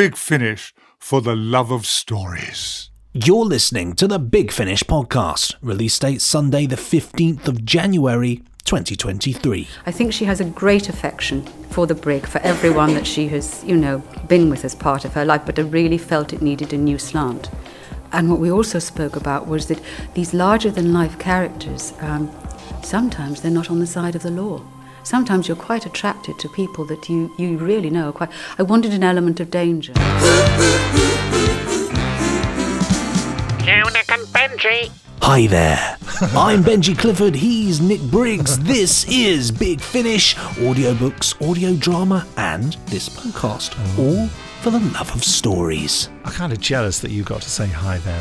Big 0.00 0.16
Finish 0.16 0.72
for 0.98 1.20
the 1.20 1.36
love 1.36 1.70
of 1.70 1.84
stories. 1.84 2.88
You're 3.12 3.44
listening 3.44 3.92
to 3.96 4.08
the 4.08 4.18
Big 4.18 4.50
Finish 4.50 4.82
podcast, 4.82 5.56
release 5.60 5.98
date 5.98 6.22
Sunday, 6.22 6.64
the 6.64 6.76
15th 6.76 7.46
of 7.46 7.66
January 7.66 8.36
2023. 8.64 9.68
I 9.84 9.92
think 9.92 10.14
she 10.14 10.24
has 10.24 10.40
a 10.40 10.46
great 10.46 10.88
affection 10.88 11.42
for 11.68 11.86
the 11.86 11.94
brig, 11.94 12.26
for 12.26 12.38
everyone 12.38 12.94
that 12.94 13.06
she 13.06 13.28
has, 13.28 13.62
you 13.62 13.76
know, 13.76 13.98
been 14.26 14.48
with 14.48 14.64
as 14.64 14.74
part 14.74 15.04
of 15.04 15.12
her 15.12 15.26
life, 15.26 15.42
but 15.44 15.58
I 15.58 15.62
really 15.64 15.98
felt 15.98 16.32
it 16.32 16.40
needed 16.40 16.72
a 16.72 16.78
new 16.78 16.96
slant. 16.96 17.50
And 18.10 18.30
what 18.30 18.40
we 18.40 18.50
also 18.50 18.78
spoke 18.78 19.16
about 19.16 19.48
was 19.48 19.66
that 19.66 19.82
these 20.14 20.32
larger 20.32 20.70
than 20.70 20.94
life 20.94 21.18
characters, 21.18 21.92
um, 22.00 22.34
sometimes 22.82 23.42
they're 23.42 23.50
not 23.50 23.70
on 23.70 23.80
the 23.80 23.86
side 23.86 24.16
of 24.16 24.22
the 24.22 24.30
law. 24.30 24.62
Sometimes 25.02 25.48
you're 25.48 25.56
quite 25.56 25.86
attracted 25.86 26.38
to 26.38 26.48
people 26.48 26.84
that 26.86 27.08
you, 27.08 27.32
you 27.38 27.56
really 27.58 27.90
know 27.90 28.10
are 28.10 28.12
quite. 28.12 28.30
I 28.58 28.62
wanted 28.62 28.92
an 28.92 29.02
element 29.02 29.40
of 29.40 29.50
danger. 29.50 29.92
Unic 33.64 34.12
and 34.12 34.26
Benji. 34.28 34.90
Hi 35.22 35.46
there. 35.46 35.96
I'm 36.36 36.62
Benji 36.62 36.96
Clifford. 36.98 37.34
He's 37.34 37.80
Nick 37.80 38.00
Briggs. 38.02 38.58
This 38.58 39.06
is 39.08 39.50
Big 39.50 39.80
Finish, 39.80 40.34
audiobooks, 40.36 41.34
audio 41.48 41.74
drama, 41.76 42.26
and 42.36 42.74
this 42.86 43.08
podcast. 43.08 43.76
All 43.98 44.26
for 44.60 44.70
the 44.70 44.80
love 44.80 45.10
of 45.14 45.24
stories. 45.24 46.10
I'm 46.24 46.32
kind 46.32 46.52
of 46.52 46.60
jealous 46.60 46.98
that 46.98 47.10
you 47.10 47.22
got 47.22 47.40
to 47.42 47.48
say 47.50 47.66
hi 47.66 47.96
there 47.98 48.20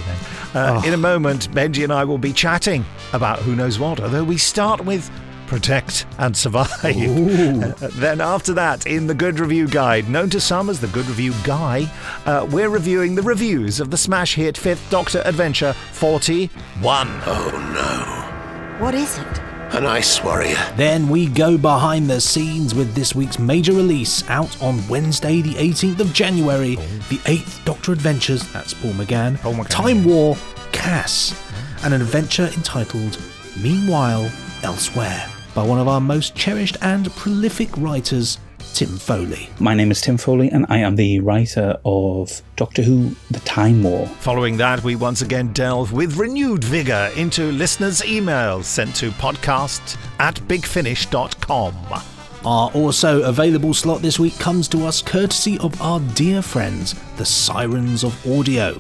then. 0.54 0.64
Uh, 0.76 0.82
In 0.86 0.94
a 0.94 0.98
moment, 0.98 1.52
Benji 1.52 1.84
and 1.84 1.92
I 1.92 2.06
will 2.06 2.18
be 2.18 2.32
chatting 2.32 2.86
about 3.12 3.40
who 3.40 3.56
knows 3.56 3.78
what, 3.80 4.00
although 4.00 4.24
we 4.24 4.38
start 4.38 4.86
with 4.86 5.10
Protect 5.50 6.06
and 6.20 6.38
Survive. 6.38 6.70
Uh, 6.86 7.74
then, 7.94 8.22
after 8.22 8.54
that, 8.54 8.86
in 8.86 9.08
the 9.08 9.16
Good 9.16 9.40
Review 9.40 9.68
Guide, 9.68 10.08
known 10.08 10.30
to 10.30 10.40
some 10.40 10.70
as 10.70 10.80
the 10.80 10.88
Good 10.88 11.08
Review 11.08 11.34
Guy, 11.44 11.92
uh, 12.28 12.48
we're 12.52 12.70
reviewing 12.70 13.16
the 13.16 13.24
reviews 13.24 13.80
of 13.80 13.90
the 13.90 13.98
smash 13.98 14.36
hit 14.36 14.56
Fifth 14.58 14.88
Doctor 14.92 15.24
Adventure 15.26 15.74
41. 15.94 17.08
Oh 17.26 17.74
no. 17.74 18.84
What 18.84 18.94
is 18.94 19.18
it? 19.18 19.40
An 19.72 19.86
ice 19.86 20.24
warrior. 20.24 20.58
Then 20.78 21.10
we 21.10 21.28
go 21.28 21.58
behind 21.58 22.10
the 22.10 22.22
scenes 22.22 22.76
with 22.76 22.94
this 22.94 23.16
week's 23.16 23.40
major 23.40 23.74
release 23.74 24.28
out 24.30 24.62
on 24.62 24.88
Wednesday, 24.88 25.42
the 25.42 25.56
18th 25.56 26.00
of 26.00 26.14
January, 26.14 26.76
the 26.76 27.18
8th 27.26 27.66
Doctor 27.66 27.92
Adventures, 27.92 28.52
that's 28.54 28.74
Paul 28.76 28.92
McGann, 28.94 29.40
Paul 29.40 29.56
McGann. 29.56 29.70
Time 29.70 30.04
War, 30.04 30.38
Cass, 30.72 31.40
and 31.84 31.94
an 31.94 32.02
adventure 32.02 32.50
entitled 32.56 33.20
Meanwhile, 33.62 34.32
Elsewhere, 34.64 35.26
by 35.54 35.64
one 35.64 35.80
of 35.80 35.88
our 35.88 36.02
most 36.02 36.36
cherished 36.36 36.78
and 36.82 37.12
prolific 37.14 37.70
writers, 37.78 38.40
Tim 38.74 38.98
Foley. 38.98 39.50
My 39.60 39.74
name 39.74 39.92
is 39.92 40.02
Tim 40.02 40.18
Foley, 40.18 40.50
and 40.50 40.66
I 40.70 40.78
am 40.78 40.96
the 40.96 41.20
writer 41.20 41.78
of 41.86 42.42
Doctor 42.56 42.82
Who 42.82 43.16
The 43.32 43.40
Time 43.42 43.84
War. 43.84 44.08
Following 44.20 44.58
that, 44.58 44.84
we 44.84 44.96
once 44.96 45.22
again 45.22 45.52
delve 45.54 45.92
with 45.92 46.18
renewed 46.18 46.64
vigour 46.64 47.10
into 47.16 47.52
listeners' 47.52 48.02
emails 48.02 48.66
sent 48.66 48.96
to 48.98 49.12
podcast 49.12 49.98
at 50.20 50.36
bigfinish.com. 50.36 52.19
Our 52.46 52.72
also 52.72 53.24
available 53.24 53.74
slot 53.74 54.02
this 54.02 54.18
week 54.18 54.38
comes 54.40 54.70
to 54.70 54.86
us 54.86 55.02
courtesy 55.02 55.60
of 55.60 55.80
our 55.82 56.00
dear 56.16 56.42
friends, 56.42 56.96
the 57.18 57.26
Sirens 57.26 58.06
of 58.06 58.16
Audio, 58.26 58.76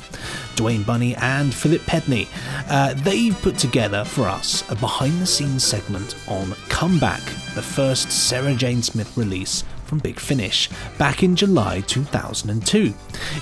Dwayne 0.56 0.86
Bunny 0.86 1.14
and 1.18 1.54
Philip 1.54 1.82
Edney. 1.82 2.30
Uh, 2.70 2.94
they've 2.96 3.38
put 3.42 3.58
together 3.58 4.06
for 4.06 4.30
us 4.30 4.64
a 4.72 4.76
behind 4.76 5.22
the 5.22 5.26
scenes 5.26 5.66
segment 5.66 6.16
on 6.30 6.54
Comeback, 6.70 7.22
the 7.54 7.62
first 7.62 8.10
Sarah 8.12 8.56
Jane 8.56 8.82
Smith 8.82 9.18
release 9.18 9.66
from 9.90 9.98
Big 10.00 10.20
Finish 10.20 10.70
back 10.98 11.24
in 11.24 11.36
July 11.36 11.82
2002. 11.82 12.94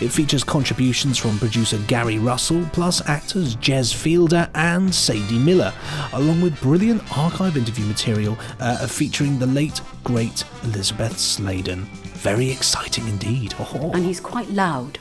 It 0.01 0.09
features 0.09 0.43
contributions 0.43 1.17
from 1.17 1.37
producer 1.37 1.77
Gary 1.87 2.17
Russell 2.17 2.67
plus 2.71 3.07
actors 3.07 3.55
Jez 3.57 3.93
Fielder 3.93 4.49
and 4.55 4.93
Sadie 4.93 5.37
Miller, 5.37 5.73
along 6.13 6.41
with 6.41 6.59
brilliant 6.61 7.03
archive 7.17 7.57
interview 7.57 7.85
material 7.85 8.37
uh, 8.59 8.87
featuring 8.87 9.37
the 9.37 9.45
late, 9.45 9.81
great 10.03 10.45
Elizabeth 10.63 11.19
Sladen. 11.19 11.81
Very 12.15 12.49
exciting 12.49 13.07
indeed. 13.07 13.53
Oh. 13.59 13.91
And 13.97 14.05
he's 14.05 14.19
quite 14.19 14.49
loud. 14.49 14.99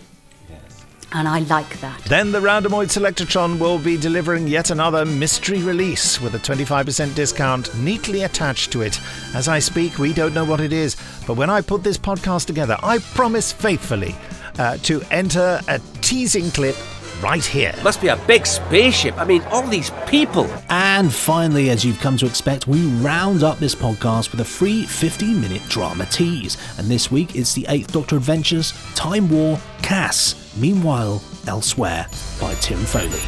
And 1.12 1.28
I 1.28 1.40
like 1.40 1.80
that. 1.80 2.02
Then 2.04 2.32
the 2.32 2.40
Randomoid 2.40 2.88
Selectatron 2.88 3.58
will 3.58 3.78
be 3.78 3.96
delivering 3.96 4.48
yet 4.48 4.70
another 4.70 5.04
mystery 5.04 5.62
release 5.62 6.20
with 6.20 6.34
a 6.34 6.38
25% 6.38 7.14
discount 7.14 7.74
neatly 7.76 8.22
attached 8.22 8.72
to 8.72 8.82
it. 8.82 9.00
As 9.34 9.48
I 9.48 9.60
speak, 9.60 9.98
we 9.98 10.12
don't 10.12 10.34
know 10.34 10.44
what 10.44 10.60
it 10.60 10.72
is, 10.72 10.96
but 11.26 11.34
when 11.34 11.48
I 11.48 11.60
put 11.60 11.82
this 11.82 11.96
podcast 11.96 12.46
together, 12.46 12.76
I 12.82 12.98
promise 12.98 13.52
faithfully 13.52 14.14
uh, 14.58 14.78
to 14.78 15.02
enter 15.10 15.60
a 15.68 15.80
teasing 16.00 16.50
clip 16.50 16.76
right 17.22 17.44
here. 17.44 17.74
Must 17.82 18.00
be 18.00 18.08
a 18.08 18.16
big 18.26 18.46
spaceship. 18.46 19.16
I 19.18 19.24
mean, 19.24 19.42
all 19.44 19.66
these 19.66 19.90
people. 20.06 20.46
And 20.68 21.12
finally, 21.12 21.70
as 21.70 21.84
you've 21.84 22.00
come 22.00 22.16
to 22.18 22.26
expect, 22.26 22.66
we 22.66 22.86
round 22.98 23.42
up 23.42 23.58
this 23.58 23.74
podcast 23.74 24.32
with 24.32 24.40
a 24.40 24.44
free 24.44 24.84
15 24.84 25.40
minute 25.40 25.62
drama 25.68 26.06
tease. 26.06 26.56
And 26.78 26.88
this 26.88 27.10
week 27.10 27.36
it's 27.36 27.54
the 27.54 27.62
8th 27.64 27.92
Doctor 27.92 28.16
Adventures, 28.16 28.72
Time 28.94 29.30
War, 29.30 29.58
Cass, 29.82 30.34
Meanwhile, 30.56 31.22
Elsewhere 31.46 32.06
by 32.40 32.54
Tim 32.54 32.78
Foley. 32.78 33.20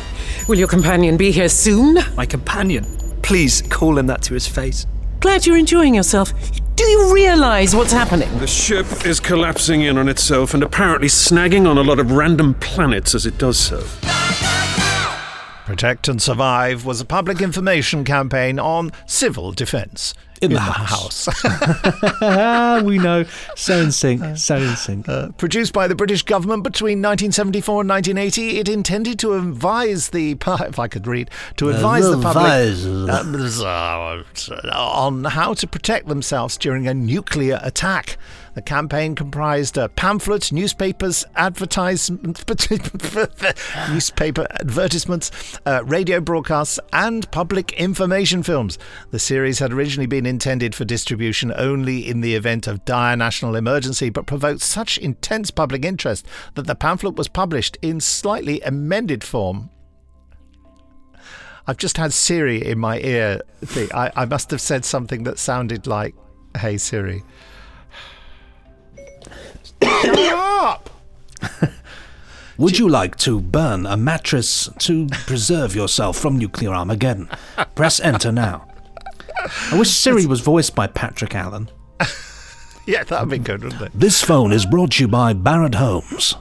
Will 0.49 0.59
your 0.59 0.69
companion 0.69 1.17
be 1.17 1.31
here 1.31 1.49
soon? 1.49 1.99
My 2.17 2.27
companion. 2.27 2.85
Please 3.23 3.63
call 3.63 3.99
him 3.99 4.07
that 4.07 4.23
to 4.23 4.35
his 4.35 4.47
face. 4.47 4.87
Glad 5.21 5.47
you're 5.47 5.57
enjoying 5.57 5.95
yourself. 5.95 6.33
Do 6.75 6.85
you 6.85 7.13
realize 7.13 7.77
what's 7.77 7.93
happening? 7.93 8.29
The 8.39 8.47
ship 8.47 8.87
is 9.05 9.21
collapsing 9.21 9.83
in 9.83 9.99
on 9.99 10.09
itself 10.09 10.55
and 10.55 10.63
apparently 10.63 11.09
snagging 11.09 11.69
on 11.69 11.77
a 11.77 11.83
lot 11.83 11.99
of 11.99 12.13
random 12.13 12.55
planets 12.55 13.15
as 13.15 13.27
it 13.27 13.37
does 13.37 13.59
so. 13.59 13.85
Protect 15.67 16.09
and 16.09 16.23
Survive 16.23 16.87
was 16.87 17.01
a 17.01 17.05
public 17.05 17.43
information 17.43 18.05
campaign 18.05 18.59
on 18.59 18.91
civil 19.07 19.53
defence. 19.53 20.15
In 20.41 20.53
the 20.53 20.61
house. 20.61 21.29
we 22.85 22.99
know. 22.99 23.25
So 23.57 23.81
in 23.81 23.93
sync. 23.93 24.37
So 24.37 24.57
in 24.57 24.77
sync. 24.77 25.09
Uh, 25.09 25.29
produced 25.33 25.73
by 25.73 25.89
the 25.89 25.95
British 25.95 26.23
government 26.23 26.65
between 26.65 26.99
1974 26.99 27.81
and 27.83 27.91
1980, 27.91 28.59
it 28.59 28.69
intended 28.69 29.19
to 29.21 29.35
advise 29.35 30.11
the, 30.11 30.33
if 30.47 30.79
I 30.79 30.89
could 30.89 31.07
read, 31.07 31.31
to 31.57 31.71
advise 31.71 32.05
the 32.05 32.17
advise- 32.17 32.85
public 32.85 32.99
uh, 33.69 34.69
on 34.75 35.25
how 35.25 35.55
to 35.55 35.67
protect 35.67 36.09
themselves 36.09 36.57
during 36.57 36.87
a 36.87 36.95
nuclear 36.95 37.59
attack. 37.63 38.19
The 38.59 38.63
campaign 38.63 39.15
comprised 39.15 39.79
uh, 39.79 39.87
pamphlets, 39.87 40.51
newspapers, 40.51 41.25
advertisements, 41.37 42.45
newspaper 43.89 44.49
advertisements, 44.51 45.61
uh, 45.65 45.85
radio 45.85 46.19
broadcasts, 46.21 46.81
and 46.93 47.31
public 47.31 47.75
information 47.75 48.43
films. 48.43 48.77
The 49.13 49.21
series 49.21 49.61
had 49.61 49.73
originally 49.73 50.09
been 50.09 50.27
intended 50.27 50.75
for 50.75 50.85
distribution 50.85 51.53
only 51.55 52.09
in 52.09 52.21
the 52.21 52.35
event 52.35 52.67
of 52.67 52.85
dire 52.85 53.15
national 53.15 53.55
emergency, 53.55 54.11
but 54.11 54.27
provoked 54.27 54.63
such 54.63 54.99
intense 54.99 55.53
public 55.53 55.85
interest 55.85 56.27
that 56.57 56.67
the 56.67 56.75
pamphlet 56.75 57.15
was 57.15 57.29
published 57.29 57.79
in 57.81 58.01
slightly 58.01 58.61
amended 58.63 59.23
form. 59.23 59.71
I've 61.69 61.77
just 61.77 61.97
had 61.97 62.13
Siri 62.13 62.67
in 62.67 62.81
my 62.81 62.99
ear. 62.99 63.41
I, 63.95 64.11
I 64.17 64.25
must 64.25 64.51
have 64.51 64.61
said 64.61 64.85
something 64.85 65.23
that 65.23 65.39
sounded 65.39 65.87
like, 65.87 66.17
"Hey 66.57 66.77
Siri." 66.77 67.23
Shut 69.83 70.19
up! 70.19 70.91
Would 72.59 72.79
you 72.79 72.89
like 72.89 73.17
to 73.19 73.41
burn 73.41 73.87
a 73.87 73.97
mattress 73.97 74.69
to 74.79 75.07
preserve 75.27 75.77
yourself 75.77 76.17
from 76.19 76.39
nuclear 76.39 76.75
Armageddon? 76.75 77.29
Press 77.75 78.01
enter 78.01 78.33
now. 78.33 78.67
I 79.71 79.79
wish 79.79 79.91
Siri 79.91 80.27
was 80.27 80.41
voiced 80.41 80.75
by 80.75 80.87
Patrick 80.89 81.35
Allen. 81.35 81.71
Yeah, 82.87 83.05
that'd 83.05 83.29
be 83.29 83.37
good, 83.37 83.63
wouldn't 83.63 83.83
it? 83.83 83.93
This 83.95 84.25
phone 84.25 84.51
is 84.51 84.65
brought 84.65 84.93
to 84.93 85.05
you 85.05 85.09
by 85.09 85.35
Barratt 85.35 85.75
Homes. 85.75 86.35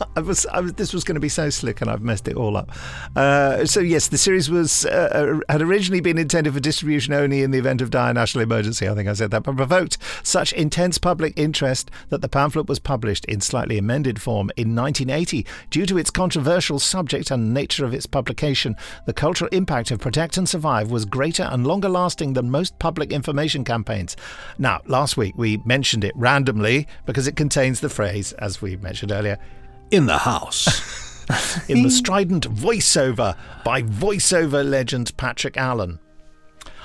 I 0.16 0.20
was, 0.20 0.46
I 0.46 0.60
was, 0.60 0.74
this 0.74 0.92
was 0.92 1.04
going 1.04 1.14
to 1.14 1.20
be 1.20 1.28
so 1.28 1.50
slick, 1.50 1.80
and 1.80 1.90
I've 1.90 2.02
messed 2.02 2.28
it 2.28 2.36
all 2.36 2.56
up. 2.56 2.70
Uh, 3.16 3.64
so 3.66 3.80
yes, 3.80 4.08
the 4.08 4.18
series 4.18 4.50
was 4.50 4.86
uh, 4.86 5.40
had 5.48 5.62
originally 5.62 6.00
been 6.00 6.18
intended 6.18 6.54
for 6.54 6.60
distribution 6.60 7.14
only 7.14 7.42
in 7.42 7.50
the 7.50 7.58
event 7.58 7.80
of 7.80 7.90
dire 7.90 8.12
national 8.12 8.42
emergency. 8.42 8.88
I 8.88 8.94
think 8.94 9.08
I 9.08 9.12
said 9.12 9.30
that, 9.30 9.42
but 9.42 9.56
provoked 9.56 9.98
such 10.22 10.52
intense 10.52 10.98
public 10.98 11.34
interest 11.36 11.90
that 12.08 12.22
the 12.22 12.28
pamphlet 12.28 12.68
was 12.68 12.78
published 12.78 13.24
in 13.26 13.40
slightly 13.40 13.78
amended 13.78 14.20
form 14.20 14.50
in 14.56 14.74
1980. 14.74 15.46
Due 15.70 15.86
to 15.86 15.98
its 15.98 16.10
controversial 16.10 16.78
subject 16.78 17.30
and 17.30 17.54
nature 17.54 17.84
of 17.84 17.94
its 17.94 18.06
publication, 18.06 18.76
the 19.06 19.12
cultural 19.12 19.48
impact 19.52 19.90
of 19.90 20.00
Protect 20.00 20.36
and 20.36 20.48
Survive 20.48 20.90
was 20.90 21.04
greater 21.04 21.44
and 21.44 21.66
longer 21.66 21.88
lasting 21.88 22.32
than 22.32 22.50
most 22.50 22.78
public 22.78 23.12
information 23.12 23.64
campaigns. 23.64 24.16
Now, 24.58 24.80
last 24.86 25.16
week 25.16 25.34
we 25.36 25.58
mentioned 25.58 26.04
it 26.04 26.16
randomly 26.16 26.86
because 27.06 27.26
it 27.26 27.36
contains 27.36 27.80
the 27.80 27.88
phrase, 27.88 28.32
as 28.34 28.62
we 28.62 28.76
mentioned 28.76 29.12
earlier, 29.12 29.38
In 29.90 30.06
the 30.06 30.18
house. 30.18 31.20
in 31.68 31.82
the 31.82 31.90
strident 31.90 32.48
voiceover 32.48 33.36
by 33.64 33.82
voiceover 33.82 34.68
legend 34.68 35.16
Patrick 35.16 35.56
Allen. 35.56 35.98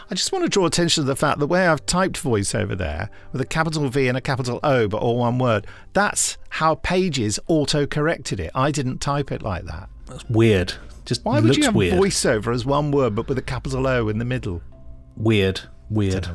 I 0.10 0.14
just 0.14 0.32
want 0.32 0.46
to 0.46 0.50
draw 0.50 0.66
attention 0.66 1.04
to 1.04 1.08
the 1.08 1.16
fact 1.16 1.40
that 1.40 1.48
where 1.48 1.72
I've 1.72 1.86
typed 1.86 2.22
voiceover 2.22 2.78
there 2.78 3.10
with 3.32 3.42
a 3.42 3.46
capital 3.46 3.90
V 3.90 4.08
and 4.08 4.18
a 4.18 4.22
capital 4.22 4.60
O, 4.64 4.88
but 4.88 4.98
all 4.98 5.18
one 5.18 5.40
word, 5.40 5.66
that's 5.94 6.38
how 6.50 6.76
Pages 6.76 7.40
auto 7.48 7.88
corrected 7.88 8.40
it. 8.40 8.52
I 8.54 8.70
didn't 8.70 9.00
type 9.00 9.32
it 9.32 9.42
like 9.42 9.66
that. 9.66 9.90
That's 10.06 10.28
weird. 10.30 10.74
Just 11.06 11.26
Why 11.26 11.36
would 11.36 11.46
looks 11.46 11.58
you 11.58 11.64
have 11.66 11.76
weird. 11.76 11.96
voiceover 11.96 12.54
as 12.54 12.66
one 12.66 12.92
word, 12.92 13.16
but 13.16 13.28
with 13.28 13.38
a 13.40 13.44
capital 13.44 13.88
O 13.88 14.10
in 14.10 14.20
the 14.20 14.26
middle? 14.26 14.62
Weird. 15.18 15.62
Weird. 15.90 16.28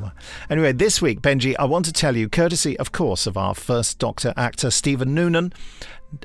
Anyway, 0.49 0.73
this 0.73 1.03
week, 1.03 1.21
Benji, 1.21 1.57
I 1.59 1.65
want 1.65 1.85
to 1.87 1.93
tell 1.93 2.17
you, 2.17 2.29
courtesy, 2.29 2.79
of 2.79 2.93
course, 2.93 3.27
of 3.27 3.37
our 3.37 3.55
first 3.55 3.99
Doctor 3.99 4.33
actor, 4.37 4.71
Stephen 4.71 5.13
Noonan, 5.13 5.53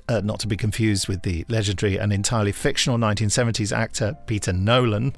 uh, 0.07 0.21
not 0.23 0.39
to 0.39 0.47
be 0.47 0.57
confused 0.57 1.07
with 1.07 1.21
the 1.23 1.45
legendary 1.49 1.97
and 1.97 2.11
entirely 2.11 2.51
fictional 2.51 2.97
1970s 2.97 3.75
actor 3.75 4.17
Peter 4.27 4.53
Nolan, 4.53 5.15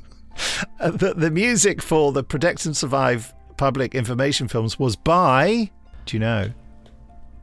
uh, 0.80 0.90
the, 0.90 1.14
the 1.14 1.30
music 1.30 1.82
for 1.82 2.12
the 2.12 2.22
Protect 2.22 2.66
and 2.66 2.76
Survive 2.76 3.32
public 3.56 3.94
information 3.94 4.48
films 4.48 4.78
was 4.78 4.96
by. 4.96 5.70
Do 6.04 6.16
you 6.16 6.20
know? 6.20 6.50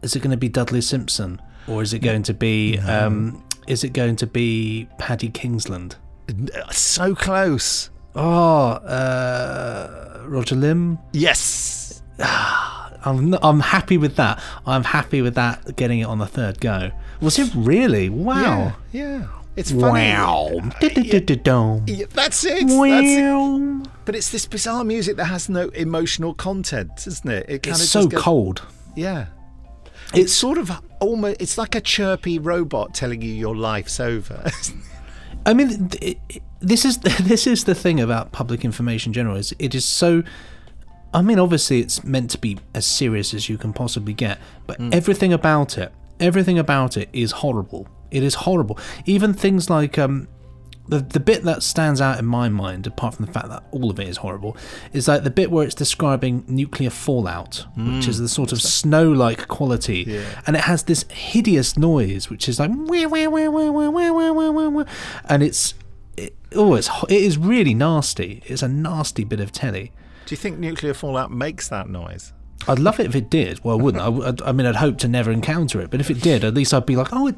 Is 0.02 0.16
it 0.16 0.20
going 0.20 0.32
to 0.32 0.38
be 0.38 0.50
Dudley 0.50 0.82
Simpson, 0.82 1.42
or 1.68 1.82
is 1.82 1.94
it 1.94 2.00
going 2.00 2.24
to 2.24 2.34
be? 2.34 2.78
Um, 2.80 3.44
is 3.68 3.84
it 3.84 3.94
going 3.94 4.18
to 4.18 4.28
be 4.28 4.88
Paddy 4.98 5.30
Kingsland? 5.30 5.96
So 6.72 7.16
close. 7.16 7.90
Oh, 8.16 8.72
uh, 8.72 10.24
Roger 10.26 10.56
Limb. 10.56 11.00
Yes. 11.14 12.04
I'm 13.06 13.34
I'm 13.42 13.60
happy 13.60 13.98
with 13.98 14.16
that. 14.18 14.42
I'm 14.66 14.84
happy 14.84 15.22
with 15.22 15.36
that. 15.36 15.76
Getting 15.76 16.00
it 16.00 16.06
on 16.06 16.20
the 16.20 16.26
third 16.28 16.60
go. 16.60 16.92
Was 17.22 17.38
it 17.40 17.52
really? 17.56 18.10
Wow. 18.10 18.74
Yeah. 18.92 19.20
yeah. 19.20 19.28
It's 19.56 19.70
funny. 19.72 19.84
Wow. 20.10 20.50
Uh, 20.64 20.70
Du-du-du-du-dum. 20.80 21.84
Yeah, 21.86 22.08
that's 22.12 22.44
it. 22.44 22.62
That's 22.68 22.74
Wow. 22.74 23.60
it. 23.84 23.88
But 24.06 24.16
it's 24.16 24.30
this 24.32 24.48
bizarre 24.48 24.84
music 24.84 25.16
that 25.18 25.26
has 25.26 25.48
no 25.48 25.68
emotional 25.70 26.34
content, 26.34 27.06
isn't 27.06 27.30
it? 27.30 27.46
It 27.48 27.68
It's 27.68 27.88
so 27.88 28.08
goes- 28.08 28.22
cold. 28.22 28.62
Yeah. 28.96 29.28
It's 30.14 30.34
sort 30.34 30.58
of 30.58 30.72
almost. 31.00 31.40
It's 31.40 31.58
like 31.58 31.76
a 31.76 31.82
chirpy 31.82 32.40
robot 32.40 32.94
telling 32.96 33.22
you 33.22 33.32
your 33.34 33.56
life's 33.56 34.00
over. 34.00 34.50
I 35.46 35.54
mean, 35.54 35.90
it- 36.02 36.18
this 36.60 36.86
is 36.86 36.98
this 37.22 37.46
is 37.46 37.66
the 37.66 37.76
thing 37.76 38.00
about 38.00 38.32
public 38.32 38.64
information 38.66 39.10
in 39.10 39.14
general. 39.14 39.36
Is 39.36 39.54
it 39.60 39.76
is 39.76 39.86
so. 39.86 40.24
I 41.14 41.22
mean, 41.22 41.40
obviously, 41.40 41.80
it's 41.80 42.04
meant 42.04 42.32
to 42.32 42.38
be 42.38 42.58
as 42.74 42.86
serious 42.86 43.34
as 43.34 43.48
you 43.48 43.58
can 43.58 43.74
possibly 43.74 44.14
get, 44.14 44.40
but 44.66 44.80
mm. 44.80 44.94
everything 44.94 45.32
about 45.32 45.78
it, 45.78 45.92
everything 46.20 46.58
about 46.58 46.98
it 46.98 47.10
is 47.14 47.32
horrible. 47.32 47.88
It 48.10 48.24
is 48.24 48.36
horrible. 48.36 48.80
Even 49.06 49.34
things 49.34 49.70
like 49.70 49.98
um, 49.98 50.28
the 50.88 51.00
the 51.00 51.20
bit 51.20 51.44
that 51.44 51.64
stands 51.64 52.02
out 52.02 52.20
in 52.20 52.26
my 52.26 52.50
mind, 52.50 52.88
apart 52.88 53.16
from 53.16 53.26
the 53.26 53.32
fact 53.32 53.50
that 53.50 53.64
all 53.72 53.90
of 53.90 54.00
it 54.00 54.08
is 54.08 54.18
horrible, 54.18 54.58
is 54.92 55.08
like 55.08 55.24
the 55.24 55.32
bit 55.32 55.52
where 55.52 55.66
it's 55.66 55.76
describing 55.76 56.44
nuclear 56.48 56.90
fallout, 56.90 57.66
mm. 57.78 57.96
which 57.96 58.08
is 58.08 58.18
hmm. 58.18 58.24
the 58.24 58.30
sort 58.30 58.52
of 58.52 58.62
snow-like 58.62 59.48
quality, 59.48 60.04
yeah. 60.08 60.42
and 60.46 60.56
it 60.56 60.64
has 60.64 60.84
this 60.84 61.06
hideous 61.10 61.78
noise, 61.78 62.30
which 62.30 62.50
is 62.50 62.60
like 62.60 62.72
and 65.30 65.44
it's 65.44 65.74
it, 66.18 66.36
oh, 66.56 66.76
it's 66.76 66.90
it 67.10 67.22
is 67.22 67.38
really 67.38 67.74
nasty. 67.74 68.42
It's 68.46 68.62
a 68.62 68.68
nasty 68.68 69.24
bit 69.24 69.40
of 69.40 69.52
telly. 69.52 69.92
Do 70.26 70.34
you 70.34 70.38
think 70.38 70.58
nuclear 70.60 70.94
fallout 70.94 71.32
makes 71.32 71.68
that 71.70 71.90
noise? 71.90 72.34
I'd 72.68 72.80
love 72.80 73.00
it 73.00 73.08
if 73.08 73.16
it 73.16 73.30
did. 73.30 73.64
Well, 73.64 73.78
I 73.78 73.82
wouldn't. 73.82 74.04
I, 74.04 74.08
would- 74.10 74.42
I 74.42 74.52
mean, 74.54 74.66
I'd 74.66 74.76
hope 74.78 74.98
to 75.00 75.08
never 75.08 75.32
encounter 75.32 75.82
it. 75.82 75.90
But 75.92 76.00
if 76.00 76.10
it 76.10 76.22
did, 76.22 76.44
at 76.46 76.54
least 76.54 76.74
I'd 76.74 76.86
be 76.86 76.96
like, 76.96 77.10
oh, 77.12 77.28
it, 77.28 77.36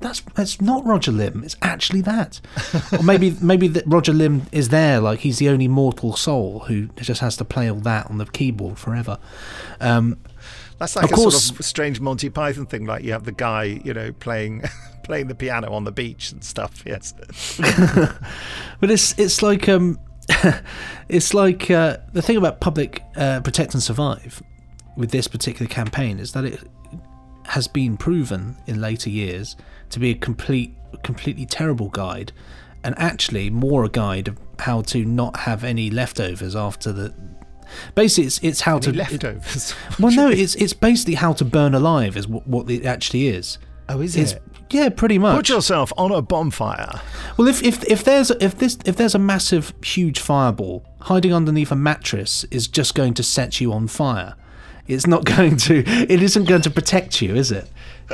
that's 0.00 0.20
that's 0.34 0.60
not 0.60 0.84
Roger 0.84 1.12
Limb. 1.12 1.42
It's 1.44 1.56
actually 1.62 2.00
that. 2.02 2.40
or 2.92 3.02
maybe 3.04 3.30
maybe 3.40 3.68
that 3.68 3.84
Roger 3.86 4.12
Limb 4.12 4.42
is 4.52 4.68
there, 4.70 5.00
like 5.00 5.20
he's 5.20 5.38
the 5.38 5.48
only 5.48 5.68
mortal 5.68 6.16
soul 6.16 6.60
who 6.60 6.86
just 6.96 7.20
has 7.20 7.36
to 7.38 7.44
play 7.44 7.70
all 7.70 7.78
that 7.80 8.10
on 8.10 8.18
the 8.18 8.26
keyboard 8.26 8.78
forever. 8.78 9.18
Um, 9.80 10.18
That's 10.78 10.96
like 10.96 11.06
Of 11.06 11.12
a 11.12 11.14
course- 11.14 11.44
sort 11.44 11.60
of 11.60 11.64
strange 11.64 12.00
Monty 12.00 12.28
Python 12.28 12.66
thing. 12.66 12.84
Like 12.86 13.04
you 13.04 13.12
have 13.12 13.24
the 13.24 13.32
guy, 13.32 13.80
you 13.84 13.94
know, 13.94 14.12
playing 14.12 14.64
playing 15.04 15.28
the 15.28 15.34
piano 15.36 15.72
on 15.72 15.84
the 15.84 15.92
beach 15.92 16.32
and 16.32 16.42
stuff. 16.42 16.82
Yes. 16.84 17.14
but 18.80 18.90
it's 18.90 19.18
it's 19.18 19.42
like 19.42 19.68
um, 19.68 19.98
it's 21.08 21.34
like 21.34 21.70
uh, 21.70 21.98
the 22.12 22.22
thing 22.22 22.36
about 22.36 22.60
public 22.60 23.02
uh, 23.16 23.40
protect 23.40 23.74
and 23.74 23.82
survive 23.82 24.42
with 24.96 25.10
this 25.10 25.28
particular 25.28 25.68
campaign 25.68 26.18
is 26.18 26.32
that 26.32 26.44
it 26.44 26.60
has 27.46 27.68
been 27.68 27.96
proven 27.96 28.56
in 28.66 28.80
later 28.80 29.08
years 29.10 29.56
to 29.90 29.98
be 30.00 30.10
a 30.10 30.14
complete 30.14 30.74
completely 31.02 31.46
terrible 31.46 31.88
guide 31.90 32.32
and 32.82 32.94
actually 32.98 33.50
more 33.50 33.84
a 33.84 33.88
guide 33.88 34.28
of 34.28 34.38
how 34.60 34.80
to 34.82 35.04
not 35.04 35.36
have 35.40 35.62
any 35.62 35.90
leftovers 35.90 36.56
after 36.56 36.92
the 36.92 37.14
basically 37.94 38.26
it's 38.26 38.38
it's 38.42 38.60
how 38.62 38.76
Any 38.76 38.82
to 38.82 38.92
leftovers? 38.94 39.74
well 40.00 40.12
no 40.14 40.28
it's 40.28 40.54
it's 40.56 40.72
basically 40.72 41.14
how 41.14 41.32
to 41.34 41.44
burn 41.44 41.74
alive 41.74 42.16
is 42.16 42.26
what, 42.26 42.46
what 42.46 42.70
it 42.70 42.84
actually 42.84 43.28
is 43.28 43.58
Oh, 43.88 44.00
is 44.00 44.16
It's- 44.16 44.32
it? 44.32 44.42
Yeah 44.70 44.88
pretty 44.88 45.18
much 45.18 45.36
Put 45.36 45.48
yourself 45.48 45.92
on 45.96 46.12
a 46.12 46.22
bonfire. 46.22 47.00
well, 47.36 47.48
if, 47.48 47.62
if 47.62 47.84
if 47.84 48.04
there's 48.04 48.30
if 48.32 48.58
this 48.58 48.78
if 48.84 48.96
there's 48.96 49.14
a 49.14 49.18
massive 49.18 49.72
huge 49.82 50.18
fireball 50.18 50.84
hiding 51.02 51.32
underneath 51.32 51.70
a 51.70 51.76
mattress 51.76 52.44
is 52.50 52.66
just 52.66 52.94
going 52.94 53.14
to 53.14 53.22
set 53.22 53.60
you 53.60 53.72
on 53.72 53.86
fire. 53.86 54.34
It's 54.88 55.06
not 55.06 55.24
going 55.36 55.56
to. 55.58 55.84
It 55.86 56.22
isn't 56.22 56.44
going 56.44 56.62
to 56.62 56.70
protect 56.70 57.20
you, 57.22 57.34
is 57.34 57.50
it? 57.52 57.68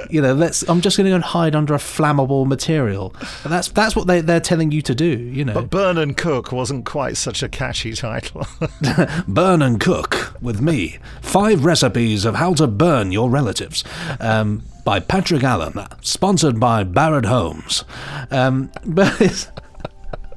You 0.09 0.23
know, 0.23 0.33
let's. 0.33 0.67
I'm 0.69 0.81
just 0.81 0.97
going 0.97 1.05
to 1.05 1.11
go 1.11 1.17
and 1.17 1.25
hide 1.25 1.55
under 1.55 1.75
a 1.75 1.79
flammable 1.79 2.47
material. 2.47 3.15
And 3.45 3.53
that's 3.53 3.69
that's 3.69 3.95
what 3.95 4.07
they 4.07 4.23
they're 4.23 4.41
telling 4.41 4.73
you 4.73 4.81
to 4.83 4.95
do. 4.95 5.07
You 5.07 5.45
know, 5.45 5.53
But 5.55 5.69
Burn 5.71 5.99
and 5.99 6.17
Cook 6.17 6.51
wasn't 6.51 6.87
quite 6.87 7.17
such 7.19 7.43
a 7.43 7.49
catchy 7.49 7.93
title. 7.93 8.47
burn 9.29 9.61
and 9.61 9.79
cook 9.79 10.35
with 10.41 10.61
me. 10.63 10.99
Five 11.21 11.65
recipes 11.65 12.25
of 12.25 12.37
how 12.37 12.55
to 12.55 12.67
burn 12.67 13.13
your 13.13 13.29
relatives. 13.29 13.85
Um, 14.19 14.63
by 14.85 14.99
Patrick 14.99 15.45
Allen, 15.45 15.75
sponsored 16.01 16.59
by 16.59 16.83
Barratt 16.85 17.27
Homes. 17.27 17.85
Um, 18.31 18.73
but 18.85 19.21
it's, 19.21 19.47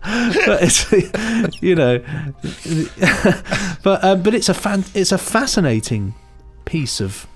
but 0.03 0.61
it's 0.61 1.61
you 1.63 1.75
know, 1.75 1.99
but 3.83 4.03
um, 4.03 4.21
but 4.21 4.35
it's 4.35 4.49
a 4.49 4.53
fan, 4.53 4.83
it's 4.93 5.11
a 5.11 5.17
fascinating 5.17 6.13
piece 6.65 6.99
of 6.99 7.27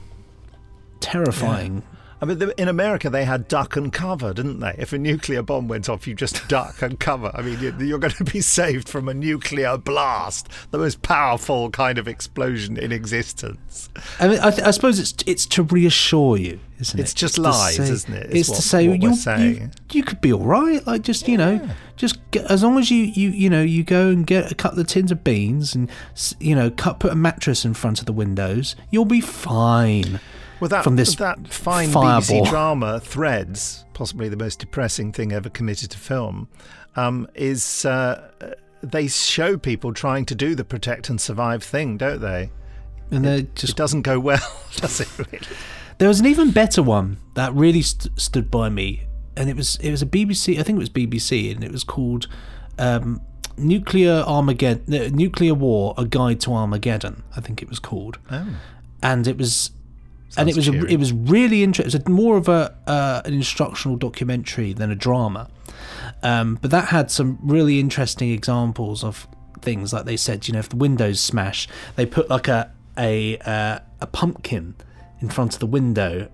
terrifying. 0.99 1.83
I 2.21 2.25
mean, 2.25 2.41
in 2.57 2.67
America, 2.67 3.09
they 3.09 3.23
had 3.23 3.47
duck 3.47 3.75
and 3.77 3.93
cover, 3.93 4.33
didn't 4.33 4.59
they? 4.59 4.75
If 4.77 4.91
a 4.91 4.97
nuclear 4.97 5.41
bomb 5.41 5.67
went 5.69 5.87
off, 5.87 6.05
you 6.07 6.13
just 6.13 6.47
duck 6.49 6.81
and 6.81 6.99
cover. 6.99 7.31
I 7.33 7.41
mean, 7.41 7.59
you- 7.59 7.73
you're 7.79 7.97
going 7.99 8.13
to 8.15 8.23
be 8.25 8.41
saved 8.41 8.89
from 8.89 9.07
a 9.07 9.13
nuclear 9.13 9.77
blast, 9.77 10.49
the 10.71 10.77
most 10.77 11.01
powerful 11.01 11.69
kind 11.69 11.97
of 11.97 12.07
explosion 12.07 12.75
in 12.77 12.91
existence. 12.91 13.89
I 14.19 14.27
mean, 14.27 14.39
I, 14.39 14.51
th- 14.51 14.63
I 14.67 14.71
suppose 14.71 14.99
it's 14.99 15.13
it's 15.25 15.45
to 15.47 15.63
reassure 15.63 16.35
you, 16.37 16.59
isn't 16.79 16.99
it? 16.99 17.03
It's 17.03 17.13
just 17.13 17.35
to 17.35 17.41
lies, 17.41 17.77
say- 17.77 17.83
isn't 17.89 18.13
it, 18.13 18.29
is 18.31 18.39
It's 18.41 18.49
what- 18.49 18.55
to 18.57 18.61
say 18.61 18.87
what 18.89 18.99
we're 18.99 19.09
you, 19.39 19.45
you 19.49 19.69
you 19.91 20.03
could 20.03 20.19
be 20.21 20.33
all 20.33 20.45
right. 20.45 20.85
Like 20.85 21.03
just 21.03 21.27
you 21.27 21.37
know, 21.37 21.69
just 21.95 22.19
get, 22.31 22.45
as 22.51 22.63
long 22.63 22.77
as 22.77 22.91
you 22.91 22.97
you 23.05 23.29
you 23.29 23.49
know 23.49 23.61
you 23.61 23.83
go 23.83 24.09
and 24.09 24.27
get 24.27 24.51
a 24.51 24.55
couple 24.55 24.79
of 24.79 24.87
tins 24.87 25.11
of 25.11 25.23
beans 25.23 25.73
and 25.73 25.89
you 26.39 26.53
know 26.55 26.69
cut 26.69 26.99
put 26.99 27.11
a 27.11 27.15
mattress 27.15 27.63
in 27.65 27.73
front 27.73 27.99
of 28.01 28.05
the 28.07 28.13
windows, 28.13 28.75
you'll 28.91 29.05
be 29.05 29.21
fine. 29.21 30.19
Well, 30.59 30.69
that, 30.69 30.83
from 30.83 30.95
this 30.95 31.15
that 31.15 31.47
fine 31.47 31.89
fireball. 31.89 32.21
BBC 32.21 32.49
drama, 32.49 32.99
Threads, 32.99 33.85
possibly 33.93 34.27
the 34.29 34.37
most 34.37 34.59
depressing 34.59 35.11
thing 35.13 35.31
ever 35.31 35.49
committed 35.49 35.91
to 35.91 35.97
film, 35.97 36.47
um, 36.95 37.27
is 37.35 37.85
uh, 37.85 38.29
they 38.81 39.07
show 39.07 39.57
people 39.57 39.93
trying 39.93 40.25
to 40.25 40.35
do 40.35 40.55
the 40.55 40.65
protect 40.65 41.09
and 41.09 41.19
survive 41.21 41.63
thing, 41.63 41.97
don't 41.97 42.19
they? 42.21 42.51
And 43.11 43.25
It 43.25 43.55
just 43.55 43.75
doesn't 43.75 44.01
go 44.03 44.19
well, 44.19 44.39
does 44.75 44.99
it? 45.01 45.07
Really? 45.17 45.39
There 45.97 46.07
was 46.07 46.19
an 46.19 46.25
even 46.27 46.51
better 46.51 46.83
one 46.83 47.17
that 47.35 47.53
really 47.53 47.81
st- 47.81 48.19
stood 48.19 48.51
by 48.51 48.69
me, 48.69 49.03
and 49.35 49.49
it 49.49 49.55
was 49.55 49.77
it 49.77 49.91
was 49.91 50.01
a 50.01 50.05
BBC. 50.05 50.59
I 50.59 50.63
think 50.63 50.75
it 50.77 50.79
was 50.79 50.89
BBC, 50.89 51.53
and 51.53 51.63
it 51.63 51.71
was 51.71 51.83
called 51.83 52.27
um, 52.77 53.19
"Nuclear 53.57 54.23
Armageddon," 54.27 54.83
no, 54.87 55.07
"Nuclear 55.07 55.53
War: 55.53 55.93
A 55.97 56.05
Guide 56.05 56.39
to 56.41 56.53
Armageddon." 56.53 57.23
I 57.35 57.41
think 57.41 57.61
it 57.61 57.67
was 57.69 57.79
called, 57.79 58.17
Oh. 58.31 58.47
and 59.01 59.27
it 59.27 59.37
was. 59.37 59.71
And 60.37 60.49
it 60.49 60.55
Sounds 60.55 60.69
was 60.69 60.83
a, 60.83 60.87
it 60.87 60.97
was 60.97 61.13
really 61.13 61.63
interesting. 61.63 61.99
It 61.99 62.07
was 62.07 62.15
more 62.15 62.37
of 62.37 62.47
a 62.47 62.75
uh, 62.87 63.21
an 63.25 63.33
instructional 63.33 63.97
documentary 63.97 64.73
than 64.73 64.91
a 64.91 64.95
drama, 64.95 65.49
um, 66.23 66.59
but 66.61 66.71
that 66.71 66.89
had 66.89 67.11
some 67.11 67.39
really 67.41 67.79
interesting 67.79 68.31
examples 68.31 69.03
of 69.03 69.27
things. 69.61 69.93
Like 69.93 70.05
they 70.05 70.17
said, 70.17 70.47
you 70.47 70.53
know, 70.53 70.59
if 70.59 70.69
the 70.69 70.77
windows 70.77 71.19
smash, 71.19 71.67
they 71.95 72.05
put 72.05 72.29
like 72.29 72.47
a 72.47 72.71
a 72.97 73.37
uh, 73.39 73.79
a 74.01 74.07
pumpkin 74.07 74.75
in 75.19 75.29
front 75.29 75.53
of 75.53 75.59
the 75.59 75.67
window 75.67 76.29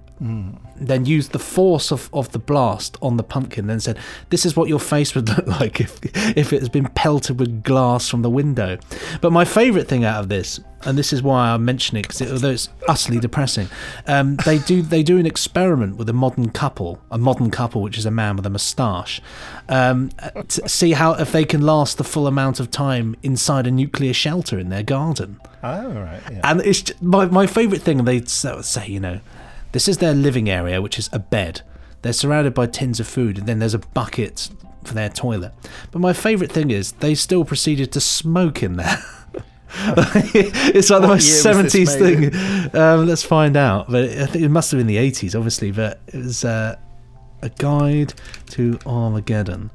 then 0.75 1.05
used 1.05 1.31
the 1.31 1.39
force 1.39 1.91
of, 1.91 2.09
of 2.13 2.31
the 2.31 2.39
blast 2.39 2.97
on 3.01 3.17
the 3.17 3.23
pumpkin, 3.23 3.67
then 3.67 3.79
said, 3.79 3.97
This 4.29 4.45
is 4.45 4.55
what 4.55 4.69
your 4.69 4.79
face 4.79 5.15
would 5.15 5.29
look 5.37 5.47
like 5.47 5.79
if, 5.79 5.99
if 6.37 6.53
it 6.53 6.59
has 6.59 6.69
been 6.69 6.87
pelted 6.89 7.39
with 7.39 7.63
glass 7.63 8.09
from 8.09 8.21
the 8.21 8.29
window. 8.29 8.77
But 9.21 9.31
my 9.31 9.45
favourite 9.45 9.87
thing 9.87 10.03
out 10.03 10.19
of 10.21 10.29
this, 10.29 10.59
and 10.83 10.97
this 10.97 11.11
is 11.11 11.23
why 11.23 11.49
I 11.49 11.57
mention 11.57 11.97
it, 11.97 12.03
because 12.03 12.21
it, 12.21 12.31
although 12.31 12.51
it's 12.51 12.69
utterly 12.87 13.19
depressing, 13.19 13.67
um, 14.07 14.35
they 14.45 14.59
do 14.59 14.81
they 14.81 15.01
do 15.01 15.17
an 15.17 15.25
experiment 15.25 15.97
with 15.97 16.07
a 16.09 16.13
modern 16.13 16.49
couple, 16.49 17.01
a 17.09 17.17
modern 17.17 17.49
couple, 17.49 17.81
which 17.81 17.97
is 17.97 18.05
a 18.05 18.11
man 18.11 18.35
with 18.35 18.45
a 18.45 18.49
moustache, 18.49 19.21
um, 19.67 20.09
to 20.47 20.67
see 20.69 20.91
how 20.91 21.13
if 21.13 21.31
they 21.31 21.45
can 21.45 21.61
last 21.61 21.97
the 21.97 22.03
full 22.03 22.27
amount 22.27 22.59
of 22.59 22.69
time 22.69 23.15
inside 23.23 23.65
a 23.65 23.71
nuclear 23.71 24.13
shelter 24.13 24.59
in 24.59 24.69
their 24.69 24.83
garden. 24.83 25.39
Oh, 25.63 25.89
right. 25.89 26.21
Yeah. 26.31 26.41
And 26.43 26.61
it's 26.61 26.81
j- 26.83 26.93
my 27.01 27.25
my 27.25 27.47
favourite 27.47 27.81
thing. 27.81 28.05
They 28.05 28.23
say, 28.25 28.87
you 28.87 28.99
know, 28.99 29.19
this 29.75 29.89
is 29.89 29.97
their 29.97 30.13
living 30.13 30.49
area, 30.49 30.81
which 30.81 30.97
is 30.97 31.09
a 31.11 31.19
bed. 31.19 31.61
They're 32.01 32.13
surrounded 32.13 32.53
by 32.53 32.67
tins 32.67 33.01
of 33.01 33.07
food, 33.07 33.37
and 33.37 33.45
then 33.45 33.59
there's 33.59 33.73
a 33.73 33.79
bucket 33.79 34.49
for 34.85 34.93
their 34.93 35.09
toilet. 35.09 35.51
But 35.91 35.99
my 35.99 36.13
favourite 36.13 36.49
thing 36.49 36.71
is 36.71 36.93
they 36.93 37.13
still 37.13 37.43
proceeded 37.43 37.91
to 37.91 37.99
smoke 37.99 38.63
in 38.63 38.77
there. 38.77 39.03
it's 39.73 40.89
like 40.89 41.01
the 41.01 41.07
most 41.09 41.43
seventies 41.43 41.93
thing. 41.93 42.33
Um, 42.73 43.05
let's 43.05 43.23
find 43.23 43.57
out. 43.57 43.91
But 43.91 44.11
I 44.11 44.27
think 44.27 44.45
it 44.45 44.49
must 44.49 44.71
have 44.71 44.79
been 44.79 44.87
the 44.87 44.95
eighties, 44.95 45.35
obviously. 45.35 45.71
But 45.71 45.99
it 46.07 46.23
was 46.23 46.45
uh, 46.45 46.77
a 47.41 47.49
guide 47.49 48.13
to 48.51 48.79
Armageddon. 48.85 49.71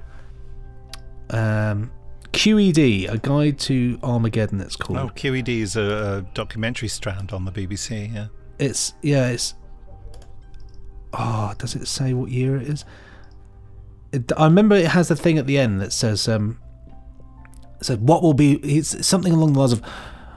Um, 1.28 1.90
QED, 2.32 3.12
a 3.12 3.18
guide 3.18 3.58
to 3.58 3.98
Armageddon. 4.02 4.62
It's 4.62 4.76
called. 4.76 4.98
Oh, 4.98 5.10
QED 5.14 5.60
is 5.60 5.76
a, 5.76 5.82
a 5.82 6.22
documentary 6.32 6.88
strand 6.88 7.32
on 7.32 7.44
the 7.44 7.52
BBC. 7.52 8.14
Yeah. 8.14 8.28
It's 8.58 8.94
yeah, 9.02 9.28
it's. 9.28 9.56
Oh, 11.12 11.54
does 11.58 11.74
it 11.74 11.86
say 11.86 12.12
what 12.12 12.30
year 12.30 12.56
it 12.56 12.68
is? 12.68 12.84
It, 14.12 14.32
I 14.36 14.44
remember 14.44 14.76
it 14.76 14.88
has 14.88 15.10
a 15.10 15.16
thing 15.16 15.38
at 15.38 15.46
the 15.46 15.58
end 15.58 15.80
that 15.80 15.92
says 15.92 16.28
um. 16.28 16.58
Said 17.82 18.06
what 18.06 18.22
will 18.22 18.34
be? 18.34 18.56
It's 18.56 19.06
something 19.06 19.32
along 19.32 19.54
the 19.54 19.60
lines 19.60 19.72
of, 19.72 19.82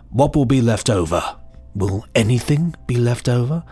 "What 0.09 0.33
will 0.35 0.45
be 0.45 0.61
left 0.61 0.89
over? 0.89 1.35
Will 1.75 2.05
anything 2.15 2.73
be 2.87 2.95
left 2.95 3.27
over?" 3.27 3.63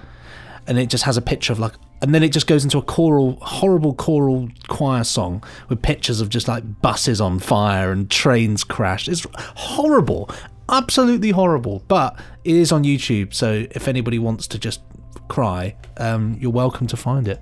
And 0.67 0.77
it 0.77 0.89
just 0.89 1.05
has 1.05 1.15
a 1.15 1.22
picture 1.22 1.53
of 1.53 1.60
like, 1.60 1.74
and 2.01 2.13
then 2.13 2.22
it 2.22 2.34
just 2.34 2.48
goes 2.48 2.63
into 2.63 2.77
a 2.77 2.81
choral, 2.81 3.38
horrible 3.41 3.93
choral 3.93 4.50
choir 4.67 5.03
song 5.03 5.43
with 5.70 5.81
pictures 5.81 6.20
of 6.20 6.29
just 6.29 6.48
like 6.48 6.81
buses 6.81 7.22
on 7.22 7.39
fire 7.39 7.91
and 7.91 8.10
trains 8.12 8.63
crashed. 8.63 9.08
It's 9.08 9.25
horrible, 9.55 10.29
absolutely 10.70 11.31
horrible. 11.31 11.84
But 11.88 12.20
it 12.43 12.55
is 12.55 12.72
on 12.72 12.84
YouTube, 12.84 13.34
so 13.34 13.65
if 13.72 13.88
anybody 13.88 14.20
wants 14.20 14.48
to 14.48 14.60
just 14.60 14.81
cry, 15.31 15.75
um, 15.97 16.38
you're 16.39 16.51
welcome 16.51 16.88
to 16.88 16.97
find 16.97 17.27
it. 17.27 17.39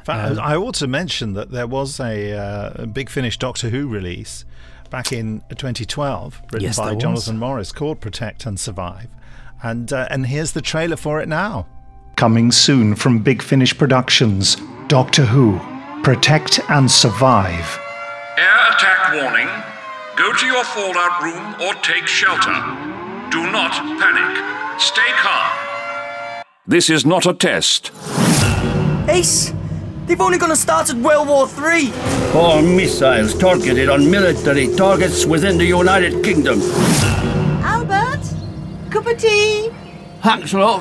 In 0.00 0.04
fact, 0.04 0.38
I 0.38 0.56
ought 0.56 0.74
to 0.76 0.88
mention 0.88 1.34
that 1.34 1.52
there 1.52 1.68
was 1.68 2.00
a, 2.00 2.32
uh, 2.36 2.82
a 2.82 2.86
Big 2.88 3.08
Finish 3.08 3.38
Doctor 3.38 3.70
Who 3.70 3.86
release 3.86 4.44
back 4.90 5.12
in 5.12 5.42
2012, 5.50 6.42
written 6.52 6.60
Yes, 6.60 6.76
by 6.76 6.86
there 6.86 6.94
was. 6.94 7.02
Jonathan 7.02 7.38
Morris, 7.38 7.70
called 7.70 8.00
"Protect 8.00 8.44
and 8.44 8.58
Survive," 8.58 9.08
and 9.62 9.92
uh, 9.92 10.08
and 10.10 10.26
here's 10.26 10.52
the 10.52 10.60
trailer 10.60 10.96
for 10.96 11.20
it 11.20 11.28
now. 11.28 11.66
Coming 12.16 12.50
soon 12.50 12.96
from 12.96 13.20
Big 13.22 13.40
Finish 13.40 13.78
Productions, 13.78 14.56
Doctor 14.88 15.24
Who, 15.24 15.60
Protect 16.02 16.58
and 16.68 16.90
Survive. 16.90 17.78
Air 18.36 18.60
attack 18.72 19.14
warning. 19.14 19.48
Go 20.16 20.32
to 20.32 20.46
your 20.46 20.64
fallout 20.64 21.22
room 21.22 21.54
or 21.62 21.74
take 21.82 22.08
shelter. 22.08 22.52
Do 23.30 23.50
not 23.52 23.72
panic. 24.00 24.80
Stay 24.80 25.10
calm. 25.22 25.71
This 26.64 26.90
is 26.90 27.04
not 27.04 27.26
a 27.26 27.34
test. 27.34 27.90
Ace, 29.08 29.52
they've 30.06 30.20
only 30.20 30.38
gonna 30.38 30.54
start 30.54 30.90
at 30.90 30.96
World 30.96 31.26
War 31.26 31.48
Three. 31.48 31.92
All 32.34 32.62
missiles 32.62 33.36
targeted 33.36 33.88
on 33.88 34.08
military 34.08 34.72
targets 34.76 35.26
within 35.26 35.58
the 35.58 35.64
United 35.64 36.22
Kingdom. 36.22 36.60
Albert, 37.64 38.22
cup 38.90 39.06
of 39.06 39.18
tea. 39.18 39.70
Hanslow, 40.20 40.78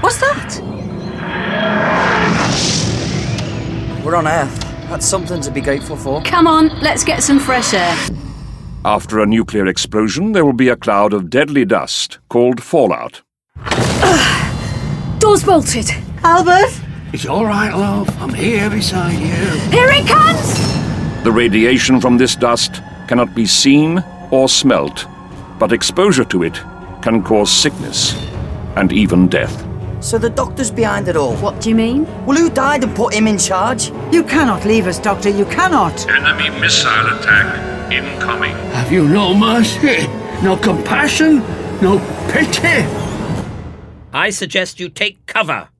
What's 0.00 0.18
that? 0.20 0.60
We're 4.02 4.16
on 4.16 4.26
Earth. 4.26 4.60
That's 4.88 5.06
something 5.06 5.42
to 5.42 5.50
be 5.50 5.60
grateful 5.60 5.96
for. 5.96 6.22
Come 6.22 6.46
on, 6.46 6.68
let's 6.80 7.04
get 7.04 7.22
some 7.22 7.38
fresh 7.38 7.74
air. 7.74 7.94
After 8.86 9.20
a 9.20 9.26
nuclear 9.26 9.66
explosion, 9.66 10.32
there 10.32 10.46
will 10.46 10.54
be 10.54 10.70
a 10.70 10.76
cloud 10.76 11.12
of 11.12 11.28
deadly 11.28 11.66
dust 11.66 12.18
called 12.30 12.62
fallout. 12.62 13.20
Door's 15.18 15.44
bolted. 15.44 15.90
Albert? 16.22 16.80
it's 17.12 17.26
all 17.26 17.44
right, 17.44 17.72
love. 17.72 18.08
I'm 18.20 18.32
here 18.34 18.68
beside 18.70 19.12
you. 19.18 19.60
Here 19.70 19.88
it 19.90 20.06
comes! 20.06 21.22
The 21.24 21.30
radiation 21.32 22.00
from 22.00 22.16
this 22.18 22.34
dust 22.36 22.82
cannot 23.08 23.34
be 23.34 23.46
seen 23.46 24.02
or 24.30 24.48
smelt, 24.48 25.06
but 25.58 25.72
exposure 25.72 26.24
to 26.24 26.42
it 26.42 26.54
can 27.02 27.22
cause 27.22 27.50
sickness 27.52 28.14
and 28.76 28.92
even 28.92 29.28
death. 29.28 29.64
So 30.00 30.18
the 30.18 30.28
doctor's 30.30 30.70
behind 30.70 31.08
it 31.08 31.16
all. 31.16 31.36
What 31.36 31.60
do 31.60 31.68
you 31.70 31.74
mean? 31.74 32.04
Well, 32.26 32.36
who 32.36 32.50
died 32.50 32.82
and 32.84 32.94
put 32.94 33.14
him 33.14 33.26
in 33.26 33.38
charge? 33.38 33.90
You 34.12 34.22
cannot 34.24 34.64
leave 34.66 34.86
us, 34.86 34.98
Doctor. 34.98 35.30
You 35.30 35.46
cannot. 35.46 36.06
Enemy 36.08 36.50
missile 36.60 37.06
attack 37.18 37.92
incoming. 37.92 38.52
Have 38.72 38.90
you 38.92 39.08
no 39.08 39.32
mercy? 39.34 40.06
No 40.42 40.56
compassion? 40.56 41.38
No 41.80 41.98
pity? 42.30 43.03
I 44.14 44.30
suggest 44.30 44.78
you 44.78 44.88
take 44.88 45.26
cover. 45.26 45.70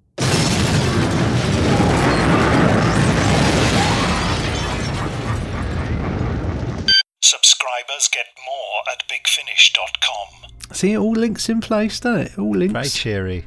Subscribers 7.22 8.08
get 8.10 8.26
more 8.44 8.82
at 8.90 9.04
bigfinish.com. 9.08 10.50
See, 10.72 10.94
it 10.94 10.96
all 10.96 11.12
links 11.12 11.48
in 11.48 11.60
place, 11.60 12.00
doesn't 12.00 12.22
it? 12.22 12.32
It 12.32 12.38
all 12.40 12.56
links. 12.56 12.72
Very 12.72 12.88
cheery. 12.88 13.44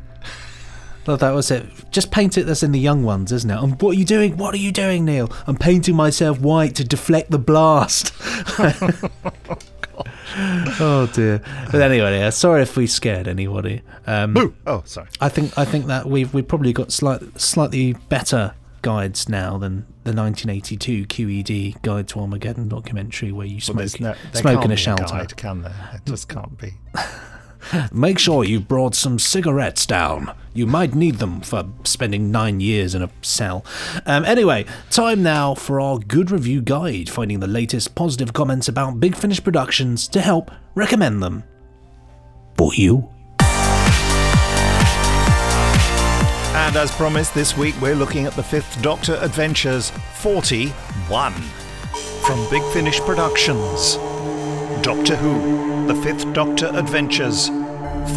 Well, 1.06 1.18
that 1.18 1.32
was 1.32 1.52
it. 1.52 1.66
Just 1.92 2.10
paint 2.10 2.38
it 2.38 2.48
as 2.48 2.64
in 2.64 2.72
the 2.72 2.80
young 2.80 3.04
ones, 3.04 3.34
isn't 3.34 3.50
it? 3.50 3.62
And 3.62 3.82
what 3.82 3.92
are 3.92 4.00
you 4.00 4.06
doing? 4.06 4.38
What 4.38 4.54
are 4.54 4.58
you 4.58 4.72
doing, 4.72 5.04
Neil? 5.04 5.30
I'm 5.48 5.58
painting 5.58 5.98
myself 5.98 6.40
white 6.40 6.76
to 6.76 6.86
deflect 6.86 7.30
the 7.30 7.40
blast. 7.40 8.14
oh 10.80 11.10
dear. 11.14 11.42
But 11.72 11.82
anyway, 11.82 12.20
yeah, 12.20 12.30
sorry 12.30 12.62
if 12.62 12.78
we 12.78 12.88
scared 12.88 13.28
anybody. 13.28 13.82
Um, 14.06 14.34
Boo! 14.34 14.56
Oh, 14.66 14.84
sorry. 14.86 15.08
I 15.20 15.30
think 15.30 15.58
I 15.58 15.66
think 15.66 15.88
that 15.88 16.06
we've 16.06 16.34
we've 16.34 16.48
probably 16.48 16.74
got 16.74 16.92
slight, 16.92 17.22
slightly 17.40 17.94
better 17.94 18.54
guides 18.84 19.28
now 19.28 19.58
than 19.58 19.86
the 20.04 20.14
1982 20.14 21.06
QED 21.08 21.82
Guide 21.82 22.08
to 22.10 22.20
Armageddon 22.20 22.68
documentary 22.70 23.32
where 23.32 23.48
you 23.48 23.60
smoke 23.60 23.78
there's 23.80 24.00
no- 24.00 24.16
smoke 24.34 24.64
in 24.64 24.72
a 24.72 24.78
shelter. 24.78 25.04
guide, 25.06 25.36
can 25.36 25.64
there? 25.64 25.90
It 25.96 26.02
just 26.06 26.30
can't 26.30 26.58
be. 26.58 26.74
Make 27.92 28.20
sure 28.20 28.44
you've 28.44 28.68
brought 28.68 28.96
some 28.96 29.20
cigarettes 29.20 29.86
down. 29.86 30.36
You 30.54 30.66
might 30.68 30.96
need 30.96 31.16
them 31.16 31.42
for 31.42 31.66
spending 31.84 32.32
nine 32.32 32.60
years 32.60 32.96
in 32.96 33.04
a 33.04 33.10
cell. 33.22 33.66
Um, 34.06 34.26
anyway, 34.26 34.66
time 34.90 35.22
now 35.22 35.54
for 35.54 35.80
our 35.80 36.00
good 36.00 36.32
review 36.32 36.62
guide, 36.62 37.10
finding 37.10 37.40
the 37.40 37.48
latest 37.48 37.96
positive 37.96 38.34
comments 38.34 38.68
about 38.68 39.00
Big 39.00 39.16
Finish 39.16 39.44
Productions 39.44 40.08
to 40.10 40.22
help 40.22 40.52
recommend 40.76 41.22
them. 41.22 41.44
For 42.58 42.74
you. 42.74 43.10
And 46.58 46.76
as 46.76 46.92
promised, 46.92 47.34
this 47.36 47.56
week 47.56 47.80
we're 47.80 47.96
looking 47.96 48.26
at 48.26 48.34
the 48.34 48.44
Fifth 48.44 48.82
Doctor 48.82 49.18
Adventures 49.22 49.92
41 50.16 51.34
from 52.26 52.50
Big 52.50 52.64
Finish 52.74 53.00
Productions. 53.02 53.98
Doctor 54.82 55.16
Who, 55.16 55.88
The 55.88 55.96
Fifth 55.96 56.34
Doctor 56.34 56.68
Adventures 56.74 57.50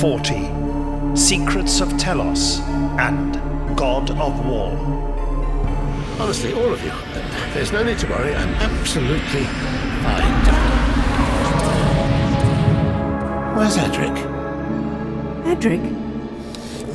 40 0.01 1.17
Secrets 1.17 1.81
of 1.81 1.97
Telos 1.99 2.61
and 2.99 3.35
God 3.77 4.11
of 4.11 4.47
War. 4.47 4.73
Honestly, 6.21 6.53
all 6.53 6.73
of 6.73 6.83
you, 6.85 6.93
there's 7.55 7.73
no 7.73 7.83
need 7.83 7.99
to 7.99 8.07
worry. 8.09 8.35
I'm 8.35 8.55
absolutely 8.55 9.45
fine, 10.05 10.41
Where's 13.57 13.77
Adric? 13.77 14.17
Adric? 15.45 15.83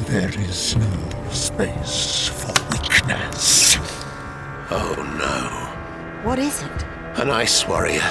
There 0.08 0.30
is 0.42 0.76
no 0.78 1.30
space 1.32 2.28
for 2.30 2.54
weakness. 2.72 3.78
Oh 4.72 4.96
no. 5.20 6.28
What 6.28 6.40
is 6.40 6.64
it? 6.64 6.84
An 7.20 7.30
ice 7.30 7.68
warrior. 7.68 8.02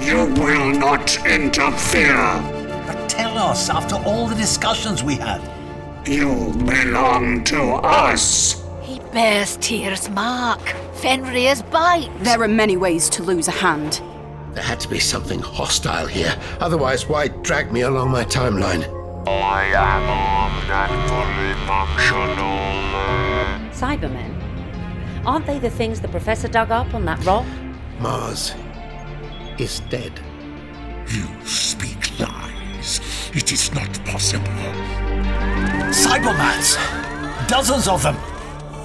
You 0.00 0.26
will 0.34 0.72
not 0.72 1.24
interfere. 1.26 2.14
But 2.86 3.08
tell 3.08 3.38
us, 3.38 3.70
after 3.70 3.96
all 3.96 4.28
the 4.28 4.34
discussions 4.34 5.02
we 5.02 5.16
had. 5.16 5.40
You 6.06 6.52
belong 6.52 7.44
to 7.44 7.62
us. 7.82 8.62
He 8.82 9.00
bears 9.12 9.56
Tyr's 9.56 10.10
mark, 10.10 10.60
Fenrir's 11.00 11.62
bite. 11.62 12.10
There 12.20 12.42
are 12.42 12.48
many 12.48 12.76
ways 12.76 13.08
to 13.10 13.22
lose 13.22 13.48
a 13.48 13.52
hand. 13.52 14.02
There 14.52 14.62
had 14.62 14.80
to 14.80 14.88
be 14.88 15.00
something 15.00 15.40
hostile 15.40 16.06
here. 16.06 16.38
Otherwise, 16.60 17.08
why 17.08 17.28
drag 17.28 17.72
me 17.72 17.80
along 17.80 18.10
my 18.10 18.24
timeline? 18.24 18.84
I 19.26 19.64
am 19.74 20.02
armed 20.08 20.70
and 20.70 20.92
fully 21.08 21.54
functional. 21.66 22.66
Cybermen? 23.72 24.34
Aren't 25.26 25.46
they 25.46 25.58
the 25.58 25.70
things 25.70 26.00
the 26.00 26.08
Professor 26.08 26.48
dug 26.48 26.70
up 26.70 26.94
on 26.94 27.06
that 27.06 27.24
rock? 27.24 27.46
Mars 27.98 28.54
is 29.58 29.80
dead. 29.88 30.12
You 31.08 31.26
speak 31.44 32.18
lies. 32.18 33.00
It 33.32 33.52
is 33.52 33.72
not 33.74 33.88
possible. 34.04 34.46
Cybermans! 35.92 36.76
Dozens 37.48 37.88
of 37.88 38.02
them! 38.02 38.16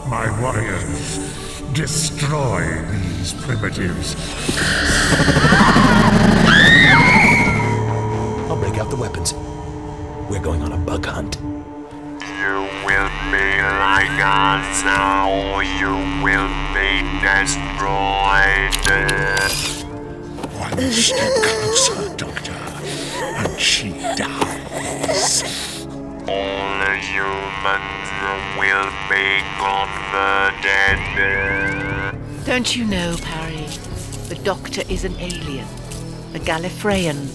My 0.10 0.30
warriors, 0.42 1.18
destroy 1.74 2.62
these 2.92 3.34
primitives. 3.34 4.16
I'll 8.50 8.58
break 8.58 8.78
out 8.78 8.90
the 8.90 8.98
weapons. 8.98 9.34
We're 10.30 10.42
going 10.42 10.62
on 10.64 10.72
a 10.74 10.78
bug 10.78 11.06
hunt. 11.06 11.38
You 11.42 12.68
will 12.86 13.12
be 13.32 13.62
like 13.62 14.20
us 14.24 14.84
now. 14.84 15.60
You 15.60 15.96
will 16.24 16.50
be 16.74 17.02
destroyed. 17.22 17.82
One 20.62 20.92
step 20.92 21.34
closer, 21.34 22.16
Doctor, 22.18 22.54
and 22.54 23.60
she 23.60 23.90
dies. 24.16 25.44
All 26.28 26.86
humans 27.02 28.10
will 28.60 28.92
be 29.10 29.42
converted. 29.58 31.00
Don't 32.46 32.76
you 32.76 32.86
know, 32.86 33.18
Parry? 33.24 33.66
The 34.30 34.36
Doctor 34.44 34.84
is 34.88 35.04
an 35.04 35.16
alien, 35.20 35.68
a 36.36 36.40
Gallifreyan. 36.40 37.26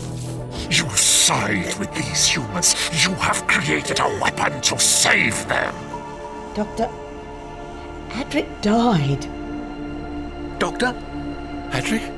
You 0.71 0.88
side 0.90 1.76
with 1.80 1.92
these 1.95 2.26
humans. 2.28 2.76
You 3.04 3.12
have 3.14 3.45
created 3.49 3.99
a 3.99 4.09
weapon 4.23 4.61
to 4.61 4.78
save 4.78 5.49
them. 5.49 5.75
Doctor. 6.54 6.88
Adric 8.11 8.47
died. 8.62 9.26
Doctor? 10.61 10.95
Adric? 11.73 12.15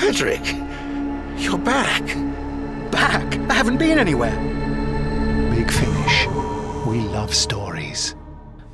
Adric? 0.00 0.44
You're 1.38 1.58
back. 1.58 2.04
Back. 2.90 3.38
I 3.50 3.54
haven't 3.54 3.78
been 3.78 3.98
anywhere. 3.98 4.36
Big 5.50 5.70
Finish. 5.70 6.26
We 6.86 7.00
love 7.00 7.34
stories. 7.34 8.14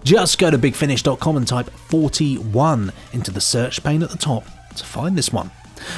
Just 0.04 0.38
go 0.38 0.50
to 0.50 0.58
bigfinish.com 0.58 1.36
and 1.36 1.46
type 1.46 1.70
41 1.70 2.92
into 3.12 3.30
the 3.30 3.40
search 3.40 3.82
pane 3.82 4.02
at 4.02 4.10
the 4.10 4.16
top 4.16 4.44
to 4.76 4.84
find 4.84 5.18
this 5.18 5.32
one. 5.32 5.50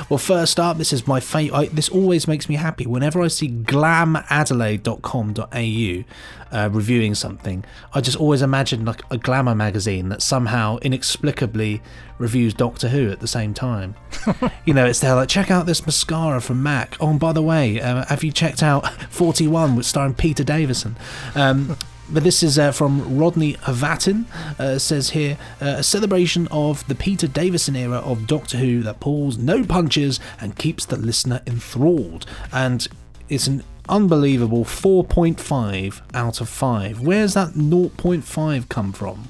Well, 0.08 0.18
first 0.18 0.60
up, 0.60 0.78
this 0.78 0.92
is 0.92 1.06
my 1.06 1.20
favourite. 1.20 1.74
This 1.74 1.88
always 1.88 2.28
makes 2.28 2.48
me 2.48 2.56
happy 2.56 2.86
whenever 2.86 3.22
I 3.22 3.28
see 3.28 3.48
glamadelaide.com.au 3.48 6.04
uh, 6.52 6.68
reviewing 6.72 7.14
something. 7.14 7.64
I 7.94 8.00
just 8.00 8.18
always 8.18 8.42
imagine 8.42 8.84
like 8.84 9.02
a 9.10 9.18
glamour 9.18 9.54
magazine 9.54 10.08
that 10.08 10.22
somehow 10.22 10.78
inexplicably 10.78 11.80
reviews 12.18 12.54
Doctor 12.54 12.88
Who 12.88 13.10
at 13.10 13.20
the 13.20 13.28
same 13.28 13.54
time. 13.54 13.94
you 14.64 14.74
know, 14.74 14.86
it's 14.86 15.00
there 15.00 15.14
like 15.14 15.28
check 15.28 15.50
out 15.50 15.66
this 15.66 15.86
mascara 15.86 16.40
from 16.40 16.62
Mac. 16.62 16.96
Oh, 17.00 17.10
and 17.10 17.20
by 17.20 17.32
the 17.32 17.42
way, 17.42 17.80
uh, 17.80 18.04
have 18.06 18.24
you 18.24 18.32
checked 18.32 18.62
out 18.62 18.90
41 19.10 19.76
with 19.76 19.86
starring 19.86 20.14
Peter 20.14 20.44
Davison? 20.44 20.96
Um, 21.34 21.76
but 22.12 22.24
this 22.24 22.42
is 22.42 22.58
uh, 22.58 22.72
from 22.72 23.18
Rodney 23.18 23.54
Havatin. 23.54 24.26
Uh, 24.58 24.78
says 24.78 25.10
here 25.10 25.38
uh, 25.60 25.76
a 25.78 25.82
celebration 25.82 26.48
of 26.50 26.86
the 26.88 26.94
Peter 26.94 27.26
Davison 27.26 27.76
era 27.76 27.98
of 27.98 28.26
Doctor 28.26 28.58
Who 28.58 28.82
that 28.82 29.00
pulls 29.00 29.38
no 29.38 29.64
punches 29.64 30.20
and 30.40 30.56
keeps 30.56 30.84
the 30.84 30.96
listener 30.96 31.40
enthralled. 31.46 32.26
And 32.52 32.86
it's 33.28 33.46
an 33.46 33.62
unbelievable 33.88 34.64
4.5 34.64 36.00
out 36.14 36.40
of 36.40 36.48
5. 36.48 37.00
Where's 37.00 37.34
that 37.34 37.50
0.5 37.50 38.68
come 38.68 38.92
from? 38.92 39.28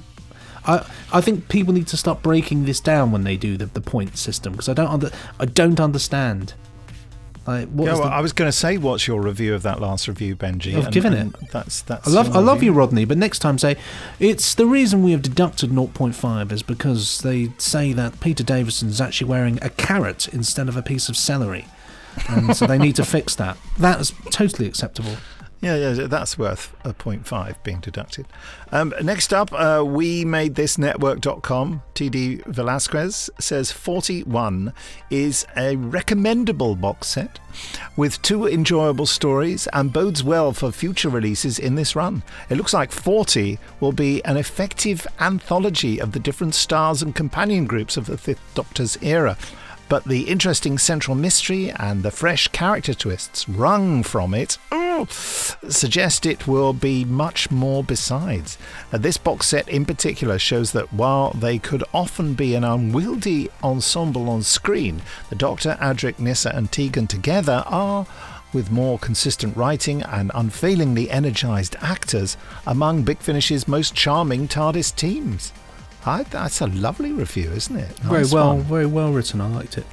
I, 0.66 0.86
I 1.12 1.20
think 1.20 1.48
people 1.48 1.72
need 1.72 1.86
to 1.88 1.96
start 1.96 2.22
breaking 2.22 2.64
this 2.64 2.80
down 2.80 3.12
when 3.12 3.24
they 3.24 3.36
do 3.36 3.56
the, 3.56 3.66
the 3.66 3.80
point 3.80 4.18
system 4.18 4.52
because 4.52 4.68
I 4.68 4.74
don't 4.74 4.90
under, 4.90 5.10
I 5.38 5.46
don't 5.46 5.80
understand. 5.80 6.54
Like, 7.46 7.68
what 7.68 7.86
Yeah, 7.86 7.94
well, 7.94 8.02
the- 8.04 8.08
I 8.14 8.20
was 8.20 8.32
going 8.32 8.48
to 8.48 8.56
say, 8.56 8.76
what's 8.76 9.06
your 9.08 9.20
review 9.20 9.54
of 9.54 9.62
that 9.62 9.80
last 9.80 10.06
review, 10.08 10.36
Benji? 10.36 10.76
I've 10.76 10.84
And- 10.84 10.92
given 10.94 11.14
and 11.14 11.34
it. 11.34 11.50
That's 11.50 11.80
that's. 11.82 12.06
I 12.06 12.10
love 12.10 12.36
I 12.36 12.40
love 12.40 12.62
you, 12.62 12.72
Rodney, 12.72 13.04
but 13.04 13.16
next 13.18 13.38
time 13.40 13.58
say 13.58 13.76
it's 14.18 14.54
the 14.54 14.66
reason 14.66 15.02
we 15.02 15.12
have 15.12 15.22
deducted 15.22 15.70
0.5 15.70 16.52
is 16.52 16.62
because 16.62 17.18
they 17.20 17.50
say 17.58 17.92
that 17.94 18.20
Peter 18.20 18.44
Davison's 18.44 19.00
actually 19.00 19.28
wearing 19.30 19.58
a 19.62 19.70
carrot 19.70 20.28
instead 20.28 20.68
of 20.68 20.76
a 20.76 20.82
piece 20.82 21.08
of 21.08 21.16
celery. 21.16 21.66
And 22.28 22.54
so 22.56 22.66
they 22.66 22.76
need 22.78 22.96
to 22.96 23.04
fix 23.04 23.34
that. 23.36 23.56
That 23.78 24.00
is 24.00 24.12
totally 24.30 24.66
acceptable. 24.68 25.16
Yeah, 25.62 25.76
yeah, 25.76 26.06
that's 26.06 26.38
worth 26.38 26.74
a 26.84 26.94
0.5 26.94 27.62
being 27.62 27.80
deducted. 27.80 28.26
Um, 28.72 28.94
next 29.02 29.34
up, 29.34 29.52
uh, 29.52 29.84
we 29.86 30.24
made 30.24 30.54
this 30.54 30.78
network.com. 30.78 31.82
TD 31.94 32.46
Velasquez 32.46 33.28
says 33.38 33.70
41 33.70 34.72
is 35.10 35.46
a 35.54 35.76
recommendable 35.76 36.76
box 36.76 37.08
set 37.08 37.40
with 37.94 38.22
two 38.22 38.46
enjoyable 38.46 39.04
stories 39.04 39.68
and 39.74 39.92
bodes 39.92 40.24
well 40.24 40.54
for 40.54 40.72
future 40.72 41.10
releases 41.10 41.58
in 41.58 41.74
this 41.74 41.94
run. 41.94 42.22
It 42.48 42.56
looks 42.56 42.72
like 42.72 42.90
40 42.90 43.58
will 43.80 43.92
be 43.92 44.24
an 44.24 44.38
effective 44.38 45.06
anthology 45.18 46.00
of 46.00 46.12
the 46.12 46.20
different 46.20 46.54
stars 46.54 47.02
and 47.02 47.14
companion 47.14 47.66
groups 47.66 47.98
of 47.98 48.06
the 48.06 48.16
Fifth 48.16 48.40
Doctor's 48.54 48.96
era 49.02 49.36
but 49.90 50.04
the 50.04 50.22
interesting 50.22 50.78
central 50.78 51.16
mystery 51.16 51.70
and 51.72 52.02
the 52.02 52.10
fresh 52.12 52.48
character 52.48 52.94
twists 52.94 53.46
wrung 53.48 54.02
from 54.02 54.32
it 54.32 54.56
suggest 55.68 56.26
it 56.26 56.46
will 56.46 56.72
be 56.72 57.04
much 57.04 57.50
more 57.50 57.82
besides. 57.82 58.56
Uh, 58.92 58.98
this 58.98 59.16
box 59.16 59.48
set 59.48 59.68
in 59.68 59.84
particular 59.84 60.38
shows 60.38 60.72
that 60.72 60.92
while 60.92 61.32
they 61.32 61.58
could 61.58 61.82
often 61.92 62.34
be 62.34 62.54
an 62.54 62.64
unwieldy 62.64 63.48
ensemble 63.64 64.28
on 64.28 64.42
screen, 64.42 65.02
the 65.28 65.34
Doctor, 65.34 65.76
Adric, 65.80 66.18
Nyssa, 66.18 66.50
and 66.54 66.70
Tegan 66.70 67.06
together 67.06 67.64
are. 67.66 68.06
With 68.52 68.72
more 68.72 68.98
consistent 68.98 69.56
writing 69.56 70.02
and 70.02 70.32
unfailingly 70.34 71.08
energized 71.08 71.76
actors 71.80 72.36
among 72.66 73.04
Big 73.04 73.18
Finish's 73.18 73.68
most 73.68 73.94
charming 73.94 74.48
TARDIS 74.48 74.94
teams. 74.96 75.52
I, 76.06 76.22
that's 76.24 76.60
a 76.60 76.66
lovely 76.66 77.12
review, 77.12 77.50
isn't 77.50 77.76
it? 77.76 77.90
Very 77.98 78.24
well, 78.30 78.56
one. 78.56 78.62
very 78.62 78.86
well 78.86 79.12
written. 79.12 79.40
I 79.40 79.48
liked 79.48 79.78
it. 79.78 79.86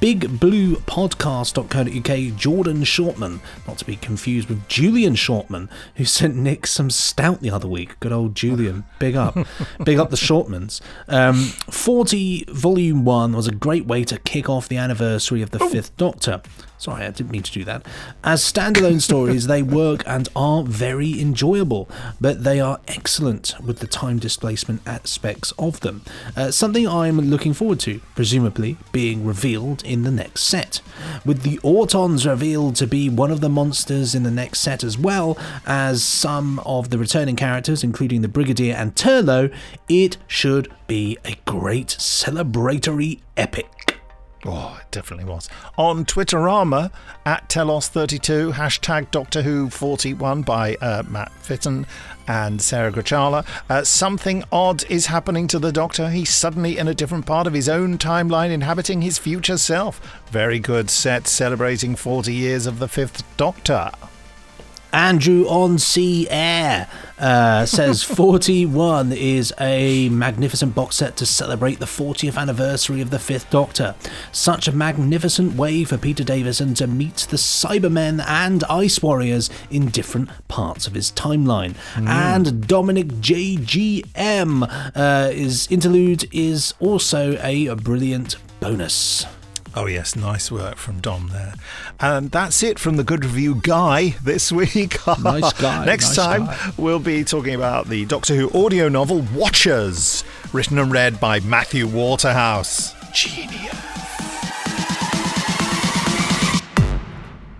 Big 0.00 0.38
Blue 0.38 0.76
Podcast.co.uk, 0.76 2.38
Jordan 2.38 2.84
Shortman, 2.84 3.40
not 3.66 3.78
to 3.78 3.84
be 3.84 3.96
confused 3.96 4.48
with 4.48 4.68
Julian 4.68 5.14
Shortman, 5.14 5.68
who 5.96 6.04
sent 6.04 6.36
Nick 6.36 6.66
some 6.66 6.90
stout 6.90 7.40
the 7.40 7.50
other 7.50 7.66
week. 7.66 7.98
Good 7.98 8.12
old 8.12 8.36
Julian. 8.36 8.84
Big 9.00 9.16
up. 9.16 9.36
Big 9.82 9.98
up 9.98 10.10
the 10.10 10.16
Shortmans. 10.16 10.80
Um, 11.08 11.34
40 11.34 12.44
Volume 12.50 13.04
1 13.04 13.32
was 13.32 13.48
a 13.48 13.52
great 13.52 13.86
way 13.86 14.04
to 14.04 14.18
kick 14.20 14.48
off 14.48 14.68
the 14.68 14.76
anniversary 14.76 15.42
of 15.42 15.50
the 15.50 15.58
Fifth 15.58 15.96
Doctor. 15.96 16.40
Sorry, 16.84 17.06
I 17.06 17.12
didn't 17.12 17.30
mean 17.30 17.42
to 17.44 17.50
do 17.50 17.64
that. 17.64 17.86
As 18.22 18.42
standalone 18.42 19.00
stories, 19.00 19.46
they 19.46 19.62
work 19.62 20.02
and 20.06 20.28
are 20.36 20.62
very 20.62 21.18
enjoyable, 21.18 21.88
but 22.20 22.44
they 22.44 22.60
are 22.60 22.78
excellent 22.86 23.54
with 23.58 23.78
the 23.78 23.86
time 23.86 24.18
displacement 24.18 24.82
aspects 24.86 25.54
of 25.58 25.80
them. 25.80 26.02
Uh, 26.36 26.50
something 26.50 26.86
I'm 26.86 27.18
looking 27.18 27.54
forward 27.54 27.80
to, 27.80 28.02
presumably 28.14 28.76
being 28.92 29.24
revealed 29.24 29.82
in 29.82 30.02
the 30.02 30.10
next 30.10 30.42
set. 30.42 30.82
With 31.24 31.40
the 31.40 31.56
Autons 31.64 32.28
revealed 32.28 32.76
to 32.76 32.86
be 32.86 33.08
one 33.08 33.30
of 33.30 33.40
the 33.40 33.48
monsters 33.48 34.14
in 34.14 34.22
the 34.22 34.30
next 34.30 34.60
set, 34.60 34.84
as 34.84 34.98
well 34.98 35.38
as 35.64 36.04
some 36.04 36.58
of 36.66 36.90
the 36.90 36.98
returning 36.98 37.34
characters, 37.36 37.82
including 37.82 38.20
the 38.20 38.28
Brigadier 38.28 38.74
and 38.74 38.94
Turlough, 38.94 39.50
it 39.88 40.18
should 40.26 40.70
be 40.86 41.16
a 41.24 41.36
great 41.46 41.96
celebratory 41.98 43.20
epic. 43.38 43.83
Oh, 44.46 44.78
it 44.78 44.90
definitely 44.90 45.24
was. 45.24 45.48
On 45.78 46.04
Twitterama, 46.04 46.90
at 47.24 47.48
Telos32, 47.48 48.52
hashtag 48.52 49.10
Doctor 49.10 49.40
Who 49.40 49.70
41 49.70 50.42
by 50.42 50.74
uh, 50.76 51.02
Matt 51.08 51.32
Fitton 51.32 51.86
and 52.28 52.60
Sarah 52.60 52.92
Grochala. 52.92 53.46
Uh, 53.70 53.84
something 53.84 54.44
odd 54.52 54.84
is 54.90 55.06
happening 55.06 55.46
to 55.48 55.58
the 55.58 55.72
Doctor. 55.72 56.10
He's 56.10 56.30
suddenly 56.30 56.76
in 56.76 56.88
a 56.88 56.94
different 56.94 57.24
part 57.24 57.46
of 57.46 57.54
his 57.54 57.68
own 57.70 57.96
timeline, 57.96 58.50
inhabiting 58.50 59.00
his 59.00 59.18
future 59.18 59.56
self. 59.56 60.22
Very 60.30 60.58
good 60.58 60.90
set 60.90 61.26
celebrating 61.26 61.96
40 61.96 62.34
years 62.34 62.66
of 62.66 62.78
the 62.78 62.88
Fifth 62.88 63.24
Doctor. 63.38 63.90
Andrew 64.94 65.44
on 65.48 65.76
Sea 65.78 66.28
Air 66.30 66.88
uh, 67.18 67.66
says 67.66 68.02
41 68.04 69.10
is 69.12 69.52
a 69.58 70.08
magnificent 70.10 70.76
box 70.76 70.94
set 70.94 71.16
to 71.16 71.26
celebrate 71.26 71.80
the 71.80 71.84
40th 71.84 72.36
anniversary 72.36 73.00
of 73.00 73.10
the 73.10 73.18
Fifth 73.18 73.50
Doctor. 73.50 73.96
Such 74.30 74.68
a 74.68 74.72
magnificent 74.72 75.56
way 75.56 75.82
for 75.82 75.98
Peter 75.98 76.22
Davison 76.22 76.74
to 76.74 76.86
meet 76.86 77.26
the 77.28 77.36
Cybermen 77.36 78.24
and 78.24 78.62
Ice 78.70 79.02
Warriors 79.02 79.50
in 79.68 79.88
different 79.88 80.30
parts 80.46 80.86
of 80.86 80.94
his 80.94 81.10
timeline. 81.10 81.74
And 81.96 82.64
Dominic 82.68 83.08
JGM 83.08 84.92
uh, 84.94 85.30
is 85.32 85.66
interlude 85.72 86.32
is 86.32 86.72
also 86.78 87.36
a 87.42 87.74
brilliant 87.74 88.36
bonus. 88.60 89.26
Oh, 89.76 89.86
yes, 89.86 90.14
nice 90.14 90.52
work 90.52 90.76
from 90.76 91.00
Dom 91.00 91.30
there. 91.32 91.54
And 91.98 92.30
that's 92.30 92.62
it 92.62 92.78
from 92.78 92.96
the 92.96 93.02
Good 93.02 93.24
Review 93.24 93.56
Guy 93.56 94.10
this 94.22 94.52
week. 94.52 94.96
Nice 95.22 95.52
guy, 95.54 95.84
Next 95.86 96.08
nice 96.08 96.16
time, 96.16 96.46
guy. 96.46 96.72
we'll 96.76 96.98
be 97.00 97.24
talking 97.24 97.54
about 97.54 97.88
the 97.88 98.04
Doctor 98.04 98.34
Who 98.36 98.50
audio 98.64 98.88
novel 98.88 99.24
Watchers, 99.34 100.22
written 100.52 100.78
and 100.78 100.92
read 100.92 101.18
by 101.18 101.40
Matthew 101.40 101.86
Waterhouse. 101.88 102.94
Genius. 103.12 103.74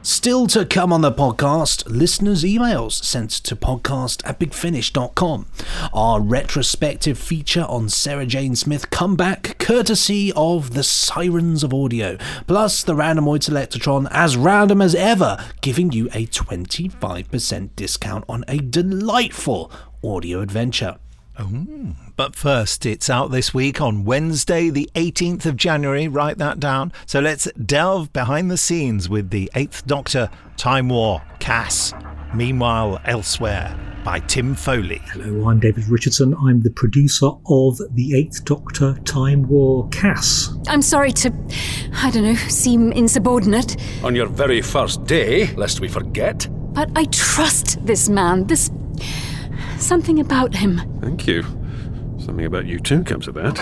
Still 0.06 0.46
to 0.48 0.66
come 0.66 0.92
on 0.92 1.00
the 1.00 1.10
podcast, 1.10 1.82
listeners' 1.86 2.44
emails 2.44 3.02
sent 3.02 3.30
to 3.30 3.56
podcast 3.56 4.20
at 4.28 4.38
bigfinish.com. 4.38 5.46
Our 5.94 6.20
retrospective 6.20 7.16
feature 7.18 7.62
on 7.62 7.88
Sarah 7.88 8.26
Jane 8.26 8.54
Smith 8.54 8.90
comeback, 8.90 9.56
courtesy 9.58 10.30
of 10.36 10.74
the 10.74 10.82
Sirens 10.82 11.64
of 11.64 11.72
Audio, 11.72 12.18
plus 12.46 12.82
the 12.82 12.92
Randomoid 12.92 13.48
Selectatron 13.48 14.06
as 14.10 14.36
random 14.36 14.82
as 14.82 14.94
ever, 14.94 15.42
giving 15.62 15.90
you 15.90 16.08
a 16.08 16.26
25% 16.26 17.70
discount 17.74 18.26
on 18.28 18.44
a 18.46 18.58
delightful 18.58 19.72
audio 20.02 20.42
adventure. 20.42 20.98
Oh, 21.36 21.96
but 22.16 22.36
first, 22.36 22.86
it's 22.86 23.10
out 23.10 23.32
this 23.32 23.52
week 23.52 23.80
on 23.80 24.04
Wednesday, 24.04 24.70
the 24.70 24.88
18th 24.94 25.46
of 25.46 25.56
January. 25.56 26.06
Write 26.06 26.38
that 26.38 26.60
down. 26.60 26.92
So 27.06 27.18
let's 27.18 27.50
delve 27.54 28.12
behind 28.12 28.50
the 28.52 28.56
scenes 28.56 29.08
with 29.08 29.30
the 29.30 29.50
Eighth 29.56 29.84
Doctor, 29.84 30.30
Time 30.56 30.88
War, 30.88 31.22
Cass. 31.40 31.92
Meanwhile, 32.34 33.00
Elsewhere 33.04 33.76
by 34.04 34.20
Tim 34.20 34.54
Foley. 34.54 35.00
Hello, 35.12 35.48
I'm 35.48 35.58
David 35.58 35.88
Richardson. 35.88 36.34
I'm 36.46 36.60
the 36.60 36.70
producer 36.70 37.30
of 37.48 37.78
The 37.94 38.14
Eighth 38.16 38.44
Doctor 38.44 38.94
Time 39.04 39.48
War 39.48 39.88
Cass. 39.88 40.54
I'm 40.68 40.82
sorry 40.82 41.10
to, 41.12 41.32
I 41.94 42.10
don't 42.12 42.22
know, 42.22 42.34
seem 42.34 42.92
insubordinate, 42.92 43.76
On 44.04 44.14
your 44.14 44.26
very 44.28 44.60
first 44.62 45.04
day, 45.04 45.52
lest 45.54 45.80
we 45.80 45.88
forget. 45.88 46.46
but 46.74 46.90
I 46.94 47.06
trust 47.06 47.84
this 47.84 48.08
man. 48.08 48.46
This. 48.46 48.70
Something 49.84 50.18
about 50.18 50.54
him. 50.54 50.80
Thank 51.02 51.26
you. 51.26 51.42
Something 52.18 52.46
about 52.46 52.64
you 52.64 52.80
too 52.80 53.04
comes 53.04 53.28
of 53.28 53.34
that. 53.34 53.60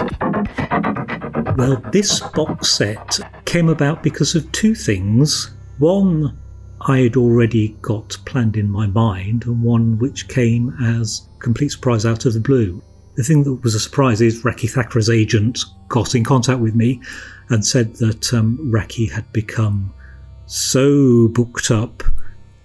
Well, 1.58 1.82
this 1.90 2.20
box 2.20 2.70
set 2.70 3.18
came 3.44 3.68
about 3.68 4.04
because 4.04 4.36
of 4.36 4.50
two 4.52 4.76
things. 4.76 5.50
One, 5.78 6.38
I 6.82 7.00
had 7.00 7.16
already 7.16 7.76
got 7.82 8.16
planned 8.24 8.56
in 8.56 8.70
my 8.70 8.86
mind, 8.86 9.46
and 9.46 9.64
one 9.64 9.98
which 9.98 10.28
came 10.28 10.72
as 10.80 11.26
complete 11.40 11.72
surprise 11.72 12.06
out 12.06 12.24
of 12.24 12.34
the 12.34 12.40
blue. 12.40 12.80
The 13.16 13.24
thing 13.24 13.42
that 13.42 13.54
was 13.64 13.74
a 13.74 13.80
surprise 13.80 14.20
is 14.20 14.44
Rakhee 14.44 14.70
Thakrar's 14.70 15.10
agent 15.10 15.58
got 15.88 16.14
in 16.14 16.22
contact 16.22 16.60
with 16.60 16.76
me 16.76 17.02
and 17.48 17.66
said 17.66 17.96
that 17.96 18.32
um, 18.32 18.58
Rakhee 18.72 19.10
had 19.10 19.30
become 19.32 19.92
so 20.46 21.26
booked 21.26 21.72
up 21.72 22.04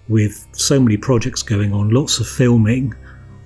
with 0.08 0.46
so 0.52 0.78
many 0.78 0.96
projects 0.96 1.42
going 1.42 1.72
on, 1.72 1.90
lots 1.90 2.20
of 2.20 2.28
filming, 2.28 2.94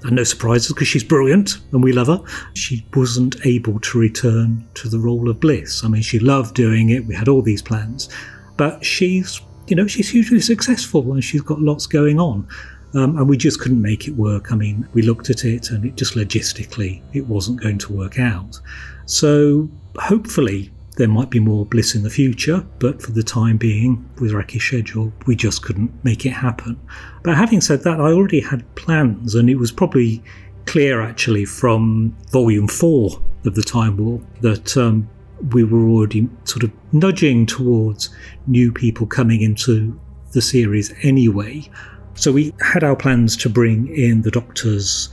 and 0.05 0.17
no 0.17 0.25
surprises 0.25 0.69
because 0.69 0.89
she's 0.89 1.05
brilliant 1.05 1.59
and 1.73 1.83
we 1.83 1.93
love 1.93 2.09
her. 2.09 2.23
She 2.55 2.85
wasn't 2.95 3.37
able 3.45 3.79
to 3.81 3.99
return 3.99 4.67
to 4.75 4.89
the 4.89 4.99
role 4.99 5.29
of 5.29 5.41
Bliss. 5.41 5.85
I 5.85 5.89
mean, 5.89 6.03
she 6.03 6.19
loved 6.19 6.55
doing 6.55 6.91
it. 6.91 7.07
We 7.07 7.15
had 7.15 7.29
all 7.29 7.43
these 7.43 7.63
plans, 7.63 8.09
but 8.57 8.85
she's, 8.85 9.41
you 9.67 9.77
know, 9.77 9.87
she's 9.87 10.11
hugely 10.11 10.41
successful 10.41 11.13
and 11.13 11.23
she's 11.23 11.43
got 11.43 11.61
lots 11.61 11.87
going 11.87 12.19
on. 12.19 12.47
Um, 12.95 13.17
and 13.17 13.27
we 13.27 13.39
just 13.39 13.59
couldn't 13.59 13.81
make 13.81 14.07
it 14.07 14.17
work. 14.17 14.53
I 14.53 14.55
mean, 14.55 14.87
we 14.93 15.01
looked 15.01 15.31
at 15.31 15.47
it 15.47 15.71
and 15.71 15.85
it 15.85 15.97
just 15.97 16.15
logistically, 16.15 17.01
it 17.15 17.27
wasn't 17.27 17.63
going 17.63 17.79
to 17.79 17.93
work 17.93 18.19
out. 18.19 18.61
So 19.07 19.71
hopefully 19.97 20.71
there 20.97 21.09
might 21.09 21.31
be 21.31 21.41
more 21.41 21.65
bliss 21.65 21.95
in 21.95 22.03
the 22.03 22.11
future, 22.11 22.67
but 22.79 23.01
for 23.01 23.13
the 23.13 23.23
time 23.23 23.57
being, 23.57 24.09
with 24.21 24.33
Rakhee's 24.33 24.63
schedule, 24.63 25.11
we 25.27 25.35
just 25.35 25.63
couldn't 25.63 25.93
make 26.05 26.27
it 26.27 26.31
happen. 26.31 26.79
But 27.23 27.37
having 27.37 27.61
said 27.61 27.83
that, 27.85 28.01
I 28.01 28.13
already 28.13 28.41
had 28.41 28.75
plans, 28.75 29.35
and 29.35 29.49
it 29.49 29.57
was 29.57 29.71
probably 29.71 30.23
clear 30.67 31.03
actually 31.03 31.45
from 31.45 32.17
volume 32.31 32.69
four 32.69 33.11
of 33.45 33.55
the 33.55 33.63
Time 33.63 33.97
War 33.97 34.21
that 34.41 34.77
um, 34.77 35.09
we 35.51 35.65
were 35.65 35.89
already 35.89 36.29
sort 36.45 36.63
of 36.63 36.73
nudging 36.93 37.47
towards 37.47 38.11
new 38.47 38.73
people 38.73 39.07
coming 39.07 39.43
into 39.43 39.99
the 40.33 40.43
series 40.43 40.95
anyway. 41.03 41.69
So 42.15 42.33
we 42.33 42.53
had 42.61 42.85
our 42.85 42.97
plans 42.97 43.37
to 43.39 43.49
bring 43.49 43.89
in 43.89 44.23
the 44.23 44.31
Doctor's 44.31 45.09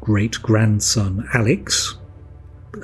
great 0.00 0.40
grandson, 0.42 1.28
Alex, 1.34 1.96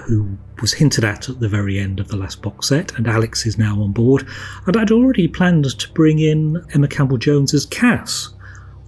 who 0.06 0.36
was 0.60 0.72
hinted 0.72 1.04
at 1.04 1.28
at 1.28 1.40
the 1.40 1.48
very 1.48 1.78
end 1.78 2.00
of 2.00 2.08
the 2.08 2.16
last 2.16 2.42
box 2.42 2.68
set, 2.68 2.92
and 2.96 3.06
Alex 3.06 3.46
is 3.46 3.58
now 3.58 3.80
on 3.80 3.92
board. 3.92 4.26
And 4.66 4.76
I'd 4.76 4.90
already 4.90 5.28
planned 5.28 5.78
to 5.78 5.92
bring 5.92 6.18
in 6.18 6.64
Emma 6.74 6.88
Campbell 6.88 7.18
Jones 7.18 7.54
as 7.54 7.66
Cass, 7.66 8.30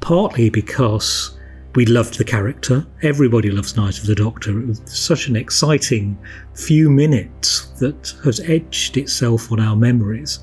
partly 0.00 0.50
because 0.50 1.38
we 1.74 1.86
loved 1.86 2.18
the 2.18 2.24
character. 2.24 2.84
Everybody 3.02 3.50
loves 3.50 3.76
Night 3.76 3.98
of 3.98 4.06
the 4.06 4.14
Doctor. 4.14 4.60
It 4.60 4.66
was 4.66 4.82
such 4.86 5.28
an 5.28 5.36
exciting 5.36 6.18
few 6.54 6.90
minutes 6.90 7.66
that 7.78 8.14
has 8.24 8.40
etched 8.40 8.96
itself 8.96 9.52
on 9.52 9.60
our 9.60 9.76
memories. 9.76 10.40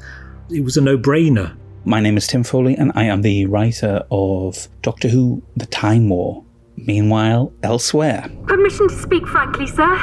It 0.50 0.62
was 0.62 0.78
a 0.78 0.82
no 0.82 0.98
brainer. 0.98 1.56
My 1.84 2.00
name 2.00 2.18
is 2.18 2.28
Tim 2.28 2.44
Foley, 2.44 2.76
and 2.76 2.92
I 2.96 3.04
am 3.06 3.22
the 3.22 3.46
writer 3.46 4.06
of 4.12 4.68
Doctor 4.82 5.08
Who 5.10 5.42
The 5.56 5.66
Time 5.66 6.10
War. 6.10 6.44
Meanwhile, 6.78 7.52
elsewhere. 7.64 8.30
Permission 8.46 8.88
to 8.88 8.96
speak 8.96 9.28
frankly, 9.28 9.68
sir? 9.68 9.98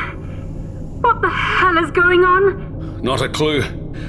What 1.00 1.20
the 1.20 1.28
hell 1.28 1.78
is 1.78 1.90
going 1.90 2.24
on? 2.24 3.02
Not 3.02 3.20
a 3.20 3.28
clue. 3.28 3.62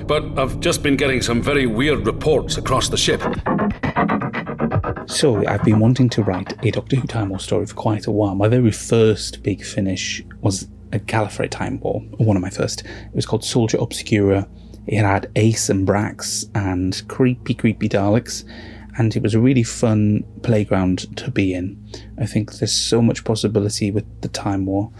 But 0.07 0.37
I've 0.37 0.59
just 0.59 0.83
been 0.83 0.95
getting 0.97 1.21
some 1.21 1.41
very 1.41 1.65
weird 1.65 2.05
reports 2.05 2.57
across 2.57 2.89
the 2.89 2.97
ship. 2.97 3.21
So, 5.07 5.45
I've 5.45 5.63
been 5.63 5.79
wanting 5.79 6.09
to 6.09 6.23
write 6.23 6.53
a 6.65 6.71
Doctor 6.71 6.95
Who 6.95 7.05
Time 7.07 7.29
War 7.29 7.39
story 7.39 7.65
for 7.67 7.75
quite 7.75 8.07
a 8.07 8.11
while. 8.11 8.33
My 8.33 8.47
very 8.47 8.71
first 8.71 9.43
big 9.43 9.63
finish 9.63 10.23
was 10.41 10.67
a 10.91 10.99
Gallifrey 10.99 11.49
Time 11.49 11.79
War, 11.79 12.01
one 12.17 12.35
of 12.35 12.41
my 12.41 12.49
first. 12.49 12.81
It 12.81 13.13
was 13.15 13.25
called 13.25 13.43
Soldier 13.43 13.77
Obscura. 13.79 14.47
It 14.87 15.03
had 15.03 15.31
Ace 15.35 15.69
and 15.69 15.87
Brax 15.87 16.49
and 16.55 17.01
creepy, 17.07 17.53
creepy 17.53 17.87
Daleks, 17.87 18.45
and 18.97 19.15
it 19.15 19.21
was 19.21 19.35
a 19.35 19.39
really 19.39 19.63
fun 19.63 20.23
playground 20.41 21.15
to 21.17 21.29
be 21.29 21.53
in. 21.53 21.81
I 22.19 22.25
think 22.25 22.53
there's 22.53 22.73
so 22.73 23.01
much 23.01 23.23
possibility 23.23 23.91
with 23.91 24.05
the 24.21 24.29
Time 24.29 24.65
War. 24.65 24.91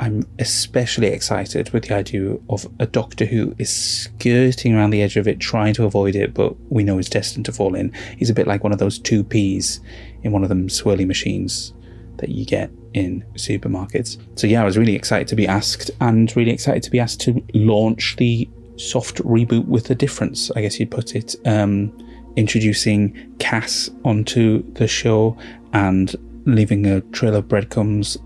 I'm 0.00 0.26
especially 0.38 1.08
excited 1.08 1.70
with 1.70 1.84
the 1.84 1.94
idea 1.94 2.36
of 2.50 2.66
a 2.80 2.86
Doctor 2.86 3.24
who 3.24 3.54
is 3.58 3.74
skirting 3.74 4.74
around 4.74 4.90
the 4.90 5.02
edge 5.02 5.16
of 5.16 5.28
it, 5.28 5.38
trying 5.38 5.74
to 5.74 5.84
avoid 5.84 6.16
it, 6.16 6.34
but 6.34 6.54
we 6.70 6.82
know 6.82 6.98
is 6.98 7.08
destined 7.08 7.44
to 7.46 7.52
fall 7.52 7.74
in. 7.74 7.92
He's 8.16 8.30
a 8.30 8.34
bit 8.34 8.46
like 8.46 8.64
one 8.64 8.72
of 8.72 8.78
those 8.78 8.98
two 8.98 9.22
peas 9.22 9.80
in 10.22 10.32
one 10.32 10.42
of 10.42 10.48
them 10.48 10.68
swirly 10.68 11.06
machines 11.06 11.72
that 12.16 12.30
you 12.30 12.44
get 12.44 12.70
in 12.92 13.24
supermarkets. 13.34 14.18
So 14.38 14.46
yeah, 14.46 14.62
I 14.62 14.64
was 14.64 14.78
really 14.78 14.94
excited 14.94 15.28
to 15.28 15.36
be 15.36 15.46
asked, 15.46 15.90
and 16.00 16.34
really 16.36 16.52
excited 16.52 16.82
to 16.82 16.90
be 16.90 16.98
asked 16.98 17.20
to 17.22 17.44
launch 17.54 18.16
the 18.16 18.48
soft 18.76 19.18
reboot 19.18 19.66
with 19.66 19.90
a 19.90 19.94
difference, 19.94 20.50
I 20.52 20.62
guess 20.62 20.80
you'd 20.80 20.90
put 20.90 21.14
it. 21.14 21.36
Um, 21.46 21.96
introducing 22.36 23.32
Cass 23.38 23.90
onto 24.04 24.64
the 24.72 24.88
show 24.88 25.36
and 25.72 26.16
leaving 26.46 26.84
a 26.86 27.00
trail 27.00 27.36
of 27.36 27.46
breadcrumbs 27.46 28.18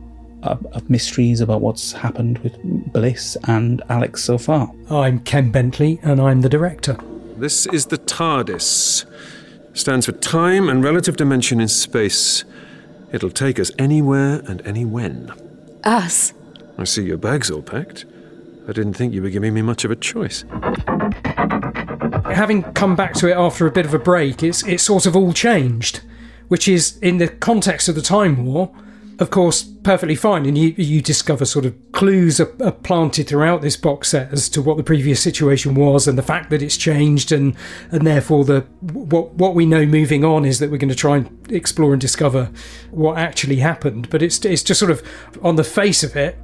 of, 0.42 0.64
of 0.72 0.88
mysteries 0.88 1.40
about 1.40 1.60
what's 1.60 1.92
happened 1.92 2.38
with 2.38 2.56
Bliss 2.92 3.36
and 3.44 3.82
Alex 3.88 4.24
so 4.24 4.38
far. 4.38 4.72
I'm 4.90 5.20
Ken 5.20 5.50
Bentley, 5.50 5.98
and 6.02 6.20
I'm 6.20 6.42
the 6.42 6.48
director. 6.48 6.98
This 7.36 7.66
is 7.66 7.86
the 7.86 7.98
TARDIS. 7.98 9.04
Stands 9.74 10.06
for 10.06 10.12
time 10.12 10.68
and 10.68 10.82
relative 10.82 11.16
dimension 11.16 11.60
in 11.60 11.68
space. 11.68 12.44
It'll 13.12 13.30
take 13.30 13.58
us 13.58 13.70
anywhere 13.78 14.42
and 14.46 14.60
any 14.66 14.84
when. 14.84 15.32
Us? 15.84 16.32
I 16.76 16.84
see 16.84 17.04
your 17.04 17.16
bag's 17.16 17.50
all 17.50 17.62
packed. 17.62 18.04
I 18.68 18.72
didn't 18.72 18.94
think 18.94 19.14
you 19.14 19.22
were 19.22 19.30
giving 19.30 19.54
me 19.54 19.62
much 19.62 19.84
of 19.84 19.90
a 19.90 19.96
choice. 19.96 20.44
Having 22.26 22.64
come 22.74 22.94
back 22.94 23.14
to 23.14 23.28
it 23.28 23.36
after 23.36 23.66
a 23.66 23.70
bit 23.70 23.86
of 23.86 23.94
a 23.94 23.98
break, 23.98 24.42
it's 24.42 24.62
it's 24.64 24.82
sort 24.82 25.06
of 25.06 25.16
all 25.16 25.32
changed, 25.32 26.02
which 26.48 26.68
is 26.68 26.98
in 26.98 27.16
the 27.16 27.28
context 27.28 27.88
of 27.88 27.94
the 27.94 28.02
Time 28.02 28.44
War, 28.44 28.70
of 29.18 29.30
course, 29.30 29.64
perfectly 29.82 30.14
fine. 30.14 30.46
And 30.46 30.56
you 30.56 30.74
you 30.76 31.02
discover 31.02 31.44
sort 31.44 31.64
of 31.64 31.74
clues 31.92 32.38
are, 32.40 32.52
are 32.62 32.72
planted 32.72 33.28
throughout 33.28 33.62
this 33.62 33.76
box 33.76 34.08
set 34.10 34.32
as 34.32 34.48
to 34.50 34.62
what 34.62 34.76
the 34.76 34.82
previous 34.82 35.20
situation 35.20 35.74
was 35.74 36.06
and 36.06 36.16
the 36.16 36.22
fact 36.22 36.50
that 36.50 36.62
it's 36.62 36.76
changed, 36.76 37.32
and 37.32 37.56
and 37.90 38.06
therefore 38.06 38.44
the 38.44 38.60
what 38.80 39.34
what 39.34 39.54
we 39.54 39.66
know 39.66 39.84
moving 39.84 40.24
on 40.24 40.44
is 40.44 40.60
that 40.60 40.70
we're 40.70 40.78
going 40.78 40.88
to 40.88 40.94
try 40.94 41.16
and 41.16 41.52
explore 41.52 41.92
and 41.92 42.00
discover 42.00 42.50
what 42.90 43.18
actually 43.18 43.56
happened. 43.56 44.08
But 44.10 44.22
it's 44.22 44.44
it's 44.44 44.62
just 44.62 44.78
sort 44.78 44.92
of 44.92 45.02
on 45.42 45.56
the 45.56 45.64
face 45.64 46.04
of 46.04 46.14
it, 46.16 46.38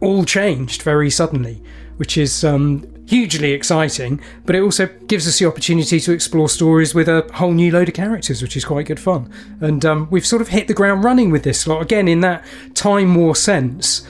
all 0.00 0.24
changed 0.24 0.82
very 0.82 1.10
suddenly, 1.10 1.62
which 1.96 2.18
is 2.18 2.44
um, 2.44 2.84
hugely 3.08 3.52
exciting. 3.52 4.20
But 4.44 4.54
it 4.54 4.62
also 4.62 4.86
gives 5.06 5.26
us 5.26 5.38
the 5.38 5.46
opportunity 5.46 5.98
to 5.98 6.12
explore 6.12 6.48
stories 6.48 6.94
with 6.94 7.08
a 7.08 7.28
whole 7.34 7.52
new 7.52 7.72
load 7.72 7.88
of 7.88 7.94
characters, 7.94 8.42
which 8.42 8.56
is 8.56 8.64
quite 8.64 8.86
good 8.86 9.00
fun. 9.00 9.32
And 9.60 9.84
um, 9.84 10.08
we've 10.10 10.26
sort 10.26 10.42
of 10.42 10.48
hit 10.48 10.68
the 10.68 10.74
ground 10.74 11.04
running 11.04 11.30
with 11.30 11.42
this 11.42 11.66
lot 11.66 11.82
again 11.82 12.06
in 12.06 12.20
that 12.20 12.44
time 12.74 13.14
war 13.14 13.34
sense. 13.34 14.06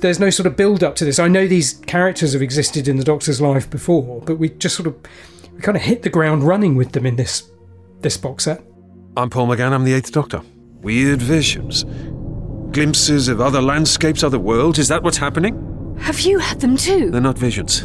there's 0.00 0.20
no 0.20 0.30
sort 0.30 0.46
of 0.46 0.56
build 0.56 0.84
up 0.84 0.96
to 0.96 1.04
this. 1.04 1.18
I 1.18 1.28
know 1.28 1.46
these 1.46 1.74
characters 1.86 2.34
have 2.34 2.42
existed 2.42 2.88
in 2.88 2.96
the 2.96 3.04
Doctor's 3.04 3.40
life 3.40 3.70
before, 3.70 4.20
but 4.20 4.36
we 4.36 4.50
just 4.50 4.76
sort 4.76 4.86
of 4.86 4.96
we 5.54 5.60
kind 5.60 5.76
of 5.76 5.82
hit 5.82 6.02
the 6.02 6.10
ground 6.10 6.42
running 6.42 6.74
with 6.76 6.92
them 6.92 7.06
in 7.06 7.16
this 7.16 7.50
this 8.00 8.16
box 8.16 8.44
set. 8.44 8.62
I'm 9.16 9.30
Paul 9.30 9.46
McGann, 9.46 9.72
I'm 9.72 9.84
the 9.84 9.94
Eighth 9.94 10.12
Doctor. 10.12 10.42
Weird 10.82 11.22
visions. 11.22 11.84
Glimpses 12.72 13.28
of 13.28 13.40
other 13.40 13.62
landscapes, 13.62 14.22
other 14.22 14.38
worlds. 14.38 14.78
Is 14.78 14.88
that 14.88 15.02
what's 15.02 15.16
happening? 15.16 15.96
Have 16.00 16.20
you 16.20 16.38
had 16.38 16.60
them 16.60 16.76
too? 16.76 17.10
They're 17.10 17.20
not 17.20 17.38
visions. 17.38 17.84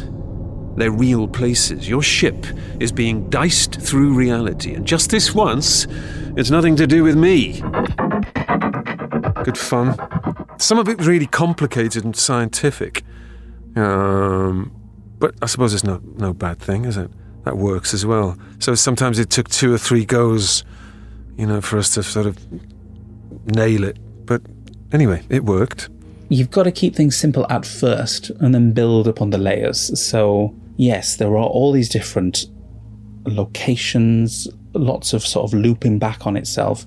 They're 0.80 0.90
real 0.90 1.28
places. 1.28 1.86
Your 1.86 2.00
ship 2.00 2.46
is 2.80 2.90
being 2.90 3.28
diced 3.28 3.78
through 3.78 4.14
reality, 4.14 4.72
and 4.72 4.86
just 4.86 5.10
this 5.10 5.34
once, 5.34 5.86
it's 6.38 6.50
nothing 6.50 6.74
to 6.76 6.86
do 6.86 7.04
with 7.04 7.16
me. 7.16 7.60
Good 9.44 9.58
fun. 9.58 9.94
Some 10.58 10.78
of 10.78 10.88
it's 10.88 11.04
really 11.04 11.26
complicated 11.26 12.02
and 12.02 12.16
scientific. 12.16 13.04
Um, 13.76 14.72
but 15.18 15.34
I 15.42 15.46
suppose 15.46 15.74
it's 15.74 15.84
no, 15.84 16.00
no 16.16 16.32
bad 16.32 16.58
thing, 16.58 16.86
is 16.86 16.96
it? 16.96 17.10
That 17.44 17.58
works 17.58 17.92
as 17.92 18.06
well. 18.06 18.38
So 18.58 18.74
sometimes 18.74 19.18
it 19.18 19.28
took 19.28 19.50
two 19.50 19.74
or 19.74 19.78
three 19.78 20.06
goes, 20.06 20.64
you 21.36 21.46
know, 21.46 21.60
for 21.60 21.76
us 21.76 21.92
to 21.92 22.02
sort 22.02 22.24
of 22.24 22.38
nail 23.54 23.84
it. 23.84 23.98
But 24.24 24.40
anyway, 24.92 25.22
it 25.28 25.44
worked. 25.44 25.90
You've 26.30 26.50
got 26.50 26.62
to 26.62 26.72
keep 26.72 26.96
things 26.96 27.16
simple 27.16 27.46
at 27.50 27.66
first 27.66 28.30
and 28.40 28.54
then 28.54 28.72
build 28.72 29.06
upon 29.06 29.28
the 29.28 29.36
layers. 29.36 30.00
So, 30.00 30.54
yes, 30.80 31.16
there 31.16 31.36
are 31.36 31.44
all 31.44 31.72
these 31.72 31.90
different 31.90 32.46
locations, 33.26 34.48
lots 34.72 35.12
of 35.12 35.26
sort 35.26 35.44
of 35.44 35.58
looping 35.58 35.98
back 35.98 36.26
on 36.26 36.36
itself. 36.38 36.86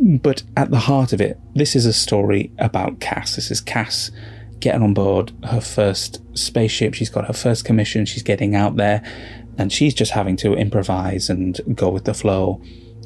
But 0.00 0.44
at 0.56 0.70
the 0.70 0.78
heart 0.78 1.12
of 1.12 1.20
it, 1.20 1.38
this 1.54 1.74
is 1.74 1.84
a 1.84 1.92
story 1.92 2.52
about 2.58 3.00
Cass. 3.00 3.34
This 3.34 3.50
is 3.50 3.60
Cass 3.60 4.12
getting 4.60 4.82
on 4.82 4.94
board 4.94 5.32
her 5.44 5.60
first 5.60 6.22
spaceship. 6.38 6.94
She's 6.94 7.10
got 7.10 7.26
her 7.26 7.32
first 7.32 7.64
commission. 7.64 8.06
She's 8.06 8.22
getting 8.22 8.54
out 8.54 8.76
there 8.76 9.02
and 9.58 9.72
she's 9.72 9.94
just 9.94 10.12
having 10.12 10.36
to 10.36 10.54
improvise 10.54 11.28
and 11.28 11.60
go 11.74 11.88
with 11.88 12.04
the 12.04 12.14
flow 12.14 12.62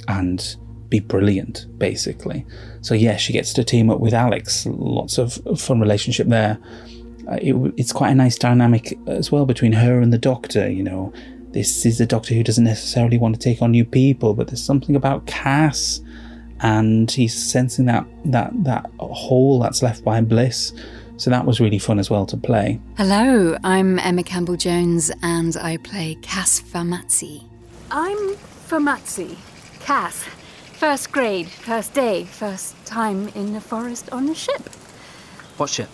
and 0.08 0.56
be 0.90 1.00
brilliant, 1.00 1.66
basically. 1.78 2.44
So, 2.82 2.94
yeah, 2.94 3.16
she 3.16 3.32
gets 3.32 3.54
to 3.54 3.64
team 3.64 3.90
up 3.90 4.00
with 4.00 4.14
Alex. 4.14 4.66
Lots 4.66 5.16
of 5.18 5.40
fun 5.58 5.80
relationship 5.80 6.28
there. 6.28 6.58
Uh, 7.28 7.38
it, 7.42 7.74
it's 7.76 7.92
quite 7.92 8.10
a 8.10 8.14
nice 8.14 8.36
dynamic 8.38 8.98
as 9.06 9.30
well 9.30 9.44
between 9.44 9.72
her 9.72 10.00
and 10.00 10.12
the 10.12 10.18
Doctor, 10.18 10.70
you 10.70 10.82
know. 10.82 11.12
This 11.50 11.84
is 11.84 12.00
a 12.00 12.06
Doctor 12.06 12.34
who 12.34 12.42
doesn't 12.42 12.64
necessarily 12.64 13.18
want 13.18 13.34
to 13.34 13.40
take 13.40 13.62
on 13.62 13.72
new 13.72 13.84
people, 13.84 14.34
but 14.34 14.48
there's 14.48 14.62
something 14.62 14.96
about 14.96 15.26
Cass 15.26 16.00
and 16.60 17.10
he's 17.10 17.34
sensing 17.34 17.86
that 17.86 18.04
that 18.24 18.50
that 18.64 18.90
hole 18.98 19.60
that's 19.60 19.82
left 19.82 20.04
by 20.04 20.20
Bliss. 20.20 20.72
So 21.16 21.30
that 21.30 21.44
was 21.44 21.60
really 21.60 21.78
fun 21.78 21.98
as 21.98 22.10
well 22.10 22.26
to 22.26 22.36
play. 22.36 22.80
Hello, 22.96 23.56
I'm 23.64 23.98
Emma 23.98 24.22
Campbell 24.22 24.56
Jones 24.56 25.10
and 25.22 25.56
I 25.56 25.76
play 25.78 26.16
Cass 26.22 26.60
Fermazzi. 26.60 27.44
I'm 27.90 28.36
Fermazzi. 28.68 29.36
Cass. 29.80 30.24
First 30.74 31.10
grade, 31.10 31.48
first 31.48 31.92
day, 31.92 32.24
first 32.24 32.76
time 32.86 33.28
in 33.28 33.52
the 33.52 33.60
forest 33.60 34.10
on 34.10 34.28
a 34.28 34.34
ship. 34.34 34.62
What 35.56 35.70
ship? 35.70 35.88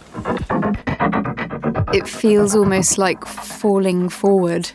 It 1.95 2.09
feels 2.09 2.55
almost 2.55 2.99
like 2.99 3.25
falling 3.27 4.09
forward. 4.09 4.71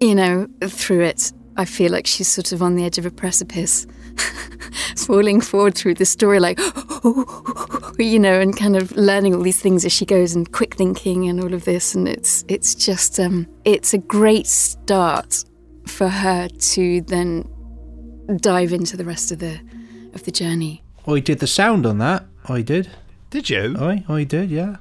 You 0.00 0.14
know, 0.14 0.48
through 0.66 1.02
it, 1.02 1.32
I 1.56 1.64
feel 1.64 1.90
like 1.90 2.06
she's 2.06 2.28
sort 2.28 2.52
of 2.52 2.62
on 2.62 2.76
the 2.76 2.84
edge 2.84 2.98
of 2.98 3.06
a 3.06 3.10
precipice. 3.10 3.86
falling 4.96 5.40
forward 5.40 5.74
through 5.74 5.94
the 5.94 6.04
story, 6.04 6.38
like, 6.38 6.58
you 7.98 8.18
know, 8.18 8.40
and 8.40 8.56
kind 8.56 8.76
of 8.76 8.92
learning 8.92 9.34
all 9.34 9.42
these 9.42 9.60
things 9.60 9.84
as 9.84 9.92
she 9.92 10.04
goes 10.04 10.34
and 10.34 10.52
quick 10.52 10.74
thinking 10.74 11.28
and 11.28 11.40
all 11.40 11.54
of 11.54 11.64
this. 11.64 11.94
And 11.94 12.08
it's 12.08 12.44
it's 12.48 12.74
just 12.74 13.18
um, 13.18 13.46
it's 13.64 13.94
a 13.94 13.98
great 13.98 14.46
start 14.46 15.44
for 15.86 16.08
her 16.08 16.48
to 16.48 17.00
then 17.02 17.48
dive 18.40 18.72
into 18.72 18.96
the 18.96 19.04
rest 19.04 19.32
of 19.32 19.38
the 19.38 19.58
of 20.14 20.24
the 20.24 20.30
journey. 20.30 20.82
I 21.06 21.20
did 21.20 21.38
the 21.38 21.46
sound 21.46 21.86
on 21.86 21.98
that. 21.98 22.26
I 22.46 22.62
did. 22.62 22.90
Did 23.30 23.48
you? 23.50 23.76
I 23.78 24.04
I 24.08 24.24
did. 24.24 24.50
Yeah. 24.50 24.76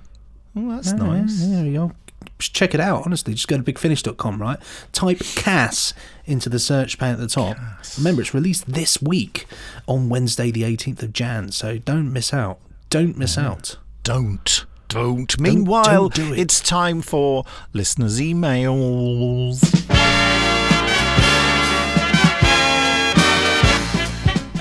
Oh, 0.58 0.76
that's 0.76 0.88
Yeah, 0.90 0.98
nice. 0.98 1.40
Yeah, 1.42 1.56
there 1.58 1.66
you 1.66 1.74
go. 1.74 1.92
Just 2.40 2.54
check 2.54 2.74
it 2.76 2.80
out, 2.80 3.04
honestly. 3.06 3.34
Just 3.34 3.48
go 3.48 3.58
to 3.58 3.64
bigfinish.com, 3.64 4.42
right? 4.42 4.60
Type 4.92 5.20
Cass 5.36 5.94
into 6.26 6.50
the 6.50 6.60
search 6.60 7.00
pane 7.00 7.14
at 7.14 7.20
the 7.20 7.28
top. 7.28 7.58
Remember, 7.98 8.22
it's 8.22 8.34
released 8.34 8.72
this 8.72 9.02
week 9.02 9.46
on 9.88 10.10
Wednesday, 10.10 10.52
the 10.52 10.64
18th 10.64 11.02
of 11.04 11.14
Jan, 11.14 11.52
so 11.52 11.78
don't 11.80 12.12
miss 12.14 12.34
out. 12.34 12.60
Don't 12.90 13.18
miss 13.18 13.38
out. 13.38 13.78
Don't. 14.04 14.66
Don't. 14.88 15.38
Meanwhile, 15.40 15.84
don't 15.84 16.14
do 16.14 16.34
it. 16.34 16.40
it's 16.40 16.62
time 16.62 17.02
for 17.02 17.44
listeners' 17.74 18.20
emails. 18.22 19.62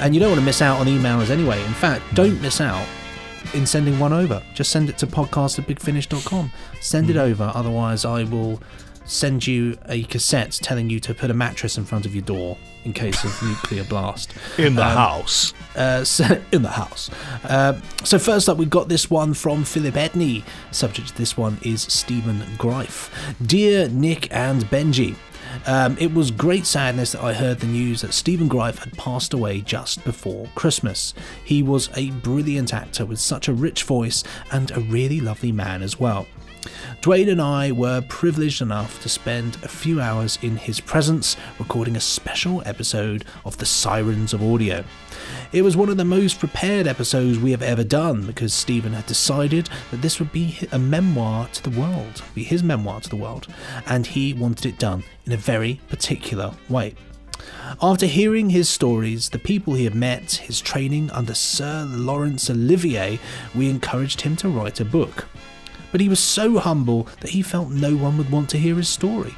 And 0.00 0.14
you 0.14 0.20
don't 0.20 0.30
want 0.30 0.40
to 0.40 0.44
miss 0.44 0.62
out 0.62 0.78
on 0.80 0.87
emails 0.87 1.30
anyway. 1.30 1.62
In 1.64 1.72
fact, 1.74 2.02
don't 2.14 2.40
miss 2.42 2.61
out 2.61 2.87
in 3.54 3.66
sending 3.66 3.98
one 3.98 4.12
over. 4.12 4.42
Just 4.54 4.70
send 4.70 4.88
it 4.88 4.98
to 4.98 5.06
podcast 5.06 5.59
at 5.59 5.66
bigfinish.com. 5.66 6.50
Send 6.80 7.11
it 7.11 7.16
over, 7.16 7.50
otherwise, 7.54 8.04
I 8.04 8.24
will 8.24 8.61
send 9.04 9.46
you 9.46 9.78
a 9.88 10.02
cassette 10.04 10.50
telling 10.62 10.90
you 10.90 10.98
to 10.98 11.14
put 11.14 11.30
a 11.30 11.35
mattress 11.35 11.78
in 11.78 11.85
front 11.85 12.06
of 12.06 12.14
your 12.14 12.24
door 12.24 12.59
in 12.85 12.92
case 12.92 13.22
of 13.22 13.40
nuclear 13.42 13.85
blast. 13.85 14.35
In 14.59 14.74
the 14.74 14.85
Um, 14.85 14.96
house. 14.96 15.52
Uh, 15.76 16.02
so, 16.02 16.24
in 16.52 16.62
the 16.62 16.70
house. 16.70 17.09
Uh, 17.44 17.80
so 18.02 18.18
first 18.18 18.48
up, 18.48 18.56
we've 18.59 18.68
got 18.70 18.88
this 18.88 19.09
one 19.09 19.32
from 19.35 19.62
Philip 19.64 19.94
Edney. 19.94 20.42
Subject 20.72 21.09
to 21.09 21.16
this 21.16 21.37
one 21.37 21.59
is 21.62 21.82
Stephen 21.82 22.42
Greif. 22.59 23.09
Dear 23.44 23.88
Nick 23.88 24.28
and 24.35 24.64
Benji. 24.64 25.14
Um, 25.66 25.97
it 25.99 26.12
was 26.12 26.31
great 26.31 26.66
sadness 26.66 27.12
that 27.12 27.23
I 27.23 27.33
heard 27.33 27.61
the 27.61 27.66
news 27.66 28.03
that 28.03 28.12
Stephen 28.12 28.49
Greif 28.49 28.79
had 28.79 28.92
passed 28.97 29.33
away 29.33 29.61
just 29.61 30.05
before 30.05 30.49
Christmas. 30.55 31.14
He 31.45 31.62
was 31.62 31.88
a 31.97 32.11
brilliant 32.11 32.75
actor 32.75 33.07
with 33.07 33.19
such 33.21 33.49
a 33.49 33.53
rich 33.53 33.85
voice 33.85 34.25
and 34.53 34.71
a 34.71 34.81
really 34.81 35.21
lovely 35.21 35.53
man 35.53 35.83
as 35.83 35.99
well. 35.99 36.27
Dwayne 37.00 37.31
and 37.31 37.40
I 37.40 37.72
were 37.72 38.00
privileged 38.02 38.61
enough 38.61 39.00
to 39.02 39.09
spend 39.09 39.57
a 39.62 39.68
few 39.68 40.00
hours 40.00 40.38
in 40.42 40.57
his 40.57 40.81
presence 40.81 41.37
recording 41.59 41.96
a 41.96 42.00
special 42.00 42.62
episode 42.66 43.24
of 43.44 43.59
The 43.59 43.66
Sirens 43.66 44.33
of 44.33 44.42
Audio. 44.42 44.85
It 45.52 45.62
was 45.62 45.76
one 45.76 45.88
of 45.88 45.96
the 45.96 46.05
most 46.05 46.38
prepared 46.38 46.87
episodes 46.87 47.38
we 47.38 47.50
have 47.50 47.62
ever 47.62 47.85
done 47.85 48.26
because 48.26 48.52
Stephen 48.52 48.92
had 48.92 49.07
decided 49.07 49.68
that 49.90 50.02
this 50.02 50.18
would 50.18 50.33
be 50.33 50.59
a 50.72 50.79
memoir 50.79 51.48
to 51.48 51.62
the 51.62 51.79
world, 51.79 52.22
be 52.35 52.44
his 52.44 52.62
memoir 52.62 53.00
to 53.00 53.09
the 53.09 53.16
world, 53.16 53.46
and 53.87 54.07
he 54.07 54.33
wanted 54.33 54.66
it 54.66 54.79
done 54.79 55.05
in 55.24 55.33
a 55.33 55.37
very 55.37 55.81
particular 55.88 56.52
way. 56.68 56.94
After 57.83 58.07
hearing 58.07 58.50
his 58.50 58.68
stories, 58.68 59.29
the 59.29 59.38
people 59.38 59.74
he 59.74 59.85
had 59.85 59.94
met, 59.94 60.33
his 60.33 60.61
training 60.61 61.11
under 61.11 61.35
Sir 61.35 61.87
Laurence 61.88 62.48
Olivier, 62.48 63.18
we 63.55 63.68
encouraged 63.68 64.22
him 64.22 64.37
to 64.37 64.48
write 64.48 64.81
a 64.81 64.85
book. 64.85 65.26
But 65.96 66.02
he 66.02 66.11
was 66.11 66.20
so 66.20 66.59
humble 66.59 67.09
that 67.20 67.30
he 67.30 67.40
felt 67.40 67.70
no 67.70 67.96
one 67.96 68.18
would 68.18 68.28
want 68.28 68.50
to 68.50 68.59
hear 68.59 68.74
his 68.74 68.87
story. 68.87 69.35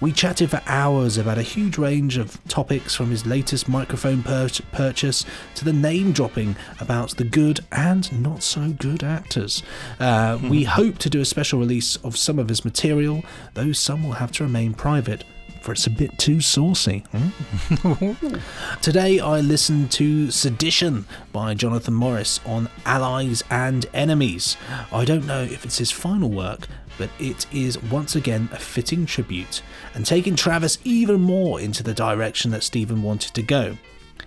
We 0.00 0.10
chatted 0.10 0.48
for 0.48 0.62
hours 0.64 1.18
about 1.18 1.36
a 1.36 1.42
huge 1.42 1.76
range 1.76 2.16
of 2.16 2.42
topics 2.48 2.94
from 2.94 3.10
his 3.10 3.26
latest 3.26 3.68
microphone 3.68 4.22
pur- 4.22 4.48
purchase 4.72 5.26
to 5.56 5.66
the 5.66 5.72
name 5.74 6.12
dropping 6.12 6.56
about 6.80 7.18
the 7.18 7.24
good 7.24 7.60
and 7.72 8.22
not 8.22 8.42
so 8.42 8.70
good 8.70 9.04
actors. 9.04 9.62
Uh, 10.00 10.38
we 10.48 10.64
hope 10.64 10.96
to 10.96 11.10
do 11.10 11.20
a 11.20 11.26
special 11.26 11.60
release 11.60 11.96
of 11.96 12.16
some 12.16 12.38
of 12.38 12.48
his 12.48 12.64
material, 12.64 13.22
though 13.52 13.72
some 13.72 14.02
will 14.02 14.12
have 14.12 14.32
to 14.32 14.44
remain 14.44 14.72
private. 14.72 15.24
For 15.60 15.72
it's 15.72 15.86
a 15.86 15.90
bit 15.90 16.16
too 16.18 16.40
saucy. 16.40 17.04
hmm? 17.12 18.12
Today 18.82 19.20
I 19.20 19.40
listened 19.40 19.90
to 19.92 20.30
Sedition 20.30 21.06
by 21.32 21.54
Jonathan 21.54 21.94
Morris 21.94 22.40
on 22.46 22.68
Allies 22.86 23.42
and 23.50 23.86
Enemies. 23.92 24.56
I 24.92 25.04
don't 25.04 25.26
know 25.26 25.42
if 25.42 25.64
it's 25.64 25.78
his 25.78 25.90
final 25.90 26.30
work, 26.30 26.68
but 26.96 27.10
it 27.18 27.46
is 27.52 27.82
once 27.84 28.16
again 28.16 28.48
a 28.52 28.58
fitting 28.58 29.06
tribute 29.06 29.62
and 29.94 30.04
taking 30.04 30.36
Travis 30.36 30.78
even 30.84 31.20
more 31.20 31.60
into 31.60 31.82
the 31.82 31.94
direction 31.94 32.50
that 32.52 32.64
Stephen 32.64 33.02
wanted 33.02 33.34
to 33.34 33.42
go. 33.42 33.76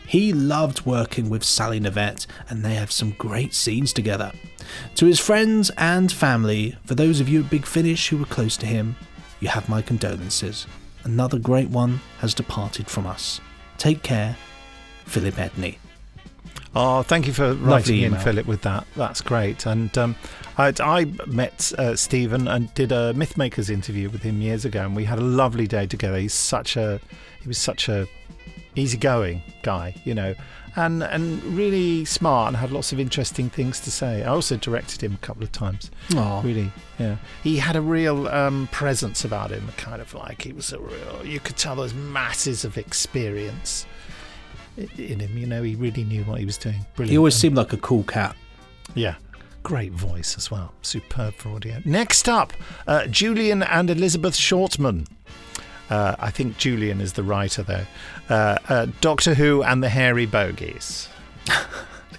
He 0.07 0.33
loved 0.33 0.85
working 0.85 1.29
with 1.29 1.43
Sally 1.43 1.79
Knyvette, 1.79 2.27
and 2.49 2.63
they 2.63 2.75
have 2.75 2.91
some 2.91 3.11
great 3.11 3.53
scenes 3.53 3.93
together. 3.93 4.31
To 4.95 5.05
his 5.05 5.19
friends 5.19 5.71
and 5.77 6.11
family, 6.11 6.75
for 6.85 6.95
those 6.95 7.19
of 7.19 7.29
you 7.29 7.43
at 7.43 7.49
Big 7.49 7.65
Finish 7.65 8.09
who 8.09 8.17
were 8.17 8.25
close 8.25 8.57
to 8.57 8.65
him, 8.65 8.95
you 9.39 9.47
have 9.47 9.69
my 9.69 9.81
condolences. 9.81 10.67
Another 11.03 11.39
great 11.39 11.69
one 11.69 11.99
has 12.19 12.33
departed 12.33 12.87
from 12.87 13.07
us. 13.07 13.41
Take 13.77 14.03
care, 14.03 14.37
Philip 15.05 15.35
Edney. 15.35 15.77
Oh, 16.73 17.03
thank 17.03 17.27
you 17.27 17.33
for 17.33 17.53
writing 17.55 18.01
in. 18.01 18.15
Philip, 18.17 18.45
with 18.45 18.61
that. 18.61 18.87
That's 18.95 19.19
great. 19.19 19.65
And 19.65 19.95
um, 19.97 20.15
I, 20.57 20.73
I 20.79 21.05
met 21.27 21.73
uh, 21.77 21.95
Stephen 21.97 22.47
and 22.47 22.73
did 22.75 22.93
a 22.93 23.13
Mythmakers 23.13 23.69
interview 23.69 24.09
with 24.09 24.23
him 24.23 24.41
years 24.41 24.63
ago, 24.63 24.85
and 24.85 24.95
we 24.95 25.03
had 25.03 25.19
a 25.19 25.23
lovely 25.23 25.67
day 25.67 25.85
together. 25.85 26.17
He's 26.17 26.33
such 26.33 26.77
a, 26.77 27.01
he 27.41 27.47
was 27.47 27.57
such 27.57 27.89
a 27.89 28.07
easygoing 28.75 29.41
guy, 29.63 29.95
you 30.05 30.13
know, 30.13 30.33
and 30.75 31.03
and 31.03 31.43
really 31.43 32.05
smart 32.05 32.49
and 32.49 32.57
had 32.57 32.71
lots 32.71 32.91
of 32.91 32.99
interesting 32.99 33.49
things 33.49 33.79
to 33.81 33.91
say. 33.91 34.23
I 34.23 34.27
also 34.27 34.57
directed 34.57 35.01
him 35.01 35.13
a 35.13 35.25
couple 35.25 35.43
of 35.43 35.51
times. 35.51 35.91
Aw. 36.15 36.41
Really, 36.41 36.71
yeah. 36.99 37.17
He 37.43 37.57
had 37.57 37.75
a 37.75 37.81
real 37.81 38.27
um, 38.27 38.67
presence 38.71 39.25
about 39.25 39.51
him, 39.51 39.67
kind 39.77 40.01
of 40.01 40.13
like 40.13 40.41
he 40.41 40.53
was 40.53 40.71
a 40.73 40.79
real. 40.79 41.25
You 41.25 41.39
could 41.39 41.57
tell 41.57 41.75
those 41.75 41.93
masses 41.93 42.63
of 42.63 42.77
experience 42.77 43.85
in 44.77 45.19
him. 45.19 45.37
You 45.37 45.47
know, 45.47 45.63
he 45.63 45.75
really 45.75 46.03
knew 46.03 46.23
what 46.23 46.39
he 46.39 46.45
was 46.45 46.57
doing. 46.57 46.85
Brilliant. 46.95 47.11
He 47.11 47.17
always 47.17 47.35
seemed 47.35 47.55
like 47.55 47.73
a 47.73 47.77
cool 47.77 48.03
cat. 48.03 48.35
Yeah. 48.95 49.15
Great 49.63 49.91
voice 49.91 50.37
as 50.37 50.49
well. 50.49 50.73
Superb 50.81 51.35
for 51.35 51.49
audio. 51.49 51.81
Next 51.85 52.27
up, 52.27 52.51
uh, 52.87 53.05
Julian 53.07 53.61
and 53.61 53.91
Elizabeth 53.91 54.33
Shortman. 54.35 55.07
Uh, 55.91 56.15
I 56.19 56.31
think 56.31 56.57
Julian 56.57 57.01
is 57.01 57.13
the 57.13 57.21
writer, 57.21 57.61
though. 57.63 57.85
Uh, 58.31 58.57
uh, 58.69 58.87
Doctor 59.01 59.33
Who 59.33 59.61
and 59.63 59.83
the 59.83 59.89
Hairy 59.89 60.25
Bogies. 60.25 61.07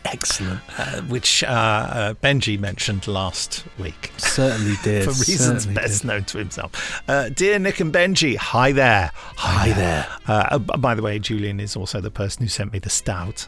Excellent. 0.05 0.61
Uh, 0.79 1.01
which 1.03 1.45
uh, 1.45 1.47
uh, 1.47 2.15
Benji 2.15 2.59
mentioned 2.59 3.07
last 3.07 3.65
week. 3.79 4.13
Certainly 4.17 4.75
did. 4.83 5.05
For 5.05 5.11
reasons 5.11 5.63
certainly 5.63 5.75
best 5.75 6.03
did. 6.03 6.09
known 6.09 6.25
to 6.25 6.39
himself. 6.39 7.03
Uh, 7.09 7.29
dear 7.29 7.59
Nick 7.59 7.81
and 7.81 7.93
Benji, 7.93 8.37
hi 8.37 8.73
there. 8.73 9.11
Hi, 9.15 9.73
there. 9.73 10.07
Uh, 10.27 10.49
uh, 10.51 10.59
by 10.59 10.95
the 10.95 11.03
way, 11.03 11.19
Julian 11.19 11.61
is 11.61 11.77
also 11.77 12.01
the 12.01 12.11
person 12.11 12.43
who 12.43 12.49
sent 12.49 12.73
me 12.73 12.79
the 12.79 12.91
stout. 12.91 13.47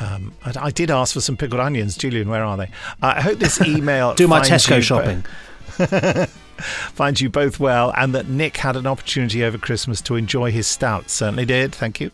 Um, 0.00 0.34
I, 0.44 0.66
I 0.66 0.70
did 0.70 0.90
ask 0.90 1.14
for 1.14 1.20
some 1.20 1.36
pickled 1.36 1.60
onions. 1.60 1.96
Julian, 1.96 2.28
where 2.28 2.44
are 2.44 2.56
they? 2.56 2.70
Uh, 3.02 3.14
I 3.16 3.20
hope 3.22 3.38
this 3.38 3.60
email. 3.66 4.14
Do 4.14 4.28
my 4.28 4.40
Tesco 4.40 4.82
shopping. 4.82 5.24
finds 6.58 7.20
you 7.20 7.28
both 7.28 7.60
well, 7.60 7.92
and 7.96 8.14
that 8.14 8.28
Nick 8.28 8.56
had 8.56 8.76
an 8.76 8.86
opportunity 8.86 9.44
over 9.44 9.58
Christmas 9.58 10.00
to 10.02 10.16
enjoy 10.16 10.50
his 10.50 10.66
stout. 10.66 11.10
Certainly 11.10 11.46
did. 11.46 11.74
Thank 11.74 12.00
you. 12.00 12.10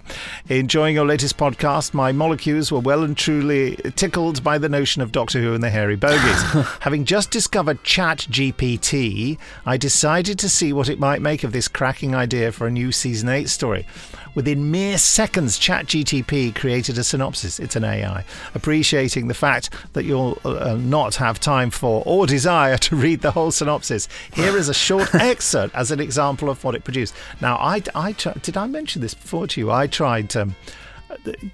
Enjoying 0.48 0.94
your 0.94 1.06
latest 1.06 1.36
podcast, 1.36 1.94
my 1.94 2.12
molecules 2.12 2.70
were 2.70 2.80
well 2.80 3.02
and 3.02 3.16
truly 3.16 3.76
tickled 3.96 4.42
by 4.42 4.58
the 4.58 4.68
notion 4.68 5.02
of 5.02 5.12
Doctor 5.12 5.40
Who 5.40 5.54
and 5.54 5.62
the 5.62 5.70
hairy 5.70 5.96
bogies. 5.96 6.42
Having 6.80 7.04
just 7.04 7.30
discovered 7.30 7.82
Chat 7.84 8.26
GPT, 8.30 9.38
I 9.66 9.76
decided 9.76 10.38
to 10.38 10.48
see 10.48 10.72
what 10.72 10.88
it 10.88 10.98
might 10.98 11.22
make 11.22 11.44
of 11.44 11.52
this 11.52 11.68
cracking 11.68 12.14
idea 12.14 12.52
for 12.52 12.66
a 12.66 12.70
new 12.70 12.92
season 12.92 13.28
eight 13.28 13.48
story. 13.48 13.86
Within 14.34 14.70
mere 14.70 14.98
seconds, 14.98 15.58
ChatGTP 15.58 16.54
created 16.54 16.96
a 16.98 17.04
synopsis. 17.04 17.60
It's 17.60 17.76
an 17.76 17.84
AI. 17.84 18.24
Appreciating 18.54 19.28
the 19.28 19.34
fact 19.34 19.70
that 19.92 20.04
you'll 20.04 20.38
uh, 20.44 20.76
not 20.80 21.16
have 21.16 21.38
time 21.38 21.70
for 21.70 22.02
or 22.06 22.26
desire 22.26 22.78
to 22.78 22.96
read 22.96 23.20
the 23.20 23.30
whole 23.30 23.50
synopsis, 23.50 24.08
here 24.32 24.56
is 24.56 24.68
a 24.68 24.74
short 24.74 25.14
excerpt 25.14 25.74
as 25.74 25.90
an 25.90 26.00
example 26.00 26.48
of 26.48 26.64
what 26.64 26.74
it 26.74 26.84
produced. 26.84 27.14
Now, 27.40 27.56
I, 27.56 27.82
I 27.94 28.12
did 28.12 28.56
I 28.56 28.66
mention 28.66 29.02
this 29.02 29.14
before 29.14 29.46
to 29.48 29.60
you? 29.60 29.70
I 29.70 29.86
tried 29.86 30.34
um, 30.36 30.56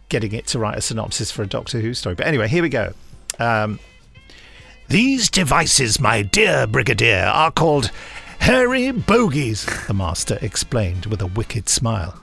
getting 0.08 0.32
it 0.32 0.46
to 0.48 0.58
write 0.58 0.78
a 0.78 0.80
synopsis 0.80 1.30
for 1.30 1.42
a 1.42 1.46
Doctor 1.46 1.80
Who 1.80 1.94
story. 1.94 2.14
But 2.14 2.26
anyway, 2.26 2.48
here 2.48 2.62
we 2.62 2.68
go. 2.68 2.92
Um, 3.38 3.78
these 4.88 5.28
devices, 5.28 6.00
my 6.00 6.22
dear 6.22 6.66
Brigadier, 6.66 7.30
are 7.32 7.50
called 7.50 7.90
hairy 8.40 8.90
bogies, 8.90 9.66
the 9.86 9.94
Master 9.94 10.38
explained 10.40 11.06
with 11.06 11.20
a 11.20 11.26
wicked 11.26 11.68
smile. 11.68 12.18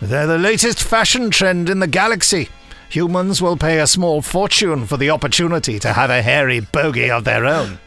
They're 0.00 0.26
the 0.26 0.38
latest 0.38 0.82
fashion 0.82 1.30
trend 1.30 1.70
in 1.70 1.78
the 1.78 1.86
galaxy. 1.86 2.50
Humans 2.90 3.40
will 3.40 3.56
pay 3.56 3.78
a 3.78 3.86
small 3.86 4.20
fortune 4.20 4.86
for 4.86 4.96
the 4.96 5.10
opportunity 5.10 5.78
to 5.78 5.92
have 5.94 6.10
a 6.10 6.22
hairy 6.22 6.60
bogey 6.60 7.10
of 7.10 7.24
their 7.24 7.46
own. 7.46 7.78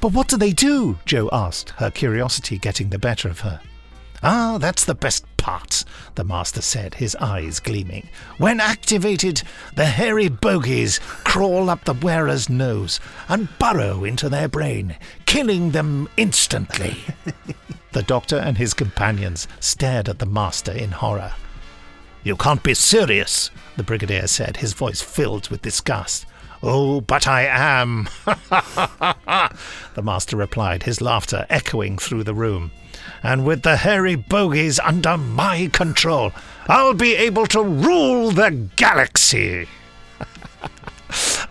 But 0.00 0.12
what 0.12 0.28
do 0.28 0.36
they 0.36 0.52
do? 0.52 0.98
Jo 1.04 1.28
asked, 1.32 1.70
her 1.70 1.90
curiosity 1.90 2.58
getting 2.58 2.90
the 2.90 2.98
better 2.98 3.28
of 3.28 3.40
her. 3.40 3.60
Ah, 4.22 4.56
that's 4.58 4.84
the 4.84 4.94
best 4.94 5.24
part, 5.36 5.84
the 6.14 6.22
master 6.22 6.62
said, 6.62 6.94
his 6.94 7.16
eyes 7.16 7.58
gleaming. 7.58 8.08
When 8.38 8.60
activated, 8.60 9.42
the 9.74 9.86
hairy 9.86 10.28
bogies 10.28 11.00
crawl 11.24 11.68
up 11.68 11.84
the 11.84 11.94
wearer's 11.94 12.48
nose 12.48 13.00
and 13.28 13.48
burrow 13.58 14.04
into 14.04 14.28
their 14.28 14.46
brain, 14.46 14.96
killing 15.26 15.72
them 15.72 16.08
instantly. 16.16 16.98
the 17.92 18.02
doctor 18.02 18.36
and 18.36 18.58
his 18.58 18.74
companions 18.74 19.48
stared 19.60 20.08
at 20.08 20.18
the 20.18 20.26
master 20.26 20.72
in 20.72 20.90
horror. 20.90 21.32
You 22.24 22.36
can't 22.36 22.62
be 22.62 22.74
serious, 22.74 23.50
the 23.76 23.82
brigadier 23.82 24.26
said, 24.26 24.58
his 24.58 24.72
voice 24.74 25.00
filled 25.00 25.48
with 25.48 25.62
disgust. 25.62 26.26
Oh, 26.62 27.00
but 27.00 27.26
I 27.26 27.42
am, 27.42 28.08
the 29.94 30.02
master 30.02 30.36
replied, 30.36 30.84
his 30.84 31.00
laughter 31.00 31.44
echoing 31.50 31.98
through 31.98 32.22
the 32.22 32.34
room. 32.34 32.70
And 33.24 33.44
with 33.44 33.62
the 33.62 33.76
hairy 33.76 34.14
bogies 34.14 34.78
under 34.78 35.16
my 35.16 35.68
control, 35.72 36.32
I'll 36.68 36.94
be 36.94 37.16
able 37.16 37.46
to 37.46 37.62
rule 37.62 38.30
the 38.30 38.68
galaxy. 38.76 39.68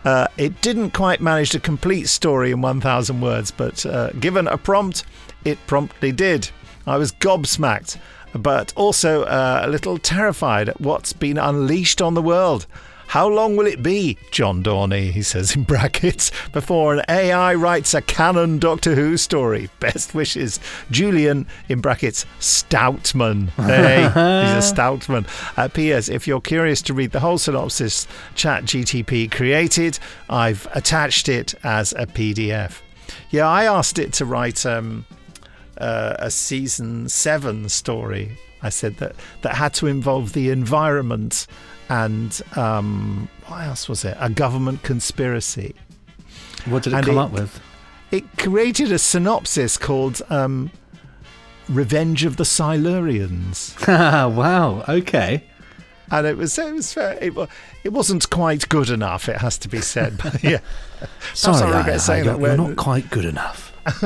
Uh, 0.03 0.25
it 0.35 0.59
didn't 0.61 0.89
quite 0.89 1.21
manage 1.21 1.51
to 1.51 1.59
complete 1.59 2.09
story 2.09 2.49
in 2.49 2.59
1,000 2.59 3.21
words, 3.21 3.51
but 3.51 3.85
uh, 3.85 4.09
given 4.13 4.47
a 4.47 4.57
prompt, 4.57 5.03
it 5.45 5.57
promptly 5.67 6.11
did. 6.11 6.49
I 6.87 6.97
was 6.97 7.11
gobsmacked, 7.11 7.97
but 8.33 8.73
also 8.75 9.23
uh, 9.23 9.61
a 9.63 9.69
little 9.69 9.97
terrified 9.97 10.69
at 10.69 10.81
what's 10.81 11.13
been 11.13 11.37
unleashed 11.37 12.01
on 12.01 12.13
the 12.13 12.21
world. 12.21 12.65
How 13.11 13.27
long 13.27 13.57
will 13.57 13.67
it 13.67 13.83
be, 13.83 14.17
John 14.31 14.63
Dorney, 14.63 15.11
he 15.11 15.21
says 15.21 15.53
in 15.53 15.63
brackets, 15.65 16.31
before 16.53 16.93
an 16.93 17.01
AI 17.09 17.53
writes 17.55 17.93
a 17.93 18.01
canon 18.01 18.57
Doctor 18.57 18.95
Who 18.95 19.17
story? 19.17 19.69
Best 19.81 20.15
wishes, 20.15 20.61
Julian, 20.91 21.45
in 21.67 21.81
brackets, 21.81 22.25
Stoutman. 22.39 23.49
Hey, 23.57 24.03
he's 24.03 24.13
a 24.15 24.61
Stoutman. 24.73 25.27
Uh, 25.57 25.67
P.S. 25.67 26.07
If 26.07 26.25
you're 26.25 26.39
curious 26.39 26.81
to 26.83 26.93
read 26.93 27.11
the 27.11 27.19
whole 27.19 27.37
synopsis 27.37 28.07
Chat 28.35 28.63
GTP 28.63 29.29
created, 29.29 29.99
I've 30.29 30.65
attached 30.73 31.27
it 31.27 31.53
as 31.65 31.91
a 31.91 32.05
PDF. 32.05 32.79
Yeah, 33.29 33.45
I 33.49 33.65
asked 33.65 33.99
it 33.99 34.13
to 34.13 34.25
write 34.25 34.65
um, 34.65 35.05
uh, 35.81 36.15
a 36.19 36.29
season 36.31 37.09
seven 37.09 37.67
story. 37.69 38.37
I 38.61 38.69
said 38.69 38.97
that 38.97 39.15
that 39.41 39.55
had 39.55 39.73
to 39.75 39.87
involve 39.87 40.33
the 40.33 40.49
environment 40.51 41.47
and 41.89 42.41
um, 42.55 43.27
what 43.47 43.61
else 43.65 43.89
was 43.89 44.05
it? 44.05 44.15
A 44.19 44.29
government 44.29 44.83
conspiracy. 44.83 45.75
What 46.65 46.83
did 46.83 46.93
it 46.93 46.97
And 46.97 47.05
come 47.05 47.17
it- 47.17 47.21
up 47.21 47.31
with? 47.31 47.59
It 48.11 48.23
created 48.37 48.91
a 48.91 48.99
synopsis 48.99 49.77
called 49.77 50.21
um, 50.29 50.69
"Revenge 51.69 52.25
of 52.25 52.35
the 52.37 52.43
Silurians." 52.43 53.75
wow. 54.35 54.83
Okay. 54.87 55.43
And 56.11 56.27
it 56.27 56.35
was 56.37 56.57
it 56.59 56.73
was 56.73 56.93
fair. 56.93 57.17
It, 57.21 57.33
it 57.85 57.89
wasn't 57.93 58.29
quite 58.29 58.67
good 58.67 58.89
enough. 58.89 59.29
It 59.29 59.37
has 59.37 59.57
to 59.59 59.69
be 59.69 59.79
said. 59.81 60.17
But 60.21 60.43
yeah. 60.43 60.59
I 61.01 61.07
Sorry, 61.33 61.73
I, 61.73 61.97
saying 61.97 62.25
you're, 62.25 62.37
that. 62.37 62.41
you're 62.41 62.57
not 62.57 62.75
quite 62.75 63.09
good 63.09 63.23
enough. 63.25 63.70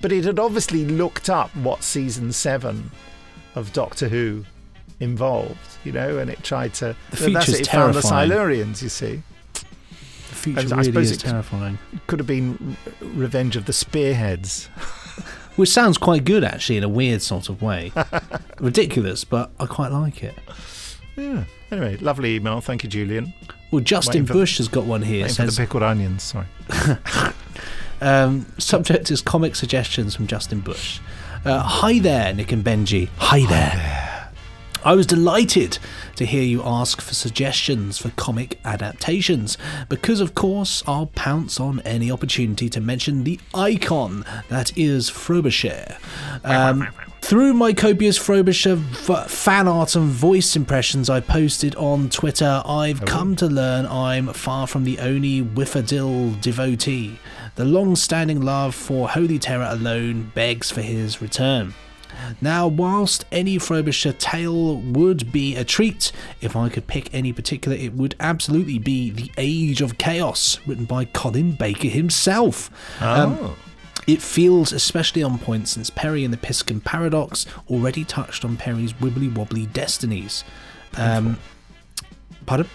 but 0.00 0.12
it 0.12 0.24
had 0.24 0.38
obviously 0.38 0.84
looked 0.84 1.30
up 1.30 1.54
what 1.56 1.82
season 1.82 2.32
seven 2.32 2.90
of 3.54 3.72
Doctor 3.72 4.08
Who 4.08 4.44
involved, 5.00 5.58
you 5.84 5.92
know, 5.92 6.18
and 6.18 6.30
it 6.30 6.42
tried 6.42 6.74
to. 6.74 6.96
The 7.10 7.24
well, 7.24 7.32
that's 7.34 7.48
it, 7.48 7.60
it 7.62 7.66
found 7.68 7.94
the. 7.94 8.00
Silurians, 8.00 8.82
you 8.82 8.88
see. 8.88 9.22
The 9.54 10.34
future 10.34 10.60
And 10.60 10.72
I 10.72 10.76
really 10.76 10.84
suppose 10.84 11.10
is 11.10 11.18
terrifying. 11.18 11.78
Could 12.06 12.18
have 12.18 12.26
been 12.26 12.76
Revenge 13.00 13.56
of 13.56 13.66
the 13.66 13.72
Spearheads. 13.72 14.66
Which 15.56 15.70
sounds 15.70 15.96
quite 15.96 16.24
good, 16.24 16.44
actually, 16.44 16.76
in 16.76 16.84
a 16.84 16.88
weird 16.88 17.22
sort 17.22 17.48
of 17.48 17.62
way. 17.62 17.90
Ridiculous, 18.60 19.24
but 19.24 19.50
I 19.58 19.64
quite 19.64 19.90
like 19.90 20.22
it. 20.22 20.34
Yeah. 21.16 21.44
Anyway, 21.70 21.96
lovely 21.96 22.36
email. 22.36 22.60
Thank 22.60 22.84
you, 22.84 22.90
Julian. 22.90 23.32
Well, 23.70 23.80
Justin 23.80 24.26
Bush 24.26 24.58
has 24.58 24.68
got 24.68 24.84
one 24.84 25.00
here. 25.00 25.22
Waiting 25.22 25.46
for 25.46 25.50
the 25.50 25.56
pickled 25.56 25.82
onions. 25.82 26.22
Sorry. 26.22 26.46
Um, 28.00 28.46
subject 28.58 29.10
is 29.10 29.20
comic 29.20 29.56
suggestions 29.56 30.14
from 30.14 30.26
Justin 30.26 30.60
Bush. 30.60 31.00
Uh, 31.44 31.60
hi 31.60 31.98
there, 31.98 32.34
Nick 32.34 32.52
and 32.52 32.64
Benji. 32.64 33.08
Hi, 33.18 33.46
there. 33.46 34.32
I 34.84 34.94
was 34.94 35.06
delighted 35.06 35.78
to 36.14 36.24
hear 36.24 36.42
you 36.42 36.62
ask 36.62 37.00
for 37.00 37.12
suggestions 37.12 37.98
for 37.98 38.10
comic 38.10 38.60
adaptations, 38.64 39.58
because 39.88 40.20
of 40.20 40.34
course 40.34 40.84
I'll 40.86 41.06
pounce 41.06 41.58
on 41.58 41.80
any 41.80 42.10
opportunity 42.10 42.68
to 42.68 42.80
mention 42.80 43.24
the 43.24 43.40
icon 43.52 44.24
that 44.48 44.76
is 44.78 45.08
Frobisher. 45.08 45.96
Um, 46.44 46.86
through 47.20 47.54
my 47.54 47.72
copious 47.72 48.16
Frobisher 48.16 48.76
v- 48.76 49.24
fan 49.26 49.66
art 49.66 49.96
and 49.96 50.06
voice 50.06 50.54
impressions 50.54 51.10
I 51.10 51.18
posted 51.18 51.74
on 51.74 52.08
Twitter, 52.08 52.62
I've 52.64 53.04
come 53.04 53.34
to 53.36 53.46
learn 53.46 53.86
I'm 53.86 54.28
far 54.28 54.68
from 54.68 54.84
the 54.84 55.00
only 55.00 55.40
Whifferdill 55.42 56.40
devotee. 56.40 57.18
The 57.56 57.64
long 57.64 57.96
standing 57.96 58.42
love 58.42 58.74
for 58.74 59.08
Holy 59.08 59.38
Terror 59.38 59.68
alone 59.70 60.30
begs 60.34 60.70
for 60.70 60.82
his 60.82 61.20
return. 61.22 61.74
Now, 62.40 62.66
whilst 62.66 63.24
any 63.30 63.58
Frobisher 63.58 64.12
tale 64.12 64.76
would 64.76 65.32
be 65.32 65.54
a 65.56 65.64
treat, 65.64 66.12
if 66.40 66.56
I 66.56 66.68
could 66.70 66.86
pick 66.86 67.12
any 67.14 67.32
particular, 67.32 67.76
it 67.76 67.92
would 67.94 68.14
absolutely 68.20 68.78
be 68.78 69.10
The 69.10 69.30
Age 69.36 69.80
of 69.82 69.98
Chaos, 69.98 70.58
written 70.66 70.84
by 70.86 71.04
Colin 71.06 71.52
Baker 71.52 71.88
himself. 71.88 72.70
Um, 73.02 73.38
Oh. 73.40 73.56
it 74.06 74.22
feels 74.22 74.72
especially 74.72 75.22
on 75.22 75.38
point 75.38 75.68
since 75.68 75.90
Peri 75.90 76.24
and 76.24 76.32
the 76.32 76.38
Piscon 76.38 76.82
Paradox 76.82 77.44
already 77.68 78.04
touched 78.04 78.44
on 78.46 78.56
Peri's 78.56 78.92
wibbly 78.94 79.34
wobbly 79.34 79.66
destinies. 79.66 80.42
Um, 80.96 81.38
pardon? 82.46 82.68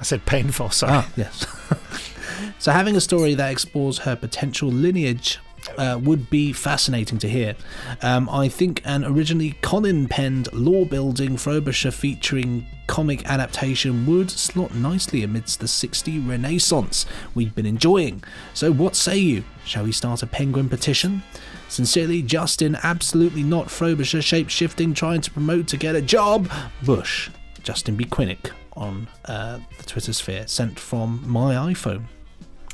I 0.00 0.04
said 0.04 0.24
painful, 0.24 0.70
sorry. 0.70 0.92
Ah, 0.94 1.08
yes. 1.16 1.46
so, 2.58 2.72
having 2.72 2.96
a 2.96 3.00
story 3.00 3.34
that 3.34 3.50
explores 3.50 3.98
her 3.98 4.16
potential 4.16 4.68
lineage 4.68 5.38
uh, 5.78 5.98
would 6.02 6.30
be 6.30 6.52
fascinating 6.52 7.18
to 7.18 7.28
hear. 7.28 7.54
Um, 8.02 8.28
I 8.28 8.48
think 8.48 8.82
an 8.84 9.04
originally 9.04 9.52
Colin 9.62 10.08
penned 10.08 10.52
law 10.52 10.84
building 10.84 11.36
Frobisher 11.36 11.90
featuring 11.90 12.66
comic 12.86 13.24
adaptation 13.26 14.06
would 14.06 14.30
slot 14.30 14.74
nicely 14.74 15.22
amidst 15.22 15.60
the 15.60 15.68
60 15.68 16.20
Renaissance 16.20 17.06
we've 17.34 17.54
been 17.54 17.66
enjoying. 17.66 18.22
So, 18.52 18.72
what 18.72 18.96
say 18.96 19.18
you? 19.18 19.44
Shall 19.64 19.84
we 19.84 19.92
start 19.92 20.22
a 20.22 20.26
penguin 20.26 20.68
petition? 20.68 21.22
Sincerely, 21.68 22.22
Justin, 22.22 22.76
absolutely 22.82 23.42
not 23.42 23.70
Frobisher 23.70 24.22
shape 24.22 24.48
shifting, 24.48 24.94
trying 24.94 25.22
to 25.22 25.30
promote 25.30 25.66
to 25.68 25.76
get 25.76 25.96
a 25.96 26.02
job. 26.02 26.50
Bush, 26.82 27.30
Justin 27.62 27.96
B. 27.96 28.04
Quinnick 28.04 28.50
on 28.76 29.08
uh, 29.24 29.58
the 29.78 29.84
Twitter 29.84 30.12
sphere, 30.12 30.46
sent 30.46 30.78
from 30.78 31.22
my 31.26 31.54
iPhone. 31.54 32.04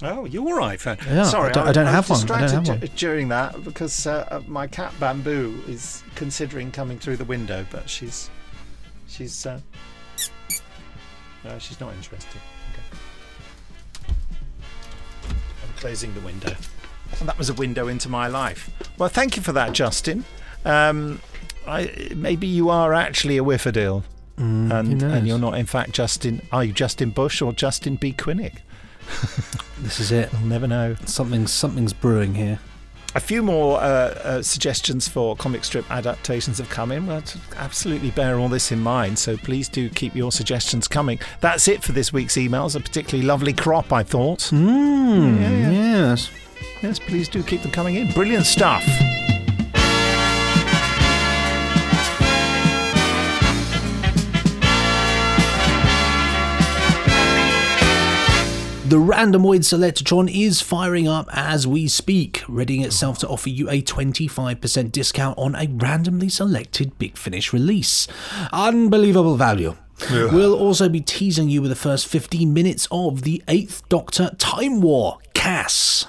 Oh, 0.03 0.25
your 0.25 0.61
iPhone. 0.61 1.05
Yeah, 1.07 1.25
Sorry, 1.25 1.51
I 1.51 1.53
don't- 1.53 1.69
I 1.69 1.73
don't 1.73 1.85
was 1.85 1.95
have 1.95 2.11
one. 2.11 2.21
I 2.43 2.47
don't 2.47 2.67
have 2.67 2.81
one. 2.81 2.91
during 2.97 3.29
that 3.29 3.63
because 3.65 4.07
uh, 4.07 4.27
uh, 4.31 4.41
my 4.47 4.67
cat 4.67 4.93
Bamboo 4.99 5.63
is 5.69 6.03
considering 6.15 6.71
coming 6.71 6.99
through 6.99 7.17
the 7.19 7.25
window, 7.27 7.67
but 7.71 7.89
she's 7.91 8.31
she's 9.09 9.45
uh, 9.45 9.61
no, 11.45 11.59
she's 11.59 11.79
not 11.81 11.93
interested. 11.95 12.41
Okay. 12.73 12.97
I'm 15.29 15.75
closing 15.77 16.15
the 16.15 16.21
window. 16.21 16.55
And 17.19 17.29
that 17.29 17.37
was 17.37 17.51
a 17.51 17.55
window 17.55 17.89
into 17.89 18.09
my 18.09 18.27
life. 18.29 18.71
Well, 18.97 19.09
thank 19.09 19.37
you 19.37 19.43
for 19.43 19.53
that, 19.53 19.73
Justin. 19.73 20.25
Um, 20.65 21.21
I, 21.67 22.09
maybe 22.15 22.47
you 22.47 22.71
are 22.71 22.95
actually 22.95 23.37
a 23.39 23.43
Whifferdill, 23.45 24.05
Mm, 24.39 24.73
and, 24.73 25.03
and 25.03 25.27
you're 25.29 25.39
not, 25.39 25.59
in 25.59 25.67
fact, 25.67 25.93
Justin. 25.93 26.41
Are 26.51 26.65
you 26.65 26.73
Justin 26.73 27.11
Bush 27.11 27.43
or 27.43 27.53
Justin 27.53 27.97
B. 27.97 28.15
Quinnick? 28.15 28.59
This 29.83 30.01
is 30.01 30.13
it. 30.13 30.31
We'll 30.33 30.43
never 30.43 30.67
know. 30.67 30.97
Something's 31.07 31.53
something's 31.53 31.93
brewing 31.93 32.35
here. 32.35 32.59
A 33.17 33.21
few 33.21 33.43
more 33.43 33.79
uh, 33.81 33.83
uh, 33.83 34.43
suggestions 34.43 35.09
for 35.09 35.35
comic 35.35 35.65
strip 35.65 35.91
adaptations 35.91 36.59
have 36.59 36.71
come 36.71 36.93
in. 36.93 37.07
Well, 37.09 37.23
to 37.23 37.39
absolutely 37.57 38.13
bear 38.13 38.39
all 38.39 38.49
this 38.49 38.71
in 38.71 38.79
mind, 38.79 39.19
so 39.19 39.37
please 39.37 39.69
do 39.69 39.89
keep 39.89 40.15
your 40.15 40.31
suggestions 40.31 40.87
coming. 40.87 41.19
That's 41.41 41.67
it 41.67 41.83
for 41.83 41.91
this 41.91 42.13
week's 42.13 42.37
emails. 42.37 42.77
A 42.77 42.81
particularly 42.81 43.27
lovely 43.27 43.53
crop, 43.53 43.93
I 43.93 44.05
thought. 44.05 44.41
Mm, 44.53 45.41
Yeah, 45.41 45.51
yeah. 45.51 45.71
Yes. 45.71 46.31
Yes, 46.83 46.99
please 47.01 47.29
do 47.29 47.43
keep 47.43 47.63
them 47.63 47.73
coming 47.73 47.97
in. 47.97 48.13
Brilliant 48.13 48.47
stuff. 48.47 48.85
The 58.91 58.97
Randomoid 58.97 59.61
Selectatron 59.61 60.29
is 60.29 60.61
firing 60.61 61.07
up 61.07 61.29
as 61.33 61.65
we 61.65 61.87
speak, 61.87 62.43
readying 62.49 62.83
itself 62.83 63.19
to 63.19 63.29
offer 63.29 63.49
you 63.49 63.71
a 63.71 63.83
25% 63.83 64.91
discount 64.91 65.39
on 65.39 65.55
a 65.55 65.69
randomly 65.69 66.29
selected 66.29 66.99
Big 66.99 67.17
Finish 67.17 67.53
release. 67.53 68.09
Unbelievable 68.53 69.37
value. 69.37 69.77
We'll 70.11 70.59
also 70.59 70.89
be 70.89 71.01
teasing 71.01 71.49
you 71.49 71.63
with 71.63 71.71
the 71.71 71.77
first 71.77 72.09
15 72.09 72.53
minutes 72.53 72.89
of 72.91 73.23
the 73.23 73.45
8th 73.47 73.83
Doctor 73.89 74.35
Time 74.39 74.81
War, 74.81 75.19
Cass. 75.35 76.07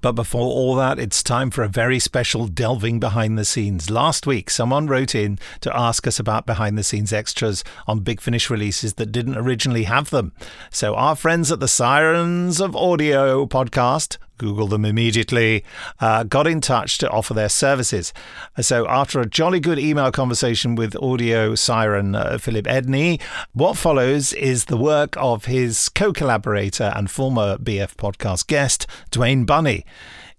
But 0.00 0.12
before 0.12 0.46
all 0.46 0.76
that, 0.76 0.98
it's 0.98 1.22
time 1.24 1.50
for 1.50 1.64
a 1.64 1.68
very 1.68 1.98
special 1.98 2.46
delving 2.46 3.00
behind 3.00 3.36
the 3.36 3.44
scenes. 3.44 3.90
Last 3.90 4.26
week, 4.26 4.48
someone 4.48 4.86
wrote 4.86 5.14
in 5.14 5.38
to 5.60 5.76
ask 5.76 6.06
us 6.06 6.20
about 6.20 6.46
behind 6.46 6.78
the 6.78 6.84
scenes 6.84 7.12
extras 7.12 7.64
on 7.86 8.00
Big 8.00 8.20
Finish 8.20 8.48
releases 8.48 8.94
that 8.94 9.10
didn't 9.10 9.36
originally 9.36 9.84
have 9.84 10.10
them. 10.10 10.32
So, 10.70 10.94
our 10.94 11.16
friends 11.16 11.50
at 11.50 11.58
the 11.58 11.66
Sirens 11.66 12.60
of 12.60 12.76
Audio 12.76 13.44
podcast, 13.46 14.18
Google 14.38 14.68
them 14.68 14.84
immediately, 14.84 15.64
uh, 16.00 16.22
got 16.22 16.46
in 16.46 16.60
touch 16.60 16.98
to 16.98 17.10
offer 17.10 17.34
their 17.34 17.48
services. 17.48 18.12
So, 18.60 18.86
after 18.88 19.20
a 19.20 19.26
jolly 19.26 19.60
good 19.60 19.78
email 19.78 20.10
conversation 20.10 20.74
with 20.74 20.96
audio 21.02 21.54
siren 21.54 22.14
uh, 22.14 22.38
Philip 22.38 22.66
Edney, 22.66 23.20
what 23.52 23.76
follows 23.76 24.32
is 24.32 24.66
the 24.66 24.76
work 24.76 25.16
of 25.16 25.44
his 25.44 25.88
co 25.88 26.12
collaborator 26.12 26.92
and 26.94 27.10
former 27.10 27.58
BF 27.58 27.96
podcast 27.96 28.46
guest, 28.46 28.86
Dwayne 29.10 29.44
Bunny. 29.44 29.84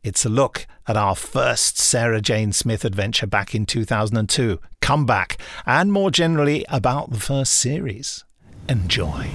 It's 0.02 0.26
a 0.26 0.30
look 0.30 0.66
at 0.88 0.96
our 0.96 1.16
first 1.16 1.78
Sarah 1.78 2.22
Jane 2.22 2.54
Smith 2.54 2.86
adventure 2.86 3.28
back 3.28 3.54
in 3.54 3.66
2002, 3.66 4.60
Comeback, 4.82 5.38
and 5.66 5.92
more 5.92 6.10
generally 6.10 6.66
about 6.70 7.12
the 7.12 7.20
first 7.20 7.54
series. 7.54 8.24
Enjoy. 8.68 9.30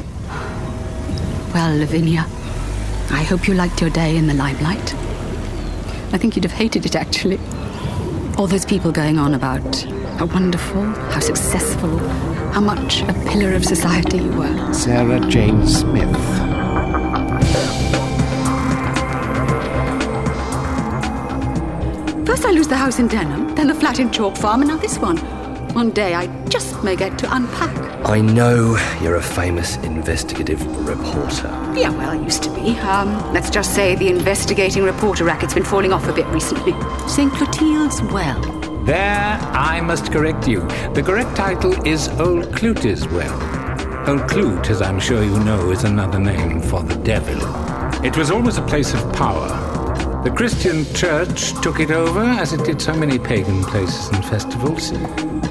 Well, 1.53 1.79
Lavinia, 1.79 2.27
I 3.11 3.23
hope 3.23 3.47
you 3.49 3.55
liked 3.55 3.81
your 3.81 3.91
day 3.91 4.17
in 4.17 4.27
the 4.27 4.35
limelight. 4.35 4.95
I 6.13 6.19
think 6.19 6.37
you'd 6.37 6.45
have 6.45 6.53
hated 6.53 6.87
it, 6.87 6.95
actually. 6.95 7.39
All 8.39 8.47
those 8.47 8.65
people 8.65 8.93
going 8.93 9.19
on 9.19 9.35
about 9.35 9.75
how 10.19 10.27
wonderful, 10.27 10.83
how 10.83 11.21
successful, 11.21 11.99
how 12.53 12.61
much 12.61 13.03
a 13.03 13.13
pillar 13.27 13.53
of 13.53 13.65
society 13.65 14.19
you 14.19 14.33
were. 14.33 14.73
Sarah 14.73 15.21
Jane 15.29 15.67
Smith. 15.67 16.15
First 22.27 22.45
I 22.45 22.51
lose 22.51 22.69
the 22.69 22.77
house 22.77 22.99
in 22.99 23.09
Denham, 23.09 23.55
then 23.55 23.69
the 23.69 23.75
flat 23.75 23.99
in 23.99 24.11
Chalk 24.11 24.37
Farm, 24.37 24.63
and 24.63 24.71
now 24.71 24.77
this 24.77 24.99
one. 24.99 25.19
One 25.75 25.91
day 25.91 26.15
I 26.15 26.29
just 26.45 26.85
may 26.85 26.95
get 26.95 27.19
to 27.19 27.35
unpack. 27.35 27.77
I 28.09 28.21
know 28.21 28.77
you're 29.03 29.17
a 29.17 29.23
famous 29.23 29.77
investigative 29.79 30.65
reporter. 30.87 31.49
Yeah, 31.75 31.91
well, 31.91 32.11
I 32.11 32.15
used 32.15 32.45
to 32.45 32.51
be. 32.55 32.79
Um, 32.79 33.33
let's 33.33 33.51
just 33.51 33.75
say 33.75 33.97
the 33.97 34.07
investigating 34.07 34.85
reporter 34.85 35.25
racket's 35.25 35.53
been 35.53 35.65
falling 35.65 35.93
off 35.93 36.07
a 36.07 36.13
bit 36.13 36.29
recently. 36.29 36.75
St. 37.09 37.33
Clotilde's 37.33 38.01
Well. 38.13 38.41
There, 38.85 39.37
I 39.53 39.81
must 39.81 40.13
correct 40.13 40.47
you. 40.47 40.61
The 40.95 41.03
correct 41.05 41.35
title 41.35 41.73
is 41.85 42.07
Old 42.21 42.53
Clute's 42.53 43.09
Well. 43.09 43.35
Old 44.09 44.31
Clute, 44.31 44.71
as 44.71 44.81
I'm 44.81 45.01
sure 45.01 45.25
you 45.25 45.41
know, 45.41 45.73
is 45.73 45.83
another 45.83 46.21
name 46.21 46.61
for 46.61 46.85
the 46.85 46.95
devil. 46.95 47.35
It 48.05 48.17
was 48.17 48.31
always 48.31 48.59
a 48.59 48.63
place 48.63 48.95
of 48.95 49.13
power. 49.15 49.49
The 50.23 50.31
Christian 50.31 50.85
church 50.95 51.53
took 51.63 51.81
it 51.81 51.91
over, 51.91 52.21
as 52.21 52.53
it 52.53 52.65
did 52.65 52.81
so 52.81 52.95
many 52.95 53.19
pagan 53.19 53.65
places 53.65 54.09
and 54.11 54.25
festivals. 54.25 54.93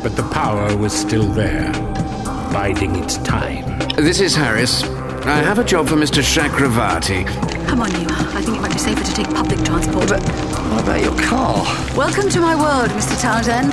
But 0.04 0.18
the 0.18 0.30
power 0.34 0.76
was 0.76 0.92
still 0.92 1.24
there, 1.30 1.72
biding 2.52 2.98
its 2.98 3.18
time. 3.20 3.80
This 3.96 4.20
is 4.20 4.36
Harris. 4.36 4.84
I 4.84 5.38
have 5.38 5.60
a 5.60 5.64
job 5.64 5.88
for 5.88 5.96
Mr. 5.96 6.22
Chakravarti. 6.22 7.26
Come 7.68 7.80
on, 7.80 7.90
you. 7.92 8.06
I 8.10 8.42
think 8.42 8.58
it 8.58 8.62
might 8.62 8.74
be 8.74 8.80
safer 8.80 9.02
to 9.02 9.14
take 9.14 9.34
public 9.34 9.64
transport. 9.64 10.10
But 10.10 10.22
what 10.70 10.84
about 10.84 11.02
your 11.02 11.18
car? 11.22 11.64
Welcome 11.96 12.28
to 12.32 12.42
my 12.42 12.54
world, 12.54 12.90
Mr. 12.92 13.22
Townsend. 13.22 13.72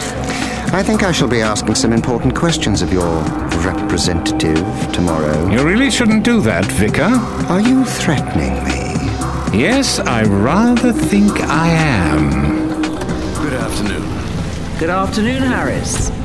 I 0.72 0.85
think 0.85 1.03
I 1.03 1.11
shall 1.11 1.26
be 1.26 1.41
asking 1.41 1.74
some 1.74 1.93
important 1.93 2.37
questions 2.37 2.81
of 2.81 2.93
your 2.93 3.22
representative 3.64 4.93
tomorrow. 4.93 5.51
You 5.51 5.66
really 5.66 5.91
shouldn't 5.91 6.22
do 6.22 6.41
that, 6.43 6.64
Vicar. 6.64 7.11
Are 7.53 7.61
you 7.61 7.85
threatening 7.85 8.55
me? 8.62 9.59
Yes, 9.59 9.99
I 9.99 10.22
rather 10.22 10.93
think 10.93 11.41
I 11.41 11.70
am. 11.70 12.31
Good 13.43 13.55
afternoon. 13.55 14.78
Good 14.78 14.91
afternoon, 14.91 15.43
Harris. 15.43 16.20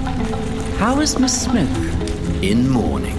How 0.78 1.00
is 1.00 1.18
Miss 1.18 1.44
Smith? 1.44 2.44
In 2.44 2.70
mourning. 2.70 3.18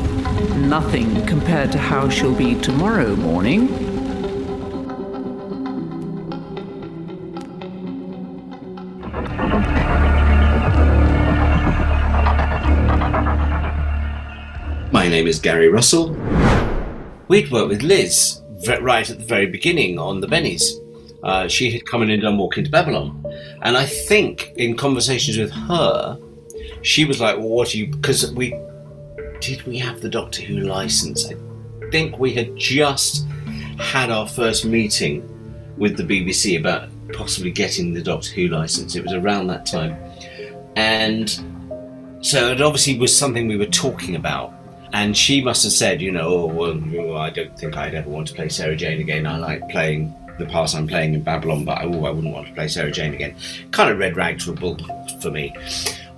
Nothing 0.68 1.24
compared 1.24 1.72
to 1.72 1.78
how 1.78 2.08
she'll 2.10 2.34
be 2.34 2.54
tomorrow 2.60 3.16
morning. 3.16 3.66
My 14.92 15.08
name 15.08 15.26
is 15.26 15.38
Gary 15.38 15.68
Russell. 15.68 16.10
We'd 17.28 17.50
worked 17.50 17.70
with 17.70 17.82
Liz 17.82 18.42
right 18.80 19.08
at 19.08 19.18
the 19.18 19.24
very 19.24 19.46
beginning 19.46 19.98
on 19.98 20.20
the 20.20 20.26
Bennies. 20.26 20.62
Uh, 21.22 21.48
she 21.48 21.70
had 21.70 21.86
come 21.86 22.02
in 22.02 22.10
and 22.10 22.22
done 22.22 22.36
Walk 22.36 22.58
into 22.58 22.70
Babylon. 22.70 23.24
And 23.62 23.78
I 23.78 23.86
think 23.86 24.52
in 24.56 24.76
conversations 24.76 25.38
with 25.38 25.50
her, 25.50 26.20
she 26.86 27.04
was 27.04 27.20
like, 27.20 27.36
well, 27.36 27.48
what 27.48 27.74
are 27.74 27.78
you. 27.78 27.88
Because 27.88 28.32
we. 28.32 28.50
Did 29.40 29.62
we 29.66 29.76
have 29.78 30.00
the 30.00 30.08
Doctor 30.08 30.42
Who 30.42 30.60
license? 30.60 31.30
I 31.30 31.34
think 31.90 32.18
we 32.18 32.32
had 32.32 32.56
just 32.56 33.26
had 33.78 34.08
our 34.10 34.26
first 34.26 34.64
meeting 34.64 35.28
with 35.76 35.96
the 35.96 36.04
BBC 36.04 36.58
about 36.58 36.88
possibly 37.12 37.50
getting 37.50 37.92
the 37.92 38.02
Doctor 38.02 38.32
Who 38.32 38.48
license. 38.48 38.94
It 38.96 39.02
was 39.02 39.12
around 39.12 39.48
that 39.48 39.66
time. 39.66 39.96
And 40.76 41.28
so 42.22 42.50
it 42.52 42.62
obviously 42.62 42.98
was 42.98 43.16
something 43.16 43.46
we 43.46 43.56
were 43.56 43.66
talking 43.66 44.16
about. 44.16 44.54
And 44.92 45.14
she 45.14 45.42
must 45.42 45.64
have 45.64 45.72
said, 45.72 46.00
you 46.00 46.12
know, 46.12 46.28
oh, 46.28 46.46
well, 46.46 47.18
I 47.18 47.30
don't 47.30 47.58
think 47.58 47.76
I'd 47.76 47.94
ever 47.94 48.08
want 48.08 48.28
to 48.28 48.34
play 48.34 48.48
Sarah 48.48 48.76
Jane 48.76 49.00
again. 49.00 49.26
I 49.26 49.36
like 49.36 49.68
playing 49.68 50.14
the 50.38 50.46
parts 50.46 50.74
I'm 50.74 50.86
playing 50.86 51.14
in 51.14 51.22
Babylon, 51.22 51.64
but 51.64 51.82
oh, 51.82 52.04
I 52.04 52.10
wouldn't 52.10 52.32
want 52.32 52.46
to 52.46 52.54
play 52.54 52.68
Sarah 52.68 52.90
Jane 52.90 53.12
again. 53.12 53.34
Kind 53.72 53.90
of 53.90 53.98
red 53.98 54.16
rag 54.16 54.38
to 54.40 54.52
a 54.52 54.54
bull 54.54 54.78
for 55.20 55.30
me. 55.30 55.54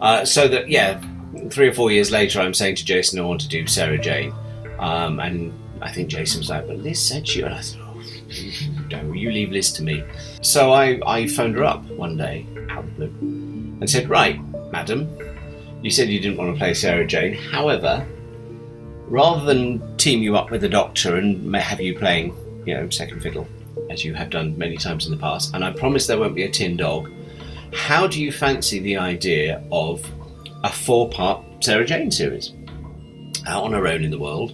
Uh, 0.00 0.24
so 0.24 0.48
that, 0.48 0.68
yeah, 0.68 1.00
three 1.50 1.68
or 1.68 1.72
four 1.72 1.90
years 1.90 2.10
later, 2.10 2.40
I'm 2.40 2.54
saying 2.54 2.76
to 2.76 2.84
Jason, 2.84 3.18
I 3.18 3.22
want 3.22 3.40
to 3.42 3.48
do 3.48 3.66
Sarah 3.66 3.98
Jane. 3.98 4.32
Um, 4.78 5.20
and 5.20 5.52
I 5.80 5.90
think 5.90 6.08
Jason 6.08 6.40
was 6.40 6.50
like, 6.50 6.66
but 6.66 6.78
Liz 6.78 7.00
said 7.00 7.26
she. 7.26 7.42
And 7.42 7.54
I 7.54 7.60
thought, 7.60 7.96
oh, 7.96 8.02
no, 8.90 9.12
you 9.12 9.30
leave 9.30 9.50
Liz 9.50 9.72
to 9.72 9.82
me. 9.82 10.04
So 10.42 10.72
I, 10.72 11.00
I 11.06 11.26
phoned 11.26 11.56
her 11.56 11.64
up 11.64 11.84
one 11.90 12.16
day, 12.16 12.46
out 12.70 12.84
of 12.84 12.96
the 12.96 13.06
blue, 13.06 13.78
and 13.80 13.88
said, 13.90 14.08
right, 14.08 14.40
madam, 14.70 15.08
you 15.82 15.90
said 15.90 16.08
you 16.08 16.20
didn't 16.20 16.36
want 16.38 16.54
to 16.54 16.58
play 16.58 16.74
Sarah 16.74 17.06
Jane. 17.06 17.34
However, 17.34 18.06
rather 19.06 19.44
than 19.44 19.96
team 19.96 20.22
you 20.22 20.36
up 20.36 20.50
with 20.50 20.60
the 20.60 20.68
doctor 20.68 21.16
and 21.16 21.54
have 21.56 21.80
you 21.80 21.98
playing, 21.98 22.36
you 22.66 22.74
know, 22.74 22.88
second 22.90 23.20
fiddle, 23.20 23.46
as 23.90 24.04
you 24.04 24.14
have 24.14 24.30
done 24.30 24.56
many 24.58 24.76
times 24.76 25.06
in 25.06 25.12
the 25.12 25.18
past, 25.18 25.54
and 25.54 25.64
I 25.64 25.72
promise 25.72 26.06
there 26.06 26.18
won't 26.18 26.34
be 26.34 26.42
a 26.44 26.50
tin 26.50 26.76
dog, 26.76 27.10
how 27.74 28.06
do 28.06 28.22
you 28.22 28.32
fancy 28.32 28.78
the 28.78 28.96
idea 28.96 29.62
of 29.70 30.04
a 30.64 30.70
four 30.70 31.08
part 31.08 31.44
Sarah 31.60 31.84
Jane 31.84 32.10
series? 32.10 32.52
Out 33.46 33.64
on 33.64 33.72
her 33.72 33.86
own 33.86 34.04
in 34.04 34.10
the 34.10 34.18
world, 34.18 34.52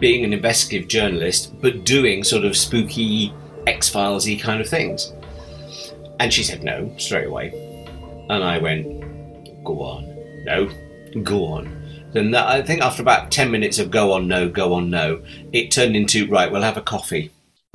being 0.00 0.24
an 0.24 0.32
investigative 0.32 0.88
journalist, 0.88 1.54
but 1.60 1.84
doing 1.84 2.24
sort 2.24 2.44
of 2.44 2.56
spooky 2.56 3.32
X 3.66 3.88
Files 3.88 4.26
y 4.26 4.38
kind 4.40 4.60
of 4.60 4.68
things. 4.68 5.12
And 6.20 6.32
she 6.32 6.42
said 6.42 6.62
no 6.62 6.92
straight 6.98 7.26
away. 7.26 7.52
And 8.28 8.44
I 8.44 8.58
went, 8.58 9.64
go 9.64 9.80
on. 9.82 10.04
No, 10.44 10.70
go 11.22 11.46
on. 11.46 11.82
Then 12.12 12.30
that, 12.32 12.46
I 12.46 12.62
think 12.62 12.82
after 12.82 13.02
about 13.02 13.30
10 13.30 13.50
minutes 13.50 13.78
of 13.78 13.90
go 13.90 14.12
on, 14.12 14.28
no, 14.28 14.48
go 14.48 14.74
on, 14.74 14.90
no, 14.90 15.22
it 15.52 15.70
turned 15.70 15.96
into, 15.96 16.28
right, 16.28 16.50
we'll 16.50 16.62
have 16.62 16.76
a 16.76 16.82
coffee. 16.82 17.30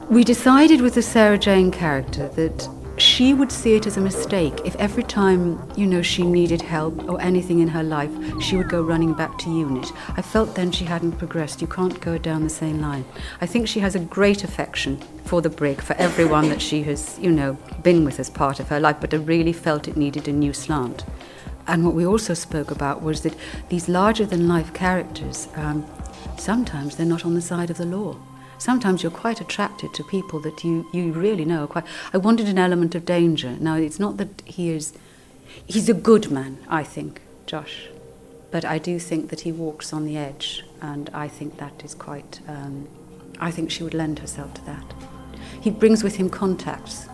We 0.09 0.23
decided 0.23 0.81
with 0.81 0.93
the 0.93 1.01
Sarah 1.01 1.39
Jane 1.39 1.71
character 1.71 2.29
that 2.29 2.69
she 2.97 3.33
would 3.33 3.51
see 3.51 3.75
it 3.75 3.85
as 3.85 3.97
a 3.97 4.01
mistake 4.01 4.59
if 4.65 4.75
every 4.77 5.03
time, 5.03 5.61
you 5.75 5.85
know, 5.85 6.01
she 6.01 6.23
needed 6.23 6.61
help 6.61 7.07
or 7.07 7.21
anything 7.21 7.59
in 7.59 7.67
her 7.67 7.83
life, 7.83 8.11
she 8.41 8.57
would 8.57 8.69
go 8.69 8.81
running 8.81 9.13
back 9.13 9.37
to 9.39 9.49
unit. 9.51 9.91
I 10.15 10.21
felt 10.21 10.55
then 10.55 10.71
she 10.71 10.85
hadn't 10.85 11.13
progressed. 11.13 11.61
You 11.61 11.67
can't 11.67 12.01
go 12.01 12.17
down 12.17 12.43
the 12.43 12.49
same 12.49 12.81
line. 12.81 13.05
I 13.39 13.45
think 13.45 13.67
she 13.67 13.79
has 13.81 13.95
a 13.95 13.99
great 13.99 14.43
affection 14.43 14.97
for 15.25 15.41
the 15.41 15.49
brig, 15.49 15.81
for 15.81 15.93
everyone 15.97 16.49
that 16.49 16.61
she 16.61 16.83
has, 16.83 17.19
you 17.19 17.31
know, 17.31 17.57
been 17.83 18.03
with 18.03 18.19
as 18.19 18.29
part 18.29 18.59
of 18.59 18.69
her 18.69 18.79
life, 18.79 18.97
but 18.99 19.13
I 19.13 19.17
really 19.17 19.53
felt 19.53 19.87
it 19.87 19.95
needed 19.95 20.27
a 20.27 20.33
new 20.33 20.53
slant. 20.53 21.05
And 21.67 21.83
what 21.85 21.93
we 21.93 22.05
also 22.05 22.33
spoke 22.33 22.71
about 22.71 23.03
was 23.03 23.21
that 23.21 23.35
these 23.69 23.89
larger 23.89 24.25
than 24.25 24.47
life 24.47 24.73
characters, 24.73 25.49
um, 25.55 25.85
sometimes 26.37 26.95
they're 26.95 27.05
not 27.05 27.25
on 27.25 27.35
the 27.35 27.41
side 27.41 27.69
of 27.69 27.77
the 27.77 27.85
law. 27.85 28.15
Sometimes 28.57 29.03
you're 29.03 29.11
quite 29.11 29.39
attracted 29.39 29.93
to 29.93 30.03
people 30.03 30.39
that 30.39 30.63
you, 30.63 30.87
you 30.91 31.11
really 31.11 31.45
know 31.45 31.67
quite. 31.67 31.85
I 32.13 32.17
wanted 32.17 32.47
an 32.47 32.57
element 32.57 32.95
of 32.95 33.05
danger. 33.05 33.55
Now, 33.59 33.75
it's 33.75 33.99
not 33.99 34.17
that 34.17 34.41
he 34.45 34.69
is. 34.69 34.93
He's 35.65 35.89
a 35.89 35.93
good 35.93 36.31
man, 36.31 36.57
I 36.67 36.83
think, 36.83 37.21
Josh. 37.45 37.87
But 38.49 38.65
I 38.65 38.77
do 38.77 38.97
think 38.97 39.29
that 39.29 39.41
he 39.41 39.51
walks 39.51 39.93
on 39.93 40.05
the 40.05 40.17
edge, 40.17 40.63
and 40.81 41.09
I 41.13 41.27
think 41.27 41.57
that 41.57 41.83
is 41.83 41.93
quite. 41.93 42.39
Um, 42.47 42.87
I 43.39 43.51
think 43.51 43.69
she 43.69 43.83
would 43.83 43.93
lend 43.93 44.19
herself 44.19 44.53
to 44.55 44.65
that. 44.65 44.93
He 45.61 45.69
brings 45.69 46.03
with 46.03 46.15
him 46.15 46.29
contacts, 46.29 47.07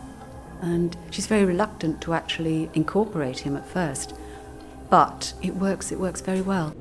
and 0.61 0.95
she's 1.11 1.27
very 1.27 1.43
reluctant 1.43 2.01
to 2.01 2.13
actually 2.13 2.69
incorporate 2.73 3.39
him 3.39 3.57
at 3.57 3.67
first. 3.67 4.13
But 4.89 5.33
it 5.41 5.55
works, 5.55 5.91
it 5.91 5.99
works 5.99 6.21
very 6.21 6.41
well. 6.41 6.73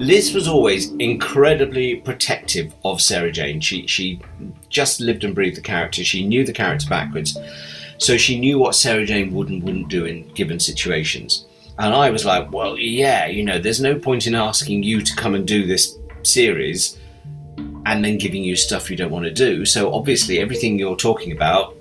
Liz 0.00 0.32
was 0.32 0.48
always 0.48 0.92
incredibly 0.92 1.96
protective 1.96 2.72
of 2.86 3.02
Sarah 3.02 3.30
Jane. 3.30 3.60
She 3.60 3.86
she 3.86 4.18
just 4.70 4.98
lived 4.98 5.24
and 5.24 5.34
breathed 5.34 5.58
the 5.58 5.60
character. 5.60 6.02
She 6.02 6.26
knew 6.26 6.42
the 6.42 6.54
character 6.54 6.88
backwards, 6.88 7.36
so 7.98 8.16
she 8.16 8.40
knew 8.40 8.58
what 8.58 8.74
Sarah 8.74 9.04
Jane 9.04 9.34
would 9.34 9.50
and 9.50 9.62
wouldn't 9.62 9.90
do 9.90 10.06
in 10.06 10.26
given 10.28 10.58
situations. 10.58 11.44
And 11.78 11.94
I 11.94 12.08
was 12.08 12.24
like, 12.24 12.50
well, 12.50 12.78
yeah, 12.78 13.26
you 13.26 13.44
know, 13.44 13.58
there's 13.58 13.82
no 13.82 13.98
point 13.98 14.26
in 14.26 14.34
asking 14.34 14.84
you 14.84 15.02
to 15.02 15.16
come 15.16 15.34
and 15.34 15.46
do 15.46 15.66
this 15.66 15.98
series 16.22 16.98
and 17.84 18.02
then 18.02 18.16
giving 18.16 18.42
you 18.42 18.56
stuff 18.56 18.90
you 18.90 18.96
don't 18.96 19.10
want 19.10 19.26
to 19.26 19.30
do. 19.30 19.66
So 19.66 19.92
obviously, 19.92 20.38
everything 20.38 20.78
you're 20.78 20.96
talking 20.96 21.32
about 21.32 21.76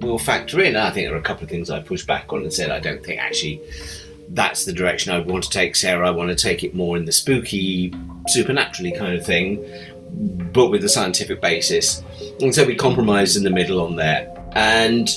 will 0.00 0.18
factor 0.18 0.60
in. 0.60 0.76
I 0.76 0.90
think 0.90 1.06
there 1.06 1.16
are 1.16 1.20
a 1.20 1.22
couple 1.22 1.44
of 1.44 1.50
things 1.50 1.70
I 1.70 1.80
pushed 1.80 2.06
back 2.06 2.30
on 2.34 2.42
and 2.42 2.52
said 2.52 2.70
I 2.70 2.78
don't 2.78 3.02
think 3.02 3.20
actually 3.20 3.62
that's 4.30 4.64
the 4.64 4.72
direction 4.72 5.12
I 5.12 5.20
want 5.20 5.44
to 5.44 5.50
take 5.50 5.76
Sarah. 5.76 6.08
I 6.08 6.10
want 6.10 6.30
to 6.30 6.36
take 6.36 6.64
it 6.64 6.74
more 6.74 6.96
in 6.96 7.04
the 7.04 7.12
spooky, 7.12 7.94
supernaturally 8.28 8.92
kind 8.92 9.14
of 9.14 9.24
thing, 9.24 9.64
but 10.52 10.70
with 10.70 10.84
a 10.84 10.88
scientific 10.88 11.40
basis. 11.40 12.02
And 12.40 12.54
so 12.54 12.64
we 12.64 12.74
compromised 12.74 13.36
in 13.36 13.44
the 13.44 13.50
middle 13.50 13.80
on 13.80 13.96
there. 13.96 14.32
And 14.52 15.08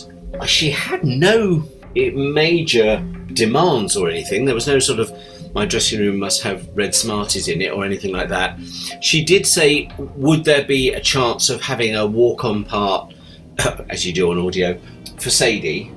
she 0.45 0.71
had 0.71 1.03
no 1.03 1.67
major 1.95 3.03
demands 3.33 3.95
or 3.95 4.09
anything. 4.09 4.45
There 4.45 4.55
was 4.55 4.67
no 4.67 4.79
sort 4.79 4.99
of 4.99 5.11
my 5.53 5.65
dressing 5.65 5.99
room 5.99 6.19
must 6.19 6.43
have 6.43 6.67
red 6.75 6.93
Smarties 6.93 7.47
in 7.47 7.61
it 7.61 7.73
or 7.73 7.83
anything 7.83 8.13
like 8.13 8.29
that. 8.29 8.59
She 9.01 9.23
did 9.23 9.47
say, 9.47 9.89
would 9.97 10.43
there 10.43 10.63
be 10.63 10.93
a 10.93 10.99
chance 10.99 11.49
of 11.49 11.61
having 11.61 11.95
a 11.95 12.05
walk 12.05 12.45
on 12.45 12.63
part, 12.63 13.13
as 13.89 14.05
you 14.05 14.13
do 14.13 14.31
on 14.31 14.37
audio, 14.37 14.79
for 15.19 15.29
Sadie? 15.29 15.91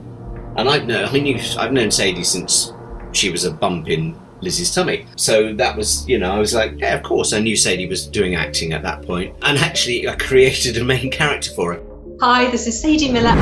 And 0.56 0.68
I've 0.68 0.86
known, 0.86 1.04
I 1.04 1.18
knew, 1.18 1.38
I've 1.58 1.72
known 1.72 1.90
Sadie 1.90 2.24
since 2.24 2.72
she 3.12 3.30
was 3.30 3.44
a 3.44 3.52
bump 3.52 3.88
in 3.88 4.18
Lizzie's 4.40 4.74
tummy. 4.74 5.06
So 5.16 5.52
that 5.54 5.76
was, 5.76 6.06
you 6.08 6.18
know, 6.18 6.32
I 6.32 6.38
was 6.38 6.54
like, 6.54 6.74
yeah, 6.78 6.94
of 6.94 7.02
course. 7.02 7.32
I 7.32 7.38
knew 7.38 7.56
Sadie 7.56 7.86
was 7.86 8.06
doing 8.06 8.34
acting 8.34 8.72
at 8.72 8.82
that 8.82 9.02
point. 9.02 9.34
and 9.42 9.58
actually, 9.58 10.08
I 10.08 10.16
created 10.16 10.76
a 10.76 10.84
main 10.84 11.10
character 11.10 11.52
for 11.52 11.74
her. 11.74 11.82
Hi, 12.20 12.50
this 12.50 12.66
is 12.66 12.80
Sadie 12.80 13.10
Miller. 13.10 13.36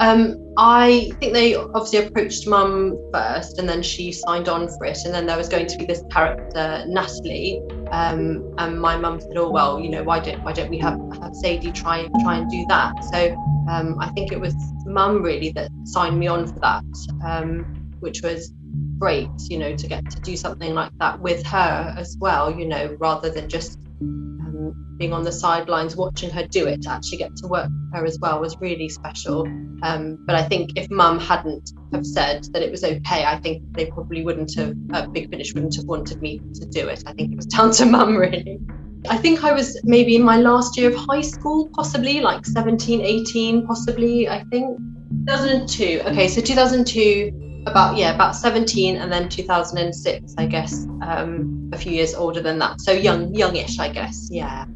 Um, 0.00 0.54
I 0.56 1.10
think 1.20 1.34
they 1.34 1.54
obviously 1.54 1.98
approached 1.98 2.46
Mum 2.46 2.98
first, 3.12 3.58
and 3.58 3.68
then 3.68 3.82
she 3.82 4.12
signed 4.12 4.48
on 4.48 4.66
for 4.68 4.86
it. 4.86 4.98
And 5.04 5.14
then 5.14 5.26
there 5.26 5.36
was 5.36 5.48
going 5.48 5.66
to 5.66 5.78
be 5.78 5.84
this 5.84 6.02
character 6.10 6.84
Natalie, 6.86 7.62
um, 7.90 8.54
and 8.58 8.80
my 8.80 8.96
mum 8.96 9.20
said, 9.20 9.36
"Oh 9.36 9.50
well, 9.50 9.78
you 9.78 9.90
know, 9.90 10.02
why 10.02 10.20
don't 10.20 10.42
why 10.42 10.52
don't 10.52 10.70
we 10.70 10.78
have, 10.78 10.98
have 11.22 11.34
Sadie 11.34 11.70
try 11.72 12.08
try 12.22 12.38
and 12.38 12.50
do 12.50 12.64
that?" 12.68 12.92
So 13.12 13.36
um, 13.70 13.98
I 14.00 14.08
think 14.08 14.32
it 14.32 14.40
was 14.40 14.54
Mum 14.86 15.22
really 15.22 15.50
that 15.52 15.70
signed 15.84 16.18
me 16.18 16.26
on 16.26 16.46
for 16.46 16.58
that, 16.60 16.84
um, 17.24 17.64
which 18.00 18.22
was 18.22 18.52
great, 19.00 19.28
you 19.48 19.58
know, 19.58 19.74
to 19.74 19.86
get 19.86 20.08
to 20.10 20.20
do 20.20 20.36
something 20.36 20.74
like 20.74 20.92
that 20.98 21.18
with 21.20 21.44
her 21.46 21.94
as 21.96 22.16
well, 22.20 22.50
you 22.50 22.66
know, 22.66 22.96
rather 23.00 23.30
than 23.30 23.48
just 23.48 23.78
um, 24.02 24.96
being 24.98 25.14
on 25.14 25.24
the 25.24 25.32
sidelines 25.32 25.96
watching 25.96 26.28
her 26.30 26.46
do 26.46 26.66
it. 26.66 26.82
To 26.82 26.90
actually 26.90 27.18
get 27.18 27.34
to 27.36 27.48
work 27.48 27.68
with 27.68 27.98
her 27.98 28.04
as 28.04 28.18
well 28.20 28.40
was 28.40 28.56
really 28.60 28.88
special. 28.90 29.46
Um, 29.82 30.18
but 30.26 30.36
I 30.36 30.42
think 30.42 30.72
if 30.76 30.90
Mum 30.90 31.18
hadn't 31.18 31.72
have 31.92 32.06
said 32.06 32.44
that 32.52 32.62
it 32.62 32.70
was 32.70 32.84
okay, 32.84 33.24
I 33.24 33.38
think 33.40 33.62
they 33.72 33.86
probably 33.86 34.22
wouldn't 34.22 34.54
have. 34.56 34.74
Uh, 34.92 35.06
Big 35.06 35.30
Finish 35.30 35.54
wouldn't 35.54 35.76
have 35.76 35.86
wanted 35.86 36.20
me 36.20 36.40
to 36.54 36.66
do 36.66 36.86
it. 36.88 37.02
I 37.06 37.14
think 37.14 37.32
it 37.32 37.36
was 37.36 37.46
down 37.56 37.72
to 37.72 37.86
Mum 37.86 38.16
really. 38.16 38.60
I 39.08 39.16
think 39.16 39.44
I 39.44 39.52
was 39.52 39.80
maybe 39.82 40.14
in 40.14 40.22
my 40.22 40.36
last 40.36 40.76
year 40.76 40.90
of 40.90 40.94
high 40.94 41.22
school, 41.22 41.70
possibly 41.72 42.20
like 42.20 42.44
17, 42.44 43.00
18, 43.00 43.66
possibly, 43.66 44.28
I 44.28 44.44
think. 44.50 44.78
2002. 45.26 46.02
Okay, 46.04 46.28
so 46.28 46.42
2002, 46.42 47.49
about, 47.66 47.96
yeah, 47.96 48.14
about 48.14 48.36
17, 48.36 48.96
and 48.96 49.12
then 49.12 49.28
2006, 49.28 50.34
I 50.38 50.46
guess, 50.46 50.86
um, 51.02 51.70
a 51.72 51.78
few 51.78 51.92
years 51.92 52.14
older 52.14 52.40
than 52.40 52.58
that. 52.58 52.80
So 52.80 52.92
young, 52.92 53.34
youngish, 53.34 53.78
I 53.78 53.88
guess, 53.88 54.28
yeah. 54.30 54.66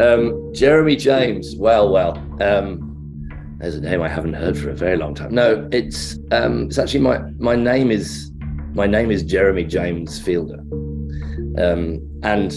Um, 0.00 0.52
Jeremy 0.54 0.96
James. 0.96 1.54
Well, 1.56 1.92
well. 1.92 2.16
Um, 2.40 2.88
there's 3.58 3.76
a 3.76 3.80
name 3.80 4.02
I 4.02 4.08
haven't 4.08 4.34
heard 4.34 4.58
for 4.58 4.70
a 4.70 4.74
very 4.74 4.96
long 4.96 5.14
time. 5.14 5.32
No, 5.32 5.68
it's 5.70 6.18
um, 6.32 6.66
it's 6.66 6.78
actually 6.78 7.00
my 7.00 7.18
my 7.38 7.54
name 7.54 7.92
is 7.92 8.32
my 8.74 8.86
name 8.86 9.10
is 9.12 9.22
Jeremy 9.22 9.64
James 9.64 10.20
Fielder. 10.20 10.58
Um, 11.58 12.00
and 12.24 12.52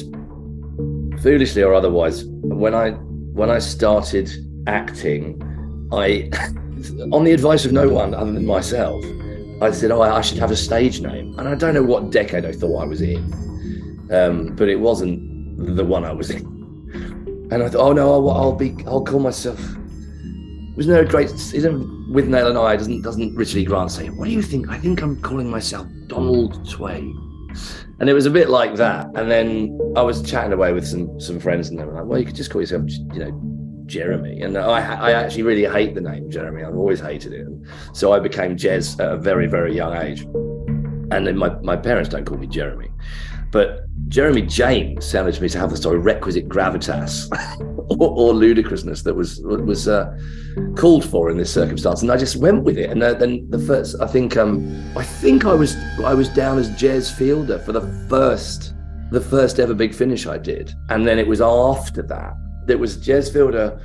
foolishly 1.22 1.62
or 1.62 1.74
otherwise, 1.76 2.26
when 2.26 2.74
I 2.74 2.92
when 2.92 3.52
I 3.52 3.60
started 3.60 4.32
acting, 4.66 5.40
I 5.92 6.32
on 7.12 7.24
the 7.24 7.32
advice 7.32 7.66
of 7.66 7.72
no 7.72 7.88
one 7.90 8.14
other 8.14 8.32
than 8.32 8.46
myself, 8.46 9.04
I 9.62 9.72
said, 9.72 9.92
"Oh, 9.92 10.02
I 10.02 10.22
should 10.22 10.38
have 10.40 10.52
a 10.52 10.56
stage 10.56 11.02
name." 11.02 11.38
And 11.40 11.48
I 11.48 11.56
don't 11.56 11.74
know 11.74 11.84
what 11.84 12.12
decade 12.12 12.46
I 12.46 12.52
thought 12.52 12.82
I 12.82 12.86
was 12.86 13.02
in, 13.02 13.18
um, 14.12 14.56
but 14.56 14.68
it 14.68 14.80
wasn't 14.80 15.76
the 15.76 15.86
one 15.86 16.04
I 16.04 16.12
was 16.12 16.30
in. 16.30 16.46
And 17.52 17.64
I 17.64 17.70
thought, 17.70 17.82
"Oh 17.82 17.94
no, 17.94 18.12
I'll, 18.12 18.30
I'll 18.30 18.56
be, 18.56 18.76
I'll 18.86 19.04
call 19.04 19.20
myself." 19.20 19.60
Was 20.76 20.88
no 20.88 21.06
great, 21.06 21.32
isn't 21.32 22.12
Withnail 22.12 22.50
and 22.50 22.58
I 22.58 22.76
doesn't 22.76 23.02
doesn't 23.02 23.34
Richard 23.36 23.60
E. 23.60 23.66
Grant 23.66 23.92
say, 23.92 24.10
"What 24.10 24.26
do 24.26 24.32
you 24.32 24.42
think?" 24.42 24.70
I 24.70 24.78
think 24.78 25.02
I'm 25.02 25.22
calling 25.22 25.50
myself 25.50 25.88
Donald 26.08 26.70
Twain. 26.70 27.22
And 28.00 28.10
it 28.10 28.14
was 28.14 28.26
a 28.26 28.30
bit 28.30 28.50
like 28.50 28.76
that. 28.76 29.06
And 29.16 29.32
then 29.32 29.80
I 29.96 30.02
was 30.02 30.22
chatting 30.22 30.52
away 30.52 30.74
with 30.74 30.86
some 30.86 31.18
some 31.20 31.40
friends, 31.40 31.70
and 31.70 31.80
they 31.80 31.86
were 31.86 31.94
like, 31.94 32.06
"Well, 32.06 32.20
you 32.20 32.26
could 32.26 32.36
just 32.36 32.52
call 32.52 32.62
yourself, 32.62 32.84
you 33.14 33.20
know, 33.20 33.32
Jeremy." 33.86 34.42
And 34.42 34.58
I 34.58 34.80
I 34.96 35.12
actually 35.12 35.44
really 35.44 35.66
hate 35.66 35.96
the 35.96 36.02
name 36.02 36.30
Jeremy. 36.30 36.64
I've 36.64 36.76
always 36.76 37.00
hated 37.00 37.34
it. 37.34 37.42
And 37.42 37.68
so 37.94 38.14
I 38.14 38.20
became 38.20 38.56
Jez 38.56 39.00
at 39.00 39.12
a 39.12 39.18
very 39.18 39.48
very 39.48 39.76
young 39.76 39.96
age. 39.96 40.22
And 41.12 41.28
then 41.28 41.38
my 41.38 41.50
my 41.62 41.76
parents 41.76 42.10
don't 42.10 42.26
call 42.26 42.38
me 42.38 42.48
Jeremy, 42.48 42.90
but 43.52 43.86
Jeremy 44.08 44.44
James 44.44 45.06
sounded 45.06 45.34
to 45.36 45.42
me 45.42 45.50
to 45.50 45.60
have 45.60 45.72
the 45.72 45.78
sort 45.78 45.98
of 45.98 46.06
requisite 46.06 46.48
gravitas 46.48 47.28
or, 48.00 48.10
or 48.10 48.34
ludicrousness 48.34 49.04
that 49.04 49.14
was 49.14 49.42
was 49.42 49.88
uh, 49.88 50.16
called 50.76 51.04
for 51.04 51.30
in 51.30 51.38
this 51.38 51.54
circumstance, 51.54 52.02
and 52.02 52.12
I 52.12 52.18
just 52.18 52.36
went 52.36 52.64
with 52.64 52.78
it. 52.78 52.90
And 52.90 53.02
uh, 53.02 53.14
then 53.14 53.50
the 53.50 53.60
first, 53.60 53.96
I 54.02 54.08
think, 54.08 54.38
um, 54.38 54.94
I 54.96 55.04
think 55.04 55.46
I 55.46 55.54
was 55.54 55.76
I 56.04 56.14
was 56.14 56.30
down 56.30 56.58
as 56.58 56.70
Jez 56.72 57.12
Fielder 57.12 57.60
for 57.60 57.72
the 57.72 57.82
first 58.10 58.74
the 59.12 59.22
first 59.22 59.60
ever 59.60 59.74
big 59.74 59.94
finish 59.94 60.28
I 60.28 60.38
did, 60.38 60.74
and 60.90 61.08
then 61.08 61.20
it 61.20 61.28
was 61.28 61.42
after 61.42 62.02
that 62.04 62.34
that 62.68 62.80
was 62.80 62.98
Jez 62.98 63.32
Fielder 63.32 63.80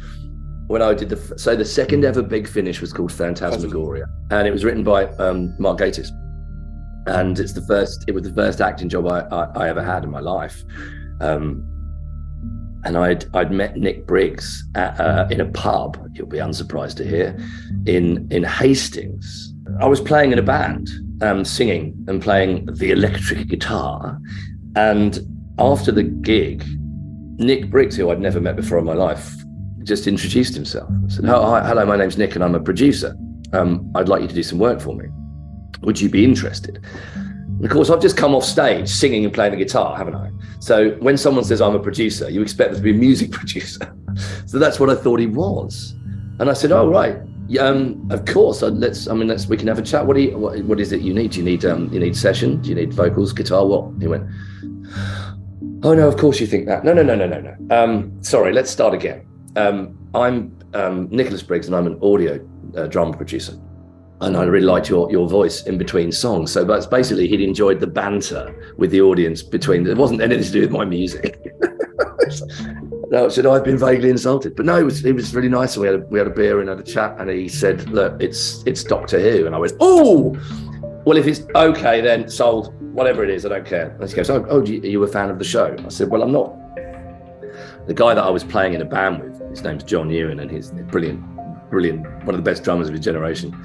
when 0.71 0.83
I 0.83 0.95
did 0.95 1.09
the 1.09 1.39
so 1.39 1.57
the 1.57 1.65
second 1.65 2.05
ever 2.05 2.23
big 2.23 2.47
finish 2.47 2.81
was 2.81 2.93
called 2.93 3.13
Phantasmagoria, 3.13 4.07
and 4.31 4.47
it 4.47 4.53
was 4.53 4.65
written 4.65 4.85
by 4.85 5.07
um, 5.17 5.55
Mark 5.59 5.79
Gatiss, 5.79 6.11
and 7.07 7.39
it's 7.39 7.53
the 7.53 7.63
first 7.63 8.05
it 8.07 8.13
was 8.13 8.23
the 8.23 8.33
first 8.33 8.61
acting 8.61 8.89
job 8.89 9.07
I, 9.07 9.21
I, 9.33 9.45
I 9.57 9.69
ever 9.69 9.83
had 9.83 10.05
in 10.05 10.11
my 10.11 10.21
life. 10.21 10.63
Um, 11.21 11.67
and 12.85 12.97
I'd 12.97 13.27
I'd 13.35 13.51
met 13.51 13.77
Nick 13.77 14.07
Briggs 14.07 14.65
at, 14.75 14.99
uh, 15.01 15.27
in 15.31 15.41
a 15.41 15.47
pub. 15.47 15.99
You'll 16.15 16.29
be 16.29 16.39
unsurprised 16.39 16.97
to 16.99 17.05
hear, 17.05 17.37
in 17.87 18.29
in 18.31 18.45
Hastings. 18.45 19.53
I 19.81 19.87
was 19.87 20.01
playing 20.01 20.33
in 20.33 20.39
a 20.39 20.43
band, 20.43 20.89
um, 21.21 21.45
singing 21.45 21.97
and 22.09 22.23
playing 22.23 22.67
the 22.67 22.91
electric 22.91 23.49
guitar. 23.49 24.19
And 24.77 25.19
after 25.59 25.93
the 25.93 26.05
gig, 26.05 26.65
Nick 27.41 27.71
Briggs, 27.71 27.97
who 27.97 28.11
I'd 28.11 28.21
never 28.21 28.39
met 28.39 28.55
before 28.55 28.79
in 28.79 28.85
my 28.85 28.93
life, 28.93 29.35
just 29.83 30.07
introduced 30.07 30.55
himself. 30.55 30.91
I 31.07 31.09
said, 31.09 31.25
"Oh, 31.27 31.61
"Hello, 31.65 31.87
my 31.87 31.97
name's 31.97 32.19
Nick, 32.19 32.35
and 32.35 32.45
I'm 32.45 32.55
a 32.55 32.61
producer. 32.61 33.17
Um, 33.55 33.91
I'd 33.95 34.09
like 34.09 34.21
you 34.21 34.29
to 34.29 34.35
do 34.35 34.43
some 34.43 34.59
work 34.59 34.79
for 34.79 34.95
me. 34.95 35.07
Would 35.81 36.01
you 36.01 36.11
be 36.11 36.23
interested?" 36.23 36.85
And 37.15 37.65
of 37.65 37.71
course, 37.71 37.89
I've 37.89 38.03
just 38.03 38.17
come 38.17 38.35
off 38.35 38.45
stage 38.45 38.89
singing 38.89 39.25
and 39.25 39.33
playing 39.33 39.53
the 39.53 39.57
guitar, 39.57 39.97
haven't 39.97 40.15
I? 40.15 40.31
So 40.61 40.91
when 41.01 41.17
someone 41.17 41.45
says 41.45 41.63
I'm 41.63 41.75
a 41.75 41.81
producer, 41.81 42.29
you 42.31 42.43
expect 42.43 42.73
them 42.73 42.81
to 42.81 42.83
be 42.83 42.91
a 42.91 43.01
music 43.01 43.31
producer. 43.39 43.91
so 44.45 44.59
that's 44.59 44.79
what 44.79 44.91
I 44.91 44.95
thought 44.95 45.19
he 45.19 45.27
was. 45.27 45.95
And 46.41 46.51
I 46.51 46.53
said, 46.53 46.73
"Oh, 46.73 46.89
right, 46.89 47.17
um, 47.59 48.07
of 48.11 48.27
course. 48.27 48.61
Let's. 48.61 49.09
I 49.09 49.15
mean, 49.15 49.29
let's. 49.29 49.47
We 49.47 49.57
can 49.57 49.67
have 49.69 49.79
a 49.79 49.83
chat. 49.83 50.07
What 50.07 50.17
do 50.17 50.23
you? 50.23 50.37
What, 50.37 50.63
what 50.65 50.79
is 50.79 50.93
it 50.93 51.01
you 51.01 51.15
need? 51.15 51.31
Do 51.31 51.39
you 51.39 51.45
need? 51.45 51.65
Um, 51.65 51.91
you 51.91 52.01
need 52.01 52.15
session? 52.17 52.61
Do 52.61 52.69
you 52.69 52.75
need 52.75 52.93
vocals, 52.93 53.33
guitar? 53.33 53.67
What?" 53.67 53.93
He 53.99 54.09
went. 54.09 54.25
Oh 55.83 55.95
no, 55.95 56.07
of 56.07 56.17
course 56.19 56.41
you 56.41 56.47
think 56.47 56.67
that. 56.67 56.85
No, 56.85 56.93
no, 56.93 57.03
no, 57.03 57.15
no, 57.15 57.27
no, 57.27 57.41
no. 57.41 57.75
Um, 57.75 58.23
sorry, 58.23 58.53
let's 58.53 58.71
start 58.71 58.93
again. 58.93 59.27
Um, 59.57 59.97
I'm 60.15 60.57
um, 60.75 61.09
Nicholas 61.11 61.43
Briggs, 61.43 61.67
and 61.67 61.75
I'm 61.75 61.87
an 61.87 61.99
audio 62.03 62.47
uh, 62.77 62.87
drama 62.87 63.17
producer. 63.17 63.55
And 64.21 64.37
I 64.37 64.45
really 64.45 64.67
liked 64.67 64.91
your 64.91 65.11
your 65.11 65.27
voice 65.27 65.63
in 65.63 65.79
between 65.79 66.13
songs. 66.13 66.53
So 66.53 66.65
that's 66.65 66.85
basically 66.85 67.29
he'd 67.29 67.41
enjoyed 67.41 67.81
the 67.81 67.87
banter 67.87 68.75
with 68.77 68.91
the 68.91 69.01
audience 69.01 69.43
between. 69.43 69.87
It 69.87 69.97
wasn't 69.97 70.21
anything 70.21 70.45
to 70.45 70.53
do 70.53 70.61
with 70.61 70.71
my 70.71 70.85
music. 70.85 71.51
no, 73.11 73.31
said 73.31 73.47
I've 73.47 73.65
been 73.65 73.79
vaguely 73.79 74.11
insulted, 74.11 74.57
but 74.57 74.67
no, 74.67 74.77
it 74.77 74.83
was 74.83 75.03
it 75.07 75.15
was 75.15 75.35
really 75.35 75.49
nice. 75.49 75.77
And 75.77 75.81
We 75.81 75.87
had 75.87 75.97
a, 75.97 75.99
we 76.01 76.19
had 76.19 76.29
a 76.29 76.35
beer 76.35 76.61
and 76.61 76.69
had 76.69 76.79
a 76.79 76.83
chat, 76.83 77.17
and 77.19 77.31
he 77.31 77.49
said, 77.49 77.89
"Look, 77.89 78.21
it's 78.21 78.63
it's 78.67 78.85
Doctor 78.85 79.19
Who," 79.19 79.47
and 79.47 79.55
I 79.55 79.59
went, 79.59 79.73
"Oh, 79.81 80.37
well, 81.07 81.17
if 81.17 81.27
it's 81.27 81.41
okay, 81.55 82.03
then 82.03 82.29
sold. 82.29 82.75
Whatever 82.93 83.25
it 83.25 83.31
is, 83.31 83.47
I 83.47 83.51
don't 83.51 83.67
care." 83.67 83.97
And 84.01 84.09
he 84.09 84.15
goes, 84.15 84.31
"Oh, 84.31 84.45
oh, 84.49 84.65
you, 84.65 84.81
are 84.83 84.87
you 84.87 85.03
a 85.03 85.09
fan 85.09 85.31
of 85.31 85.39
the 85.39 85.45
show?" 85.45 85.77
I 85.85 85.89
said, 85.89 86.11
"Well, 86.11 86.23
I'm 86.23 86.33
not." 86.33 86.57
The 87.87 87.95
guy 87.95 88.15
that 88.15 88.23
I 88.23 88.31
was 88.31 88.45
playing 88.45 88.75
in 88.75 88.83
a 88.83 88.85
band 88.85 89.23
with, 89.23 89.51
his 89.51 89.63
name's 89.63 89.85
John 89.85 90.11
Ewan, 90.11 90.41
and 90.41 90.51
he's 90.51 90.71
brilliant, 90.71 91.21
brilliant, 91.71 92.03
one 92.25 92.35
of 92.35 92.37
the 92.37 92.51
best 92.51 92.63
drummers 92.63 92.89
of 92.89 92.95
his 92.95 93.05
generation, 93.05 93.57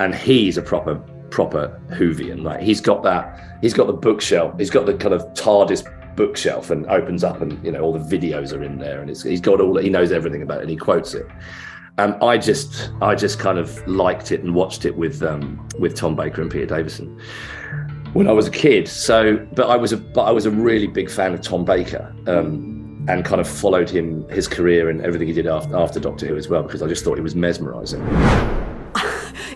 and 0.00 0.14
he's 0.14 0.58
a 0.58 0.62
proper 0.62 0.96
proper 1.30 1.80
Whovian. 1.90 2.42
Like 2.42 2.60
he's 2.60 2.80
got 2.80 3.02
that, 3.04 3.58
he's 3.62 3.74
got 3.74 3.86
the 3.86 3.92
bookshelf, 3.92 4.54
he's 4.58 4.70
got 4.70 4.86
the 4.86 4.94
kind 4.94 5.14
of 5.14 5.22
TARDIS 5.34 5.84
bookshelf 6.16 6.70
and 6.70 6.86
opens 6.86 7.24
up 7.24 7.40
and 7.40 7.64
you 7.64 7.72
know 7.72 7.80
all 7.80 7.92
the 7.92 8.16
videos 8.16 8.52
are 8.52 8.62
in 8.62 8.78
there 8.78 9.00
and 9.00 9.08
he's 9.08 9.40
got 9.40 9.60
all 9.60 9.78
he 9.78 9.88
knows 9.88 10.12
everything 10.12 10.42
about 10.42 10.58
it 10.58 10.62
and 10.62 10.70
he 10.70 10.76
quotes 10.76 11.14
it 11.14 11.26
um, 11.98 12.16
I 12.22 12.36
just 12.36 12.90
I 13.00 13.14
just 13.14 13.38
kind 13.38 13.58
of 13.58 13.86
liked 13.86 14.32
it 14.32 14.42
and 14.42 14.54
watched 14.54 14.84
it 14.84 14.96
with 14.96 15.22
um, 15.22 15.66
with 15.78 15.94
Tom 15.96 16.16
Baker 16.16 16.42
and 16.42 16.50
Peter 16.50 16.66
Davison 16.66 17.18
when 18.12 18.28
I 18.28 18.32
was 18.32 18.46
a 18.46 18.50
kid 18.50 18.88
so 18.88 19.36
but 19.54 19.68
I 19.68 19.76
was 19.76 19.92
a 19.92 19.96
but 19.96 20.22
I 20.22 20.30
was 20.30 20.46
a 20.46 20.50
really 20.50 20.86
big 20.86 21.10
fan 21.10 21.34
of 21.34 21.40
Tom 21.42 21.64
Baker 21.64 22.14
um, 22.26 23.04
and 23.08 23.24
kind 23.24 23.40
of 23.40 23.48
followed 23.48 23.88
him 23.88 24.28
his 24.28 24.46
career 24.46 24.90
and 24.90 25.00
everything 25.00 25.26
he 25.26 25.34
did 25.34 25.46
after, 25.46 25.76
after 25.76 26.00
Doctor 26.00 26.26
Who 26.26 26.36
as 26.36 26.48
well 26.48 26.62
because 26.62 26.82
I 26.82 26.88
just 26.88 27.04
thought 27.04 27.18
it 27.18 27.22
was 27.22 27.34
mesmerizing 27.34 28.00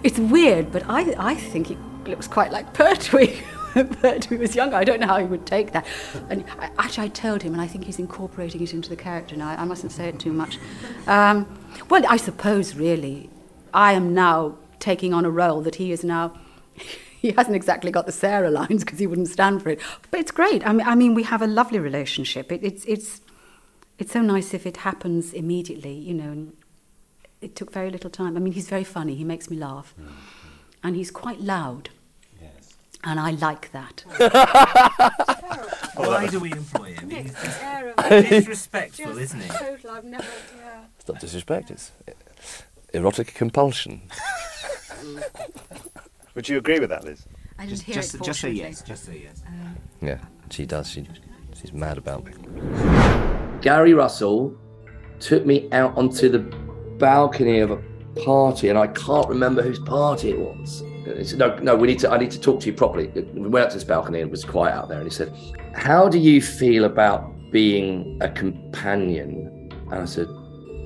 It's 0.04 0.18
weird, 0.18 0.70
but 0.70 0.84
I, 0.86 1.14
I 1.30 1.34
think 1.34 1.70
it 1.70 1.78
looks 2.06 2.28
quite 2.28 2.52
like 2.52 2.74
Pertwee. 2.74 3.40
Pertwee 3.74 4.36
was 4.36 4.54
younger. 4.54 4.76
I 4.76 4.84
don't 4.84 5.00
know 5.00 5.06
how 5.06 5.16
he 5.16 5.24
would 5.24 5.46
take 5.46 5.72
that. 5.72 5.86
And 6.28 6.44
I, 6.60 6.70
actually, 6.76 7.06
I 7.06 7.08
told 7.08 7.42
him, 7.42 7.54
and 7.54 7.62
I 7.62 7.66
think 7.66 7.84
he's 7.84 7.98
incorporating 7.98 8.60
it 8.60 8.74
into 8.74 8.90
the 8.90 8.96
character 8.96 9.34
now. 9.34 9.48
I, 9.48 9.62
I 9.62 9.64
mustn't 9.64 9.92
say 9.92 10.08
it 10.08 10.20
too 10.20 10.32
much. 10.34 10.58
Um, 11.06 11.46
well, 11.88 12.04
I 12.06 12.18
suppose, 12.18 12.74
really, 12.74 13.30
I 13.72 13.94
am 13.94 14.12
now 14.12 14.58
taking 14.78 15.14
on 15.14 15.24
a 15.24 15.30
role 15.30 15.62
that 15.62 15.76
he 15.76 15.90
is 15.90 16.04
now. 16.04 16.38
He 17.24 17.32
hasn't 17.32 17.56
exactly 17.56 17.90
got 17.90 18.04
the 18.04 18.12
Sarah 18.12 18.50
lines 18.50 18.84
because 18.84 18.98
he 18.98 19.06
wouldn't 19.06 19.28
stand 19.28 19.62
for 19.62 19.70
it. 19.70 19.80
But 20.10 20.20
it's 20.20 20.30
great. 20.30 20.66
I 20.66 20.74
mean, 20.74 20.86
I 20.86 20.94
mean 20.94 21.14
we 21.14 21.22
have 21.22 21.40
a 21.40 21.46
lovely 21.46 21.78
relationship. 21.78 22.52
It, 22.52 22.62
it's, 22.62 22.84
it's, 22.84 23.22
it's 23.98 24.12
so 24.12 24.20
nice 24.20 24.52
if 24.52 24.66
it 24.66 24.76
happens 24.76 25.32
immediately, 25.32 25.94
you 25.94 26.12
know. 26.12 26.30
And 26.30 26.52
it 27.40 27.56
took 27.56 27.72
very 27.72 27.88
little 27.90 28.10
time. 28.10 28.36
I 28.36 28.40
mean, 28.40 28.52
he's 28.52 28.68
very 28.68 28.84
funny. 28.84 29.14
He 29.14 29.24
makes 29.24 29.48
me 29.48 29.56
laugh. 29.56 29.94
Mm-hmm. 29.98 30.12
And 30.82 30.96
he's 30.96 31.10
quite 31.10 31.40
loud. 31.40 31.88
Yes. 32.38 32.76
And 33.04 33.18
I 33.18 33.30
like 33.30 33.72
that. 33.72 34.04
Why 35.96 36.26
do 36.26 36.40
we 36.40 36.52
employ 36.52 36.92
him? 36.92 37.08
He's 37.08 37.34
He's 37.38 38.28
disrespectful, 38.28 39.16
isn't 39.16 39.40
he? 39.40 39.48
Total, 39.48 39.90
I've 39.92 40.04
never, 40.04 40.26
yeah. 40.58 40.80
It's 40.98 41.08
not 41.08 41.20
disrespect, 41.20 41.70
it's 41.70 41.90
uh, 42.06 42.12
erotic 42.92 43.32
compulsion. 43.32 44.02
Would 46.34 46.48
you 46.48 46.58
agree 46.58 46.80
with 46.80 46.90
that, 46.90 47.04
Liz? 47.04 47.26
I 47.58 47.62
didn't 47.62 47.70
Just, 47.70 47.82
hear 47.84 47.94
just, 47.94 48.14
it 48.14 48.22
just 48.22 48.40
say 48.40 48.50
yes. 48.50 48.82
Just 48.82 49.04
say 49.04 49.22
yes. 49.24 49.42
Um, 49.46 49.76
yeah, 50.00 50.18
she 50.50 50.66
does. 50.66 50.90
She, 50.90 51.06
she's 51.54 51.72
mad 51.72 51.98
about 51.98 52.24
me. 52.24 52.32
Gary 53.60 53.94
Russell 53.94 54.56
took 55.20 55.46
me 55.46 55.68
out 55.70 55.96
onto 55.96 56.28
the 56.28 56.40
balcony 56.98 57.60
of 57.60 57.70
a 57.70 57.82
party, 58.24 58.68
and 58.68 58.78
I 58.78 58.88
can't 58.88 59.28
remember 59.28 59.62
whose 59.62 59.78
party 59.78 60.30
it 60.30 60.38
was. 60.38 60.82
He 61.04 61.24
said, 61.24 61.38
"No, 61.38 61.56
no, 61.58 61.76
we 61.76 61.86
need 61.86 62.00
to. 62.00 62.10
I 62.10 62.18
need 62.18 62.30
to 62.32 62.40
talk 62.40 62.60
to 62.60 62.66
you 62.66 62.72
properly." 62.72 63.06
We 63.08 63.48
went 63.48 63.66
out 63.66 63.70
to 63.70 63.76
this 63.76 63.84
balcony, 63.84 64.20
and 64.20 64.28
it 64.28 64.30
was 64.30 64.44
quiet 64.44 64.74
out 64.74 64.88
there. 64.88 64.98
And 64.98 65.06
he 65.06 65.14
said, 65.14 65.32
"How 65.74 66.08
do 66.08 66.18
you 66.18 66.42
feel 66.42 66.84
about 66.84 67.32
being 67.50 68.18
a 68.20 68.28
companion?" 68.28 69.70
And 69.90 70.02
I 70.02 70.04
said, 70.06 70.26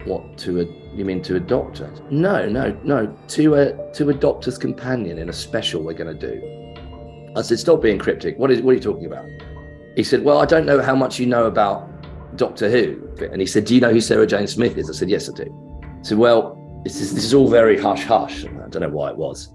"What 0.09 0.39
to 0.39 0.61
a? 0.61 0.65
You 0.97 1.05
mean 1.05 1.23
to 1.23 1.37
a 1.37 1.41
doctor?" 1.41 1.91
No, 2.11 2.49
no, 2.49 2.77
no. 2.83 3.15
To 3.29 3.55
a 3.55 3.93
to 3.93 4.11
a 4.11 4.15
doctor's 4.15 4.59
companion 4.59 5.19
in 5.19 5.29
a 5.29 5.33
special 5.33 5.83
we're 5.83 5.93
going 5.93 6.19
to 6.19 6.27
do. 6.31 6.35
I 7.37 7.43
said, 7.43 7.59
"Stop 7.59 7.83
being 7.83 7.99
cryptic. 7.99 8.39
What 8.39 8.51
is? 8.51 8.63
What 8.63 8.73
are 8.73 8.75
you 8.75 8.81
talking 8.81 9.07
about?" 9.07 9.27
He 9.97 10.03
said, 10.05 10.25
"Well, 10.25 10.39
I 10.39 10.47
don't 10.47 10.67
know 10.67 10.81
how 10.81 10.95
much 10.95 11.19
you 11.19 11.27
know 11.27 11.45
about 11.47 11.89
Doctor 12.37 12.71
Who." 12.71 13.09
And 13.33 13.41
he 13.41 13.47
said, 13.47 13.65
"Do 13.65 13.75
you 13.75 13.81
know 13.81 13.93
who 13.93 14.01
Sarah 14.01 14.27
Jane 14.27 14.47
Smith 14.47 14.77
is?" 14.77 14.89
I 14.89 14.93
said, 14.93 15.11
"Yes, 15.11 15.29
I 15.29 15.33
do." 15.35 15.81
I 15.83 16.03
said, 16.03 16.19
"Well, 16.19 16.57
this 16.85 17.01
is 17.01 17.15
this 17.15 17.25
is 17.25 17.35
all 17.35 17.49
very 17.49 17.77
hush 17.79 18.05
hush." 18.05 18.45
I 18.45 18.69
don't 18.71 18.83
know 18.83 18.89
why 18.89 19.11
it 19.11 19.17
was. 19.17 19.51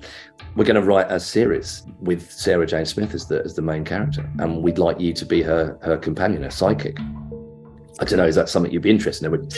We're 0.56 0.66
going 0.66 0.82
to 0.82 0.88
write 0.88 1.12
a 1.12 1.20
series 1.20 1.84
with 2.01 2.32
Sarah 2.32 2.68
Jane 2.68 2.86
Smith 2.86 3.14
as 3.14 3.28
the 3.28 3.41
as 3.43 3.56
the 3.56 3.62
main 3.62 3.84
character, 3.84 4.30
and 4.39 4.62
we'd 4.62 4.78
like 4.78 4.99
you 4.99 5.14
to 5.14 5.26
be 5.26 5.41
her 5.41 5.78
her 5.82 5.97
companion, 5.97 6.43
her 6.43 6.51
psychic. 6.51 6.97
I 7.99 8.06
don't 8.06 8.18
know. 8.18 8.26
Is 8.26 8.36
that 8.36 8.49
something 8.49 8.72
you'd 8.72 8.82
be 8.82 8.89
interested 8.89 9.26
in? 9.26 9.49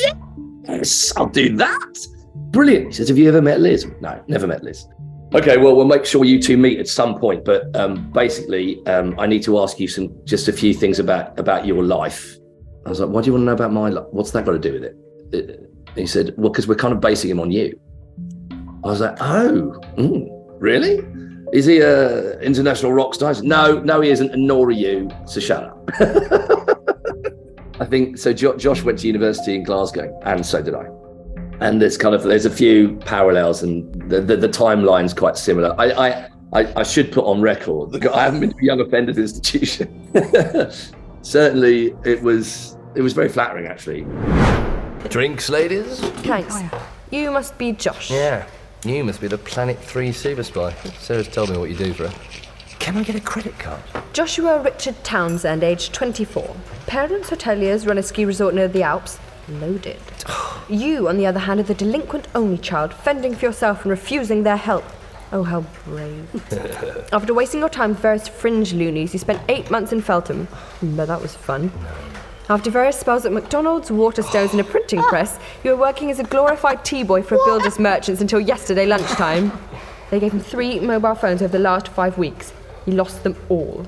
"Yes, 0.68 1.14
I'll 1.18 1.28
do 1.28 1.56
that." 1.58 2.08
Brilliant. 2.52 2.88
He 2.88 2.92
says, 2.94 3.08
"Have 3.10 3.18
you 3.18 3.28
ever 3.28 3.42
met 3.42 3.60
Liz?" 3.62 3.86
No, 4.02 4.22
never 4.28 4.48
met 4.48 4.64
Liz. 4.64 4.88
Okay, 5.34 5.58
well, 5.58 5.76
we'll 5.76 5.86
make 5.88 6.06
sure 6.06 6.24
you 6.24 6.42
two 6.42 6.56
meet 6.56 6.80
at 6.80 6.88
some 6.88 7.20
point. 7.20 7.44
But 7.44 7.76
um, 7.76 8.10
basically, 8.12 8.86
um, 8.88 9.16
I 9.20 9.28
need 9.28 9.44
to 9.44 9.60
ask 9.60 9.80
you 9.80 9.88
some 9.88 10.16
just 10.24 10.48
a 10.48 10.54
few 10.54 10.74
things 10.74 11.00
about 11.00 11.38
about 11.40 11.66
your 11.66 11.84
life. 11.84 12.36
I 12.86 12.90
was 12.90 13.00
like, 13.00 13.10
"What 13.10 13.24
do 13.24 13.30
you 13.30 13.34
want 13.34 13.42
to 13.42 13.46
know 13.48 13.54
about 13.54 13.74
my 13.74 13.90
life? 13.90 14.06
What's 14.12 14.32
that 14.32 14.46
got 14.46 14.54
to 14.54 14.60
do 14.60 14.74
with 14.74 14.84
it?" 14.84 14.96
Uh, 15.34 15.66
He 15.96 16.06
said, 16.08 16.34
"Well, 16.38 16.50
because 16.52 16.68
we're 16.68 16.76
kind 16.76 16.94
of 16.94 17.00
basing 17.02 17.32
him 17.32 17.40
on 17.40 17.52
you." 17.52 17.78
I 18.84 18.88
was 18.88 19.02
like, 19.02 19.18
"Oh, 19.20 19.80
mm, 19.98 20.28
really? 20.60 21.04
Is 21.54 21.66
he 21.66 21.80
a 21.80 22.40
international 22.40 22.94
rock 22.94 23.14
star?" 23.16 23.34
Said, 23.34 23.46
no, 23.46 23.80
no, 23.80 24.02
he 24.02 24.10
isn't, 24.12 24.32
and 24.32 24.46
nor 24.46 24.68
are 24.68 24.72
you. 24.72 25.10
So 25.26 25.40
shut 25.40 25.64
up. 25.64 25.90
I 27.80 27.86
think 27.86 28.18
so. 28.18 28.34
Jo- 28.34 28.58
Josh 28.58 28.84
went 28.84 29.00
to 29.00 29.08
university 29.08 29.56
in 29.56 29.64
Glasgow, 29.64 30.18
and 30.24 30.46
so 30.46 30.62
did 30.62 30.76
I. 30.76 30.86
And 31.60 31.82
there's 31.82 31.98
kind 31.98 32.14
of 32.16 32.24
there's 32.24 32.46
a 32.46 32.50
few 32.50 32.96
parallels, 33.06 33.64
and 33.64 33.94
the 34.10 34.22
the, 34.22 34.38
the 34.38 34.50
timeline's 34.50 35.14
quite 35.14 35.38
similar. 35.38 35.76
I, 35.80 35.92
I 35.92 36.30
I 36.54 36.74
I 36.82 36.84
should 36.84 37.12
put 37.12 37.26
on 37.26 37.42
record. 37.42 37.92
that 37.94 38.08
I 38.14 38.24
haven't 38.24 38.40
been 38.42 38.50
to 38.52 38.58
a 38.58 38.64
young 38.64 38.80
offenders 38.82 39.18
institution. 39.18 39.88
Certainly, 41.22 41.96
it 42.06 42.22
was 42.22 42.78
it 42.96 43.02
was 43.02 43.14
very 43.14 43.30
flattering, 43.30 43.66
actually. 43.68 44.06
Drinks, 45.10 45.50
ladies? 45.50 46.00
Thanks. 46.22 46.56
Oh, 46.58 46.88
you 47.12 47.30
must 47.32 47.58
be 47.58 47.72
Josh. 47.74 48.10
Yeah. 48.10 48.48
You 48.84 49.04
must 49.04 49.20
be 49.20 49.28
the 49.28 49.38
Planet 49.38 49.80
3 49.80 50.12
super 50.12 50.44
spy. 50.44 50.72
Sarah's 51.00 51.28
told 51.28 51.50
me 51.50 51.58
what 51.58 51.70
you 51.70 51.76
do 51.76 51.92
for 51.94 52.08
her. 52.08 52.16
Can 52.86 52.98
I 52.98 53.04
get 53.04 53.16
a 53.16 53.20
credit 53.20 53.58
card? 53.58 53.82
Joshua 54.14 54.62
Richard 54.62 55.04
Townsend, 55.04 55.64
aged 55.64 55.92
24. 55.92 56.56
Parents 56.86 57.32
hoteliers 57.32 57.88
run 57.88 57.98
a 57.98 58.04
ski 58.04 58.26
resort 58.26 58.54
near 58.54 58.68
the 58.68 58.84
Alps. 58.84 59.18
Loaded. 59.50 60.00
you, 60.70 61.10
on 61.10 61.18
the 61.18 61.26
other 61.26 61.40
hand, 61.40 61.60
are 61.60 61.64
the 61.64 61.74
delinquent 61.74 62.28
only 62.36 62.60
child, 62.60 62.94
fending 62.94 63.34
for 63.34 63.48
yourself 63.48 63.82
and 63.82 63.90
refusing 63.90 64.44
their 64.44 64.56
help. 64.56 64.86
Oh, 65.32 65.42
how 65.42 65.62
brave. 65.84 66.30
After 67.12 67.34
wasting 67.34 67.62
your 67.62 67.70
time 67.70 67.90
with 67.90 68.02
various 68.02 68.28
fringe 68.28 68.72
loonies, 68.72 69.14
you 69.14 69.20
spent 69.20 69.42
eight 69.50 69.72
months 69.72 69.92
in 69.92 70.00
Feltham. 70.00 70.48
But 70.84 71.08
that 71.08 71.20
was 71.20 71.34
fun. 71.34 71.72
After 72.50 72.70
various 72.70 73.00
spells 73.00 73.26
at 73.26 73.32
McDonald's, 73.32 73.90
Waterstones, 73.90 74.52
and 74.52 74.62
a 74.62 74.64
printing 74.64 75.02
press, 75.10 75.40
you 75.64 75.72
were 75.72 75.78
working 75.78 76.12
as 76.12 76.20
a 76.20 76.24
glorified 76.24 76.86
tea 76.86 77.02
boy 77.02 77.24
for 77.24 77.34
a 77.34 77.46
builder's 77.46 77.80
merchants 77.80 78.22
until 78.22 78.40
yesterday 78.40 78.86
lunchtime. 78.86 79.52
They 80.12 80.20
gave 80.20 80.34
him 80.34 80.40
three 80.40 80.80
mobile 80.80 81.16
phones 81.16 81.42
over 81.42 81.52
the 81.52 81.58
last 81.58 81.88
five 81.88 82.16
weeks. 82.20 82.54
He 82.86 82.92
lost 82.92 83.24
them 83.24 83.36
all. 83.50 83.86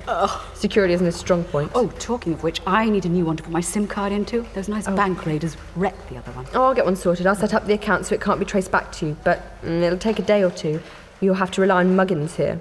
Security 0.55 0.93
isn't 0.95 1.05
his 1.05 1.15
strong 1.15 1.43
point. 1.45 1.71
Oh, 1.75 1.87
talking 1.99 2.33
of 2.33 2.41
which, 2.41 2.61
I 2.65 2.89
need 2.89 3.05
a 3.05 3.09
new 3.09 3.25
one 3.25 3.37
to 3.37 3.43
put 3.43 3.51
my 3.51 3.61
SIM 3.61 3.85
card 3.87 4.11
into. 4.11 4.45
Those 4.55 4.67
nice 4.67 4.87
bank 4.87 5.25
raiders 5.25 5.55
wrecked 5.75 6.09
the 6.09 6.17
other 6.17 6.31
one. 6.31 6.47
Oh, 6.55 6.63
I'll 6.63 6.73
get 6.73 6.85
one 6.85 6.95
sorted. 6.95 7.27
I'll 7.27 7.35
set 7.35 7.53
up 7.53 7.67
the 7.67 7.73
account 7.73 8.07
so 8.07 8.15
it 8.15 8.21
can't 8.21 8.39
be 8.39 8.45
traced 8.45 8.71
back 8.71 8.91
to 8.93 9.07
you, 9.07 9.17
but 9.23 9.61
mm, 9.61 9.81
it'll 9.83 9.99
take 9.99 10.17
a 10.17 10.23
day 10.23 10.43
or 10.43 10.49
two. 10.49 10.81
You'll 11.21 11.35
have 11.35 11.51
to 11.51 11.61
rely 11.61 11.81
on 11.81 11.95
Muggins 11.95 12.35
here. 12.35 12.59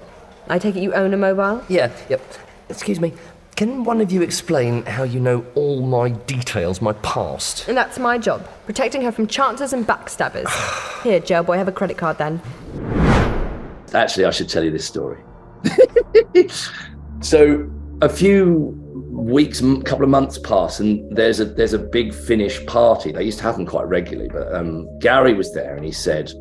I 0.48 0.58
take 0.58 0.76
it 0.76 0.82
you 0.82 0.92
own 0.92 1.14
a 1.14 1.16
mobile? 1.16 1.64
Yeah, 1.68 1.90
yep. 2.08 2.22
Excuse 2.68 3.00
me. 3.00 3.14
Can 3.56 3.84
one 3.84 4.02
of 4.02 4.12
you 4.12 4.20
explain 4.20 4.84
how 4.84 5.04
you 5.04 5.18
know 5.18 5.46
all 5.54 5.80
my 5.80 6.10
details, 6.10 6.82
my 6.82 6.92
past? 6.94 7.66
And 7.66 7.76
that's 7.76 7.98
my 7.98 8.18
job, 8.18 8.46
protecting 8.66 9.00
her 9.00 9.10
from 9.10 9.26
chancers 9.26 9.72
and 9.72 9.86
backstabbers. 9.86 10.46
Here, 11.02 11.20
jailboy, 11.20 11.56
have 11.56 11.68
a 11.68 11.72
credit 11.72 11.96
card 11.96 12.18
then. 12.18 12.42
Actually, 13.94 14.26
I 14.26 14.30
should 14.30 14.50
tell 14.50 14.62
you 14.62 14.70
this 14.70 14.84
story. 14.84 15.18
so, 17.20 17.70
a 18.02 18.08
few 18.08 18.74
weeks, 19.10 19.60
a 19.60 19.80
couple 19.82 20.04
of 20.04 20.10
months 20.10 20.38
pass, 20.38 20.80
and 20.80 21.14
there's 21.16 21.40
a 21.40 21.44
there's 21.44 21.72
a 21.72 21.78
big 21.78 22.14
Finish 22.14 22.64
party. 22.66 23.12
They 23.12 23.24
used 23.24 23.38
to 23.38 23.44
have 23.44 23.56
them 23.56 23.66
quite 23.66 23.86
regularly, 23.86 24.30
but 24.32 24.54
um, 24.54 24.86
Gary 24.98 25.34
was 25.34 25.52
there, 25.54 25.76
and 25.76 25.84
he 25.84 25.92
said, 25.92 26.32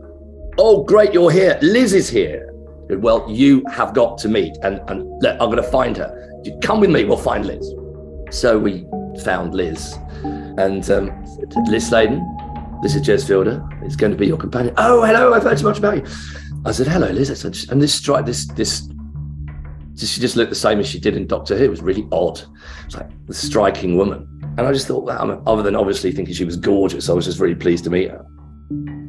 "Oh, 0.58 0.84
great, 0.84 1.14
you're 1.14 1.32
here. 1.32 1.58
Liz 1.62 1.94
is 1.94 2.10
here." 2.10 2.52
Well, 2.90 3.26
you 3.28 3.64
have 3.72 3.94
got 3.94 4.18
to 4.20 4.30
meet, 4.30 4.58
and 4.64 4.80
and 4.88 5.10
look, 5.22 5.34
I'm 5.40 5.50
going 5.50 5.58
to 5.58 5.64
find 5.64 5.98
her. 5.98 6.42
You 6.44 6.58
come 6.62 6.80
with 6.80 6.92
me. 6.92 7.06
We'll 7.06 7.18
find 7.18 7.46
Liz. 7.46 7.74
So 8.32 8.60
we 8.60 8.86
found 9.24 9.54
Liz, 9.54 9.98
and 10.24 10.90
um, 10.92 11.26
Liz 11.68 11.88
Sladen. 11.88 12.22
This 12.84 12.94
is 12.94 13.02
Jez 13.02 13.28
Fielder. 13.28 13.68
It's 13.82 13.96
going 13.96 14.12
to 14.12 14.18
be 14.18 14.28
your 14.28 14.38
companion. 14.38 14.76
Oh, 14.78 15.04
hello. 15.04 15.34
I've 15.34 15.44
heard 15.44 15.58
so 15.58 15.66
much 15.66 15.80
about 15.80 15.98
you. 15.98 16.06
I 16.66 16.72
said, 16.72 16.88
hello, 16.88 17.10
Liz. 17.10 17.32
I 17.32 17.34
said, 17.34 17.58
and 17.72 17.82
this 17.82 17.94
strike, 17.94 18.26
this, 18.26 18.46
this, 18.50 18.88
she 19.98 20.20
just 20.20 20.36
looked 20.36 20.50
the 20.50 20.56
same 20.56 20.80
as 20.80 20.88
she 20.88 21.00
did 21.00 21.16
in 21.16 21.28
Doctor 21.28 21.58
Who. 21.58 21.64
It 21.64 21.70
was 21.70 21.82
really 21.82 22.08
odd. 22.12 22.42
It's 22.86 22.96
like 22.96 23.10
the 23.28 23.34
striking 23.34 23.96
woman. 23.96 24.28
And 24.58 24.68
I 24.68 24.72
just 24.74 24.88
thought, 24.88 25.04
wow, 25.04 25.42
other 25.46 25.64
than 25.64 25.76
obviously 25.76 26.12
thinking 26.12 26.34
she 26.34 26.46
was 26.46 26.58
gorgeous, 26.58 27.10
I 27.10 27.14
was 27.14 27.26
just 27.26 27.40
really 27.40 27.56
pleased 27.56 27.84
to 27.86 27.90
meet 27.90 28.10
her. 28.10 28.26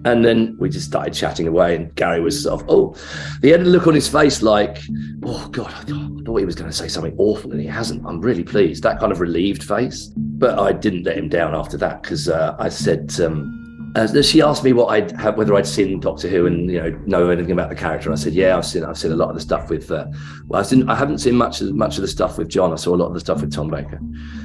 And 0.05 0.25
then 0.25 0.57
we 0.61 0.69
just 0.69 0.87
started 0.87 1.15
chatting 1.15 1.49
away, 1.49 1.75
and 1.75 1.93
Gary 1.97 2.21
was 2.21 2.45
sort 2.45 2.63
of, 2.63 2.71
oh, 2.71 2.97
he 3.43 3.49
had 3.49 3.61
a 3.61 3.65
look 3.65 3.89
on 3.89 3.95
his 3.95 4.09
face 4.09 4.41
like, 4.41 4.79
oh, 5.25 5.49
God, 5.49 5.73
I 5.73 5.83
thought 5.83 6.37
he 6.37 6.45
was 6.45 6.55
going 6.55 6.71
to 6.71 6.77
say 6.77 6.87
something 6.87 7.15
awful, 7.19 7.51
and 7.51 7.61
he 7.61 7.67
hasn't. 7.67 8.07
I'm 8.07 8.21
really 8.21 8.45
pleased. 8.45 8.85
That 8.85 9.01
kind 9.01 9.11
of 9.11 9.19
relieved 9.19 9.65
face. 9.65 10.13
But 10.17 10.61
I 10.61 10.73
didn't 10.73 11.05
let 11.05 11.19
him 11.19 11.29
down 11.29 11.55
after 11.55 11.77
that 11.79 12.03
because 12.03 12.29
uh, 12.29 12.55
I 12.59 12.69
said, 12.69 13.13
um, 13.21 13.66
uh, 13.97 14.23
she 14.23 14.43
asked 14.43 14.63
me 14.63 14.75
what 14.75 14.89
I'd 14.89 15.11
have, 15.13 15.39
whether 15.39 15.55
I'd 15.55 15.67
seen 15.67 16.01
Doctor 16.01 16.29
Who 16.29 16.45
and 16.47 16.71
you 16.71 16.79
know 16.79 16.91
know 17.07 17.31
anything 17.31 17.53
about 17.53 17.71
the 17.71 17.75
character. 17.75 18.11
And 18.11 18.19
I 18.19 18.23
said, 18.23 18.35
yeah, 18.35 18.55
I've 18.55 18.67
seen 18.67 18.85
I've 18.85 18.99
seen 18.99 19.11
a 19.11 19.17
lot 19.17 19.31
of 19.31 19.35
the 19.35 19.41
stuff 19.41 19.71
with. 19.71 19.91
Uh, 19.91 20.07
well, 20.47 20.61
I've 20.61 20.67
seen, 20.67 20.89
I 20.91 20.95
haven't 20.95 21.19
seen 21.19 21.35
much 21.35 21.63
of 21.63 21.75
much 21.75 21.97
of 21.97 22.03
the 22.03 22.09
stuff 22.09 22.37
with 22.37 22.49
John. 22.49 22.75
I 22.75 22.77
saw 22.77 22.95
a 22.95 22.97
lot 22.97 23.07
of 23.07 23.15
the 23.15 23.21
stuff 23.21 23.41
with 23.41 23.55
Tom 23.55 23.69
Baker. 23.69 23.99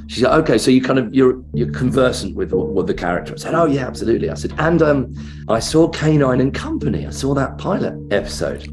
She 0.08 0.22
said, 0.22 0.34
okay, 0.40 0.58
so 0.58 0.72
you 0.72 0.82
kind 0.82 1.00
of 1.00 1.14
you're 1.14 1.44
you're 1.54 1.72
conversant 1.72 2.34
with 2.36 2.54
with 2.54 2.88
the 2.88 2.94
character. 2.94 3.34
I 3.34 3.38
said, 3.38 3.54
oh 3.54 3.66
yeah, 3.66 3.86
absolutely. 3.86 4.30
I 4.30 4.36
said, 4.36 4.54
and 4.58 4.82
um, 4.82 5.46
I 5.50 5.60
saw 5.60 5.92
K9 5.92 6.40
and 6.40 6.54
Company. 6.54 7.06
I 7.06 7.10
saw 7.10 7.34
that 7.34 7.58
pilot 7.58 7.94
episode. 8.10 8.70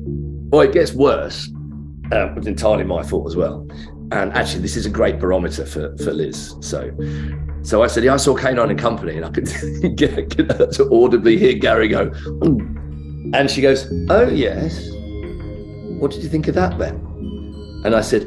Well, 0.51 0.61
it 0.61 0.73
gets 0.73 0.93
worse. 0.93 1.51
Uh, 2.13 2.31
it 2.31 2.37
was 2.37 2.47
entirely 2.47 2.85
my 2.85 3.03
fault 3.03 3.27
as 3.27 3.35
well. 3.35 3.67
And 4.13 4.33
actually, 4.33 4.63
this 4.63 4.77
is 4.77 4.87
a 4.87 4.91
great 4.91 5.19
barometer 5.19 5.67
for 5.67 5.97
for 5.97 6.13
Liz. 6.13 6.55
So 6.61 6.93
so 7.69 7.83
I 7.83 7.87
said, 7.87 8.03
yeah, 8.03 8.15
I 8.15 8.17
saw 8.17 8.35
K9 8.35 8.71
and 8.71 8.79
Company, 8.79 9.17
and 9.17 9.27
I 9.27 9.31
could 9.31 9.45
get, 9.97 10.35
get 10.35 10.73
to 10.73 10.89
audibly 10.91 11.37
hear 11.37 11.53
Gary 11.53 11.89
go, 11.89 12.11
"Ooh." 12.47 12.79
and 13.35 13.51
she 13.51 13.61
goes, 13.61 13.93
oh 14.09 14.27
yes. 14.27 14.89
What 16.01 16.11
did 16.13 16.23
you 16.23 16.31
think 16.31 16.49
of 16.49 16.55
that 16.55 16.79
then? 16.79 16.95
And 17.85 17.95
I 17.95 18.01
said, 18.01 18.23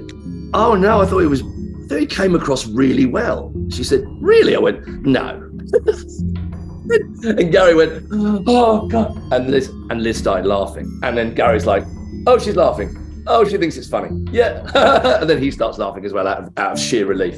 oh 0.53 0.75
no, 0.75 1.01
I 1.01 1.07
thought 1.07 1.23
it 1.23 1.27
was, 1.27 1.41
I 1.41 1.87
thought 1.87 2.01
it 2.01 2.09
came 2.11 2.35
across 2.35 2.67
really 2.67 3.07
well. 3.07 3.51
She 3.71 3.83
said, 3.83 4.03
really? 4.19 4.55
I 4.55 4.59
went, 4.59 4.87
no. 5.03 5.49
and 7.23 7.51
Gary 7.51 7.73
went, 7.73 8.05
oh 8.11 8.87
god, 8.89 9.17
and 9.33 9.49
Liz 9.49 9.69
and 9.89 10.03
Liz 10.03 10.17
started 10.19 10.45
laughing, 10.45 10.99
and 11.01 11.17
then 11.17 11.33
Gary's 11.33 11.65
like, 11.65 11.83
oh, 12.27 12.37
she's 12.37 12.55
laughing. 12.55 12.95
Oh, 13.27 13.45
she 13.45 13.57
thinks 13.57 13.77
it's 13.77 13.87
funny. 13.89 14.09
Yeah. 14.31 14.67
and 15.21 15.29
then 15.29 15.41
he 15.41 15.51
starts 15.51 15.77
laughing 15.77 16.05
as 16.05 16.13
well 16.13 16.27
out 16.27 16.39
of, 16.39 16.49
out 16.57 16.71
of 16.73 16.79
sheer 16.79 17.05
relief. 17.05 17.37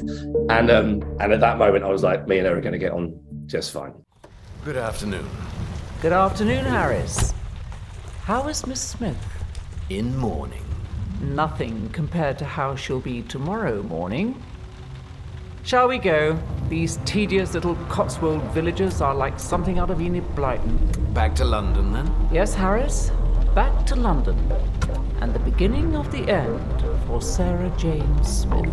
And 0.50 0.72
um, 0.72 1.04
and 1.20 1.34
at 1.34 1.40
that 1.40 1.58
moment, 1.58 1.84
I 1.84 1.90
was 1.90 2.04
like, 2.04 2.28
me 2.28 2.38
and 2.38 2.48
her 2.48 2.58
are 2.58 2.62
going 2.62 2.74
to 2.74 2.80
get 2.80 2.92
on 2.92 3.20
just 3.46 3.72
fine. 3.72 3.94
Good 4.64 4.78
afternoon. 4.78 5.28
Good 6.02 6.14
afternoon, 6.14 6.66
Harris. 6.66 7.34
How 8.24 8.48
is 8.48 8.66
Miss 8.66 8.82
Smith? 8.82 9.18
In 9.90 10.18
mourning. 10.18 10.64
Nothing 11.22 11.90
compared 11.90 12.38
to 12.40 12.46
how 12.46 12.76
she'll 12.76 13.00
be 13.00 13.22
tomorrow 13.24 13.84
morning. 13.84 14.42
Shall 15.64 15.88
we 15.88 15.98
go? 15.98 16.38
These 16.68 17.00
tedious 17.06 17.54
little 17.54 17.76
Cotswold 17.88 18.42
villages 18.54 19.00
are 19.02 19.16
like 19.16 19.40
something 19.40 19.80
out 19.80 19.90
of 19.90 20.02
Enid 20.02 20.26
Blyton. 20.36 21.14
Back 21.14 21.36
to 21.36 21.46
London, 21.46 21.94
then? 21.94 22.30
Yes, 22.32 22.54
Harris. 22.54 23.12
Back 23.56 23.86
to 23.86 23.96
London. 23.96 24.38
And 25.24 25.34
the 25.34 25.40
beginning 25.40 25.96
of 25.96 26.12
the 26.12 26.30
end 26.30 26.84
for 27.08 27.22
Sarah 27.22 27.74
Jane 27.78 28.24
Smith. 28.26 28.66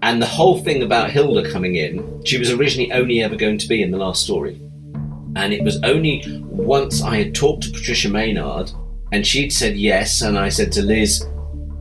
And 0.00 0.22
the 0.22 0.26
whole 0.26 0.58
thing 0.58 0.82
about 0.82 1.10
Hilda 1.10 1.52
coming 1.52 1.74
in, 1.74 2.24
she 2.24 2.38
was 2.38 2.50
originally 2.50 2.90
only 2.92 3.22
ever 3.22 3.36
going 3.36 3.58
to 3.58 3.68
be 3.68 3.82
in 3.82 3.90
the 3.90 3.98
last 3.98 4.22
story. 4.22 4.58
And 5.36 5.52
it 5.52 5.62
was 5.62 5.78
only 5.82 6.24
once 6.46 7.02
I 7.02 7.18
had 7.18 7.34
talked 7.34 7.64
to 7.64 7.72
Patricia 7.72 8.08
Maynard 8.08 8.72
and 9.12 9.26
she'd 9.26 9.52
said 9.52 9.76
yes, 9.76 10.22
and 10.22 10.38
I 10.38 10.48
said 10.48 10.72
to 10.72 10.82
Liz, 10.82 11.28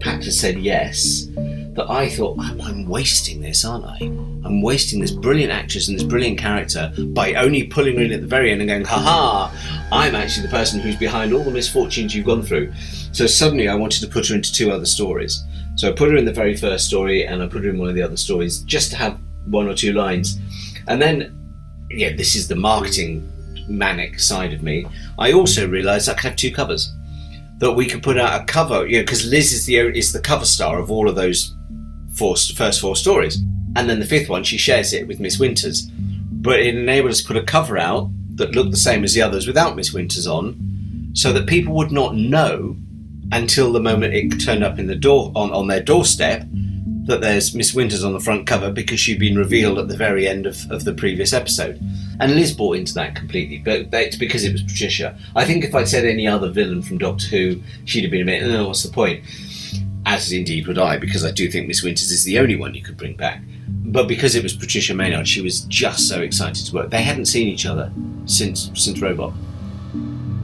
Pat 0.02 0.26
has 0.26 0.38
said 0.38 0.60
yes, 0.60 1.30
that 1.74 1.90
I 1.90 2.10
thought, 2.10 2.38
I'm, 2.40 2.60
I'm 2.60 2.86
wasting 2.86 3.40
this, 3.40 3.64
aren't 3.64 3.86
I? 3.86 3.98
I'm 4.02 4.62
wasting 4.62 5.00
this 5.00 5.12
brilliant 5.12 5.54
actress 5.54 5.88
and 5.88 5.98
this 5.98 6.04
brilliant 6.04 6.38
character 6.38 6.92
by 6.98 7.34
only 7.36 7.64
pulling 7.64 7.98
her 7.98 8.04
in 8.04 8.12
at 8.12 8.22
the 8.22 8.28
very 8.28 8.52
end 8.52 8.62
and 8.62 8.70
going, 8.70 8.84
haha, 8.84 9.56
I'm 9.92 10.14
actually 10.14 10.48
the 10.48 10.52
person 10.52 10.82
who's 10.82 10.98
behind 10.98 11.34
all 11.34 11.44
the 11.44 11.52
misfortunes 11.52 12.14
you've 12.14 12.26
gone 12.26 12.44
through. 12.44 12.74
So 13.14 13.26
suddenly 13.26 13.70
I 13.70 13.76
wanted 13.76 14.02
to 14.02 14.08
put 14.08 14.28
her 14.28 14.36
into 14.36 14.52
two 14.52 14.72
other 14.72 14.86
stories. 14.86 15.42
So 15.76 15.90
I 15.90 15.94
put 15.94 16.10
her 16.10 16.18
in 16.18 16.26
the 16.26 16.34
very 16.34 16.58
first 16.58 16.88
story 16.88 17.26
and 17.26 17.42
I 17.42 17.48
put 17.48 17.64
her 17.64 17.70
in 17.70 17.78
one 17.78 17.88
of 17.88 17.96
the 17.96 18.02
other 18.02 18.18
stories 18.18 18.60
just 18.60 18.92
to 18.92 18.98
have 18.98 19.18
one 19.46 19.68
or 19.68 19.74
two 19.74 19.94
lines. 19.94 20.40
And 20.88 21.02
then, 21.02 21.38
yeah, 21.90 22.14
this 22.16 22.36
is 22.36 22.50
the 22.50 22.56
marketing 22.56 23.32
manic 23.70 24.20
side 24.20 24.52
of 24.52 24.62
me. 24.62 24.86
I 25.18 25.32
also 25.32 25.70
realised 25.70 26.10
I 26.10 26.16
could 26.16 26.30
have 26.30 26.36
two 26.36 26.52
covers. 26.52 26.92
That 27.60 27.74
we 27.74 27.86
could 27.86 28.02
put 28.02 28.18
out 28.18 28.42
a 28.42 28.44
cover, 28.46 28.88
you 28.88 28.98
know, 28.98 29.04
because 29.04 29.24
Liz 29.28 29.54
is 29.54 29.68
the 29.68 29.76
is 29.76 30.12
the 30.12 30.20
cover 30.20 30.46
star 30.46 30.80
of 30.80 30.90
all 30.90 31.08
of 31.08 31.16
those 31.16 31.54
four 32.14 32.36
first 32.36 32.82
four 32.82 32.96
stories, 32.96 33.38
and 33.76 33.90
then 33.90 34.00
the 34.00 34.06
fifth 34.06 34.30
one 34.30 34.44
she 34.44 34.58
shares 34.58 34.94
it 34.94 35.08
with 35.08 35.20
Miss 35.20 35.40
Winters. 35.40 35.90
But 36.32 36.60
it 36.60 36.76
enabled 36.76 37.12
us 37.12 37.22
to 37.22 37.28
put 37.28 37.38
a 37.38 37.44
cover 37.44 37.78
out 37.78 38.10
that 38.36 38.56
looked 38.56 38.72
the 38.72 38.78
same 38.78 39.04
as 39.04 39.14
the 39.14 39.22
others 39.22 39.48
without 39.48 39.76
Miss 39.76 39.94
Winters 39.94 40.28
on, 40.28 41.12
so 41.14 41.32
that 41.34 41.48
people 41.48 41.74
would 41.76 41.92
not 41.92 42.16
know 42.16 42.76
until 43.32 43.72
the 43.72 43.80
moment 43.80 44.14
it 44.14 44.30
turned 44.40 44.64
up 44.64 44.80
in 44.80 44.88
the 44.88 44.96
door 44.96 45.32
on, 45.36 45.52
on 45.54 45.68
their 45.68 45.82
doorstep 45.82 46.46
that 47.06 47.22
there's 47.22 47.56
Miss 47.56 47.74
Winters 47.74 48.04
on 48.04 48.14
the 48.14 48.20
front 48.20 48.46
cover 48.46 48.72
because 48.72 49.00
she'd 49.00 49.20
been 49.20 49.38
revealed 49.38 49.80
at 49.80 49.88
the 49.88 49.98
very 49.98 50.28
end 50.28 50.46
of, 50.46 50.70
of 50.70 50.84
the 50.84 50.94
previous 50.94 51.34
episode. 51.34 51.80
And 52.20 52.36
Liz 52.36 52.54
bought 52.54 52.78
into 52.78 52.94
that 52.94 53.16
completely, 53.16 53.58
but 53.58 53.88
it's 53.94 54.16
because 54.16 54.44
it 54.44 54.52
was 54.52 54.62
Patricia. 54.62 55.18
I 55.36 55.46
think 55.46 55.64
if 55.64 55.74
I'd 55.74 55.88
said 55.88 56.06
any 56.06 56.28
other 56.28 56.50
villain 56.50 56.82
from 56.82 57.00
Doctor 57.00 57.28
Who, 57.28 57.62
she'd 57.86 58.04
have 58.04 58.12
been 58.12 58.22
a 58.22 58.26
bit, 58.26 58.44
oh, 58.44 58.68
what's 58.68 58.84
the 58.84 58.92
point? 58.92 59.24
As 60.12 60.30
indeed 60.34 60.68
would 60.68 60.78
I, 60.78 60.98
because 60.98 61.24
I 61.24 61.32
do 61.32 61.50
think 61.50 61.70
Miss 61.70 61.84
Winters 61.84 62.12
is 62.12 62.26
the 62.26 62.38
only 62.38 62.58
one 62.58 62.74
you 62.74 62.82
could 62.82 62.98
bring 62.98 63.16
back. 63.16 63.42
But 63.70 64.10
because 64.10 64.36
it 64.36 64.44
was 64.44 64.54
Patricia 64.54 64.94
Maynard, 64.94 65.26
she 65.26 65.40
was 65.40 65.62
just 65.62 66.10
so 66.10 66.20
excited 66.20 66.66
to 66.66 66.76
work. 66.76 66.90
They 66.90 67.02
hadn't 67.02 67.28
seen 67.28 67.48
each 67.48 67.66
other 67.66 67.90
since 68.26 68.70
since 68.74 69.02
Robot. 69.02 69.32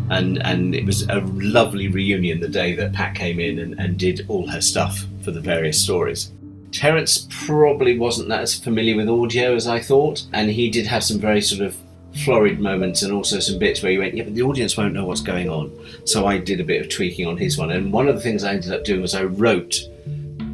And 0.10 0.42
and 0.44 0.74
it 0.74 0.86
was 0.86 1.02
a 1.10 1.20
lovely 1.36 1.90
reunion 1.90 2.40
the 2.40 2.48
day 2.48 2.76
that 2.76 2.94
Pat 2.94 3.14
came 3.14 3.42
in 3.42 3.60
and, 3.60 3.78
and 3.78 4.00
did 4.00 4.26
all 4.30 4.48
her 4.48 4.62
stuff 4.62 5.06
for 5.22 5.32
the 5.32 5.42
various 5.42 5.82
stories. 5.82 6.32
Terence 6.72 7.28
probably 7.30 8.00
wasn't 8.00 8.30
that 8.30 8.42
as 8.42 8.56
familiar 8.56 8.96
with 8.96 9.10
audio 9.10 9.54
as 9.54 9.68
I 9.68 9.82
thought, 9.82 10.26
and 10.32 10.50
he 10.50 10.70
did 10.70 10.88
have 10.88 11.04
some 11.04 11.20
very 11.20 11.42
sort 11.42 11.62
of 11.62 11.76
florid 12.24 12.60
moments 12.60 13.02
and 13.04 13.14
also 13.14 13.40
some 13.40 13.60
bits 13.60 13.82
where 13.82 13.92
you 13.92 14.00
went, 14.00 14.16
yeah, 14.16 14.24
but 14.24 14.36
the 14.36 14.42
audience 14.42 14.78
won't 14.78 14.94
know 14.94 15.06
what's 15.06 15.22
going 15.22 15.50
on. 15.50 15.72
So 16.06 16.26
I 16.26 16.38
did 16.38 16.60
a 16.60 16.64
bit 16.64 16.82
of 16.82 16.90
tweaking 16.90 17.28
on 17.28 17.38
his 17.38 17.58
one. 17.58 17.72
And 17.72 17.92
one 17.92 18.08
of 18.08 18.16
the 18.16 18.22
things 18.22 18.44
I 18.44 18.54
ended 18.54 18.74
up 18.74 18.84
doing 18.84 19.02
was 19.02 19.16
I 19.16 19.24
wrote, 19.24 19.80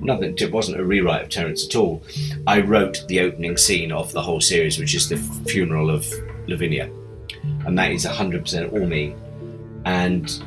nothing, 0.02 0.36
it 0.38 0.52
wasn't 0.52 0.80
a 0.80 0.84
rewrite 0.84 1.24
of 1.24 1.30
Terence 1.30 1.66
at 1.66 1.76
all. 1.76 2.04
I 2.48 2.62
wrote 2.62 3.04
the 3.08 3.22
opening 3.22 3.58
scene 3.58 3.92
of 3.92 4.12
the 4.12 4.22
whole 4.22 4.42
series, 4.42 4.78
which 4.78 4.96
is 4.96 5.10
the 5.10 5.18
funeral 5.50 5.90
of 5.90 6.06
Lavinia. 6.48 6.92
And 7.66 7.78
that 7.78 7.92
is 7.92 8.06
100% 8.06 8.74
all 8.74 8.86
me. 8.86 9.16
And 9.86 10.44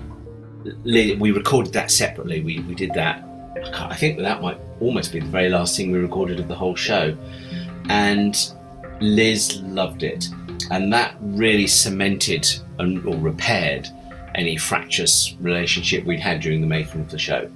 we 0.85 1.31
recorded 1.33 1.73
that 1.75 1.91
separately. 1.91 2.41
We, 2.41 2.61
we 2.61 2.75
did 2.75 2.93
that. 2.95 3.23
I, 3.75 3.89
I 3.91 3.97
think 3.97 4.19
that 4.19 4.43
might 4.43 4.59
almost 4.81 5.13
be 5.13 5.21
the 5.21 5.27
very 5.27 5.49
last 5.49 5.77
thing 5.77 5.91
we 5.93 5.99
recorded 5.99 6.41
of 6.41 6.49
the 6.49 6.55
whole 6.55 6.75
show. 6.75 7.17
And 7.89 8.37
Liz 9.01 9.61
loved 9.63 10.03
it. 10.03 10.29
And 10.71 10.93
that 10.93 11.17
really 11.21 11.67
cemented 11.67 12.47
and, 12.79 13.05
or 13.07 13.17
repaired 13.17 13.89
any 14.35 14.57
fractious 14.57 15.35
relationship 15.41 16.05
we'd 16.05 16.21
had 16.21 16.41
during 16.41 16.61
the 16.61 16.67
making 16.67 17.01
of 17.01 17.11
the 17.11 17.19
show. 17.19 17.51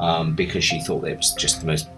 Um, 0.00 0.34
because 0.34 0.64
she 0.64 0.80
thought 0.80 1.06
it 1.06 1.16
was 1.16 1.32
just 1.34 1.60
the 1.60 1.66
most 1.66 1.88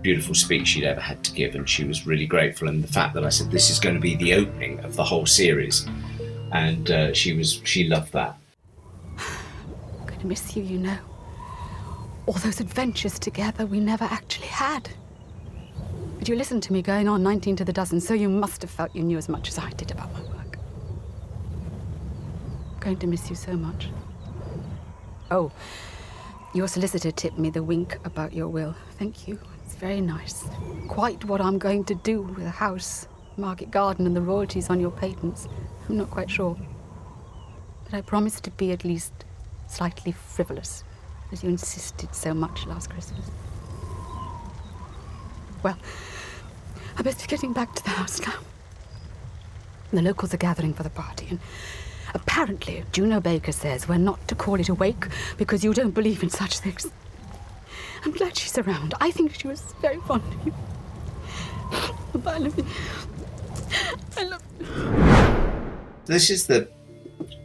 beautiful 0.00 0.34
speech 0.34 0.68
she'd 0.68 0.84
ever 0.84 1.00
had 1.00 1.22
to 1.24 1.32
give. 1.32 1.54
And 1.54 1.68
she 1.68 1.84
was 1.84 2.06
really 2.06 2.26
grateful. 2.26 2.68
And 2.68 2.82
the 2.82 2.92
fact 2.92 3.14
that 3.14 3.24
I 3.24 3.28
said, 3.28 3.50
this 3.50 3.70
is 3.70 3.78
going 3.78 3.94
to 3.94 4.00
be 4.00 4.16
the 4.16 4.34
opening 4.34 4.80
of 4.80 4.96
the 4.96 5.04
whole 5.04 5.26
series. 5.26 5.86
And 6.52 6.90
uh, 6.90 7.12
she 7.12 7.34
was 7.34 7.60
she 7.64 7.88
loved 7.88 8.12
that. 8.12 8.36
I'm 9.18 10.06
going 10.06 10.20
to 10.20 10.26
miss 10.26 10.56
you, 10.56 10.62
you 10.62 10.78
know. 10.78 10.98
All 12.26 12.34
those 12.34 12.60
adventures 12.60 13.18
together 13.18 13.66
we 13.66 13.80
never 13.80 14.04
actually 14.04 14.46
had. 14.46 14.90
But 16.22 16.28
you 16.28 16.36
listened 16.36 16.62
to 16.62 16.72
me 16.72 16.82
going 16.82 17.08
on 17.08 17.24
19 17.24 17.56
to 17.56 17.64
the 17.64 17.72
dozen, 17.72 18.00
so 18.00 18.14
you 18.14 18.28
must 18.28 18.62
have 18.62 18.70
felt 18.70 18.94
you 18.94 19.02
knew 19.02 19.18
as 19.18 19.28
much 19.28 19.48
as 19.48 19.58
I 19.58 19.70
did 19.70 19.90
about 19.90 20.12
my 20.12 20.20
work. 20.20 20.56
I'm 22.70 22.78
going 22.78 22.96
to 22.98 23.08
miss 23.08 23.28
you 23.28 23.34
so 23.34 23.54
much. 23.54 23.88
Oh, 25.32 25.50
your 26.54 26.68
solicitor 26.68 27.10
tipped 27.10 27.40
me 27.40 27.50
the 27.50 27.64
wink 27.64 27.98
about 28.04 28.32
your 28.32 28.46
will. 28.46 28.76
Thank 29.00 29.26
you. 29.26 29.40
It's 29.64 29.74
very 29.74 30.00
nice. 30.00 30.44
Quite 30.86 31.24
what 31.24 31.40
I'm 31.40 31.58
going 31.58 31.82
to 31.86 31.96
do 31.96 32.22
with 32.22 32.44
the 32.44 32.50
house, 32.50 33.08
market 33.36 33.72
garden, 33.72 34.06
and 34.06 34.14
the 34.14 34.22
royalties 34.22 34.70
on 34.70 34.78
your 34.78 34.92
patents. 34.92 35.48
I'm 35.88 35.96
not 35.96 36.12
quite 36.12 36.30
sure. 36.30 36.56
But 37.82 37.94
I 37.94 38.00
promise 38.00 38.40
to 38.42 38.52
be 38.52 38.70
at 38.70 38.84
least 38.84 39.12
slightly 39.66 40.12
frivolous, 40.12 40.84
as 41.32 41.42
you 41.42 41.48
insisted 41.48 42.14
so 42.14 42.32
much 42.32 42.64
last 42.68 42.90
Christmas. 42.90 43.28
Well, 45.64 45.78
I 46.96 47.02
best 47.02 47.20
be 47.20 47.26
getting 47.26 47.52
back 47.52 47.74
to 47.74 47.84
the 47.84 47.90
house 47.90 48.20
now. 48.20 48.34
The 49.92 50.02
locals 50.02 50.32
are 50.32 50.38
gathering 50.38 50.74
for 50.74 50.82
the 50.82 50.90
party, 50.90 51.26
and 51.30 51.38
apparently 52.14 52.84
Juno 52.92 53.20
Baker 53.20 53.52
says 53.52 53.88
we're 53.88 53.98
not 53.98 54.26
to 54.28 54.34
call 54.34 54.60
it 54.60 54.68
a 54.68 54.74
wake 54.74 55.06
because 55.36 55.64
you 55.64 55.74
don't 55.74 55.90
believe 55.90 56.22
in 56.22 56.30
such 56.30 56.58
things. 56.60 56.90
I'm 58.04 58.12
glad 58.12 58.36
she's 58.36 58.56
around. 58.58 58.94
I 59.00 59.10
think 59.10 59.34
she 59.38 59.48
was 59.48 59.62
very 59.80 60.00
fond 60.00 60.22
of 60.24 60.46
you. 60.46 60.54
Bye, 62.20 62.38
Livy. 62.38 62.64
I 64.16 64.24
love 64.24 64.42
you. 64.60 64.66
This 66.06 66.30
is 66.30 66.46
the 66.46 66.68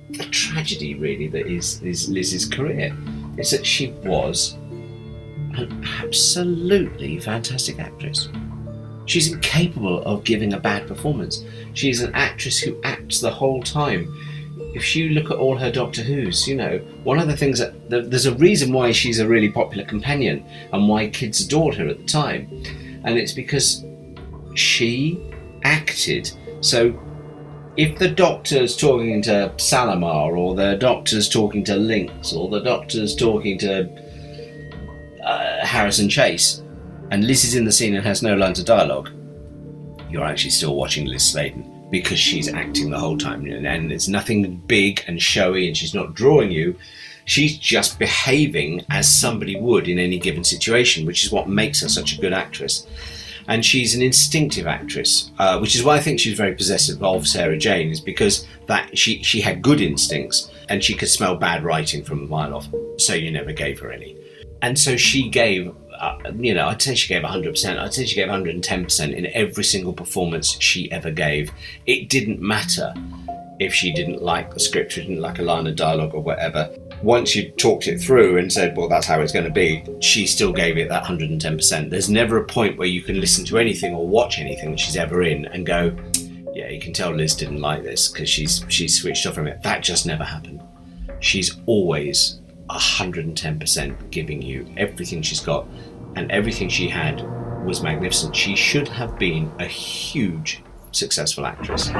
the 0.09 0.25
tragedy, 0.25 0.95
really, 0.95 1.27
that 1.27 1.47
is, 1.47 1.81
is 1.81 2.09
Liz's 2.09 2.45
career. 2.45 2.95
Is 3.37 3.51
that 3.51 3.65
she 3.65 3.91
was 4.03 4.53
an 4.53 5.83
absolutely 6.01 7.19
fantastic 7.19 7.79
actress. 7.79 8.29
She's 9.07 9.31
incapable 9.31 10.03
of 10.03 10.23
giving 10.23 10.53
a 10.53 10.59
bad 10.59 10.87
performance. 10.87 11.43
She's 11.73 12.01
an 12.01 12.13
actress 12.13 12.59
who 12.59 12.79
acts 12.83 13.19
the 13.19 13.31
whole 13.31 13.63
time. 13.63 14.13
If 14.75 14.95
you 14.95 15.09
look 15.09 15.31
at 15.31 15.37
all 15.37 15.57
her 15.57 15.71
Doctor 15.71 16.03
Who's, 16.03 16.47
you 16.47 16.55
know, 16.55 16.77
one 17.03 17.17
of 17.17 17.27
the 17.27 17.37
things 17.37 17.57
that 17.59 17.89
there's 17.89 18.25
a 18.25 18.35
reason 18.35 18.73
why 18.73 18.91
she's 18.91 19.19
a 19.19 19.27
really 19.27 19.49
popular 19.49 19.85
companion 19.85 20.45
and 20.73 20.87
why 20.87 21.07
kids 21.09 21.41
adored 21.41 21.75
her 21.75 21.87
at 21.87 21.97
the 21.97 22.05
time, 22.05 22.47
and 23.03 23.17
it's 23.17 23.33
because 23.33 23.83
she 24.55 25.19
acted. 25.63 26.29
So 26.61 26.99
if 27.77 27.97
the 27.97 28.09
doctor's 28.09 28.75
talking 28.75 29.21
to 29.23 29.53
Salamar, 29.57 30.37
or 30.37 30.53
the 30.55 30.75
doctor's 30.75 31.29
talking 31.29 31.63
to 31.63 31.75
Lynx, 31.75 32.33
or 32.33 32.49
the 32.49 32.59
doctor's 32.59 33.15
talking 33.15 33.57
to 33.59 33.89
uh, 35.23 35.65
Harrison 35.65 36.09
Chase, 36.09 36.61
and 37.11 37.25
Liz 37.25 37.43
is 37.43 37.55
in 37.55 37.65
the 37.65 37.71
scene 37.71 37.95
and 37.95 38.05
has 38.05 38.21
no 38.21 38.35
lines 38.35 38.59
of 38.59 38.65
dialogue, 38.65 39.09
you're 40.09 40.25
actually 40.25 40.51
still 40.51 40.75
watching 40.75 41.05
Liz 41.05 41.23
Sladen 41.23 41.89
because 41.89 42.19
she's 42.19 42.51
acting 42.53 42.89
the 42.89 42.99
whole 42.99 43.17
time, 43.17 43.45
and, 43.45 43.91
it's 43.91 44.07
nothing 44.07 44.57
big 44.67 45.03
and 45.07 45.21
showy, 45.21 45.67
and 45.67 45.77
she's 45.77 45.93
not 45.93 46.13
drawing 46.13 46.51
you. 46.51 46.75
She's 47.25 47.57
just 47.57 47.99
behaving 47.99 48.85
as 48.89 49.13
somebody 49.13 49.59
would 49.59 49.87
in 49.87 49.99
any 49.99 50.19
given 50.19 50.43
situation, 50.43 51.05
which 51.05 51.25
is 51.25 51.31
what 51.31 51.49
makes 51.49 51.81
her 51.81 51.89
such 51.89 52.17
a 52.17 52.21
good 52.21 52.33
actress 52.33 52.85
and 53.47 53.65
she's 53.65 53.95
an 53.95 54.01
instinctive 54.01 54.67
actress, 54.67 55.31
uh, 55.39 55.57
which 55.59 55.75
is 55.75 55.83
why 55.83 55.95
I 55.95 56.01
think 56.01 56.19
she's 56.19 56.37
very 56.37 56.53
possessive 56.53 57.01
of 57.01 57.27
Sarah 57.27 57.57
Jane, 57.57 57.89
is 57.89 58.01
because 58.01 58.45
that 58.67 58.97
she 58.97 59.23
she 59.23 59.41
had 59.41 59.61
good 59.61 59.81
instincts 59.81 60.51
and 60.69 60.83
she 60.83 60.93
could 60.93 61.07
smell 61.07 61.37
bad 61.37 61.63
writing 61.63 62.03
from 62.03 62.23
a 62.23 62.27
mile 62.27 62.53
off, 62.53 62.67
so 62.97 63.13
you 63.13 63.31
never 63.31 63.53
gave 63.53 63.79
her 63.79 63.91
any, 63.91 64.17
and 64.61 64.77
so 64.77 64.97
she 64.97 65.29
gave. 65.29 65.73
Uh, 65.99 66.17
you 66.35 66.53
know, 66.53 66.67
I'd 66.67 66.81
say 66.81 66.95
she 66.95 67.13
gave 67.13 67.23
100%. 67.23 67.79
I'd 67.79 67.93
say 67.93 68.05
she 68.05 68.15
gave 68.15 68.27
110% 68.27 69.15
in 69.15 69.27
every 69.27 69.63
single 69.63 69.93
performance 69.93 70.57
she 70.59 70.91
ever 70.91 71.11
gave. 71.11 71.51
It 71.85 72.09
didn't 72.09 72.41
matter 72.41 72.93
if 73.59 73.73
she 73.73 73.91
didn't 73.91 74.21
like 74.21 74.53
the 74.53 74.59
script, 74.59 74.91
she 74.91 75.01
didn't 75.01 75.21
like 75.21 75.39
a 75.39 75.43
line 75.43 75.67
of 75.67 75.75
dialogue 75.75 76.13
or 76.13 76.21
whatever. 76.21 76.69
Once 77.01 77.35
you 77.35 77.49
talked 77.51 77.87
it 77.87 77.99
through 77.99 78.37
and 78.37 78.51
said, 78.51 78.75
well, 78.77 78.87
that's 78.87 79.07
how 79.07 79.19
it's 79.19 79.31
going 79.31 79.45
to 79.45 79.51
be, 79.51 79.83
she 79.99 80.27
still 80.27 80.51
gave 80.51 80.77
it 80.77 80.89
that 80.89 81.03
110%. 81.03 81.89
There's 81.89 82.09
never 82.09 82.37
a 82.37 82.45
point 82.45 82.77
where 82.77 82.87
you 82.87 83.01
can 83.01 83.19
listen 83.19 83.45
to 83.45 83.57
anything 83.57 83.93
or 83.93 84.07
watch 84.07 84.39
anything 84.39 84.71
that 84.71 84.79
she's 84.79 84.97
ever 84.97 85.23
in 85.23 85.45
and 85.45 85.65
go, 85.65 85.95
yeah, 86.53 86.69
you 86.69 86.79
can 86.79 86.93
tell 86.93 87.11
Liz 87.11 87.35
didn't 87.35 87.61
like 87.61 87.83
this 87.83 88.07
because 88.07 88.27
she's 88.27 88.65
she's 88.67 88.99
switched 88.99 89.27
off 89.27 89.35
from 89.35 89.47
it. 89.47 89.61
That 89.61 89.83
just 89.83 90.07
never 90.07 90.23
happened. 90.23 90.61
She's 91.19 91.55
always 91.67 92.39
110% 92.69 94.11
giving 94.11 94.41
you 94.41 94.71
everything 94.77 95.21
she's 95.21 95.39
got, 95.39 95.67
and 96.15 96.31
everything 96.31 96.69
she 96.69 96.87
had 96.87 97.21
was 97.65 97.81
magnificent. 97.81 98.35
She 98.35 98.55
should 98.55 98.87
have 98.87 99.17
been 99.19 99.51
a 99.59 99.65
huge 99.65 100.63
successful 100.91 101.45
actress. 101.45 101.91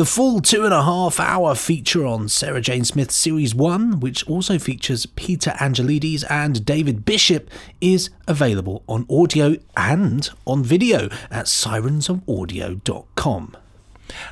The 0.00 0.06
full 0.06 0.40
two 0.40 0.64
and 0.64 0.72
a 0.72 0.82
half 0.82 1.20
hour 1.20 1.54
feature 1.54 2.06
on 2.06 2.30
Sarah 2.30 2.62
Jane 2.62 2.84
Smith 2.84 3.10
Series 3.10 3.54
1, 3.54 4.00
which 4.00 4.26
also 4.26 4.58
features 4.58 5.04
Peter 5.04 5.50
Anghelides 5.60 6.24
and 6.30 6.64
David 6.64 7.04
Bishop, 7.04 7.50
is 7.82 8.08
available 8.26 8.82
on 8.88 9.04
audio 9.10 9.56
and 9.76 10.30
on 10.46 10.64
video 10.64 11.10
at 11.30 11.44
sirensofaudio.com. 11.44 13.56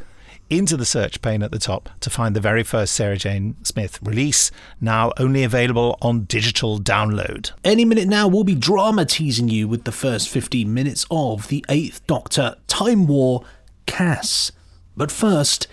into 0.52 0.76
the 0.76 0.86
search 0.86 1.22
pane 1.22 1.42
at 1.42 1.52
the 1.52 1.58
top 1.58 1.90
to 2.02 2.10
find 2.10 2.36
the 2.36 2.42
very 2.42 2.62
first 2.62 2.94
Sarah 2.94 3.18
Jane 3.18 3.56
Smith 3.64 4.00
release, 4.04 4.52
now 4.82 5.14
only 5.18 5.44
available 5.44 5.98
on 6.02 6.26
digital 6.26 6.78
download. 6.78 7.52
Any 7.64 7.86
minute 7.86 8.08
now, 8.08 8.28
we'll 8.28 8.44
be 8.44 8.56
drama 8.56 9.06
teasing 9.06 9.48
you 9.48 9.68
with 9.68 9.86
the 9.86 9.92
first 9.94 10.28
15 10.28 10.72
minutes 10.72 11.06
of 11.10 11.48
The 11.48 11.66
Eighth 11.70 12.06
Doctor 12.06 12.58
Time 12.68 13.08
War 13.08 13.44
Cass. 13.86 14.52
But 14.98 15.12
first, 15.12 15.68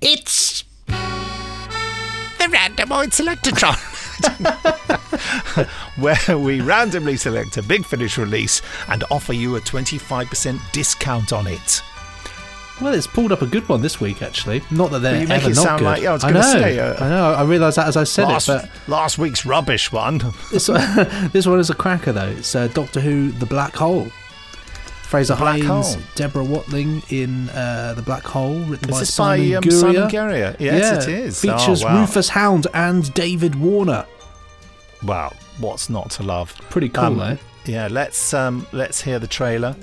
it's. 0.00 0.64
The 0.86 0.94
randomoid 2.50 3.12
selectatron. 3.12 3.78
where 5.98 6.38
we 6.38 6.60
randomly 6.60 7.16
select 7.16 7.56
a 7.56 7.62
Big 7.62 7.84
Finish 7.84 8.16
release 8.16 8.62
and 8.88 9.04
offer 9.10 9.32
you 9.32 9.56
a 9.56 9.60
25% 9.60 10.72
discount 10.72 11.32
on 11.32 11.46
it. 11.46 11.82
Well, 12.80 12.92
it's 12.92 13.06
pulled 13.06 13.30
up 13.30 13.40
a 13.42 13.46
good 13.46 13.68
one 13.68 13.82
this 13.82 14.00
week, 14.00 14.20
actually. 14.20 14.60
Not 14.70 14.90
that 14.90 14.98
they're 15.00 15.12
Well, 15.12 15.20
you 15.22 15.28
make 15.28 15.42
ever 15.42 15.50
it 15.50 15.54
not 15.56 15.62
sound 15.64 15.78
good. 15.78 15.84
like- 15.84 16.02
yeah, 16.02 16.10
I 16.10 16.12
was 16.14 16.24
I 16.24 16.32
gonna 16.32 16.44
know, 16.44 16.52
say, 16.60 16.78
uh, 16.80 17.04
I 17.04 17.08
know. 17.08 17.34
I 17.34 17.42
realised 17.44 17.76
that 17.78 17.86
as 17.86 17.96
I 17.96 18.02
said 18.04 18.24
last, 18.28 18.48
it, 18.48 18.62
but 18.62 18.70
last 18.88 19.16
week's 19.16 19.46
rubbish 19.46 19.92
one. 19.92 20.18
this 20.52 20.68
one, 20.68 20.80
this 21.32 21.46
one 21.46 21.60
is 21.60 21.70
a 21.70 21.74
cracker 21.74 22.10
though. 22.12 22.28
It's 22.28 22.54
uh, 22.54 22.66
Doctor 22.68 23.00
Who: 23.00 23.30
The 23.30 23.46
Black 23.46 23.76
Hole. 23.76 24.08
Fraser 25.02 25.36
Black 25.36 25.60
Hines, 25.62 25.94
Hole. 25.94 26.02
Deborah 26.16 26.42
Watling 26.44 27.00
in 27.10 27.48
uh, 27.50 27.92
The 27.94 28.02
Black 28.02 28.24
Hole, 28.24 28.58
written 28.60 28.88
Is 28.88 28.94
by 28.94 28.98
this 29.00 29.14
Simon 29.14 29.50
by, 29.50 29.56
um, 29.56 29.62
Guerrier. 29.62 29.80
Simon 29.80 30.08
Guerrier? 30.08 30.56
Yes, 30.58 31.06
yeah, 31.06 31.12
it 31.14 31.18
is. 31.26 31.44
Oh, 31.44 31.56
Features 31.56 31.84
wow. 31.84 32.00
Rufus 32.00 32.28
Hound 32.30 32.66
and 32.74 33.14
David 33.14 33.54
Warner. 33.54 34.06
Wow, 35.04 35.32
what's 35.58 35.88
not 35.88 36.10
to 36.12 36.24
love? 36.24 36.52
Pretty 36.70 36.88
cool, 36.88 37.04
Um, 37.04 37.20
eh? 37.20 37.36
Yeah, 37.66 37.86
let's 37.88 38.34
um, 38.34 38.66
let's 38.72 39.00
hear 39.02 39.20
the 39.20 39.28
trailer. 39.28 39.76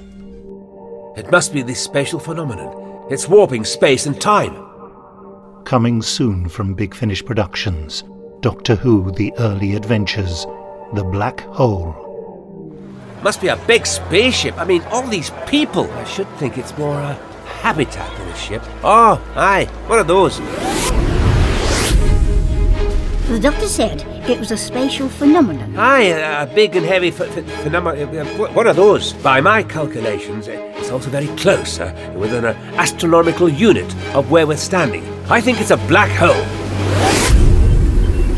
It 1.16 1.32
must 1.32 1.54
be 1.54 1.62
this 1.62 1.80
special 1.82 2.20
phenomenon. 2.20 2.81
It's 3.12 3.28
warping 3.28 3.66
space 3.66 4.06
and 4.06 4.22
time. 4.22 4.56
Coming 5.66 6.02
soon 6.02 6.48
from 6.48 6.74
Big 6.74 6.96
Finish 6.96 7.26
Productions 7.26 8.06
Doctor 8.40 8.76
Who 8.76 9.12
The 9.12 9.34
Early 9.38 9.76
Adventures 9.76 10.46
The 10.94 11.04
Black 11.04 11.42
Hole. 11.42 11.92
Must 13.22 13.42
be 13.42 13.50
a 13.50 13.58
big 13.68 13.86
spaceship. 13.86 14.58
I 14.58 14.64
mean, 14.64 14.82
all 14.84 15.06
these 15.06 15.30
people. 15.46 15.92
I 15.92 16.06
should 16.06 16.30
think 16.38 16.58
it's 16.58 16.78
more 16.78 16.98
a 16.98 17.16
habitat 17.60 18.18
than 18.18 18.30
a 18.30 18.36
ship. 18.38 18.62
Oh, 18.82 19.22
aye, 19.36 19.66
one 19.88 20.00
of 20.00 20.08
those. 20.08 20.40
The 23.32 23.40
doctor 23.40 23.68
said 23.68 24.02
it 24.30 24.38
was 24.38 24.52
a 24.52 24.58
spatial 24.58 25.08
phenomenon. 25.08 25.78
Aye, 25.78 26.02
a, 26.10 26.44
a 26.44 26.46
big 26.54 26.76
and 26.76 26.86
heavy 26.86 27.12
ph- 27.12 27.32
ph- 27.34 27.46
phenomenon. 27.64 28.14
Uh, 28.14 28.24
uh, 28.24 28.52
one 28.52 28.68
of 28.68 28.76
those. 28.76 29.14
By 29.14 29.40
my 29.40 29.64
calculations, 29.64 30.50
uh, 30.50 30.52
it's 30.76 30.92
also 30.92 31.10
very 31.10 31.28
close, 31.38 31.80
uh, 31.80 32.14
within 32.18 32.44
an 32.44 32.58
astronomical 32.76 33.48
unit 33.48 33.90
of 34.14 34.30
where 34.30 34.46
we're 34.46 34.58
standing. 34.58 35.06
I 35.30 35.40
think 35.40 35.62
it's 35.62 35.72
a 35.72 35.78
black 35.88 36.12
hole. 36.12 36.44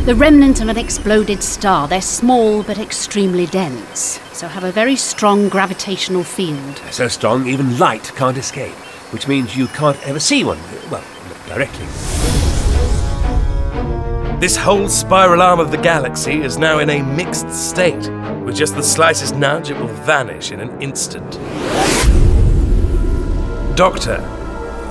The 0.06 0.14
remnant 0.14 0.62
of 0.62 0.68
an 0.68 0.78
exploded 0.78 1.42
star. 1.42 1.88
They're 1.88 2.00
small 2.00 2.62
but 2.62 2.78
extremely 2.78 3.48
dense, 3.48 4.20
so 4.32 4.48
have 4.48 4.64
a 4.64 4.72
very 4.72 4.96
strong 4.96 5.50
gravitational 5.50 6.24
field. 6.24 6.78
So 6.92 7.08
strong, 7.08 7.48
even 7.48 7.80
light 7.80 8.12
can't 8.16 8.38
escape, 8.38 8.76
which 9.12 9.28
means 9.28 9.58
you 9.58 9.66
can't 9.70 10.00
ever 10.08 10.20
see 10.20 10.44
one. 10.44 10.60
Well, 10.92 11.04
not 11.30 11.48
directly. 11.48 12.33
This 14.44 14.58
whole 14.58 14.90
spiral 14.90 15.42
arm 15.42 15.62
of 15.62 15.72
the 15.72 15.78
galaxy 15.78 16.42
is 16.42 16.58
now 16.58 16.80
in 16.80 16.90
a 16.90 17.02
mixed 17.02 17.50
state. 17.50 18.10
With 18.44 18.58
just 18.58 18.76
the 18.76 18.84
slightest 18.84 19.38
nudge, 19.38 19.70
it 19.70 19.78
will 19.78 19.88
vanish 19.88 20.52
in 20.52 20.60
an 20.60 20.82
instant. 20.82 21.40
Doctor, 23.78 24.20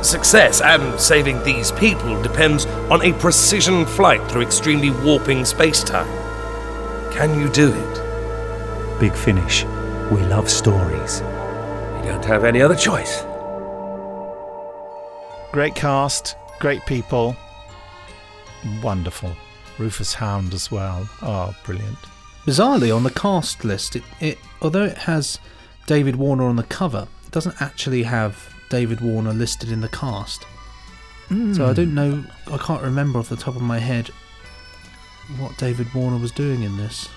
success 0.02 0.62
and 0.62 0.98
saving 0.98 1.42
these 1.44 1.70
people 1.72 2.22
depends 2.22 2.64
on 2.90 3.02
a 3.02 3.12
precision 3.18 3.84
flight 3.84 4.26
through 4.30 4.40
extremely 4.40 4.88
warping 4.88 5.44
space-time. 5.44 6.08
Can 7.12 7.38
you 7.38 7.50
do 7.50 7.74
it? 7.74 8.98
Big 8.98 9.12
Finish. 9.12 9.64
We 10.10 10.22
love 10.28 10.48
stories. 10.48 11.20
You 11.98 12.12
don't 12.12 12.24
have 12.24 12.44
any 12.44 12.62
other 12.62 12.74
choice. 12.74 13.22
Great 15.52 15.74
cast, 15.74 16.36
great 16.58 16.86
people, 16.86 17.36
wonderful. 18.82 19.34
Rufus 19.78 20.14
Hound 20.14 20.52
as 20.54 20.70
well. 20.70 21.08
Oh, 21.22 21.54
brilliant. 21.64 21.98
Bizarrely, 22.46 22.94
on 22.94 23.04
the 23.04 23.10
cast 23.10 23.64
list, 23.64 23.96
it, 23.96 24.02
it 24.20 24.38
although 24.60 24.84
it 24.84 24.98
has 24.98 25.38
David 25.86 26.16
Warner 26.16 26.44
on 26.44 26.56
the 26.56 26.62
cover, 26.64 27.06
it 27.24 27.30
doesn't 27.32 27.60
actually 27.62 28.02
have 28.02 28.52
David 28.68 29.00
Warner 29.00 29.32
listed 29.32 29.70
in 29.70 29.80
the 29.80 29.88
cast. 29.88 30.42
So 31.28 31.36
I 31.36 31.72
Mm. 31.72 31.74
don't 31.74 31.94
know. 31.94 32.24
I 32.52 32.58
can't 32.58 32.82
remember 32.82 33.18
off 33.18 33.28
the 33.30 33.36
top 33.36 33.56
of 33.56 33.62
my 33.62 33.78
head 33.78 34.10
what 35.38 35.56
David 35.56 35.92
Warner 35.94 36.18
was 36.18 36.30
doing 36.32 36.62
in 36.62 36.76
this. 36.76 37.08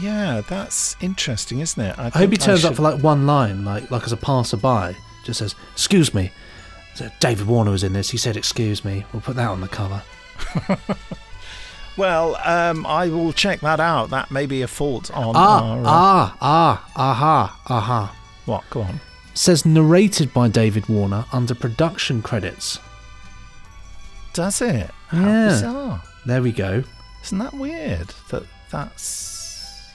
Yeah, 0.00 0.42
that's 0.48 0.96
interesting, 1.00 1.58
isn't 1.60 1.82
it? 1.82 1.98
I, 1.98 2.10
hope 2.10 2.30
he 2.30 2.36
turns 2.36 2.64
up 2.64 2.76
for 2.76 2.82
like 2.82 3.02
one 3.02 3.26
line, 3.26 3.64
like 3.64 3.90
like 3.90 4.04
as 4.04 4.12
a 4.12 4.16
passerby, 4.16 4.96
just 5.24 5.40
says 5.40 5.54
"Excuse 5.72 6.14
me." 6.14 6.30
So 6.94 7.10
David 7.18 7.46
Warner 7.48 7.72
was 7.72 7.82
in 7.82 7.92
this. 7.94 8.10
He 8.10 8.16
said 8.18 8.36
"Excuse 8.36 8.84
me." 8.84 9.04
We'll 9.12 9.22
put 9.22 9.34
that 9.36 9.48
on 9.48 9.60
the 9.60 9.68
cover. 9.68 10.02
Well, 12.00 12.36
um, 12.44 12.86
I 12.86 13.08
will 13.08 13.32
check 13.32 13.60
that 13.60 13.78
out. 13.78 14.08
That 14.08 14.30
may 14.30 14.46
be 14.46 14.62
a 14.62 14.68
fault 14.68 15.10
on 15.10 15.34
ah, 15.36 15.62
our. 15.62 15.78
uh, 15.78 15.84
ah, 15.86 16.36
ah, 16.40 16.90
aha, 16.96 17.60
aha. 17.66 18.16
What? 18.46 18.64
Go 18.70 18.80
on. 18.80 19.00
Says 19.34 19.66
narrated 19.66 20.32
by 20.32 20.48
David 20.48 20.88
Warner 20.88 21.26
under 21.30 21.54
production 21.54 22.22
credits. 22.22 22.78
Does 24.32 24.62
it? 24.62 24.90
How 25.08 25.26
yeah. 25.26 25.48
bizarre. 25.48 26.02
There 26.24 26.40
we 26.40 26.52
go. 26.52 26.84
Isn't 27.22 27.38
that 27.38 27.52
weird? 27.52 28.14
That 28.30 28.44
that's 28.70 29.90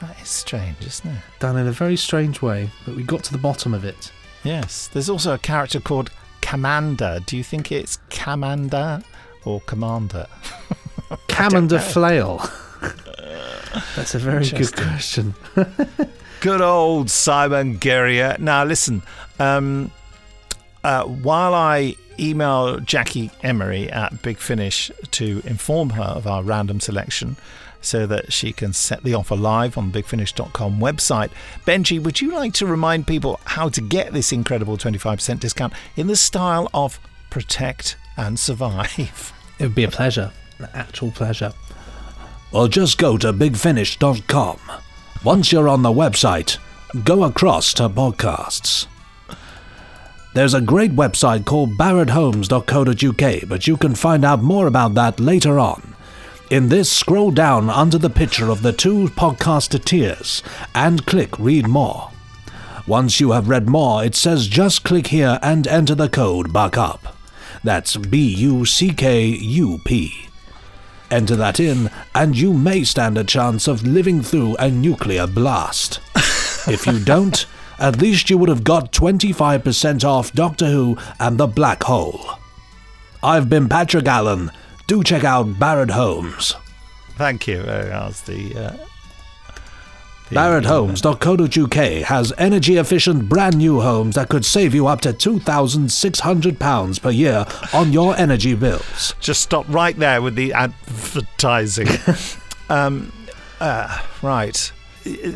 that 0.00 0.20
is 0.20 0.28
strange, 0.28 0.84
isn't 0.86 1.10
it? 1.10 1.22
Done 1.38 1.56
in 1.56 1.66
a 1.66 1.72
very 1.72 1.96
strange 1.96 2.42
way, 2.42 2.70
but 2.84 2.96
we 2.96 3.02
got 3.02 3.24
to 3.24 3.32
the 3.32 3.38
bottom 3.38 3.72
of 3.72 3.84
it. 3.84 4.12
Yes. 4.44 4.88
There's 4.88 5.08
also 5.08 5.32
a 5.32 5.38
character 5.38 5.80
called 5.80 6.10
Commander. 6.40 7.20
Do 7.26 7.36
you 7.36 7.44
think 7.44 7.72
it's 7.72 7.98
Commander 8.10 9.02
or 9.44 9.60
Commander? 9.62 10.26
Commander 11.28 11.78
Flail. 11.78 12.38
That's 13.96 14.14
a 14.14 14.18
very 14.18 14.48
good 14.48 14.74
question. 14.74 15.34
Good 16.40 16.60
old 16.60 17.10
Simon 17.10 17.78
Guerrier. 17.78 18.36
Now, 18.38 18.64
listen, 18.64 19.02
um, 19.40 19.90
uh, 20.84 21.04
while 21.04 21.52
I 21.54 21.96
email 22.18 22.78
Jackie 22.80 23.30
Emery 23.42 23.90
at 23.90 24.22
Big 24.22 24.38
Finish 24.38 24.90
to 25.12 25.42
inform 25.44 25.90
her 25.90 26.02
of 26.02 26.26
our 26.26 26.42
random 26.42 26.80
selection 26.80 27.36
so 27.80 28.06
that 28.06 28.32
she 28.32 28.52
can 28.52 28.72
set 28.72 29.02
the 29.02 29.14
offer 29.14 29.36
live 29.36 29.78
on 29.78 29.90
the 29.90 30.02
bigfinish.com 30.02 30.80
website, 30.80 31.30
Benji, 31.66 32.02
would 32.02 32.20
you 32.20 32.32
like 32.32 32.52
to 32.54 32.66
remind 32.66 33.06
people 33.06 33.40
how 33.44 33.68
to 33.68 33.80
get 33.80 34.12
this 34.12 34.32
incredible 34.32 34.76
25% 34.76 35.40
discount 35.40 35.72
in 35.96 36.06
the 36.06 36.16
style 36.16 36.68
of 36.74 36.98
protect 37.30 37.96
and 38.16 38.38
survive? 38.38 39.32
It 39.58 39.64
would 39.64 39.74
be 39.74 39.82
a 39.82 39.90
pleasure, 39.90 40.30
an 40.60 40.68
actual 40.72 41.10
pleasure. 41.10 41.52
Or 42.52 42.68
just 42.68 42.96
go 42.96 43.18
to 43.18 43.32
bigfinish.com. 43.32 44.60
Once 45.24 45.50
you're 45.50 45.68
on 45.68 45.82
the 45.82 45.88
website, 45.88 46.58
go 47.02 47.24
across 47.24 47.74
to 47.74 47.88
podcasts. 47.88 48.86
There's 50.34 50.54
a 50.54 50.60
great 50.60 50.94
website 50.94 51.44
called 51.44 51.76
barratthomes.co.uk, 51.76 53.48
but 53.48 53.66
you 53.66 53.76
can 53.76 53.96
find 53.96 54.24
out 54.24 54.42
more 54.42 54.68
about 54.68 54.94
that 54.94 55.18
later 55.18 55.58
on. 55.58 55.96
In 56.50 56.70
this, 56.70 56.90
scroll 56.90 57.30
down 57.30 57.68
under 57.68 57.98
the 57.98 58.08
picture 58.08 58.48
of 58.48 58.62
the 58.62 58.72
two 58.72 59.08
podcaster 59.08 59.82
tiers 59.84 60.42
and 60.74 61.04
click 61.04 61.38
Read 61.38 61.68
More. 61.68 62.10
Once 62.86 63.20
you 63.20 63.32
have 63.32 63.50
read 63.50 63.68
more, 63.68 64.02
it 64.02 64.14
says 64.14 64.48
just 64.48 64.82
click 64.82 65.08
here 65.08 65.38
and 65.42 65.66
enter 65.66 65.94
the 65.94 66.08
code 66.08 66.54
BUCKUP. 66.54 67.00
That's 67.62 67.96
B 67.96 68.34
U 68.36 68.64
C 68.64 68.94
K 68.94 69.26
U 69.26 69.78
P. 69.84 70.10
Enter 71.10 71.36
that 71.36 71.60
in, 71.60 71.90
and 72.14 72.34
you 72.34 72.54
may 72.54 72.82
stand 72.82 73.18
a 73.18 73.24
chance 73.24 73.68
of 73.68 73.86
living 73.86 74.22
through 74.22 74.56
a 74.56 74.70
nuclear 74.70 75.26
blast. 75.26 76.00
if 76.66 76.86
you 76.86 76.98
don't, 76.98 77.44
at 77.78 78.00
least 78.00 78.30
you 78.30 78.38
would 78.38 78.48
have 78.48 78.64
got 78.64 78.90
25% 78.92 80.02
off 80.02 80.32
Doctor 80.32 80.66
Who 80.66 80.96
and 81.20 81.36
the 81.36 81.46
Black 81.46 81.82
Hole. 81.82 82.38
I've 83.22 83.50
been 83.50 83.68
Patrick 83.68 84.06
Allen. 84.08 84.50
Do 84.88 85.04
check 85.04 85.22
out 85.22 85.46
Barratt 85.46 85.90
Homes. 85.90 86.54
Thank 87.16 87.46
you. 87.46 87.58
Uh, 87.58 87.84
that's 87.84 88.22
the. 88.22 88.56
Uh, 88.56 88.76
BarrattHomes.co.uk 90.30 92.02
has 92.04 92.32
energy 92.36 92.76
efficient 92.76 93.28
brand 93.28 93.56
new 93.56 93.80
homes 93.80 94.14
that 94.14 94.28
could 94.28 94.44
save 94.44 94.74
you 94.74 94.86
up 94.86 95.00
to 95.02 95.12
£2,600 95.12 97.02
per 97.02 97.10
year 97.10 97.46
on 97.72 97.92
your 97.92 98.16
energy 98.16 98.54
bills. 98.54 99.14
Just 99.20 99.42
stop 99.42 99.66
right 99.68 99.96
there 99.98 100.20
with 100.20 100.34
the 100.34 100.52
advertising. 100.54 101.88
um, 102.70 103.12
uh, 103.60 104.02
right. 104.22 104.72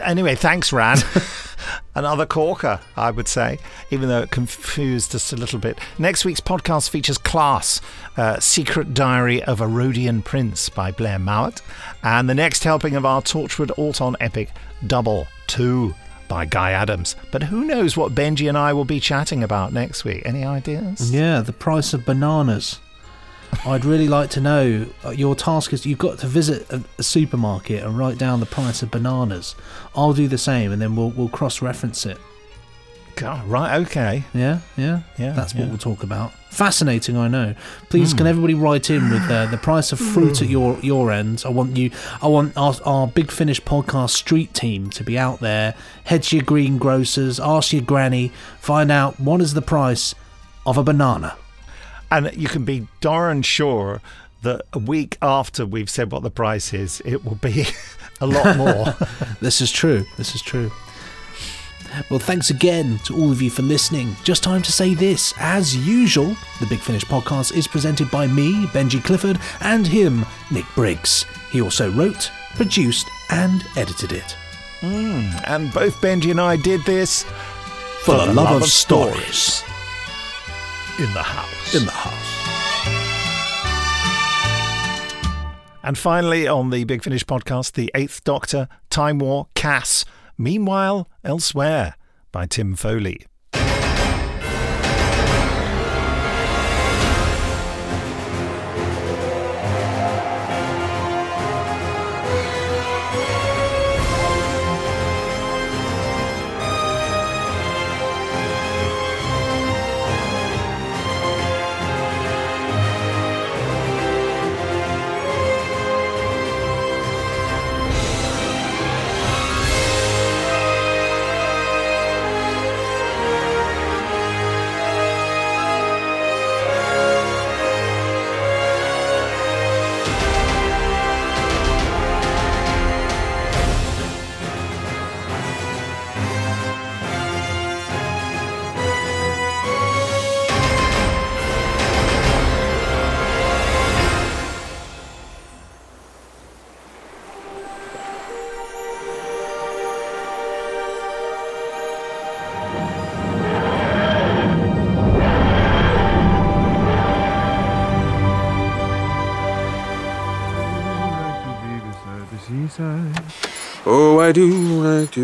Anyway, 0.02 0.34
thanks, 0.34 0.72
Ran. 0.72 0.98
Another 1.94 2.26
corker, 2.26 2.80
I 2.96 3.10
would 3.10 3.28
say, 3.28 3.58
even 3.90 4.08
though 4.08 4.22
it 4.22 4.30
confused 4.30 5.14
us 5.14 5.32
a 5.32 5.36
little 5.36 5.58
bit. 5.58 5.78
Next 5.98 6.24
week's 6.24 6.40
podcast 6.40 6.88
features 6.88 7.18
Class, 7.18 7.80
uh, 8.16 8.40
Secret 8.40 8.94
Diary 8.94 9.42
of 9.44 9.60
a 9.60 9.66
Rhodian 9.66 10.22
Prince 10.22 10.68
by 10.68 10.90
Blair 10.90 11.18
Mowat, 11.18 11.60
and 12.02 12.28
the 12.28 12.34
next 12.34 12.64
helping 12.64 12.96
of 12.96 13.04
our 13.04 13.20
Torchwood 13.22 13.70
Alton 13.78 14.16
epic, 14.20 14.50
Double 14.86 15.26
Two 15.46 15.94
by 16.28 16.46
Guy 16.46 16.70
Adams. 16.72 17.14
But 17.30 17.42
who 17.42 17.64
knows 17.64 17.94
what 17.96 18.14
Benji 18.14 18.48
and 18.48 18.56
I 18.56 18.72
will 18.72 18.86
be 18.86 19.00
chatting 19.00 19.42
about 19.42 19.74
next 19.74 20.04
week? 20.04 20.22
Any 20.24 20.44
ideas? 20.44 21.12
Yeah, 21.12 21.40
the 21.42 21.52
price 21.52 21.92
of 21.92 22.06
bananas. 22.06 22.80
I'd 23.66 23.84
really 23.84 24.08
like 24.08 24.30
to 24.30 24.40
know. 24.40 24.86
uh, 25.04 25.10
Your 25.10 25.34
task 25.36 25.72
is 25.72 25.86
you've 25.86 25.98
got 25.98 26.18
to 26.20 26.26
visit 26.26 26.68
a, 26.72 26.82
a 26.98 27.02
supermarket 27.02 27.82
and 27.84 27.96
write 27.96 28.18
down 28.18 28.40
the 28.40 28.46
price 28.46 28.82
of 28.82 28.90
bananas. 28.90 29.54
I'll 29.94 30.12
do 30.14 30.26
the 30.28 30.38
same, 30.38 30.72
and 30.72 30.80
then 30.82 30.96
we'll 30.96 31.10
we'll 31.10 31.28
cross-reference 31.28 32.06
it. 32.06 32.18
God, 33.14 33.46
right, 33.46 33.78
okay. 33.82 34.24
Yeah, 34.32 34.60
yeah, 34.76 35.02
Yeah, 35.18 35.32
That's 35.32 35.54
what 35.54 35.64
yeah. 35.64 35.68
we'll 35.68 35.76
talk 35.78 36.02
about. 36.02 36.32
Fascinating, 36.50 37.16
I 37.16 37.28
know. 37.28 37.54
Please, 37.90 38.12
Hmm. 38.12 38.18
can 38.18 38.26
everybody 38.26 38.54
write 38.54 38.88
in 38.88 39.10
with 39.10 39.30
uh, 39.30 39.46
the 39.46 39.58
price 39.58 39.92
of 39.92 39.98
fruit 40.00 40.40
at 40.40 40.48
your 40.48 40.78
your 40.80 41.12
end? 41.12 41.42
I 41.46 41.50
want 41.50 41.76
you. 41.76 41.90
I 42.22 42.26
want 42.28 42.56
our, 42.56 42.74
our 42.86 43.06
Big 43.06 43.30
Finish 43.30 43.60
podcast 43.60 44.10
street 44.10 44.54
team 44.54 44.88
to 44.90 45.04
be 45.04 45.18
out 45.18 45.40
there. 45.40 45.74
Head 46.04 46.22
to 46.24 46.36
your 46.36 46.44
greengrocers, 46.44 47.38
ask 47.38 47.72
your 47.74 47.82
granny, 47.82 48.32
find 48.60 48.90
out 48.90 49.20
what 49.20 49.40
is 49.42 49.52
the 49.54 49.62
price 49.62 50.14
of 50.64 50.78
a 50.78 50.82
banana. 50.82 51.36
And 52.12 52.30
you 52.36 52.46
can 52.46 52.66
be 52.66 52.86
darn 53.00 53.40
sure 53.40 54.02
that 54.42 54.66
a 54.74 54.78
week 54.78 55.16
after 55.22 55.64
we've 55.64 55.88
said 55.88 56.12
what 56.12 56.22
the 56.22 56.30
price 56.30 56.74
is, 56.74 57.00
it 57.06 57.24
will 57.24 57.36
be 57.36 57.64
a 58.20 58.26
lot 58.26 58.54
more. 58.58 58.94
this 59.40 59.62
is 59.62 59.72
true. 59.72 60.04
This 60.18 60.34
is 60.34 60.42
true. 60.42 60.70
Well, 62.10 62.18
thanks 62.18 62.50
again 62.50 62.98
to 63.04 63.14
all 63.16 63.32
of 63.32 63.40
you 63.40 63.48
for 63.48 63.62
listening. 63.62 64.14
Just 64.24 64.42
time 64.42 64.60
to 64.60 64.70
say 64.72 64.92
this. 64.94 65.32
As 65.38 65.74
usual, 65.74 66.36
the 66.60 66.66
Big 66.66 66.80
Finish 66.80 67.04
podcast 67.04 67.56
is 67.56 67.66
presented 67.66 68.10
by 68.10 68.26
me, 68.26 68.66
Benji 68.66 69.02
Clifford, 69.02 69.38
and 69.62 69.86
him, 69.86 70.26
Nick 70.50 70.66
Briggs. 70.74 71.24
He 71.50 71.62
also 71.62 71.90
wrote, 71.90 72.30
produced, 72.56 73.08
and 73.30 73.64
edited 73.76 74.12
it. 74.12 74.36
Mm, 74.80 75.44
and 75.46 75.72
both 75.72 75.98
Benji 76.02 76.30
and 76.30 76.40
I 76.40 76.56
did 76.56 76.84
this 76.84 77.24
For 78.02 78.16
the 78.16 78.34
love 78.34 78.62
of 78.62 78.68
stories. 78.68 79.62
In 80.98 81.12
the 81.14 81.22
house. 81.22 81.74
In 81.74 81.86
the 81.86 81.90
house. 81.90 82.28
And 85.82 85.96
finally, 85.96 86.46
on 86.46 86.70
the 86.70 86.84
Big 86.84 87.02
Finish 87.02 87.24
podcast, 87.24 87.72
The 87.72 87.90
Eighth 87.94 88.22
Doctor, 88.24 88.68
Time 88.90 89.18
War, 89.18 89.48
Cass, 89.54 90.04
Meanwhile, 90.36 91.08
Elsewhere 91.24 91.96
by 92.30 92.46
Tim 92.46 92.76
Foley. 92.76 93.26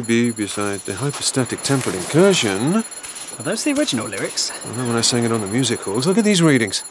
To 0.01 0.07
be 0.07 0.31
beside 0.31 0.79
the 0.81 0.95
hypostatic 0.95 1.63
temporal 1.63 1.97
incursion. 1.97 2.77
Are 2.77 3.43
those 3.43 3.65
the 3.65 3.73
original 3.73 4.07
lyrics? 4.07 4.53
I 4.65 4.77
know 4.77 4.87
when 4.87 4.97
I 4.97 5.01
sang 5.01 5.25
it 5.25 5.33
on 5.33 5.41
the 5.41 5.47
music 5.49 5.81
halls. 5.81 6.07
Look 6.07 6.19
at 6.19 6.25
these 6.25 6.41
readings. 6.41 6.85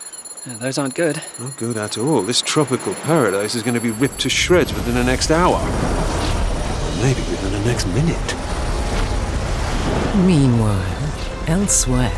Yeah, 0.46 0.56
those 0.56 0.78
aren't 0.78 0.94
good. 0.94 1.22
Not 1.40 1.56
good 1.56 1.78
at 1.78 1.98
all. 1.98 2.22
This 2.22 2.42
tropical 2.42 2.94
paradise 2.96 3.56
is 3.56 3.64
going 3.64 3.76
to 3.76 3.80
be 3.80 3.92
ripped 3.92 4.20
to 4.22 4.30
shreds 4.30 4.74
within 4.74 4.96
the 4.96 5.04
next 5.06 5.32
hour. 5.32 5.60
Maybe 7.02 7.22
within 7.32 7.54
the 7.54 7.66
next 7.66 7.88
minute. 7.88 8.36
Meanwhile, 10.26 10.84
elsewhere. 11.48 12.12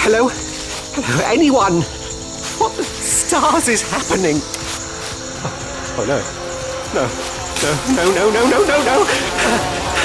Hello? 0.00 0.28
Hello? 0.28 1.24
Anyone? 1.26 1.97
What 3.28 3.40
the 3.42 3.46
stars 3.50 3.68
is 3.68 3.82
happening? 3.82 4.36
Oh, 5.98 6.04
no. 6.08 6.18
No. 6.94 7.04
No, 7.94 8.04
no, 8.14 8.30
no, 8.30 8.48
no, 8.48 8.48
no, 8.48 8.66
no, 8.66 8.84
no. 8.84 9.98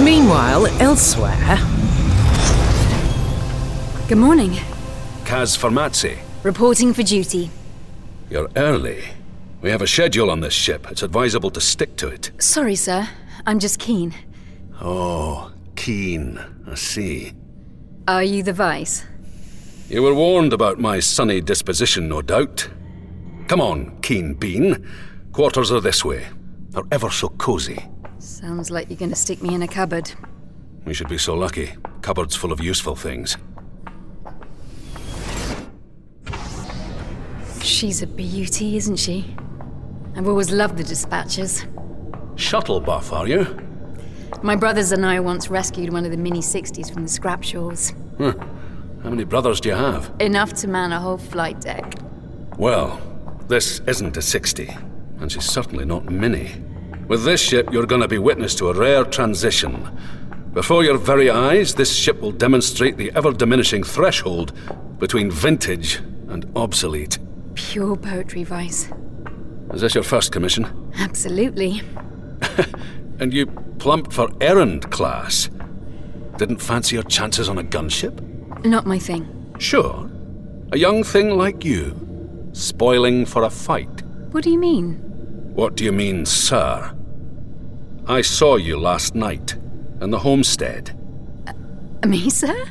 Meanwhile, 0.00 0.66
elsewhere. 0.82 1.56
Good 4.08 4.18
morning. 4.18 4.52
Cass 5.24 5.56
Fermazzi, 5.56 6.18
Reporting 6.42 6.92
for 6.92 7.02
duty. 7.02 7.50
you're 8.28 8.50
early. 8.56 9.02
We 9.62 9.70
have 9.70 9.80
a 9.80 9.86
schedule 9.86 10.30
on 10.30 10.40
this 10.40 10.52
ship. 10.52 10.86
It's 10.90 11.02
advisable 11.02 11.50
to 11.52 11.60
stick 11.60 11.96
to 11.96 12.08
it. 12.08 12.30
Sorry, 12.38 12.74
sir. 12.76 13.08
I'm 13.46 13.58
just 13.58 13.78
keen. 13.78 14.14
Oh, 14.82 15.52
keen. 15.74 16.38
I 16.66 16.74
see. 16.74 17.32
Are 18.06 18.22
you 18.22 18.42
the 18.42 18.52
Vice? 18.52 19.02
You 19.88 20.02
were 20.02 20.12
warned 20.14 20.52
about 20.52 20.78
my 20.78 21.00
sunny 21.00 21.40
disposition, 21.40 22.06
no 22.06 22.20
doubt. 22.20 22.68
Come 23.48 23.62
on, 23.62 23.98
Keen 24.02 24.34
Bean. 24.34 24.86
Quarters 25.32 25.72
are 25.72 25.80
this 25.80 26.04
way. 26.04 26.26
They're 26.68 26.82
ever 26.92 27.08
so 27.10 27.30
cosy. 27.30 27.82
Sounds 28.18 28.70
like 28.70 28.90
you're 28.90 28.98
gonna 28.98 29.16
stick 29.16 29.42
me 29.42 29.54
in 29.54 29.62
a 29.62 29.68
cupboard. 29.68 30.12
We 30.84 30.92
should 30.92 31.08
be 31.08 31.16
so 31.16 31.34
lucky. 31.34 31.72
Cupboards 32.02 32.36
full 32.36 32.52
of 32.52 32.60
useful 32.60 32.94
things. 32.94 33.38
She's 37.62 38.02
a 38.02 38.06
beauty, 38.06 38.76
isn't 38.76 38.96
she? 38.96 39.34
I've 40.14 40.28
always 40.28 40.50
loved 40.50 40.76
the 40.76 40.84
dispatchers. 40.84 41.66
Shuttle 42.38 42.80
buff, 42.80 43.14
are 43.14 43.26
you? 43.26 43.63
My 44.42 44.56
brothers 44.56 44.92
and 44.92 45.06
I 45.06 45.20
once 45.20 45.48
rescued 45.48 45.92
one 45.92 46.04
of 46.04 46.10
the 46.10 46.16
Mini 46.16 46.40
60s 46.40 46.92
from 46.92 47.02
the 47.02 47.08
scrap 47.08 47.42
shores. 47.42 47.92
Huh. 48.18 48.34
How 49.02 49.10
many 49.10 49.24
brothers 49.24 49.60
do 49.60 49.68
you 49.68 49.74
have? 49.74 50.12
Enough 50.20 50.54
to 50.54 50.68
man 50.68 50.92
a 50.92 51.00
whole 51.00 51.18
flight 51.18 51.60
deck. 51.60 51.94
Well, 52.56 53.00
this 53.48 53.80
isn't 53.80 54.16
a 54.16 54.22
60, 54.22 54.74
and 55.20 55.30
she's 55.30 55.44
certainly 55.44 55.84
not 55.84 56.06
mini. 56.06 56.52
With 57.08 57.24
this 57.24 57.40
ship, 57.40 57.70
you're 57.72 57.86
going 57.86 58.00
to 58.00 58.08
be 58.08 58.18
witness 58.18 58.54
to 58.56 58.70
a 58.70 58.74
rare 58.74 59.04
transition. 59.04 59.90
Before 60.54 60.84
your 60.84 60.96
very 60.96 61.30
eyes, 61.30 61.74
this 61.74 61.94
ship 61.94 62.20
will 62.20 62.32
demonstrate 62.32 62.96
the 62.96 63.12
ever 63.14 63.32
diminishing 63.32 63.82
threshold 63.82 64.52
between 64.98 65.30
vintage 65.30 65.96
and 66.28 66.50
obsolete. 66.56 67.18
Pure 67.54 67.96
poetry, 67.96 68.44
Vice. 68.44 68.90
Is 69.72 69.80
this 69.80 69.94
your 69.94 70.04
first 70.04 70.32
commission? 70.32 70.92
Absolutely. 70.96 71.82
And 73.20 73.32
you 73.32 73.46
plumped 73.78 74.12
for 74.12 74.28
errand 74.40 74.90
class? 74.90 75.48
Didn't 76.36 76.58
fancy 76.58 76.96
your 76.96 77.04
chances 77.04 77.48
on 77.48 77.58
a 77.58 77.62
gunship? 77.62 78.20
Not 78.64 78.86
my 78.86 78.98
thing. 78.98 79.54
Sure. 79.58 80.10
A 80.72 80.78
young 80.78 81.04
thing 81.04 81.36
like 81.36 81.64
you, 81.64 81.94
spoiling 82.52 83.24
for 83.26 83.44
a 83.44 83.50
fight. 83.50 84.02
What 84.32 84.42
do 84.42 84.50
you 84.50 84.58
mean? 84.58 84.94
What 85.54 85.76
do 85.76 85.84
you 85.84 85.92
mean, 85.92 86.26
sir? 86.26 86.92
I 88.06 88.22
saw 88.22 88.56
you 88.56 88.78
last 88.78 89.14
night 89.14 89.54
in 90.00 90.10
the 90.10 90.18
homestead. 90.18 90.98
Me, 92.04 92.28
sir? 92.28 92.64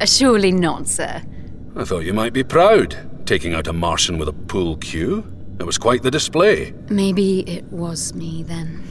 Uh, 0.00 0.06
surely 0.06 0.52
not, 0.52 0.86
sir. 0.86 1.22
I 1.74 1.84
thought 1.84 2.04
you 2.04 2.12
might 2.12 2.32
be 2.32 2.44
proud, 2.44 2.96
taking 3.26 3.54
out 3.54 3.66
a 3.66 3.72
Martian 3.72 4.18
with 4.18 4.28
a 4.28 4.32
pool 4.32 4.76
cue. 4.76 5.24
It 5.58 5.64
was 5.64 5.78
quite 5.78 6.02
the 6.02 6.10
display. 6.10 6.74
Maybe 6.90 7.40
it 7.48 7.64
was 7.72 8.14
me 8.14 8.42
then. 8.42 8.82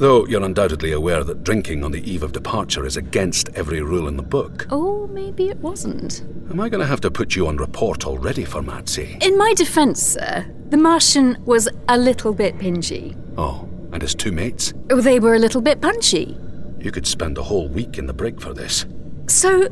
Though 0.00 0.24
you're 0.26 0.42
undoubtedly 0.42 0.92
aware 0.92 1.22
that 1.24 1.44
drinking 1.44 1.84
on 1.84 1.92
the 1.92 2.10
eve 2.10 2.22
of 2.22 2.32
departure 2.32 2.86
is 2.86 2.96
against 2.96 3.50
every 3.50 3.82
rule 3.82 4.08
in 4.08 4.16
the 4.16 4.22
book. 4.22 4.66
Oh, 4.70 5.06
maybe 5.08 5.50
it 5.50 5.58
wasn't. 5.58 6.22
Am 6.48 6.58
I 6.58 6.70
going 6.70 6.80
to 6.80 6.86
have 6.86 7.02
to 7.02 7.10
put 7.10 7.36
you 7.36 7.46
on 7.46 7.58
report 7.58 8.06
already 8.06 8.46
Fermazzi? 8.46 9.22
In 9.22 9.36
my 9.36 9.52
defense, 9.52 10.02
sir, 10.02 10.50
the 10.70 10.78
Martian 10.78 11.36
was 11.44 11.68
a 11.88 11.98
little 11.98 12.32
bit 12.32 12.56
pingy. 12.56 13.14
Oh, 13.36 13.68
and 13.92 14.00
his 14.00 14.14
two 14.14 14.32
mates? 14.32 14.72
Oh, 14.88 15.02
they 15.02 15.20
were 15.20 15.34
a 15.34 15.38
little 15.38 15.60
bit 15.60 15.82
punchy. 15.82 16.34
You 16.78 16.90
could 16.90 17.06
spend 17.06 17.36
a 17.36 17.42
whole 17.42 17.68
week 17.68 17.98
in 17.98 18.06
the 18.06 18.14
brig 18.14 18.40
for 18.40 18.54
this. 18.54 18.86
So, 19.26 19.68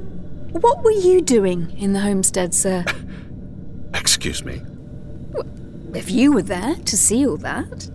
What 0.53 0.85
were 0.85 0.91
you 0.91 1.23
doing 1.23 1.75
in 1.79 1.95
the 1.95 2.01
homestead, 2.01 2.53
sir? 2.53 2.85
Excuse 3.95 4.45
me. 4.45 4.61
If 5.95 6.11
you 6.11 6.33
were 6.33 6.43
there 6.43 6.75
to 6.75 6.97
see 6.99 7.27
all 7.27 7.39
that, 7.39 7.89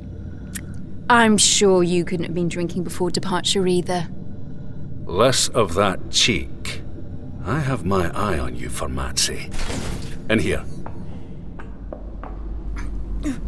I'm 1.09 1.37
sure 1.37 1.83
you 1.83 2.05
couldn't 2.05 2.25
have 2.25 2.33
been 2.33 2.47
drinking 2.47 2.83
before 2.83 3.11
departure 3.11 3.67
either. 3.67 4.07
Less 5.05 5.49
of 5.49 5.73
that 5.73 6.11
cheek. 6.11 6.81
I 7.45 7.59
have 7.59 7.85
my 7.85 8.09
eye 8.17 8.39
on 8.39 8.55
you, 8.55 8.69
Fermazzi. 8.69 9.53
And 10.29 10.41
here. 10.41 10.63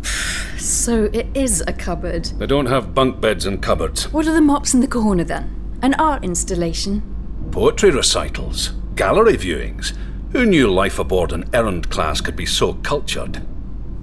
So 0.57 1.11
it 1.14 1.27
is 1.36 1.64
a 1.68 1.73
cupboard. 1.73 2.26
They 2.26 2.48
don't 2.48 2.65
have 2.65 2.95
bunk 2.95 3.22
beds 3.22 3.45
and 3.45 3.61
cupboards. 3.61 4.11
What 4.11 4.27
are 4.27 4.34
the 4.34 4.41
mops 4.41 4.73
in 4.73 4.80
the 4.80 4.88
corner 4.88 5.23
then? 5.23 5.77
An 5.84 5.94
art 5.95 6.23
installation? 6.23 7.03
Poetry 7.52 7.91
recitals, 7.91 8.69
gallery 8.95 9.38
viewings. 9.38 9.95
Who 10.32 10.45
knew 10.45 10.68
life 10.72 10.98
aboard 10.98 11.34
an 11.34 11.48
errand 11.53 11.91
class 11.91 12.19
could 12.19 12.36
be 12.36 12.48
so 12.48 12.73
cultured? 12.73 13.45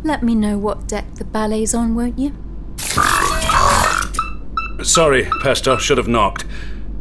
Let 0.04 0.22
me 0.22 0.36
know 0.36 0.56
what 0.56 0.86
deck 0.86 1.14
the 1.14 1.24
ballet's 1.24 1.74
on, 1.74 1.96
won't 1.96 2.18
you? 2.18 2.32
Sorry, 4.82 5.28
Pester, 5.40 5.78
should 5.78 5.98
have 5.98 6.08
knocked. 6.08 6.44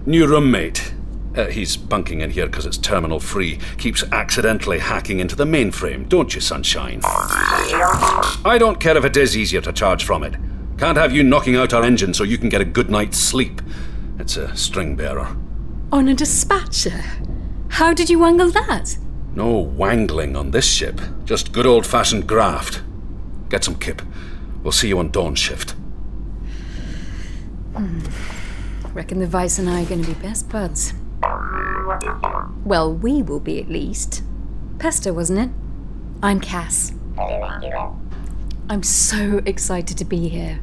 New 0.06 0.28
roommate. 0.28 0.94
Uh, 1.36 1.46
he's 1.48 1.78
bunking 1.78 2.22
in 2.22 2.30
here 2.32 2.46
because 2.46 2.66
it's 2.66 2.78
terminal 2.78 3.20
free. 3.20 3.58
Keeps 3.78 4.04
accidentally 4.12 4.80
hacking 4.80 5.20
into 5.20 5.36
the 5.36 5.46
mainframe, 5.46 6.08
don't 6.10 6.36
you, 6.36 6.42
Sunshine? 6.42 7.02
I 7.04 8.58
don't 8.60 8.80
care 8.80 8.98
if 8.98 9.06
it 9.06 9.18
is 9.18 9.38
easier 9.38 9.62
to 9.62 9.72
charge 9.72 10.04
from 10.04 10.24
it. 10.24 10.36
Can't 10.78 10.98
have 10.98 11.14
you 11.14 11.24
knocking 11.24 11.56
out 11.56 11.74
our 11.74 11.84
engine 11.84 12.14
so 12.14 12.24
you 12.24 12.38
can 12.38 12.50
get 12.50 12.62
a 12.62 12.66
good 12.66 12.90
night's 12.90 13.18
sleep. 13.18 13.62
It's 14.20 14.38
a 14.38 14.56
string 14.56 14.96
bearer. 14.96 15.36
On 15.92 16.08
a 16.08 16.14
dispatcher? 16.14 17.04
How 17.70 17.94
did 17.94 18.10
you 18.10 18.20
wangle 18.20 18.52
that? 18.52 18.98
No 19.34 19.64
wangling 19.64 20.38
on 20.38 20.52
this 20.52 20.66
ship. 20.66 21.00
Just 21.24 21.54
good 21.54 21.66
old 21.66 21.86
fashioned 21.86 22.28
graft. 22.28 22.82
Get 23.50 23.64
some 23.64 23.76
kip. 23.76 24.02
We'll 24.64 24.72
see 24.72 24.90
you 24.90 25.00
on 25.00 25.12
dawn 25.12 25.36
shift. 25.36 25.76
Hmm. 27.76 28.00
Reckon 28.94 29.20
the 29.20 29.28
Vice 29.28 29.58
and 29.60 29.70
I 29.70 29.84
are 29.84 29.86
going 29.86 30.04
to 30.04 30.08
be 30.14 30.22
best 30.22 30.50
buds. 30.50 30.94
Well, 32.66 32.94
we 32.94 33.22
will 33.22 33.40
be 33.40 33.62
at 33.62 33.70
least. 33.70 34.24
Pester, 34.80 35.14
wasn't 35.14 35.40
it? 35.40 35.50
I'm 36.24 36.40
Cass. 36.40 36.94
I'm 38.70 38.84
so 38.84 39.42
excited 39.46 39.98
to 39.98 40.06
be 40.06 40.28
here. 40.28 40.60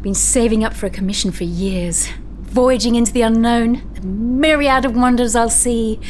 Been 0.00 0.14
saving 0.14 0.64
up 0.64 0.74
for 0.74 0.86
a 0.86 0.90
commission 0.90 1.30
for 1.30 1.44
years, 1.44 2.08
voyaging 2.40 2.94
into 2.94 3.12
the 3.12 3.22
unknown, 3.22 3.88
the 3.94 4.02
myriad 4.02 4.84
of 4.84 4.96
wonders 4.96 5.36
I'll 5.36 5.48
see. 5.48 6.00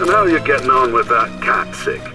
And 0.00 0.10
how 0.10 0.22
are 0.22 0.28
you 0.28 0.40
getting 0.40 0.70
on 0.70 0.92
with 0.92 1.08
that 1.08 1.42
cat 1.42 1.74
sick? 1.74 2.11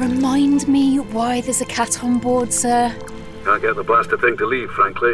Remind 0.00 0.66
me 0.66 0.98
why 0.98 1.42
there's 1.42 1.60
a 1.60 1.66
cat 1.66 2.02
on 2.02 2.20
board, 2.20 2.54
sir. 2.54 2.96
Can't 3.44 3.60
get 3.60 3.76
the 3.76 3.84
blasted 3.84 4.22
thing 4.22 4.34
to 4.38 4.46
leave, 4.46 4.70
frankly. 4.70 5.12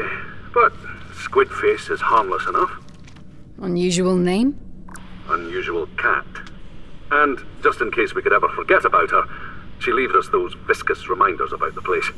But 0.55 0.73
Squidface 1.11 1.91
is 1.91 2.01
harmless 2.01 2.47
enough. 2.47 2.71
Unusual 3.63 4.15
name? 4.15 4.57
Unusual 5.29 5.89
cat. 5.99 6.25
And 7.11 7.37
just 7.65 7.81
in 7.81 7.91
case 7.91 8.15
we 8.15 8.23
could 8.23 8.33
ever 8.33 8.49
forget 8.51 8.85
about 8.85 9.11
her, 9.11 9.25
she 9.81 9.91
leaves 9.91 10.15
us 10.15 10.29
those 10.29 10.55
viscous 10.69 11.09
reminders 11.09 11.53
about 11.53 11.75
the 11.75 11.83
place. 11.83 12.09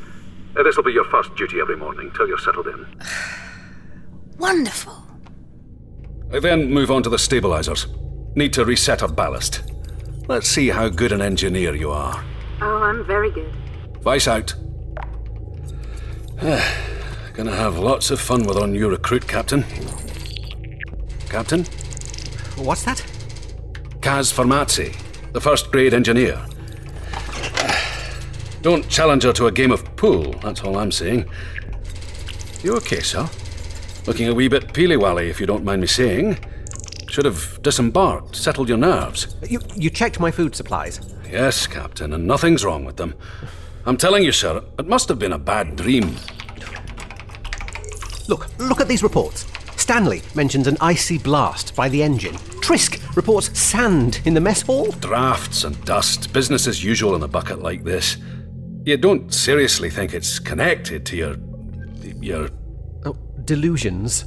Uh, 0.55 0.63
This'll 0.63 0.83
be 0.83 0.93
your 0.93 1.07
first 1.07 1.35
duty 1.37 1.61
every 1.61 1.77
morning 1.77 2.11
till 2.15 2.29
you're 2.29 2.37
settled 2.37 2.67
in. 2.67 2.87
Wonderful. 4.39 5.07
I 6.35 6.39
then 6.39 6.71
move 6.71 6.91
on 6.91 7.03
to 7.05 7.09
the 7.09 7.19
stabilizers. 7.19 7.87
Need 8.35 8.53
to 8.53 8.67
reset 8.67 9.03
our 9.03 9.09
ballast. 9.09 9.63
Let's 10.29 10.51
see 10.51 10.69
how 10.69 10.91
good 10.91 11.13
an 11.13 11.23
engineer 11.23 11.75
you 11.75 11.91
are. 11.91 12.23
Oh, 12.61 12.83
I'm 12.83 13.05
very 13.05 13.31
good. 13.31 13.53
Vice 14.03 14.27
out. 14.27 14.55
Ah, 16.43 16.77
gonna 17.35 17.55
have 17.55 17.79
lots 17.79 18.11
of 18.11 18.21
fun 18.21 18.45
with 18.45 18.57
our 18.57 18.67
new 18.67 18.89
recruit, 18.89 19.27
Captain. 19.27 19.65
Captain? 21.29 21.65
What's 22.57 22.85
that? 22.85 23.05
Cass 24.03 24.33
Fermazzi, 24.33 24.97
the 25.33 25.41
first 25.41 25.71
grade 25.71 25.95
engineer. 25.95 26.45
Don't 28.63 28.89
challenge 28.89 29.23
her 29.23 29.33
to 29.35 29.47
a 29.47 29.53
game 29.53 29.71
of 29.71 29.85
pool, 29.97 30.33
that's 30.43 30.63
all 30.63 30.79
I'm 30.79 30.91
saying. 30.91 31.29
You 32.63 32.77
okay, 32.77 33.01
sir? 33.01 33.29
Looking 34.07 34.29
a 34.29 34.35
wee 34.35 34.49
bit 34.49 34.73
peely-wally, 34.73 35.29
if 35.29 35.39
you 35.39 35.47
don't 35.47 35.65
mind 35.65 35.81
me 35.81 35.87
saying. 35.87 36.39
Should 37.09 37.25
have 37.25 37.61
disembarked, 37.63 38.35
settled 38.35 38.69
your 38.69 38.79
nerves. 38.79 39.37
You, 39.49 39.61
you 39.77 39.91
checked 39.91 40.19
my 40.19 40.31
food 40.31 40.57
supplies? 40.57 41.01
Yes, 41.31 41.67
Captain, 41.67 42.13
and 42.13 42.27
nothing's 42.27 42.65
wrong 42.65 42.85
with 42.85 42.97
them. 42.97 43.15
I'm 43.87 43.97
telling 43.97 44.23
you, 44.23 44.33
sir, 44.33 44.63
it 44.79 44.87
must 44.87 45.09
have 45.09 45.19
been 45.19 45.33
a 45.33 45.39
bad 45.39 45.77
dream. 45.77 46.17
Look, 48.29 48.49
look 48.59 48.81
at 48.81 48.89
these 48.89 49.03
reports. 49.03 49.47
Stanley 49.77 50.23
mentions 50.35 50.67
an 50.67 50.77
icy 50.81 51.19
blast 51.19 51.75
by 51.75 51.89
the 51.89 52.03
engine. 52.03 52.35
Trisk 52.61 53.01
reports 53.17 53.59
sand 53.59 54.21
in 54.25 54.35
the 54.35 54.41
mess 54.41 54.63
hall. 54.63 54.91
Drafts 54.93 55.65
and 55.65 55.83
dust, 55.85 56.33
business 56.33 56.67
as 56.67 56.85
usual 56.85 57.15
in 57.15 57.23
a 57.23 57.29
bucket 57.29 57.61
like 57.61 57.85
this. 57.85 58.19
You 58.85 58.97
don't 58.97 59.33
seriously 59.33 59.91
think 59.91 60.15
it's 60.15 60.39
connected 60.39 61.07
to 61.07 61.17
your. 61.17 61.37
your. 62.21 62.49
Oh, 63.05 63.17
delusions? 63.45 64.25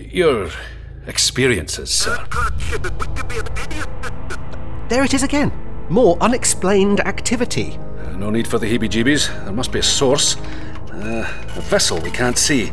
your 0.00 0.50
experiences, 1.06 1.90
sir. 1.90 2.26
There 4.88 5.04
it 5.04 5.14
is 5.14 5.22
again. 5.22 5.69
More 5.90 6.16
unexplained 6.20 7.00
activity. 7.00 7.76
Uh, 7.76 8.12
no 8.12 8.30
need 8.30 8.46
for 8.46 8.58
the 8.58 8.66
heebie 8.66 8.88
jeebies. 8.88 9.26
There 9.42 9.52
must 9.52 9.72
be 9.72 9.80
a 9.80 9.82
source. 9.82 10.36
Uh, 10.92 11.28
a 11.56 11.60
vessel 11.62 11.98
we 12.00 12.12
can't 12.12 12.38
see. 12.38 12.70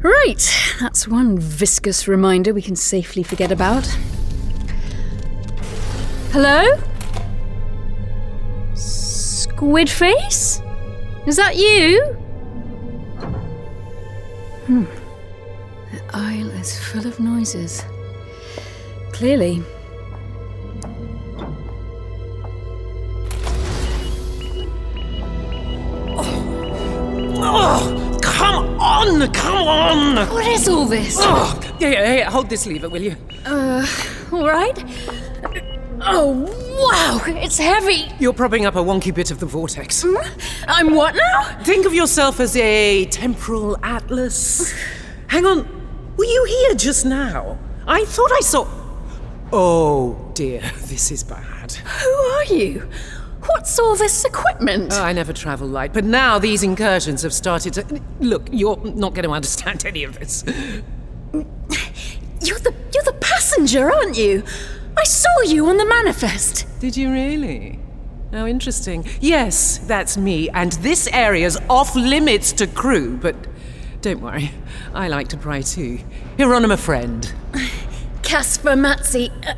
Right, 0.00 0.76
that's 0.80 1.08
one 1.08 1.38
viscous 1.38 2.06
reminder 2.06 2.54
we 2.54 2.62
can 2.62 2.76
safely 2.76 3.24
forget 3.24 3.50
about. 3.50 3.86
Hello? 6.30 6.64
Squidface? 8.74 10.62
Is 11.26 11.36
that 11.36 11.56
you? 11.56 12.04
Hmm. 14.66 14.84
The 16.14 16.20
isle 16.20 16.50
is 16.50 16.78
full 16.78 17.08
of 17.08 17.18
noises. 17.18 17.84
Clearly. 19.10 19.64
Oh, 27.36 28.18
come 28.22 28.78
on! 28.78 29.32
Come 29.32 29.56
on! 29.66 30.28
What 30.28 30.46
is 30.46 30.68
all 30.68 30.86
this? 30.86 31.16
Oh, 31.18 31.60
yeah, 31.80 31.88
yeah, 31.88 32.14
yeah, 32.14 32.30
hold 32.30 32.48
this 32.48 32.64
lever, 32.64 32.88
will 32.88 33.02
you? 33.02 33.16
Uh, 33.44 33.84
all 34.30 34.46
right. 34.46 34.84
Oh, 36.00 36.30
wow, 36.78 37.20
it's 37.26 37.58
heavy. 37.58 38.06
You're 38.20 38.32
propping 38.32 38.66
up 38.66 38.76
a 38.76 38.82
wonky 38.84 39.12
bit 39.12 39.32
of 39.32 39.40
the 39.40 39.46
vortex. 39.46 40.04
Hmm? 40.06 40.14
I'm 40.68 40.94
what 40.94 41.16
now? 41.16 41.58
Think 41.64 41.86
of 41.86 41.92
yourself 41.92 42.38
as 42.38 42.56
a 42.56 43.06
temporal 43.06 43.76
atlas. 43.82 44.72
Hang 45.26 45.46
on, 45.46 45.83
were 46.16 46.24
you 46.24 46.44
here 46.44 46.74
just 46.74 47.04
now? 47.04 47.58
I 47.86 48.04
thought 48.04 48.32
I 48.32 48.40
saw. 48.40 48.66
Oh 49.52 50.30
dear, 50.34 50.60
this 50.86 51.10
is 51.10 51.22
bad. 51.22 51.72
Who 51.72 52.10
are 52.10 52.44
you? 52.44 52.88
What's 53.46 53.78
all 53.78 53.94
this 53.94 54.24
equipment? 54.24 54.92
Oh, 54.94 55.02
I 55.02 55.12
never 55.12 55.32
travel 55.32 55.68
light, 55.68 55.92
but 55.92 56.04
now 56.04 56.38
these 56.38 56.62
incursions 56.62 57.22
have 57.22 57.34
started 57.34 57.74
to. 57.74 58.00
Look, 58.20 58.48
you're 58.50 58.78
not 58.84 59.14
going 59.14 59.24
to 59.24 59.30
understand 59.32 59.84
any 59.84 60.02
of 60.04 60.18
this. 60.18 60.44
You're 62.42 62.58
the 62.58 62.74
you're 62.92 63.04
the 63.04 63.16
passenger, 63.20 63.92
aren't 63.92 64.16
you? 64.16 64.44
I 64.96 65.04
saw 65.04 65.42
you 65.42 65.66
on 65.66 65.76
the 65.76 65.84
manifest. 65.86 66.66
Did 66.80 66.96
you 66.96 67.10
really? 67.10 67.78
How 68.32 68.46
interesting. 68.46 69.06
Yes, 69.20 69.78
that's 69.78 70.16
me, 70.16 70.48
and 70.50 70.72
this 70.72 71.06
area's 71.08 71.56
off 71.68 71.94
limits 71.94 72.52
to 72.54 72.66
crew, 72.66 73.16
but 73.16 73.36
don't 74.04 74.20
worry, 74.20 74.50
I 74.92 75.08
like 75.08 75.28
to 75.28 75.38
pry 75.38 75.62
too. 75.62 75.98
Hieronyma 76.36 76.78
friend. 76.78 77.32
Cass 78.22 78.58
Fermazzi, 78.58 79.30
uh, 79.46 79.54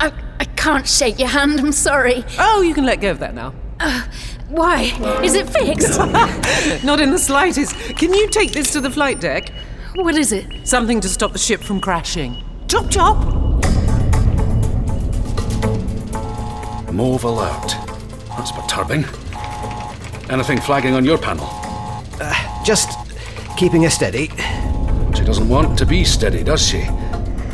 I, 0.00 0.12
I 0.40 0.44
can't 0.44 0.88
shake 0.88 1.20
your 1.20 1.28
hand, 1.28 1.60
I'm 1.60 1.70
sorry. 1.70 2.24
Oh, 2.36 2.62
you 2.62 2.74
can 2.74 2.84
let 2.84 3.00
go 3.00 3.12
of 3.12 3.20
that 3.20 3.32
now. 3.32 3.54
Uh, 3.78 4.02
why? 4.48 4.82
Is 5.22 5.34
it 5.34 5.48
fixed? 5.48 6.00
Not 6.84 6.98
in 6.98 7.12
the 7.12 7.18
slightest. 7.18 7.76
Can 7.96 8.12
you 8.12 8.28
take 8.28 8.50
this 8.50 8.72
to 8.72 8.80
the 8.80 8.90
flight 8.90 9.20
deck? 9.20 9.52
What 9.94 10.16
is 10.16 10.32
it? 10.32 10.66
Something 10.66 11.00
to 11.02 11.08
stop 11.08 11.32
the 11.32 11.38
ship 11.38 11.60
from 11.60 11.80
crashing. 11.80 12.42
Chop 12.66 12.90
chop! 12.90 13.18
Move 16.92 17.22
alert. 17.22 17.76
That's 18.30 18.50
perturbing. 18.50 19.04
Anything 20.28 20.60
flagging 20.60 20.94
on 20.94 21.04
your 21.04 21.18
panel? 21.18 21.48
Just 22.64 23.09
keeping 23.60 23.82
her 23.82 23.90
steady. 23.90 24.28
She 25.14 25.22
doesn't 25.22 25.46
want 25.46 25.76
to 25.76 25.84
be 25.84 26.02
steady, 26.02 26.42
does 26.42 26.66
she? 26.66 26.80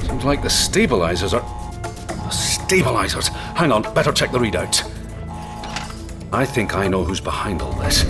Seems 0.07 0.24
like 0.24 0.41
the 0.41 0.49
stabilizers 0.49 1.35
are. 1.35 1.41
The 2.07 2.31
stabilizers! 2.31 3.27
Hang 3.27 3.73
on, 3.73 3.83
better 3.93 4.12
check 4.12 4.31
the 4.31 4.39
readouts. 4.39 4.89
I 6.33 6.47
think 6.47 6.77
I 6.77 6.87
know 6.87 7.03
who's 7.03 7.20
behind 7.20 7.61
all 7.61 7.73
this. 7.73 8.05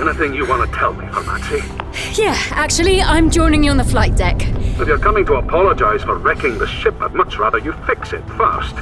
Anything 0.00 0.34
you 0.34 0.48
want 0.48 0.68
to 0.68 0.76
tell 0.76 0.94
me, 0.94 1.06
Fermazzi? 1.06 2.18
Yeah, 2.18 2.36
actually, 2.50 3.00
I'm 3.00 3.30
joining 3.30 3.62
you 3.62 3.70
on 3.70 3.76
the 3.76 3.84
flight 3.84 4.16
deck. 4.16 4.42
If 4.80 4.88
you're 4.88 4.98
coming 4.98 5.24
to 5.26 5.34
apologize 5.34 6.02
for 6.02 6.16
wrecking 6.16 6.58
the 6.58 6.66
ship, 6.66 7.00
I'd 7.00 7.14
much 7.14 7.38
rather 7.38 7.58
you 7.58 7.72
fix 7.86 8.12
it 8.12 8.24
first. 8.30 8.74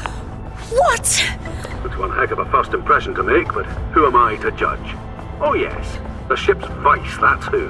What? 0.70 1.38
It's 1.84 1.96
one 1.96 2.10
heck 2.10 2.30
of 2.30 2.38
a 2.38 2.44
first 2.50 2.74
impression 2.74 3.14
to 3.14 3.22
make, 3.22 3.52
but 3.52 3.64
who 3.92 4.06
am 4.06 4.16
I 4.16 4.36
to 4.36 4.50
judge? 4.52 4.94
Oh, 5.40 5.54
yes, 5.54 5.98
the 6.28 6.36
ship's 6.36 6.66
vice, 6.66 7.16
that's 7.18 7.46
who. 7.46 7.68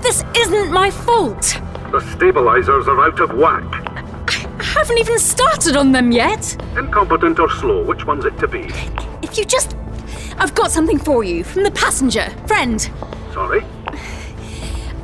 This 0.00 0.24
isn't 0.36 0.72
my 0.72 0.90
fault. 0.90 1.60
The 1.90 2.00
stabilizers 2.14 2.86
are 2.86 3.00
out 3.00 3.18
of 3.20 3.32
whack. 3.32 3.64
I 4.60 4.62
haven't 4.62 4.98
even 4.98 5.18
started 5.18 5.76
on 5.76 5.90
them 5.92 6.12
yet. 6.12 6.56
Incompetent 6.76 7.40
or 7.40 7.50
slow, 7.50 7.82
which 7.82 8.06
one's 8.06 8.24
it 8.24 8.38
to 8.38 8.48
be? 8.48 8.70
If 9.22 9.36
you 9.36 9.44
just. 9.44 9.76
I've 10.38 10.54
got 10.54 10.70
something 10.70 10.98
for 10.98 11.24
you 11.24 11.44
from 11.44 11.64
the 11.64 11.70
passenger, 11.72 12.30
friend. 12.46 12.80
Sorry? 13.32 13.62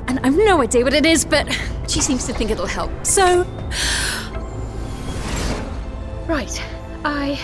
And 0.06 0.20
I've 0.22 0.36
no 0.36 0.62
idea 0.62 0.84
what 0.84 0.94
it 0.94 1.04
is, 1.04 1.24
but 1.24 1.52
she 1.88 2.00
seems 2.00 2.24
to 2.26 2.32
think 2.32 2.50
it'll 2.50 2.66
help. 2.66 2.90
So. 3.04 3.44
Right. 6.26 6.62
I 7.08 7.38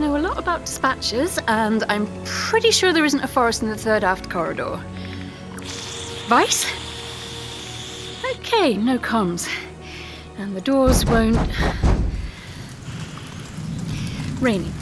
know 0.00 0.16
a 0.16 0.18
lot 0.18 0.36
about 0.36 0.66
dispatches, 0.66 1.38
and 1.46 1.84
I'm 1.84 2.08
pretty 2.24 2.72
sure 2.72 2.92
there 2.92 3.04
isn't 3.04 3.20
a 3.20 3.28
forest 3.28 3.62
in 3.62 3.68
the 3.68 3.76
third 3.76 4.02
aft 4.02 4.28
corridor. 4.28 4.80
Vice? 6.26 6.66
Okay, 8.32 8.74
no 8.74 8.98
comms. 8.98 9.48
And 10.38 10.56
the 10.56 10.60
doors 10.60 11.04
won't. 11.04 11.38
Raining. 14.40 14.72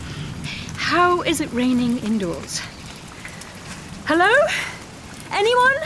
How 0.77 1.21
is 1.21 1.43
it 1.43 1.53
raining 1.53 1.99
indoors? 1.99 2.61
Hello? 4.07 4.33
Anyone? 5.33 5.77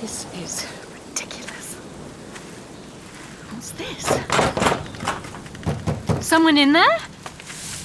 This 0.00 0.24
is 0.34 0.68
ridiculous. 0.92 1.74
What's 3.50 3.72
this? 3.72 4.89
Someone 6.30 6.56
in 6.58 6.72
there? 6.72 6.96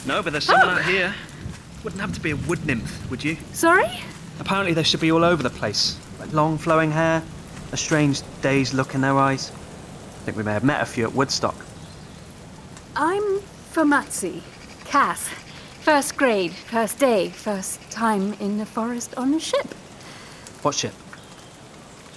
No, 0.05 0.21
but 0.21 0.31
there's 0.31 0.43
someone 0.43 0.67
Oh. 0.69 0.77
out 0.77 0.85
here. 0.85 1.15
Wouldn't 1.83 1.99
have 1.99 2.13
to 2.13 2.19
be 2.19 2.29
a 2.29 2.35
wood 2.35 2.63
nymph, 2.63 3.09
would 3.09 3.23
you? 3.23 3.37
Sorry? 3.53 3.89
Apparently 4.39 4.71
they 4.71 4.83
should 4.83 4.99
be 4.99 5.11
all 5.11 5.23
over 5.23 5.41
the 5.41 5.49
place. 5.49 5.95
Like 6.19 6.31
long 6.31 6.59
flowing 6.59 6.91
hair, 6.91 7.23
a 7.71 7.77
strange 7.77 8.21
dazed 8.43 8.75
look 8.75 8.93
in 8.93 9.01
their 9.01 9.17
eyes. 9.17 9.49
I 9.49 10.25
think 10.25 10.37
we 10.37 10.43
may 10.43 10.53
have 10.53 10.63
met 10.63 10.79
a 10.79 10.85
few 10.85 11.05
at 11.05 11.13
Woodstock. 11.15 11.55
I'm 12.95 13.41
Fermazzi. 13.73 14.43
Cass. 14.83 15.27
First 15.81 16.15
grade, 16.15 16.53
first 16.53 16.99
day, 16.99 17.29
first 17.29 17.81
time 17.89 18.33
in 18.33 18.59
the 18.59 18.65
forest 18.67 19.15
on 19.17 19.33
a 19.33 19.39
ship. 19.39 19.73
What 20.61 20.75
ship? 20.75 20.93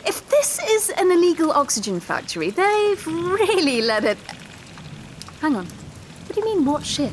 If 0.05 0.29
this 0.29 0.61
is 0.63 0.91
an 0.91 1.11
illegal 1.11 1.53
oxygen 1.53 2.01
factory, 2.01 2.51
they've 2.51 3.07
really 3.07 3.81
let 3.81 4.05
it. 4.05 4.19
Hang 5.41 5.57
on. 5.57 5.67
What 6.29 6.35
do 6.35 6.41
you 6.43 6.57
mean, 6.57 6.67
what 6.67 6.85
ship? 6.85 7.13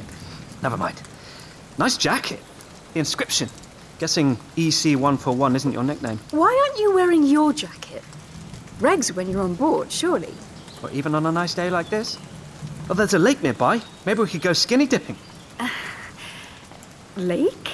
Never 0.62 0.76
mind. 0.76 1.02
Nice 1.78 1.96
jacket. 1.96 2.42
The 2.92 3.00
inscription. 3.00 3.48
Guessing 3.98 4.36
EC141 4.58 5.56
isn't 5.56 5.72
your 5.72 5.84
nickname. 5.84 6.20
Why 6.32 6.66
aren't 6.68 6.78
you 6.78 6.94
wearing 6.94 7.24
your 7.24 7.54
jacket? 7.54 8.04
Regs 8.80 9.16
when 9.16 9.30
you're 9.30 9.42
on 9.42 9.56
board, 9.56 9.90
surely. 9.90 10.34
Or 10.84 10.92
even 10.92 11.16
on 11.16 11.26
a 11.26 11.32
nice 11.32 11.54
day 11.54 11.70
like 11.70 11.90
this? 11.90 12.18
Well, 12.90 12.96
there's 12.96 13.14
a 13.14 13.20
lake 13.20 13.42
nearby. 13.42 13.82
Maybe 14.06 14.20
we 14.20 14.28
could 14.28 14.42
go 14.42 14.52
skinny 14.52 14.86
dipping. 14.86 15.16
Uh, 15.62 15.70
lake? 17.16 17.70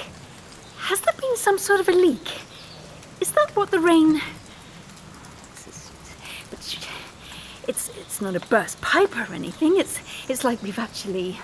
Has 0.78 1.00
there 1.00 1.14
been 1.20 1.36
some 1.36 1.58
sort 1.58 1.80
of 1.80 1.88
a 1.88 1.92
leak? 1.92 2.40
Is 3.20 3.32
that 3.32 3.50
what 3.56 3.72
the 3.72 3.80
rain. 3.80 4.20
But 6.50 6.78
It's, 7.68 7.90
it's 7.90 8.20
not 8.20 8.34
a 8.34 8.40
burst 8.40 8.80
pipe 8.80 9.16
or 9.16 9.32
anything. 9.32 9.76
It's, 9.76 10.00
it's 10.28 10.44
like 10.44 10.62
we've 10.62 10.78
actually 10.78 11.38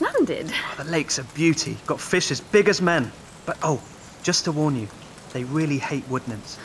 landed. 0.00 0.50
Oh, 0.52 0.84
the 0.84 0.90
lake's 0.90 1.18
a 1.18 1.24
beauty. 1.24 1.76
Got 1.86 2.00
fish 2.00 2.30
as 2.30 2.40
big 2.40 2.68
as 2.68 2.80
men. 2.80 3.10
But 3.46 3.58
oh, 3.62 3.82
just 4.22 4.44
to 4.44 4.52
warn 4.52 4.76
you, 4.76 4.88
they 5.32 5.44
really 5.44 5.78
hate 5.78 6.06
wood 6.08 6.26
nymphs. 6.28 6.58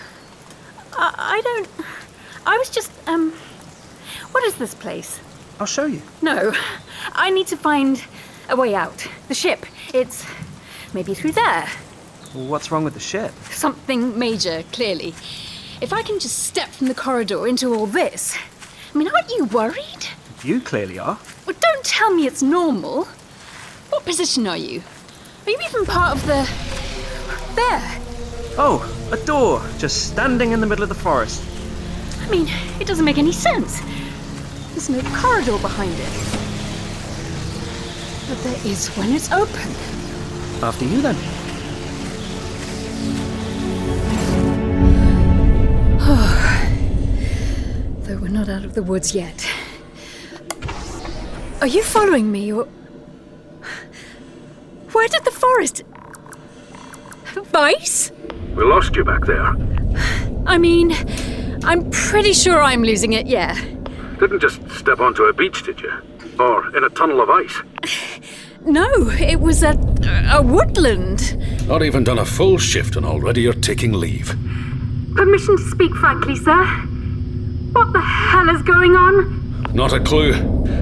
I, 0.94 1.14
I 1.18 1.42
don't. 1.42 1.70
I 2.46 2.58
was 2.58 2.70
just, 2.70 2.92
um. 3.08 3.34
What 4.32 4.44
is 4.44 4.56
this 4.56 4.76
place? 4.76 5.20
I'll 5.60 5.66
show 5.66 5.86
you. 5.86 6.02
No. 6.22 6.54
I 7.14 7.30
need 7.32 7.48
to 7.48 7.58
find 7.58 8.04
a 8.50 8.56
way 8.56 8.76
out. 8.76 9.08
The 9.28 9.34
ship. 9.34 9.66
It's 9.94 10.26
maybe 10.94 11.14
through 11.14 11.32
there. 11.32 11.68
Well, 12.34 12.46
what's 12.46 12.72
wrong 12.72 12.84
with 12.84 12.94
the 12.94 13.00
ship? 13.00 13.32
Something 13.50 14.18
major, 14.18 14.64
clearly. 14.72 15.16
If 15.82 15.94
I 15.94 16.04
can 16.04 16.20
just 16.20 16.44
step 16.44 16.70
from 16.70 16.88
the 16.88 16.94
corridor 16.94 17.48
into 17.48 17.74
all 17.74 17.88
this. 17.88 18.38
I 18.94 18.98
mean, 18.98 19.08
aren't 19.08 19.30
you 19.30 19.46
worried? 19.46 20.08
You 20.44 20.62
clearly 20.62 20.98
are. 20.98 21.20
Well, 21.46 21.56
don't 21.60 21.84
tell 21.84 22.14
me 22.14 22.26
it's 22.26 22.42
normal. 22.42 23.06
What 23.90 24.06
position 24.06 24.48
are 24.48 24.58
you? 24.58 24.82
Are 25.46 25.52
you 25.52 25.58
even 25.68 25.86
part 25.86 26.16
of 26.16 26.26
the. 26.26 26.50
There. 27.56 28.02
Oh, 28.58 29.10
a 29.12 29.18
door, 29.26 29.62
just 29.78 30.12
standing 30.12 30.52
in 30.52 30.60
the 30.62 30.68
middle 30.68 30.84
of 30.84 30.90
the 30.90 30.96
forest. 30.96 31.44
I 32.22 32.30
mean, 32.30 32.48
it 32.80 32.88
doesn't 32.88 33.06
make 33.06 33.18
any 33.18 33.32
sense. 33.32 33.82
There's 34.72 34.90
no 34.90 35.02
corridor 35.16 35.58
behind 35.60 35.94
it. 35.94 36.14
But 38.28 38.44
there 38.44 38.60
is 38.66 38.88
when 38.90 39.12
it's 39.12 39.32
open. 39.32 39.72
After 40.64 40.86
you 40.86 41.02
then. 41.02 41.16
We're 48.30 48.38
not 48.38 48.50
out 48.50 48.64
of 48.64 48.76
the 48.76 48.84
woods 48.84 49.16
yet. 49.16 49.48
Are 51.62 51.68
you 51.68 51.82
following 51.82 52.32
me 52.32 52.54
or. 52.54 52.68
Where 54.92 55.08
did 55.08 55.24
the 55.26 55.32
forest. 55.32 55.84
Vice? 57.52 58.12
We 58.56 58.64
lost 58.64 58.96
you 58.96 59.04
back 59.04 59.26
there. 59.26 59.56
I 60.46 60.58
mean, 60.58 60.94
I'm 61.64 61.90
pretty 61.90 62.34
sure 62.34 62.62
I'm 62.62 62.84
losing 62.84 63.14
it, 63.14 63.26
yeah. 63.26 63.56
Didn't 64.20 64.42
just 64.42 64.60
step 64.72 65.00
onto 65.00 65.24
a 65.24 65.34
beach, 65.34 65.64
did 65.64 65.80
you? 65.82 65.92
Or 66.40 66.76
in 66.78 66.84
a 66.84 66.90
tunnel 66.90 67.22
of 67.22 67.30
ice? 67.30 67.62
No, 68.66 68.88
it 69.12 69.40
was 69.40 69.64
a. 69.64 69.72
a 70.32 70.42
woodland. 70.42 71.38
Not 71.68 71.82
even 71.82 72.04
done 72.04 72.20
a 72.20 72.26
full 72.26 72.58
shift 72.58 72.96
and 72.96 73.06
already 73.06 73.42
you're 73.42 73.54
taking 73.54 73.94
leave. 73.94 74.36
Permission 75.16 75.58
to 75.58 75.64
speak 75.64 75.94
frankly, 75.96 76.36
sir. 76.36 76.90
What 77.72 77.94
the 77.94 78.02
hell 78.02 78.50
is 78.50 78.62
going 78.64 78.96
on? 78.96 79.74
Not 79.74 79.94
a 79.94 80.00
clue. 80.00 80.34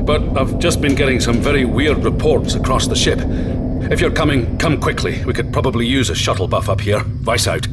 But 0.03 0.37
I've 0.37 0.57
just 0.59 0.81
been 0.81 0.95
getting 0.95 1.19
some 1.19 1.41
very 1.41 1.65
weird 1.65 2.03
reports 2.03 2.55
across 2.55 2.87
the 2.87 2.95
ship. 2.95 3.19
If 3.91 3.99
you're 3.99 4.11
coming, 4.11 4.57
come 4.57 4.79
quickly. 4.79 5.23
We 5.25 5.33
could 5.33 5.51
probably 5.51 5.85
use 5.85 6.09
a 6.09 6.15
shuttle 6.15 6.47
buff 6.47 6.69
up 6.69 6.79
here. 6.81 7.01
Vice 7.03 7.47
out. 7.47 7.67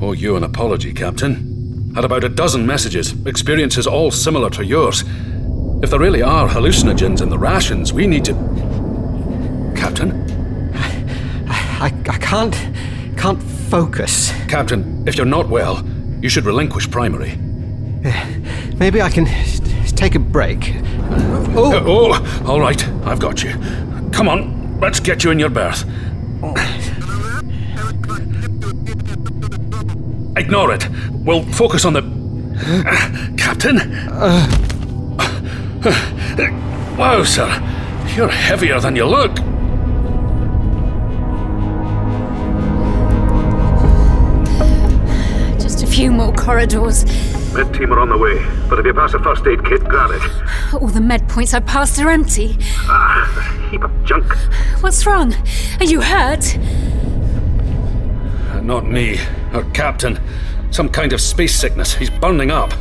Oh, 0.00 0.12
you 0.12 0.36
an 0.36 0.44
apology, 0.44 0.92
Captain. 0.92 1.92
Had 1.94 2.04
about 2.04 2.24
a 2.24 2.28
dozen 2.28 2.66
messages, 2.66 3.14
experiences 3.26 3.86
all 3.86 4.10
similar 4.10 4.50
to 4.50 4.64
yours. 4.64 5.04
If 5.82 5.90
there 5.90 6.00
really 6.00 6.22
are 6.22 6.48
hallucinogens 6.48 7.22
in 7.22 7.28
the 7.28 7.38
rations, 7.38 7.92
we 7.92 8.06
need 8.06 8.24
to. 8.26 8.34
Captain? 9.76 10.10
I, 10.74 11.92
I 12.08 12.18
can't. 12.18 12.54
can't 13.16 13.42
focus. 13.42 14.30
Captain, 14.48 15.06
if 15.06 15.16
you're 15.16 15.26
not 15.26 15.48
well, 15.48 15.86
you 16.20 16.28
should 16.28 16.44
relinquish 16.44 16.90
primary. 16.90 17.38
Maybe 18.78 19.00
I 19.00 19.08
can 19.10 19.26
s- 19.26 19.60
take 19.92 20.14
a 20.14 20.18
break. 20.18 20.74
Oh! 21.54 21.82
oh, 21.86 22.44
all 22.46 22.60
right, 22.60 22.82
I've 23.06 23.20
got 23.20 23.42
you. 23.42 23.52
Come 24.12 24.28
on, 24.28 24.80
let's 24.80 25.00
get 25.00 25.24
you 25.24 25.30
in 25.30 25.38
your 25.38 25.50
berth. 25.50 25.84
Ignore 30.36 30.72
it. 30.72 30.88
We'll 31.12 31.44
focus 31.52 31.84
on 31.84 31.92
the. 31.92 32.02
Captain? 33.38 33.76
wow, 36.98 37.22
sir. 37.22 37.46
You're 38.16 38.28
heavier 38.28 38.80
than 38.80 38.96
you 38.96 39.04
look. 39.04 39.36
Just 45.60 45.82
a 45.82 45.86
few 45.86 46.10
more 46.10 46.32
corridors. 46.32 47.04
Med 47.54 47.74
team 47.74 47.92
are 47.92 48.00
on 48.00 48.08
the 48.08 48.16
way, 48.16 48.42
but 48.70 48.78
if 48.78 48.86
you 48.86 48.94
pass 48.94 49.12
a 49.14 49.18
first 49.18 49.46
aid 49.46 49.62
kit, 49.64 49.84
grab 49.84 50.10
it. 50.10 50.22
All 50.74 50.88
the 50.88 51.00
med 51.00 51.28
points 51.28 51.52
I 51.52 51.60
passed 51.60 51.98
are 52.00 52.10
empty. 52.10 52.56
Ah, 52.88 53.68
heap 53.70 53.84
of 53.84 53.90
junk. 54.04 54.24
What's 54.80 55.04
wrong? 55.04 55.34
Are 55.78 55.84
you 55.84 56.00
hurt? 56.00 56.56
Uh, 58.50 58.60
Not 58.62 58.86
me. 58.86 59.18
Our 59.52 59.64
captain. 59.72 60.18
Some 60.70 60.88
kind 60.88 61.12
of 61.12 61.20
space 61.20 61.54
sickness. 61.54 61.94
He's 61.94 62.08
burning 62.08 62.50
up. 62.50 62.72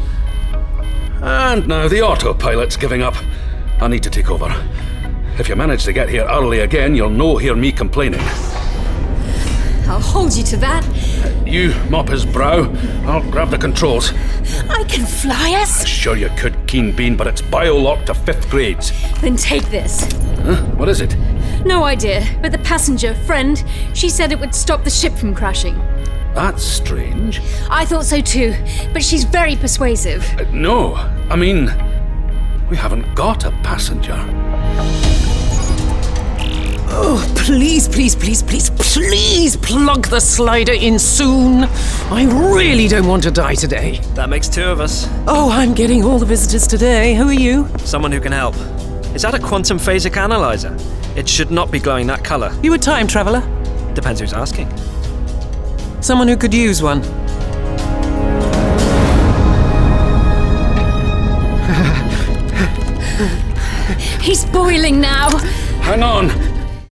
And 1.22 1.68
now 1.68 1.90
the 1.90 2.02
autopilot's 2.02 2.78
giving 2.78 3.02
up. 3.02 3.16
I 3.82 3.88
need 3.90 4.04
to 4.04 4.10
take 4.10 4.30
over. 4.32 4.50
If 5.38 5.50
you 5.50 5.56
manage 5.58 5.84
to 5.84 5.92
get 5.94 6.08
here 6.08 6.26
early 6.30 6.60
again, 6.62 6.96
you'll 6.96 7.10
no 7.10 7.36
hear 7.38 7.56
me 7.56 7.72
complaining. 7.74 8.22
I'll 9.92 10.00
hold 10.00 10.34
you 10.34 10.44
to 10.46 10.58
that. 10.58 10.86
You 11.46 11.76
mop 11.90 12.08
his 12.08 12.26
brow. 12.26 12.74
I'll 13.04 13.30
grab 13.30 13.50
the 13.50 13.58
controls. 13.58 14.14
I 14.70 14.86
can 14.86 15.06
fly 15.06 15.60
us. 15.62 15.86
Sure 15.86 16.16
you 16.16 16.30
could, 16.38 16.66
Keen 16.66 16.96
Bean, 16.96 17.18
but 17.18 17.28
it's 17.28 17.42
bio-locked 17.42 18.06
to 18.06 18.14
fifth 18.14 18.50
grades. 18.50 18.94
Then 19.20 19.36
take 19.36 19.66
this. 19.66 20.10
Huh? 20.44 20.56
What 20.78 20.88
is 20.88 21.02
it? 21.02 21.18
No 21.66 21.84
idea, 21.84 22.26
but 22.42 22.54
the 22.54 22.60
passenger, 22.60 23.14
friend, 23.14 23.62
she 23.94 24.08
said 24.08 24.32
it 24.32 24.40
would 24.40 24.56
stop 24.56 24.86
the 24.86 24.90
ship 24.90 25.12
from 25.12 25.36
crashing. 25.36 25.76
That's 26.34 26.64
strange. 26.64 27.42
I 27.70 27.84
thought 27.84 28.06
so 28.06 28.22
too, 28.22 28.56
but 28.94 29.04
she's 29.04 29.26
very 29.26 29.58
persuasive. 29.58 30.24
Uh, 30.40 30.46
no, 30.54 30.94
I 31.30 31.36
mean, 31.36 31.66
we 32.70 32.78
haven't 32.78 33.14
got 33.14 33.44
a 33.44 33.52
passenger. 33.62 34.16
Oh, 36.94 37.26
please, 37.38 37.88
please, 37.88 38.16
please, 38.16 38.44
please, 38.44 38.70
please 38.72 39.56
plug 39.56 40.08
the 40.08 40.20
slider 40.20 40.74
in 40.74 41.00
soon. 41.00 41.64
I 42.12 42.26
really 42.54 42.90
don't 42.90 43.08
want 43.08 43.24
to 43.24 43.32
die 43.32 43.56
today. 43.56 44.00
That 44.14 44.28
makes 44.28 44.50
two 44.50 44.66
of 44.66 44.82
us. 44.82 45.08
Oh, 45.26 45.50
I'm 45.50 45.74
getting 45.74 46.04
all 46.04 46.20
the 46.20 46.26
visitors 46.26 46.68
today. 46.68 47.16
Who 47.16 47.30
are 47.30 47.34
you? 47.34 47.70
Someone 47.80 48.12
who 48.12 48.20
can 48.20 48.34
help. 48.34 48.56
Is 49.16 49.22
that 49.22 49.34
a 49.34 49.40
quantum 49.40 49.78
phasic 49.78 50.18
analyzer? 50.18 50.76
It 51.16 51.30
should 51.30 51.50
not 51.50 51.72
be 51.72 51.80
glowing 51.80 52.08
that 52.08 52.26
colour. 52.26 52.54
You 52.62 52.74
a 52.74 52.78
time 52.78 53.08
traveller? 53.08 53.40
Depends 53.94 54.20
who's 54.20 54.34
asking. 54.34 54.68
Someone 56.02 56.28
who 56.28 56.36
could 56.36 56.54
use 56.54 56.84
one. 56.84 57.02
He's 64.22 64.46
boiling 64.46 65.00
now. 65.00 65.38
Hang 65.82 66.04
on. 66.04 66.51